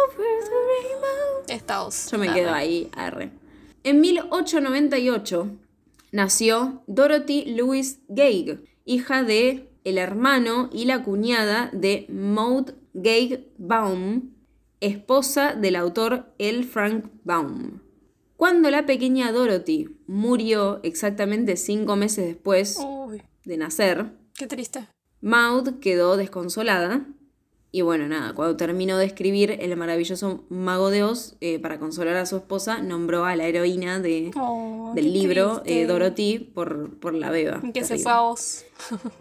over 0.04 0.26
the 0.44 0.50
rainbow. 0.68 1.44
Estaos. 1.48 2.10
Yo 2.10 2.18
me 2.18 2.28
Arre. 2.28 2.40
quedo 2.40 2.52
ahí, 2.52 2.88
arre. 2.94 3.30
En 3.82 4.00
1898 4.00 5.50
nació 6.12 6.82
Dorothy 6.86 7.44
Louise 7.56 7.98
Gage, 8.08 8.60
hija 8.84 9.22
de 9.22 9.68
el 9.84 9.98
hermano 9.98 10.70
y 10.72 10.84
la 10.84 11.02
cuñada 11.02 11.70
de 11.72 12.06
Maud 12.08 12.70
Gage 12.94 13.48
Baum, 13.58 14.30
esposa 14.80 15.54
del 15.54 15.76
autor 15.76 16.32
L. 16.38 16.62
Frank 16.64 17.06
Baum. 17.24 17.80
Cuando 18.36 18.70
la 18.70 18.86
pequeña 18.86 19.32
Dorothy 19.32 19.96
murió 20.06 20.80
exactamente 20.82 21.56
cinco 21.56 21.96
meses 21.96 22.26
después 22.26 22.78
Uy, 22.84 23.22
de 23.44 23.56
nacer, 23.56 24.06
qué 24.36 24.46
triste. 24.46 24.86
Maud 25.24 25.80
quedó 25.80 26.18
desconsolada. 26.18 27.06
Y 27.72 27.80
bueno, 27.80 28.06
nada, 28.06 28.34
cuando 28.34 28.56
terminó 28.56 28.98
de 28.98 29.06
escribir 29.06 29.56
El 29.58 29.74
maravilloso 29.76 30.44
Mago 30.50 30.90
de 30.90 31.02
Oz, 31.02 31.36
eh, 31.40 31.58
para 31.58 31.78
consolar 31.80 32.16
a 32.18 32.26
su 32.26 32.36
esposa, 32.36 32.82
nombró 32.82 33.24
a 33.24 33.34
la 33.34 33.46
heroína 33.46 33.98
de, 34.00 34.30
Oh, 34.36 34.92
del 34.94 35.12
libro, 35.14 35.62
eh, 35.64 35.86
Dorothy, 35.86 36.38
por, 36.38 37.00
por 37.00 37.14
la 37.14 37.30
beba. 37.30 37.60
Que 37.72 37.80
se 37.82 37.88
Terrible. 37.96 38.02
fue 38.02 38.12
a 38.12 38.20
vos. 38.20 38.64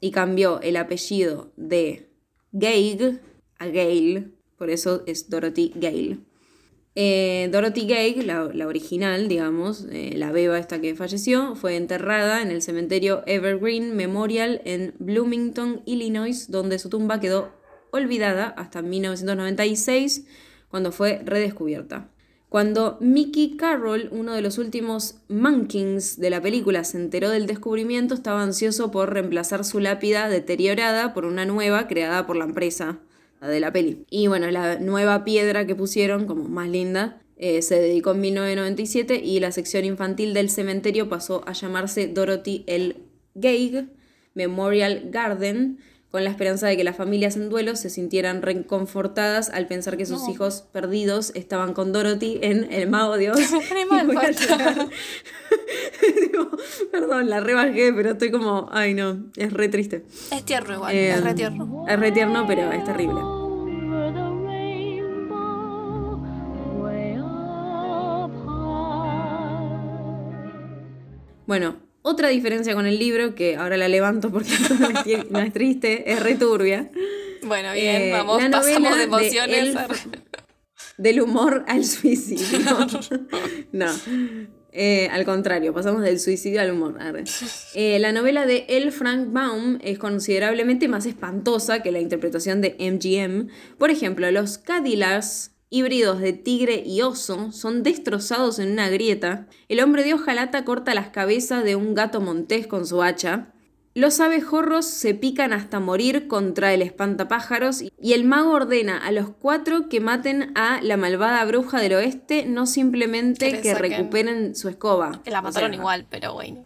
Y 0.00 0.12
cambió 0.12 0.60
el 0.60 0.76
apellido 0.76 1.50
de 1.56 2.08
Gage 2.52 3.18
a 3.58 3.66
Gale, 3.66 4.30
por 4.56 4.70
eso 4.70 5.02
es 5.06 5.28
Dorothy 5.28 5.72
Gale. 5.74 6.18
Eh, 7.00 7.48
Dorothy 7.52 7.86
Gage, 7.86 8.24
la, 8.24 8.66
original, 8.66 9.28
digamos, 9.28 9.86
eh, 9.88 10.14
la 10.16 10.32
beba 10.32 10.58
esta 10.58 10.80
que 10.80 10.96
falleció, 10.96 11.54
fue 11.54 11.76
enterrada 11.76 12.42
en 12.42 12.50
el 12.50 12.60
cementerio 12.60 13.22
Evergreen 13.26 13.94
Memorial 13.94 14.60
en 14.64 14.94
Bloomington, 14.98 15.82
Illinois, 15.86 16.50
donde 16.50 16.80
su 16.80 16.88
tumba 16.88 17.20
quedó 17.20 17.52
olvidada 17.92 18.48
hasta 18.48 18.82
1996, 18.82 20.26
cuando 20.70 20.90
fue 20.90 21.22
redescubierta. 21.24 22.10
Cuando 22.48 22.98
Mickey 23.00 23.56
Carroll, 23.56 24.08
uno 24.10 24.32
de 24.32 24.42
los 24.42 24.58
últimos 24.58 25.20
Mankings 25.28 26.18
de 26.18 26.30
la 26.30 26.42
película, 26.42 26.82
se 26.82 26.96
enteró 26.96 27.30
del 27.30 27.46
descubrimiento, 27.46 28.14
estaba 28.14 28.42
ansioso 28.42 28.90
por 28.90 29.12
reemplazar 29.12 29.64
su 29.64 29.78
lápida 29.78 30.28
deteriorada 30.28 31.14
por 31.14 31.26
una 31.26 31.44
nueva 31.44 31.86
creada 31.86 32.26
por 32.26 32.34
la 32.34 32.46
empresa 32.46 32.98
de 33.40 33.60
la 33.60 33.72
peli. 33.72 34.04
Y 34.10 34.26
bueno, 34.26 34.50
la 34.50 34.78
nueva 34.78 35.24
piedra 35.24 35.66
que 35.66 35.74
pusieron, 35.74 36.26
como 36.26 36.44
más 36.48 36.68
linda, 36.68 37.22
eh, 37.36 37.62
se 37.62 37.80
dedicó 37.80 38.12
en 38.12 38.20
1997 38.20 39.20
y 39.22 39.38
la 39.40 39.52
sección 39.52 39.84
infantil 39.84 40.34
del 40.34 40.50
cementerio 40.50 41.08
pasó 41.08 41.44
a 41.46 41.52
llamarse 41.52 42.08
Dorothy 42.08 42.64
L. 42.66 42.96
Gage 43.34 43.86
Memorial 44.34 45.10
Garden, 45.10 45.78
con 46.10 46.24
la 46.24 46.30
esperanza 46.30 46.66
de 46.66 46.76
que 46.76 46.84
las 46.84 46.96
familias 46.96 47.36
en 47.36 47.50
duelo 47.50 47.76
se 47.76 47.90
sintieran 47.90 48.40
reconfortadas 48.42 49.50
al 49.50 49.66
pensar 49.66 49.96
que 49.96 50.06
sus 50.06 50.26
hijos 50.28 50.64
perdidos 50.72 51.32
estaban 51.34 51.74
con 51.74 51.92
Dorothy 51.92 52.38
en 52.42 52.72
El 52.72 52.88
Mago 52.88 53.16
llorar. 53.18 54.88
Digo, 56.20 56.50
perdón, 56.90 57.28
la 57.28 57.40
rebajé, 57.40 57.92
pero 57.92 58.12
estoy 58.12 58.30
como, 58.30 58.68
ay 58.72 58.94
no, 58.94 59.26
es 59.36 59.52
re 59.52 59.68
triste. 59.68 60.04
Es 60.30 60.44
tierno 60.44 60.74
igual, 60.74 60.94
Eh, 60.94 61.10
es 61.10 61.22
re 61.22 61.34
tierno. 61.34 61.84
Es 61.88 61.98
re 61.98 62.12
tierno, 62.12 62.46
pero 62.46 62.72
es 62.72 62.84
terrible. 62.84 63.20
Bueno, 71.46 71.76
otra 72.08 72.28
diferencia 72.28 72.74
con 72.74 72.86
el 72.86 72.98
libro, 72.98 73.34
que 73.34 73.56
ahora 73.56 73.76
la 73.76 73.88
levanto 73.88 74.30
porque 74.30 74.50
no 75.30 75.38
es, 75.40 75.52
triste, 75.52 76.10
es 76.12 76.20
re 76.20 76.34
turbia. 76.34 76.90
Bueno, 77.44 77.72
bien, 77.72 78.02
Eh, 78.02 78.10
vamos, 78.12 78.42
la 78.42 78.50
pasamos 78.50 78.90
de 78.92 78.96
de 78.98 79.02
emociones. 79.04 79.74
Elf- 79.74 79.76
arre. 79.78 79.96
Del 80.96 81.20
humor 81.20 81.64
al 81.68 81.84
suicidio. 81.84 82.76
No. 83.72 83.86
Eh, 84.72 85.08
al 85.10 85.24
contrario, 85.24 85.72
pasamos 85.72 86.02
del 86.02 86.20
suicidio 86.20 86.60
al 86.60 86.70
humor. 86.72 86.98
Eh, 87.74 87.98
la 87.98 88.12
novela 88.12 88.46
de 88.46 88.66
L. 88.68 88.90
Frank 88.90 89.32
Baum 89.32 89.78
es 89.82 89.98
considerablemente 89.98 90.88
más 90.88 91.06
espantosa 91.06 91.82
que 91.82 91.90
la 91.90 92.00
interpretación 92.00 92.60
de 92.60 92.76
MGM. 92.78 93.48
Por 93.78 93.90
ejemplo, 93.90 94.30
los 94.30 94.58
Cadillacs 94.58 95.52
híbridos 95.70 96.20
de 96.20 96.32
tigre 96.32 96.82
y 96.86 97.02
oso 97.02 97.52
son 97.52 97.82
destrozados 97.82 98.58
en 98.58 98.72
una 98.72 98.88
grieta. 98.88 99.46
El 99.68 99.80
hombre 99.80 100.04
de 100.04 100.14
hojalata 100.14 100.64
corta 100.64 100.94
las 100.94 101.08
cabezas 101.08 101.64
de 101.64 101.76
un 101.76 101.94
gato 101.94 102.20
montés 102.20 102.66
con 102.66 102.86
su 102.86 103.02
hacha. 103.02 103.52
Los 103.94 104.20
abejorros 104.20 104.84
se 104.84 105.14
pican 105.14 105.52
hasta 105.52 105.80
morir 105.80 106.28
contra 106.28 106.72
el 106.72 106.82
espantapájaros 106.82 107.82
y 107.82 108.12
el 108.12 108.22
mago 108.24 108.52
ordena 108.52 108.96
a 108.96 109.10
los 109.10 109.30
cuatro 109.30 109.88
que 109.88 109.98
maten 109.98 110.52
a 110.56 110.80
la 110.82 110.96
malvada 110.96 111.44
bruja 111.46 111.80
del 111.80 111.94
oeste, 111.94 112.46
no 112.46 112.66
simplemente 112.66 113.50
Que 113.50 113.60
que 113.60 113.74
recuperen 113.74 114.54
su 114.54 114.68
escoba. 114.68 115.20
La 115.26 115.40
O 115.40 115.42
mataron 115.42 115.70
sea, 115.72 115.78
igual, 115.80 116.06
pero 116.08 116.34
bueno. 116.34 116.64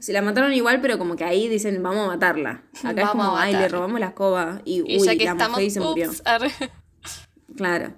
Se 0.00 0.12
la 0.12 0.22
mataron 0.22 0.52
igual, 0.54 0.80
pero 0.80 0.98
como 0.98 1.14
que 1.14 1.22
ahí 1.22 1.46
dicen, 1.46 1.80
vamos 1.84 2.04
a 2.04 2.08
matarla. 2.08 2.64
Acá 2.82 3.02
es 3.02 3.08
como, 3.10 3.36
ay, 3.36 3.52
le 3.52 3.58
matarla". 3.58 3.76
robamos 3.78 4.00
la 4.00 4.06
escoba 4.06 4.62
y, 4.64 4.78
Y 4.78 4.98
uy, 4.98 5.06
ya 5.06 5.16
que 5.16 5.24
la 5.24 5.32
estamos, 5.32 5.60
y 5.60 5.70
se 5.70 5.78
murió. 5.78 6.10
ups, 6.10 6.22
arre. 6.24 6.50
Claro. 7.56 7.92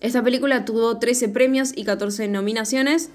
Esta 0.00 0.22
película 0.22 0.64
tuvo 0.64 0.98
13 0.98 1.28
premios 1.28 1.72
y 1.74 1.84
14 1.84 2.28
nominaciones. 2.28 3.10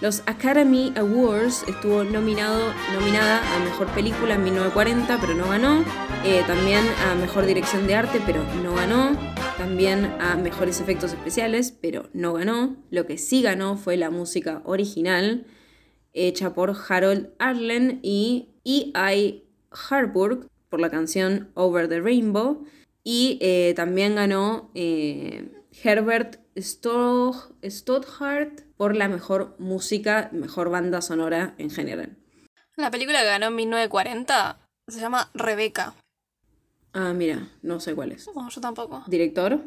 Los 0.00 0.22
Academy 0.26 0.92
Awards 0.96 1.64
estuvo 1.66 2.04
nominado, 2.04 2.72
nominada 2.94 3.42
a 3.56 3.58
Mejor 3.64 3.88
Película 3.88 4.34
en 4.34 4.44
1940, 4.44 5.18
pero 5.20 5.34
no 5.34 5.48
ganó. 5.48 5.84
Eh, 6.24 6.44
también 6.46 6.84
a 7.04 7.16
Mejor 7.16 7.44
Dirección 7.46 7.88
de 7.88 7.96
Arte, 7.96 8.20
pero 8.24 8.44
no 8.62 8.76
ganó. 8.76 9.16
También 9.56 10.04
a 10.20 10.36
Mejores 10.36 10.80
Efectos 10.80 11.12
Especiales, 11.12 11.72
pero 11.72 12.08
no 12.12 12.34
ganó. 12.34 12.76
Lo 12.90 13.06
que 13.06 13.18
sí 13.18 13.42
ganó 13.42 13.76
fue 13.76 13.96
la 13.96 14.10
música 14.10 14.62
original, 14.64 15.46
hecha 16.12 16.54
por 16.54 16.76
Harold 16.88 17.30
Arlen 17.40 17.98
y 18.04 18.50
E.I. 18.64 19.42
Harburg 19.90 20.46
por 20.68 20.80
la 20.80 20.90
canción 20.90 21.50
Over 21.54 21.88
the 21.88 22.00
Rainbow. 22.00 22.64
Y 23.02 23.38
eh, 23.40 23.72
también 23.74 24.14
ganó 24.14 24.70
eh, 24.76 25.57
Herbert 25.82 26.38
Stothart 27.64 28.60
por 28.76 28.96
la 28.96 29.08
mejor 29.08 29.54
música, 29.58 30.28
mejor 30.32 30.70
banda 30.70 31.02
sonora 31.02 31.54
en 31.58 31.70
general. 31.70 32.16
La 32.76 32.90
película 32.90 33.20
que 33.20 33.26
ganó 33.26 33.46
en 33.46 33.56
1940 33.56 34.58
se 34.88 35.00
llama 35.00 35.30
Rebeca. 35.34 35.94
Ah, 36.92 37.12
mira, 37.12 37.48
no 37.62 37.80
sé 37.80 37.94
cuál 37.94 38.12
es. 38.12 38.28
No, 38.34 38.48
yo 38.48 38.60
tampoco. 38.60 39.04
¿Director? 39.06 39.60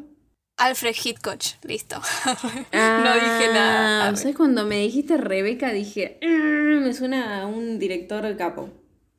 Alfred 0.58 0.94
Hitchcock, 1.02 1.40
listo. 1.64 2.00
Ah, 2.72 3.02
no 3.04 3.14
dije 3.14 3.52
nada. 3.52 4.16
¿Sabes 4.16 4.36
cuando 4.36 4.64
me 4.66 4.78
dijiste 4.78 5.16
Rebeca? 5.16 5.72
Dije, 5.72 6.18
"Mm, 6.22 6.84
me 6.84 6.94
suena 6.94 7.42
a 7.42 7.46
un 7.46 7.78
director 7.78 8.36
capo. 8.36 8.70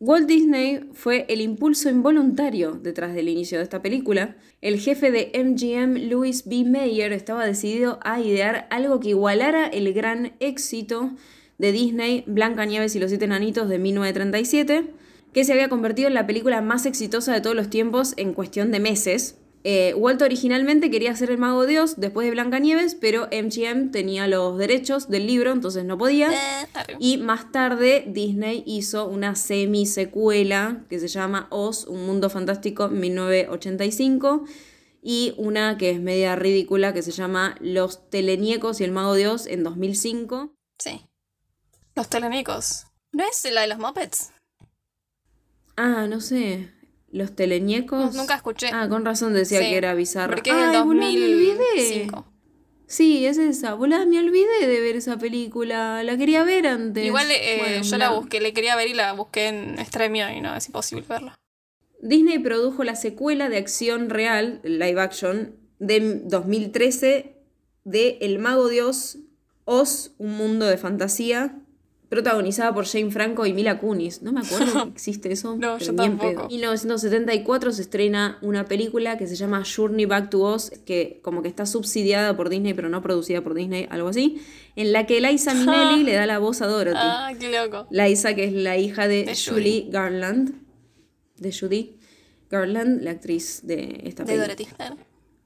Walt 0.05 0.27
Disney 0.27 0.81
fue 0.91 1.25
el 1.30 1.39
impulso 1.39 1.89
involuntario 1.89 2.73
detrás 2.73 3.13
del 3.13 3.30
inicio 3.30 3.59
de 3.59 3.63
esta 3.63 3.81
película. 3.81 4.35
El 4.59 4.77
jefe 4.77 5.11
de 5.11 5.31
MGM, 5.34 6.09
Louis 6.09 6.43
B. 6.45 6.65
Mayer, 6.65 7.13
estaba 7.13 7.45
decidido 7.45 7.99
a 8.03 8.19
idear 8.19 8.67
algo 8.69 8.99
que 8.99 9.11
igualara 9.11 9.65
el 9.65 9.93
gran 9.93 10.34
éxito 10.41 11.13
de 11.57 11.71
Disney, 11.71 12.25
Blancanieves 12.27 12.93
y 12.97 12.99
los 12.99 13.11
siete 13.11 13.23
enanitos 13.23 13.69
de 13.69 13.80
1937, 13.80 14.93
que 15.31 15.45
se 15.45 15.53
había 15.53 15.69
convertido 15.69 16.09
en 16.09 16.15
la 16.15 16.27
película 16.27 16.61
más 16.61 16.85
exitosa 16.85 17.34
de 17.34 17.39
todos 17.39 17.55
los 17.55 17.69
tiempos 17.69 18.13
en 18.17 18.34
cuestión 18.34 18.71
de 18.73 18.81
meses. 18.81 19.38
Eh, 19.65 19.94
Walt 19.95 20.22
originalmente 20.22 20.91
quería 20.91 21.15
ser 21.15 21.31
el 21.31 21.38
mago 21.38 21.65
de 21.65 21.80
Oz 21.80 21.95
después 21.95 22.26
de 22.26 22.31
Blancanieves, 22.31 22.95
pero 22.95 23.30
MGM 23.31 23.91
tenía 23.91 24.27
los 24.27 24.57
derechos 24.57 25.07
del 25.07 25.26
libro, 25.26 25.52
entonces 25.52 25.85
no 25.85 25.98
podía. 25.98 26.31
Eh. 26.34 26.68
Y 26.99 27.18
más 27.18 27.52
tarde 27.52 28.03
Disney 28.07 28.64
hizo 28.65 29.07
una 29.07 29.35
semi-secuela 29.35 30.84
que 30.90 30.99
se 30.99 31.07
llama 31.07 31.48
Oz, 31.49 31.85
un 31.85 32.06
mundo 32.06 32.30
fantástico 32.30 32.90
1985 32.90 34.44
y 35.02 35.34
una 35.38 35.77
que 35.77 35.91
es 35.91 36.02
media 36.02 36.35
ridícula 36.35 36.94
que 36.94 37.02
se 37.02 37.11
llama 37.11 37.56
Los 37.61 38.10
Teleñecos 38.10 38.81
y 38.81 38.84
el 38.84 38.91
Mago 38.91 39.14
de 39.14 39.30
Oz 39.30 39.48
en 39.48 39.64
2005. 39.64 40.53
Sí. 40.80 41.06
Los 41.95 42.10
telenicos. 42.10 42.88
¿No 43.14 43.23
es 43.23 43.45
la 43.52 43.61
de 43.61 43.68
los 43.68 43.77
Muppets? 43.77 44.31
Ah, 45.77 46.07
no 46.07 46.19
sé. 46.19 46.73
Los 47.14 47.35
Teleñecos. 47.35 48.14
No, 48.14 48.22
nunca 48.22 48.35
escuché. 48.35 48.69
Ah, 48.73 48.90
con 48.90 49.06
razón 49.06 49.34
decía 49.34 49.60
Sí, 49.60 49.65
que 49.65 49.77
era 49.77 49.94
bizarro. 49.94 50.34
Porque 50.34 50.49
es 50.49 50.56
del 50.57 50.69
Ay, 50.76 50.81
boluda, 50.81 51.06
me 51.06 51.26
olvidé. 51.26 51.56
2005. 51.77 52.26
Sí, 52.88 53.26
es 53.26 53.38
esa. 53.38 53.76
Boluda, 53.76 54.06
me 54.07 54.19
olvidé 54.19 54.68
de 54.68 54.80
ver 54.81 54.95
esa 54.95 55.18
película. 55.18 56.03
La 56.03 56.18
quería 56.18 56.44
ver 56.44 56.65
antes. 56.65 57.06
Igual 57.06 57.27
eh, 57.30 57.57
Bueno, 57.60 57.84
yo 57.84 57.98
la 57.98 58.10
busqué, 58.10 58.41
le 58.41 58.52
quería 58.52 58.76
ver 58.76 58.88
y 58.88 58.94
la 58.95 59.14
busqué 59.14 59.48
en 59.48 59.77
Stremio 59.85 60.27
y 60.31 60.41
no 60.41 60.56
es 60.56 60.65
imposible 60.65 61.06
verla. 61.07 61.35
Disney 62.02 62.40
produjo 62.40 62.84
la 62.84 62.95
secuela 62.95 63.48
de 63.48 63.57
acción 63.57 64.10
real, 64.10 64.60
live 64.64 64.99
action, 64.99 65.56
de 65.80 66.22
2013 66.26 67.35
de 67.84 68.18
El 68.22 68.40
Mago 68.40 68.68
de 68.69 68.81
Oz, 68.81 69.19
Oz, 69.65 70.11
un 70.18 70.35
mundo 70.35 70.65
de 70.65 70.77
fantasía, 70.77 71.60
protagonizada 72.14 72.73
por 72.73 72.85
Jane 72.85 73.10
Franco 73.11 73.45
y 73.45 73.53
Mila 73.53 73.80
Kunis. 73.80 74.22
No 74.22 74.31
me 74.31 74.41
acuerdo 74.41 74.84
que 74.85 74.90
existe 74.91 75.31
eso. 75.31 75.56
No, 75.57 75.77
pero 75.77 75.91
yo 75.91 75.95
tampoco. 75.95 76.41
En 76.44 76.48
1974 76.48 77.72
se 77.72 77.81
estrena 77.81 78.38
una 78.41 78.65
película 78.65 79.18
que 79.18 79.27
se 79.27 79.35
llama 79.35 79.64
Journey 79.65 80.06
Back 80.06 80.30
to 80.30 80.41
Oz, 80.41 80.69
que 80.85 81.19
como 81.23 81.41
que 81.41 81.48
está 81.48 81.65
subsidiada 81.65 82.35
por 82.38 82.49
Disney, 82.49 82.73
pero 82.73 82.90
no 82.90 83.02
producida 83.02 83.41
por 83.41 83.53
Disney, 83.56 83.88
algo 83.90 84.10
así, 84.10 84.41
en 84.76 84.91
la 84.94 85.06
que 85.06 85.19
Liza 85.22 85.53
Minnelli 85.56 86.03
le 86.03 86.14
da 86.14 86.26
la 86.26 86.38
voz 86.40 86.61
a 86.61 86.68
Dorothy. 86.68 86.98
Ah, 86.99 87.31
qué 87.40 87.52
loco. 87.52 87.88
Liza, 87.90 88.35
que 88.35 88.44
es 88.45 88.53
la 88.53 88.77
hija 88.77 89.07
de, 89.07 89.23
De 89.26 89.35
Julie 89.35 89.88
Garland, 89.90 90.53
de 91.38 91.52
Judy 91.52 91.98
Garland, 92.49 93.02
la 93.02 93.11
actriz 93.11 93.61
de 93.64 94.02
esta 94.06 94.23
De 94.23 94.27
película. 94.34 94.48
Dorothy. 94.56 94.65
claro. 94.76 94.98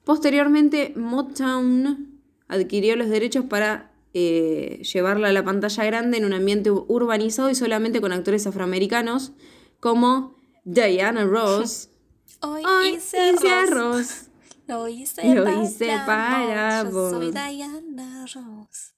Posteriormente, 0.03 0.94
Motown 0.95 2.19
adquirió 2.48 2.95
los 2.95 3.10
derechos 3.10 3.45
para 3.45 3.91
eh, 4.19 4.81
llevarla 4.84 5.27
a 5.27 5.31
la 5.31 5.44
pantalla 5.44 5.84
grande 5.85 6.18
en 6.18 6.26
un 6.26 6.34
ambiente 6.34 6.72
ur- 6.72 6.85
urbanizado 6.88 7.49
y 7.52 7.56
solamente 7.56 8.02
con 8.02 8.11
actores 8.11 8.48
afroamericanos 8.48 9.34
como 9.80 10.35
Diana 10.64 11.23
Ross. 11.26 11.89
Hoy, 12.41 12.64
Hoy 12.65 12.88
hice, 12.95 13.31
hice 13.34 13.49
arroz. 13.52 13.72
arroz. 13.72 14.23
Lo 14.68 14.88
hice, 14.88 15.34
Lo 15.35 15.44
para, 15.45 15.64
hice 15.64 15.88
para 16.06 16.84
vos. 16.84 17.11
Yo 17.14 17.19
soy. 17.22 17.31
Diana 17.31 18.26
Ross. 18.34 18.94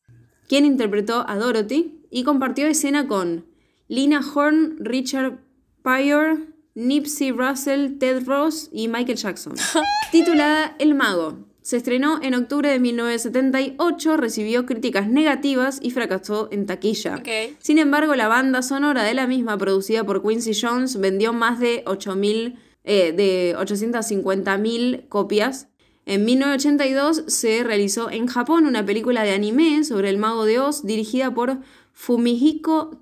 quien 0.47 0.65
interpretó 0.65 1.25
a 1.27 1.35
Dorothy 1.37 2.05
y 2.09 2.23
compartió 2.23 2.65
escena 2.67 3.07
con 3.07 3.45
Lina 3.87 4.21
Horne, 4.33 4.75
Richard 4.79 5.39
Pryor, 5.83 6.39
Nipsey 6.75 7.31
Russell, 7.31 7.97
Ted 7.99 8.23
Ross 8.25 8.69
y 8.71 8.87
Michael 8.87 9.17
Jackson. 9.17 9.53
Titulada 10.11 10.75
El 10.79 10.95
Mago. 10.95 11.48
Se 11.69 11.77
estrenó 11.77 12.19
en 12.23 12.33
octubre 12.33 12.67
de 12.67 12.79
1978, 12.79 14.17
recibió 14.17 14.65
críticas 14.65 15.07
negativas 15.07 15.77
y 15.79 15.91
fracasó 15.91 16.47
en 16.51 16.65
taquilla. 16.65 17.21
Sin 17.59 17.77
embargo, 17.77 18.15
la 18.15 18.27
banda 18.27 18.63
sonora 18.63 19.03
de 19.03 19.13
la 19.13 19.27
misma, 19.27 19.55
producida 19.55 20.03
por 20.03 20.27
Quincy 20.27 20.59
Jones, 20.59 20.99
vendió 20.99 21.31
más 21.31 21.59
de 21.59 21.85
8.000, 21.85 22.57
eh, 22.85 23.11
de 23.11 23.55
850.000 23.55 25.07
copias. 25.09 25.67
En 26.07 26.25
1982 26.25 27.25
se 27.27 27.63
realizó 27.63 28.09
en 28.09 28.25
Japón 28.25 28.65
una 28.65 28.83
película 28.83 29.21
de 29.21 29.33
anime 29.33 29.83
sobre 29.83 30.09
el 30.09 30.17
mago 30.17 30.45
de 30.45 30.57
Oz 30.57 30.83
dirigida 30.87 31.35
por 31.35 31.59
Fumihiko 31.93 32.99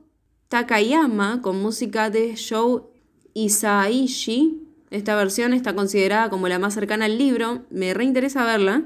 Takayama 0.49 1.41
con 1.41 1.61
música 1.61 2.09
de 2.09 2.35
Shou 2.35 2.89
Isaishi. 3.33 4.66
Esta 4.89 5.15
versión 5.15 5.53
está 5.53 5.75
considerada 5.75 6.29
como 6.29 6.47
la 6.47 6.59
más 6.59 6.73
cercana 6.73 7.05
al 7.05 7.17
libro, 7.17 7.65
me 7.69 7.93
reinteresa 7.93 8.45
verla. 8.45 8.83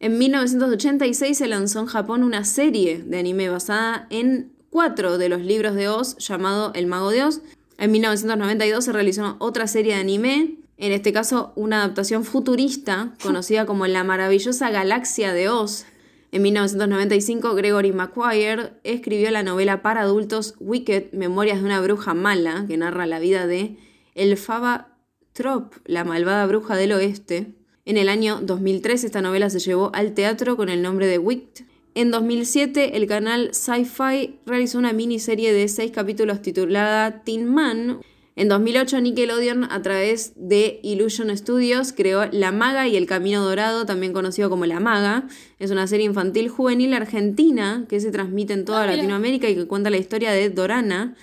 En 0.00 0.18
1986 0.18 1.38
se 1.38 1.46
lanzó 1.46 1.80
en 1.80 1.86
Japón 1.86 2.24
una 2.24 2.44
serie 2.44 3.04
de 3.04 3.18
anime 3.20 3.48
basada 3.48 4.08
en 4.10 4.50
cuatro 4.68 5.18
de 5.18 5.28
los 5.28 5.42
libros 5.42 5.76
de 5.76 5.88
Oz 5.88 6.16
llamado 6.18 6.72
El 6.74 6.88
Mago 6.88 7.10
de 7.10 7.22
Oz. 7.22 7.40
En 7.78 7.92
1992 7.92 8.84
se 8.84 8.92
realizó 8.92 9.36
otra 9.38 9.68
serie 9.68 9.94
de 9.94 10.00
anime, 10.00 10.56
en 10.76 10.92
este 10.92 11.12
caso 11.12 11.52
una 11.54 11.84
adaptación 11.84 12.24
futurista 12.24 13.14
conocida 13.22 13.64
como 13.64 13.86
La 13.86 14.02
maravillosa 14.02 14.70
galaxia 14.70 15.32
de 15.32 15.48
Oz. 15.48 15.84
En 16.32 16.42
1995 16.42 17.54
Gregory 17.54 17.92
Maguire 17.92 18.72
escribió 18.82 19.30
la 19.30 19.44
novela 19.44 19.82
para 19.82 20.00
adultos 20.00 20.54
Wicked, 20.58 21.12
Memorias 21.12 21.60
de 21.60 21.66
una 21.66 21.80
bruja 21.80 22.14
mala, 22.14 22.64
que 22.66 22.76
narra 22.76 23.06
la 23.06 23.20
vida 23.20 23.46
de 23.46 23.76
Elphaba 24.14 24.91
Trop, 25.32 25.74
la 25.86 26.04
malvada 26.04 26.46
bruja 26.46 26.76
del 26.76 26.92
oeste. 26.92 27.52
En 27.84 27.96
el 27.96 28.08
año 28.08 28.40
2003 28.42 29.04
esta 29.04 29.22
novela 29.22 29.48
se 29.50 29.60
llevó 29.60 29.90
al 29.94 30.12
teatro 30.12 30.56
con 30.56 30.68
el 30.68 30.82
nombre 30.82 31.06
de 31.06 31.18
Wicked. 31.18 31.64
En 31.94 32.10
2007 32.10 32.96
el 32.96 33.06
canal 33.06 33.50
Sci-Fi 33.52 34.38
realizó 34.46 34.78
una 34.78 34.92
miniserie 34.92 35.52
de 35.52 35.68
seis 35.68 35.90
capítulos 35.90 36.42
titulada 36.42 37.22
Teen 37.24 37.46
Man. 37.48 38.00
En 38.36 38.48
2008 38.48 39.00
Nickelodeon 39.00 39.64
a 39.64 39.82
través 39.82 40.32
de 40.36 40.80
Illusion 40.82 41.36
Studios 41.36 41.92
creó 41.92 42.26
La 42.30 42.50
Maga 42.50 42.88
y 42.88 42.96
el 42.96 43.06
Camino 43.06 43.42
Dorado, 43.44 43.84
también 43.84 44.12
conocido 44.14 44.48
como 44.48 44.64
La 44.64 44.80
Maga. 44.80 45.28
Es 45.58 45.70
una 45.70 45.86
serie 45.86 46.06
infantil 46.06 46.48
juvenil 46.48 46.94
argentina 46.94 47.84
que 47.88 48.00
se 48.00 48.10
transmite 48.10 48.52
en 48.54 48.64
toda 48.64 48.84
Ah. 48.84 48.86
Latinoamérica 48.86 49.48
y 49.50 49.54
que 49.54 49.66
cuenta 49.66 49.90
la 49.90 49.98
historia 49.98 50.30
de 50.32 50.48
Dorana, 50.48 51.14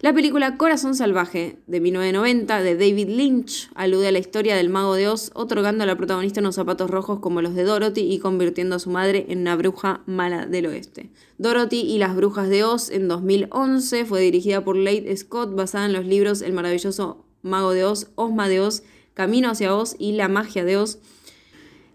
la 0.00 0.14
película 0.14 0.56
Corazón 0.56 0.94
Salvaje, 0.94 1.58
de 1.66 1.80
1990, 1.80 2.62
de 2.62 2.76
David 2.76 3.08
Lynch, 3.08 3.68
alude 3.74 4.06
a 4.06 4.12
la 4.12 4.20
historia 4.20 4.54
del 4.54 4.68
mago 4.68 4.94
de 4.94 5.08
Oz, 5.08 5.32
otorgando 5.34 5.82
a 5.82 5.88
la 5.88 5.96
protagonista 5.96 6.38
unos 6.38 6.54
zapatos 6.54 6.88
rojos 6.88 7.18
como 7.18 7.42
los 7.42 7.56
de 7.56 7.64
Dorothy 7.64 8.02
y 8.02 8.20
convirtiendo 8.20 8.76
a 8.76 8.78
su 8.78 8.90
madre 8.90 9.26
en 9.28 9.40
una 9.40 9.56
bruja 9.56 10.02
mala 10.06 10.46
del 10.46 10.66
oeste. 10.66 11.10
Dorothy 11.38 11.80
y 11.80 11.98
las 11.98 12.14
brujas 12.14 12.48
de 12.48 12.62
Oz, 12.62 12.90
en 12.90 13.08
2011, 13.08 14.04
fue 14.04 14.20
dirigida 14.20 14.64
por 14.64 14.76
Leigh 14.76 15.16
Scott, 15.16 15.56
basada 15.56 15.86
en 15.86 15.92
los 15.92 16.06
libros 16.06 16.42
El 16.42 16.52
maravilloso 16.52 17.24
mago 17.42 17.72
de 17.72 17.84
Oz, 17.84 18.06
Osma 18.14 18.48
de 18.48 18.60
Oz, 18.60 18.84
Camino 19.14 19.50
hacia 19.50 19.74
Oz 19.74 19.96
y 19.98 20.12
La 20.12 20.28
magia 20.28 20.64
de 20.64 20.76
Oz. 20.76 21.00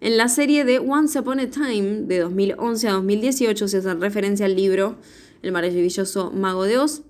En 0.01 0.17
la 0.17 0.27
serie 0.27 0.65
de 0.65 0.79
Once 0.79 1.17
Upon 1.17 1.39
a 1.39 1.49
Time, 1.49 2.01
de 2.01 2.19
2011 2.19 2.85
a 2.89 2.91
2018, 2.91 3.69
se 3.69 3.77
hace 3.77 3.93
referencia 3.93 4.45
al 4.45 4.57
libro 4.57 4.97
El 5.41 5.53
maravilloso 5.53 6.31
mago 6.31 6.65
de 6.65 6.79
Oz. 6.79 7.03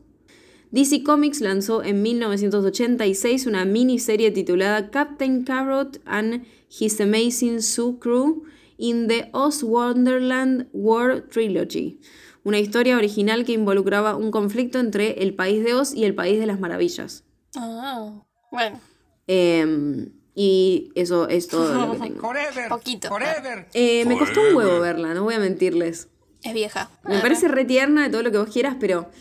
DC 0.73 1.03
Comics 1.03 1.39
lanzó 1.39 1.83
en 1.83 2.01
1986 2.01 3.45
una 3.45 3.63
miniserie 3.63 4.31
titulada 4.31 4.89
Captain 4.89 5.43
Carrot 5.43 6.01
and 6.05 6.45
His 6.67 6.99
Amazing 6.99 7.61
Zoo 7.61 7.99
Crew 7.99 8.41
in 8.77 9.07
the 9.07 9.29
Oz 9.33 9.61
Wonderland 9.61 10.67
War 10.73 11.27
Trilogy, 11.29 11.99
una 12.43 12.57
historia 12.59 12.97
original 12.97 13.45
que 13.45 13.51
involucraba 13.51 14.15
un 14.15 14.31
conflicto 14.31 14.79
entre 14.79 15.21
el 15.21 15.35
país 15.35 15.63
de 15.63 15.75
Oz 15.75 15.93
y 15.93 16.05
el 16.05 16.15
país 16.15 16.39
de 16.39 16.47
las 16.47 16.59
maravillas. 16.59 17.23
Ah, 17.55 18.23
bueno, 18.51 18.79
Em, 19.27 20.09
y 20.33 20.91
eso 20.95 21.29
es 21.29 21.49
todo 21.49 21.71
lo 21.85 21.91
que 21.93 21.99
tengo. 22.07 22.19
Forever. 22.19 22.69
Poquito. 22.69 23.09
Forever. 23.09 23.67
Eh, 23.75 24.05
me 24.05 24.17
costó 24.17 24.41
un 24.41 24.55
huevo 24.55 24.79
verla, 24.79 25.13
no 25.13 25.23
voy 25.23 25.35
a 25.35 25.39
mentirles. 25.39 26.09
es 26.41 26.53
vieja. 26.55 26.89
Me 27.07 27.19
parece 27.19 27.47
re 27.47 27.63
tierna 27.63 28.01
de 28.05 28.09
todo 28.09 28.23
lo 28.23 28.31
que 28.31 28.39
vos 28.39 28.49
quieras, 28.49 28.75
pero 28.79 29.11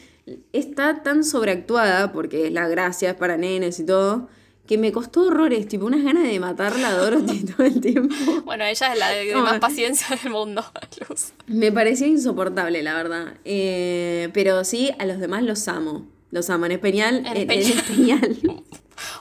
está 0.52 1.02
tan 1.02 1.24
sobreactuada, 1.24 2.12
porque 2.12 2.46
es 2.46 2.52
la 2.52 2.68
gracia, 2.68 3.10
es 3.10 3.16
para 3.16 3.36
nenes 3.36 3.78
y 3.80 3.86
todo, 3.86 4.28
que 4.66 4.78
me 4.78 4.92
costó 4.92 5.26
horrores, 5.26 5.66
tipo 5.66 5.86
unas 5.86 6.02
ganas 6.04 6.22
de 6.22 6.38
matarla 6.38 6.88
a 6.90 6.94
Dorothy 6.94 7.44
todo 7.56 7.66
el 7.66 7.80
tiempo. 7.80 8.14
Bueno, 8.44 8.64
ella 8.64 8.92
es 8.92 8.98
la 8.98 9.10
de, 9.10 9.24
de 9.26 9.34
No, 9.34 9.42
más 9.42 9.58
paciencia 9.58 10.16
del 10.22 10.32
mundo, 10.32 10.64
Luz. 11.08 11.32
Me 11.46 11.72
parecía 11.72 12.06
insoportable, 12.06 12.82
la 12.82 12.94
verdad. 12.94 13.34
Eh, 13.44 14.30
pero 14.32 14.64
sí, 14.64 14.90
a 14.98 15.04
los 15.06 15.18
demás 15.18 15.42
los 15.42 15.66
amo. 15.68 16.06
Los 16.30 16.48
amo, 16.48 16.66
en 16.66 16.72
especial. 16.72 17.16
En 17.26 17.36
En, 17.36 17.50
en 17.50 17.50
especial. 17.50 18.38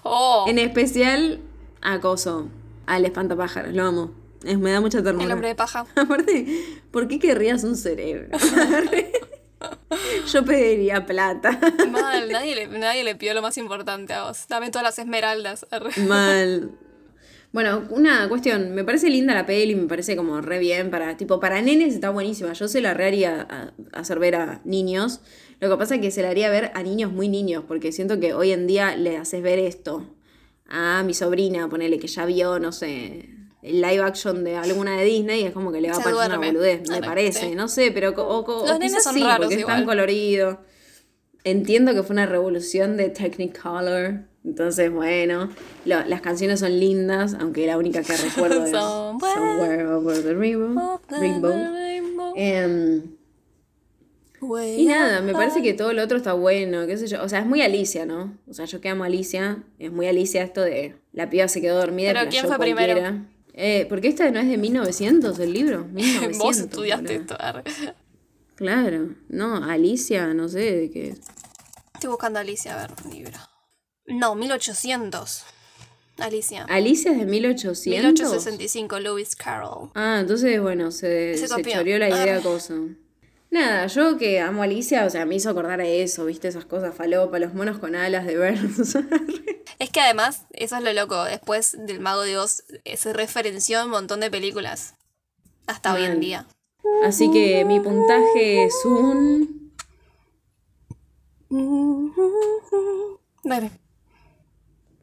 Oh, 0.04 0.46
en 0.48 0.60
especial 0.60 1.40
a 1.82 2.00
Coso, 2.00 2.48
al 2.86 3.04
espantapájaros, 3.06 3.74
lo 3.74 3.84
amo. 3.84 4.12
Es- 4.44 4.60
me 4.60 4.72
da 4.72 4.80
mucha 4.80 5.02
ternura. 5.02 5.26
el 5.26 5.32
hombre 5.32 5.48
de 5.50 5.56
paja. 5.56 5.88
Aparte, 5.96 6.46
¿por 6.92 7.08
qué 7.08 7.18
querrías 7.18 7.64
un 7.64 7.76
cerebro? 7.76 8.28
Yo 10.32 10.46
pediría 10.46 11.06
plata. 11.06 11.60
Mal, 11.90 12.32
nadie 12.32 12.56
le, 12.56 12.68
nadie 12.68 13.04
le 13.04 13.16
pidió 13.16 13.34
lo 13.34 13.42
más 13.42 13.58
importante 13.58 14.14
a 14.14 14.24
vos. 14.24 14.46
Dame 14.48 14.70
todas 14.70 14.84
las 14.84 15.00
esmeraldas. 15.00 15.66
Mal. 16.08 16.72
Bueno, 17.52 17.84
una 17.90 18.30
cuestión, 18.30 18.74
me 18.74 18.86
parece 18.86 19.10
linda 19.10 19.34
la 19.34 19.46
peli, 19.46 19.76
me 19.76 19.88
parece 19.88 20.16
como 20.16 20.40
re 20.40 20.60
bien 20.60 20.90
para, 20.90 21.18
tipo, 21.18 21.42
para 21.42 21.62
nenes 21.62 21.94
está 21.94 22.10
buenísima. 22.10 22.54
Yo 22.54 22.68
se 22.70 22.80
la 22.80 22.94
re 22.94 23.08
haría 23.08 23.42
a, 23.42 23.74
a 23.92 24.00
hacer 24.00 24.20
ver 24.20 24.36
a 24.36 24.62
niños. 24.64 25.20
Lo 25.60 25.70
que 25.70 25.78
pasa 25.78 25.96
es 25.96 26.02
que 26.02 26.12
se 26.12 26.22
la 26.22 26.30
haría 26.30 26.50
ver 26.50 26.72
a 26.74 26.82
niños 26.82 27.12
muy 27.12 27.28
niños, 27.28 27.66
porque 27.68 27.92
siento 27.92 28.20
que 28.20 28.34
hoy 28.34 28.52
en 28.52 28.68
día 28.68 28.96
le 28.96 29.18
haces 29.18 29.44
ver 29.44 29.60
esto 29.60 30.16
a 30.72 31.04
mi 31.04 31.14
sobrina, 31.14 31.68
ponele 31.68 32.00
que 32.00 32.08
ya 32.08 32.26
vio, 32.26 32.58
no 32.58 32.72
sé, 32.72 33.30
el 33.62 33.82
live 33.82 34.02
action 34.02 34.44
de 34.44 34.56
alguna 34.58 34.98
de 34.98 35.06
Disney 35.06 35.44
es 35.44 35.52
como 35.54 35.72
que 35.72 35.82
le 35.82 35.90
va 35.92 35.98
a 35.98 36.00
parecer 36.04 36.28
una 36.28 36.38
boludez, 36.48 36.90
me 36.90 37.02
parece, 37.02 37.50
sí. 37.50 37.56
no 37.56 37.68
sé, 37.68 37.92
pero 37.92 38.10
o, 38.10 38.44
co- 38.44 38.66
Los 38.66 38.72
o 38.78 38.80
quizás 38.80 39.04
son 39.04 39.14
sí, 39.16 39.22
raros 39.24 39.40
porque 39.46 39.56
es 39.56 39.62
igual. 39.62 39.78
tan 39.78 39.86
colorido. 39.86 40.60
Entiendo 41.44 41.94
que 41.94 42.04
fue 42.04 42.14
una 42.14 42.26
revolución 42.28 42.98
de 42.98 43.10
Technicolor, 43.10 44.22
entonces 44.46 44.92
bueno, 44.92 45.50
lo- 45.86 46.06
las 46.06 46.22
canciones 46.22 46.60
son 46.60 46.80
lindas, 46.80 47.36
aunque 47.40 47.66
la 47.68 47.78
única 47.78 48.02
que 48.04 48.16
recuerdo 48.18 48.66
es 48.66 48.72
Somewhere 48.72 49.34
Somewhere 49.34 49.88
Over 49.88 50.24
the 50.24 50.34
Rainbow. 50.34 51.00
The 51.10 51.20
Rainbow. 51.20 51.52
rainbow. 51.52 52.34
Way 54.44 54.82
y 54.82 54.86
nada, 54.88 55.22
me 55.22 55.34
parece 55.34 55.62
que 55.62 55.76
todo 55.76 55.94
lo 55.94 56.02
otro 56.04 56.18
está 56.18 56.34
bueno, 56.34 56.88
qué 56.88 56.98
sé 56.98 57.06
yo. 57.06 57.22
O 57.22 57.30
sea, 57.30 57.40
es 57.42 57.46
muy 57.46 57.62
Alicia, 57.62 58.08
¿no? 58.08 58.36
O 58.48 58.54
sea, 58.56 58.66
yo 58.66 58.82
que 58.82 58.90
amo 58.90 59.04
a 59.04 59.08
Alicia, 59.08 59.64
es 59.78 59.92
muy 59.92 60.08
Alicia 60.08 60.42
esto 60.42 60.62
de 60.62 60.96
la 61.14 61.30
piba 61.30 61.48
se 61.48 61.62
quedó 61.62 61.78
dormida. 61.78 62.12
Pero 62.14 62.28
¿quién 62.32 62.48
fue 62.48 62.58
primero? 62.58 63.20
Eh, 63.54 63.86
porque 63.90 64.08
esta 64.08 64.30
no 64.32 64.40
es 64.40 64.48
de 64.48 64.58
1900 64.58 65.38
el 65.40 65.54
libro. 65.54 65.86
1900, 65.86 66.38
Vos 66.40 66.58
estudiaste 66.58 67.16
esto. 67.16 67.38
Claro, 68.56 69.16
no, 69.30 69.64
Alicia, 69.64 70.34
no 70.34 70.48
sé 70.48 70.60
de 70.60 70.92
qué. 70.92 71.16
Estoy 71.94 72.10
buscando 72.10 72.40
a 72.40 72.42
Alicia, 72.44 72.74
a 72.80 72.88
ver, 72.88 73.14
libro. 73.14 73.38
No, 74.06 74.36
1800. 74.36 75.44
Alicia. 76.18 76.66
Alicia 76.70 77.12
es 77.14 77.20
de 77.20 77.26
1800. 77.26 77.86
1865, 77.86 79.00
Lewis 79.00 79.36
Carroll. 79.36 79.90
Ah, 79.96 80.20
entonces, 80.22 80.62
bueno, 80.62 80.92
se, 80.92 81.36
Se 81.38 81.48
se, 81.48 81.64
choreó 81.64 81.98
la 81.98 82.10
idea 82.10 82.38
Ah. 82.38 82.42
cosa. 82.42 82.76
Nada, 83.52 83.86
yo 83.88 84.18
que 84.18 84.40
amo 84.40 84.62
a 84.62 84.66
Alicia, 84.66 85.06
o 85.06 85.10
sea, 85.10 85.26
me 85.26 85.36
hizo 85.36 85.50
acordar 85.50 85.82
a 85.82 85.86
eso, 85.86 86.26
¿viste? 86.26 86.48
Esas 86.48 86.64
cosas 86.64 86.96
falopa, 86.96 87.38
los 87.38 87.54
monos 87.54 87.80
con 87.80 87.96
alas 87.96 88.26
de 88.26 88.38
Burns. 88.38 88.98
Es 89.80 89.90
que 89.90 90.00
además, 90.00 90.46
eso 90.52 90.78
es 90.78 90.84
lo 90.84 90.94
loco, 90.94 91.24
después 91.24 91.76
del 91.88 92.00
Mago 92.00 92.22
de 92.22 92.38
Oz 92.38 92.64
eh, 92.86 92.98
se 92.98 93.14
referenció 93.14 93.80
a 93.80 93.86
un 93.86 93.90
montón 93.90 94.20
de 94.20 94.30
películas. 94.30 94.94
Hasta 95.66 95.94
hoy 95.96 96.04
en 96.04 96.20
día. 96.20 96.46
Así 97.04 97.32
que 97.32 97.66
mi 97.66 97.80
puntaje 97.80 98.66
es 98.66 98.76
un... 98.86 99.74
Dale, 103.44 103.72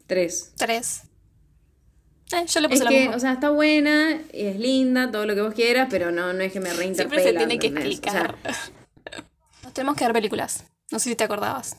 3. 0.07 0.53
tres. 0.57 1.08
Eh, 2.31 2.45
yo 2.47 2.59
le 2.59 2.67
Es 2.67 2.71
puse 2.73 2.83
lo 2.83 2.89
que, 2.89 2.99
mismo. 3.01 3.15
o 3.15 3.19
sea, 3.19 3.33
está 3.33 3.49
buena, 3.49 4.19
es 4.33 4.59
linda, 4.59 5.09
todo 5.11 5.25
lo 5.25 5.35
que 5.35 5.41
vos 5.41 5.53
quieras, 5.53 5.87
pero 5.89 6.11
no, 6.11 6.31
no 6.33 6.41
es 6.43 6.51
que 6.53 6.59
me 6.59 6.71
reinterpela. 6.73 7.21
Siempre 7.21 7.23
se 7.23 7.33
tiene 7.37 7.59
que 7.59 7.67
¿entendés? 7.67 7.99
O 7.99 8.11
sea, 8.11 8.21
explicar. 8.21 8.37
Nos 9.63 9.73
tenemos 9.73 9.95
que 9.95 10.03
ver 10.05 10.13
películas. 10.13 10.65
No 10.91 10.99
sé 10.99 11.09
si 11.09 11.15
te 11.15 11.23
acordabas. 11.23 11.77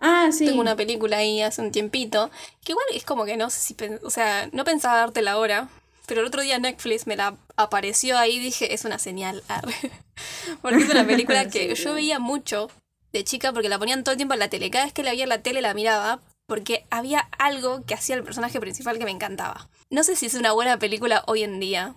ah, 0.00 0.30
sí. 0.32 0.46
Tengo 0.46 0.60
una 0.60 0.76
película 0.76 1.18
ahí 1.18 1.42
hace 1.42 1.62
un 1.62 1.70
tiempito. 1.72 2.30
Que 2.64 2.72
igual 2.72 2.86
es 2.92 3.04
como 3.04 3.24
que 3.24 3.36
no 3.36 3.50
sé 3.50 3.60
si. 3.60 3.76
O 4.02 4.10
sea, 4.10 4.48
no 4.52 4.64
pensaba 4.64 4.98
dártela 4.98 5.32
ahora. 5.32 5.68
Pero 6.06 6.20
el 6.20 6.26
otro 6.26 6.42
día 6.42 6.58
Netflix 6.58 7.06
me 7.06 7.16
la 7.16 7.36
apareció 7.56 8.18
ahí 8.18 8.34
y 8.36 8.38
dije, 8.40 8.74
es 8.74 8.84
una 8.84 8.98
señal. 8.98 9.42
arre". 9.48 9.72
Porque 10.62 10.82
es 10.82 10.90
una 10.90 11.04
película 11.06 11.48
que 11.48 11.74
Sí, 11.76 11.82
yo 11.82 11.94
veía 11.94 12.18
mucho 12.18 12.68
de 13.12 13.24
chica 13.24 13.52
porque 13.52 13.68
la 13.68 13.78
ponían 13.78 14.02
todo 14.04 14.12
el 14.12 14.16
tiempo 14.16 14.34
en 14.34 14.40
la 14.40 14.48
tele. 14.50 14.70
Cada 14.70 14.84
vez 14.84 14.92
que 14.92 15.02
la 15.04 15.12
veía 15.12 15.22
en 15.22 15.28
la 15.30 15.40
tele 15.42 15.62
la 15.62 15.72
miraba 15.72 16.20
porque 16.46 16.86
había 16.90 17.20
algo 17.38 17.84
que 17.84 17.94
hacía 17.94 18.16
el 18.16 18.24
personaje 18.24 18.60
principal 18.60 18.98
que 18.98 19.04
me 19.04 19.10
encantaba. 19.10 19.68
No 19.90 20.02
sé 20.04 20.16
si 20.16 20.26
es 20.26 20.34
una 20.34 20.52
buena 20.52 20.78
película 20.78 21.22
hoy 21.26 21.42
en 21.42 21.60
día. 21.60 21.94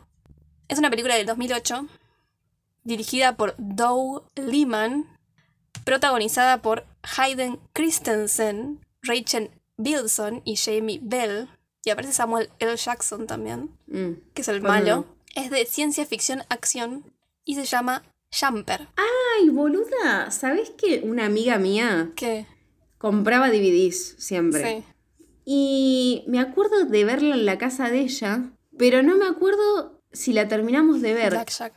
Es 0.68 0.80
una 0.80 0.90
película 0.90 1.15
del 1.15 1.26
2008 1.26 1.88
dirigida 2.84 3.36
por 3.36 3.56
Doug 3.57 4.24
Liman, 4.36 5.06
protagonizada 5.84 6.61
por 6.61 6.86
Hayden 7.18 7.60
Christensen, 7.74 8.80
Rachel 9.02 9.52
Bilson 9.78 10.41
y 10.45 10.56
Jamie 10.56 10.99
Bell. 11.02 11.49
Y 11.84 11.90
aparece 11.90 12.14
Samuel 12.14 12.49
L. 12.60 12.76
Jackson 12.76 13.28
también, 13.28 13.69
Mm. 13.88 14.14
que 14.34 14.41
es 14.41 14.48
el 14.48 14.61
¿Cómo 14.61 14.74
malo. 14.74 15.06
Es 15.36 15.49
de 15.52 15.65
ciencia 15.65 16.06
ficción 16.06 16.44
acción 16.49 17.14
y 17.45 17.56
se 17.56 17.65
llama 17.65 18.03
Jumper. 18.38 18.88
Ay, 18.98 19.49
boluda, 19.49 20.32
¿sabés 20.32 20.72
que 20.72 21.02
una 21.06 21.26
amiga 21.26 21.57
mía 21.57 22.11
¿Qué? 22.15 22.45
Compraba 22.98 23.49
DVDs 23.49 24.15
siempre? 24.18 24.64
Sí. 24.64 24.84
Y 25.45 26.24
me 26.28 26.40
acuerdo 26.40 26.86
de 26.86 27.06
verla 27.06 27.36
en 27.36 27.45
la 27.45 27.57
casa 27.57 27.90
de 27.90 27.99
ella, 27.99 28.52
pero 28.78 29.02
no 29.02 29.15
me 29.18 29.26
acuerdo 29.26 30.02
si 30.11 30.34
la 30.34 30.48
terminamos 30.48 31.02
de 31.02 31.14
ver. 31.14 31.32
Black 31.32 31.52
Jack. 31.57 31.74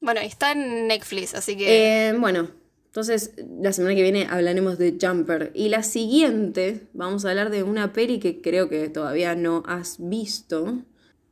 Bueno, 0.00 0.20
está 0.20 0.52
en 0.52 0.88
Netflix, 0.88 1.34
así 1.34 1.56
que. 1.56 2.08
Eh, 2.08 2.12
bueno, 2.18 2.50
entonces 2.86 3.32
la 3.60 3.72
semana 3.72 3.94
que 3.94 4.02
viene 4.02 4.26
hablaremos 4.30 4.78
de 4.78 4.96
Jumper. 5.00 5.50
Y 5.54 5.68
la 5.68 5.82
siguiente, 5.82 6.88
vamos 6.92 7.24
a 7.24 7.30
hablar 7.30 7.50
de 7.50 7.62
una 7.62 7.92
peli 7.92 8.18
que 8.18 8.40
creo 8.40 8.68
que 8.68 8.88
todavía 8.88 9.34
no 9.34 9.62
has 9.66 9.96
visto, 9.98 10.82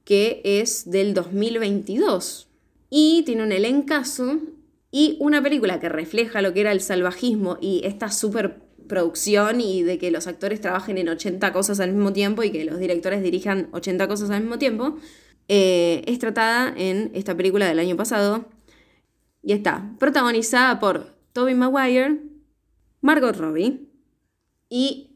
que 0.05 0.41
es 0.45 0.91
del 0.91 1.15
2022. 1.15 2.49
Y 2.91 3.23
tiene 3.25 3.43
un 3.43 3.53
elencazo 3.53 4.39
y 4.91 5.17
una 5.21 5.43
película 5.43 5.81
que 5.81 5.89
refleja 5.89 6.43
lo 6.43 6.53
que 6.53 6.63
era 6.63 6.73
el 6.73 6.81
salvajismo 6.81 7.59
y 7.61 7.81
esta 7.85 8.11
superproducción 8.83 9.61
y 9.61 9.83
de 9.83 9.99
que 9.99 10.11
los 10.11 10.27
actores 10.27 10.61
trabajen 10.61 10.99
en 10.99 11.09
80 11.09 11.53
cosas 11.53 11.81
al 11.81 11.93
mismo 11.93 12.13
tiempo 12.13 12.43
y 12.43 12.51
que 12.51 12.65
los 12.65 12.79
directores 12.79 13.23
dirijan 13.23 13.69
80 13.73 14.09
cosas 14.09 14.31
al 14.31 14.41
mismo 14.41 14.59
tiempo. 14.59 14.97
eh, 15.49 16.03
es 16.07 16.19
tratada 16.19 16.73
en 16.77 17.11
esta 17.15 17.37
película 17.37 17.67
del 17.67 17.79
año 17.79 17.97
pasado, 17.97 18.47
y 19.43 19.53
está 19.53 19.93
protagonizada 19.99 20.79
por 20.79 21.15
Tobey 21.33 21.55
Maguire, 21.55 22.21
Margot 23.01 23.37
Robbie 23.37 23.89
y. 24.69 25.09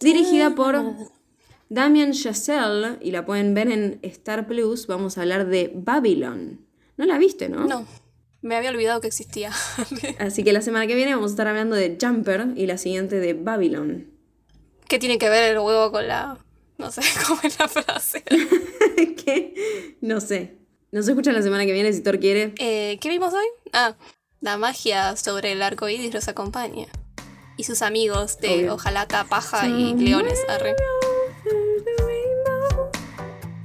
Dirigida 0.00 0.54
por 0.54 0.76
Damien 1.68 2.12
Chazelle 2.12 2.98
y 3.00 3.10
la 3.10 3.24
pueden 3.24 3.54
ver 3.54 3.68
en 3.70 3.98
Star 4.02 4.46
Plus. 4.46 4.86
Vamos 4.86 5.16
a 5.16 5.22
hablar 5.22 5.46
de 5.46 5.72
Babylon. 5.74 6.60
No 6.96 7.06
la 7.06 7.18
viste, 7.18 7.48
¿no? 7.48 7.64
No, 7.66 7.86
me 8.42 8.56
había 8.56 8.70
olvidado 8.70 9.00
que 9.00 9.08
existía. 9.08 9.52
Así 10.18 10.44
que 10.44 10.52
la 10.52 10.62
semana 10.62 10.86
que 10.86 10.94
viene 10.94 11.14
vamos 11.14 11.30
a 11.30 11.34
estar 11.34 11.46
hablando 11.48 11.76
de 11.76 11.98
Jumper 12.00 12.48
y 12.56 12.66
la 12.66 12.78
siguiente 12.78 13.16
de 13.16 13.34
Babylon. 13.34 14.06
¿Qué 14.88 14.98
tiene 14.98 15.18
que 15.18 15.28
ver 15.28 15.52
el 15.52 15.58
huevo 15.58 15.92
con 15.92 16.08
la. 16.08 16.38
No 16.78 16.90
sé 16.90 17.02
cómo 17.26 17.40
es 17.42 17.58
la 17.58 17.68
frase? 17.68 18.22
¿Qué? 19.24 19.96
No 20.00 20.20
sé. 20.20 20.56
Nos 20.92 21.06
escuchan 21.06 21.34
la 21.34 21.42
semana 21.42 21.66
que 21.66 21.72
viene 21.72 21.92
si 21.92 22.00
Thor 22.02 22.18
quiere. 22.18 22.54
Eh, 22.58 22.98
¿Qué 23.00 23.08
vimos 23.08 23.32
hoy? 23.32 23.46
Ah, 23.72 23.94
la 24.40 24.56
magia 24.56 25.14
sobre 25.16 25.52
el 25.52 25.62
arco 25.62 25.88
iris 25.88 26.12
los 26.12 26.26
acompaña. 26.28 26.86
Y 27.56 27.64
sus 27.64 27.82
amigos 27.82 28.38
de 28.38 28.54
Obvio. 28.54 28.74
Ojalata, 28.74 29.24
Paja 29.24 29.68
y 29.68 29.94
Leones. 29.94 30.40
Arre. 30.48 30.74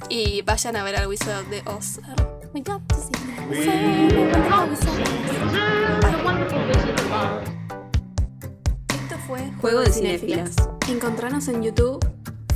Y 0.10 0.42
vayan 0.44 0.76
a 0.76 0.84
ver 0.84 0.98
al 0.98 1.08
Wizard 1.08 1.46
de 1.46 1.64
Oz. 1.66 2.00
arre. 2.04 2.26
We 2.54 2.62
got 2.62 2.88
to 2.90 2.96
see 2.96 3.25
Esto 3.52 3.68
fue 9.28 9.52
Juego 9.62 9.82
de 9.82 9.92
cinéfilas. 9.92 10.56
Encontranos 10.90 11.48
en 11.48 11.62
YouTube, 11.62 12.04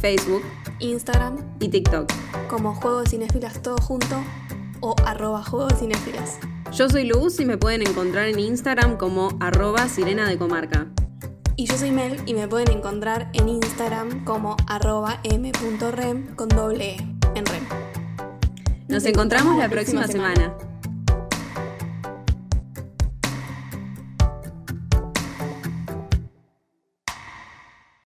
Facebook 0.02 0.42
Instagram, 0.80 1.38
y 1.60 1.70
TikTok. 1.70 2.12
como 2.50 2.74
Juego 2.74 3.02
de 3.02 3.10
Cinéfilas 3.10 3.62
todo 3.62 3.78
junto 3.78 4.16
o 4.80 4.96
arroba 5.06 5.44
Juego 5.44 5.68
de 5.68 5.76
Cinéfilas. 5.76 6.40
Yo 6.72 6.90
soy 6.90 7.04
Luz 7.04 7.40
y 7.40 7.46
me 7.46 7.58
pueden 7.58 7.82
encontrar 7.82 8.28
en 8.28 8.40
Instagram 8.40 8.98
como 8.98 9.30
arroba 9.40 9.88
sirena 9.90 10.28
de 10.28 10.40
comarca. 10.40 10.88
Y 11.56 11.68
yo 11.68 11.78
soy 11.78 11.92
Mel 11.92 12.20
y 12.26 12.34
me 12.34 12.48
pueden 12.48 12.72
encontrar 12.72 13.30
en 13.34 13.48
Instagram 13.50 14.24
como 14.24 14.56
arroba 14.68 15.20
m.rem 15.24 16.34
con 16.36 16.50
doble 16.50 16.96
E 16.96 16.98
en 17.36 17.46
rem. 17.46 17.64
Nos 18.88 19.06
encontramos 19.06 19.56
la 19.58 19.70
próxima 19.70 20.08
semana. 20.08 20.56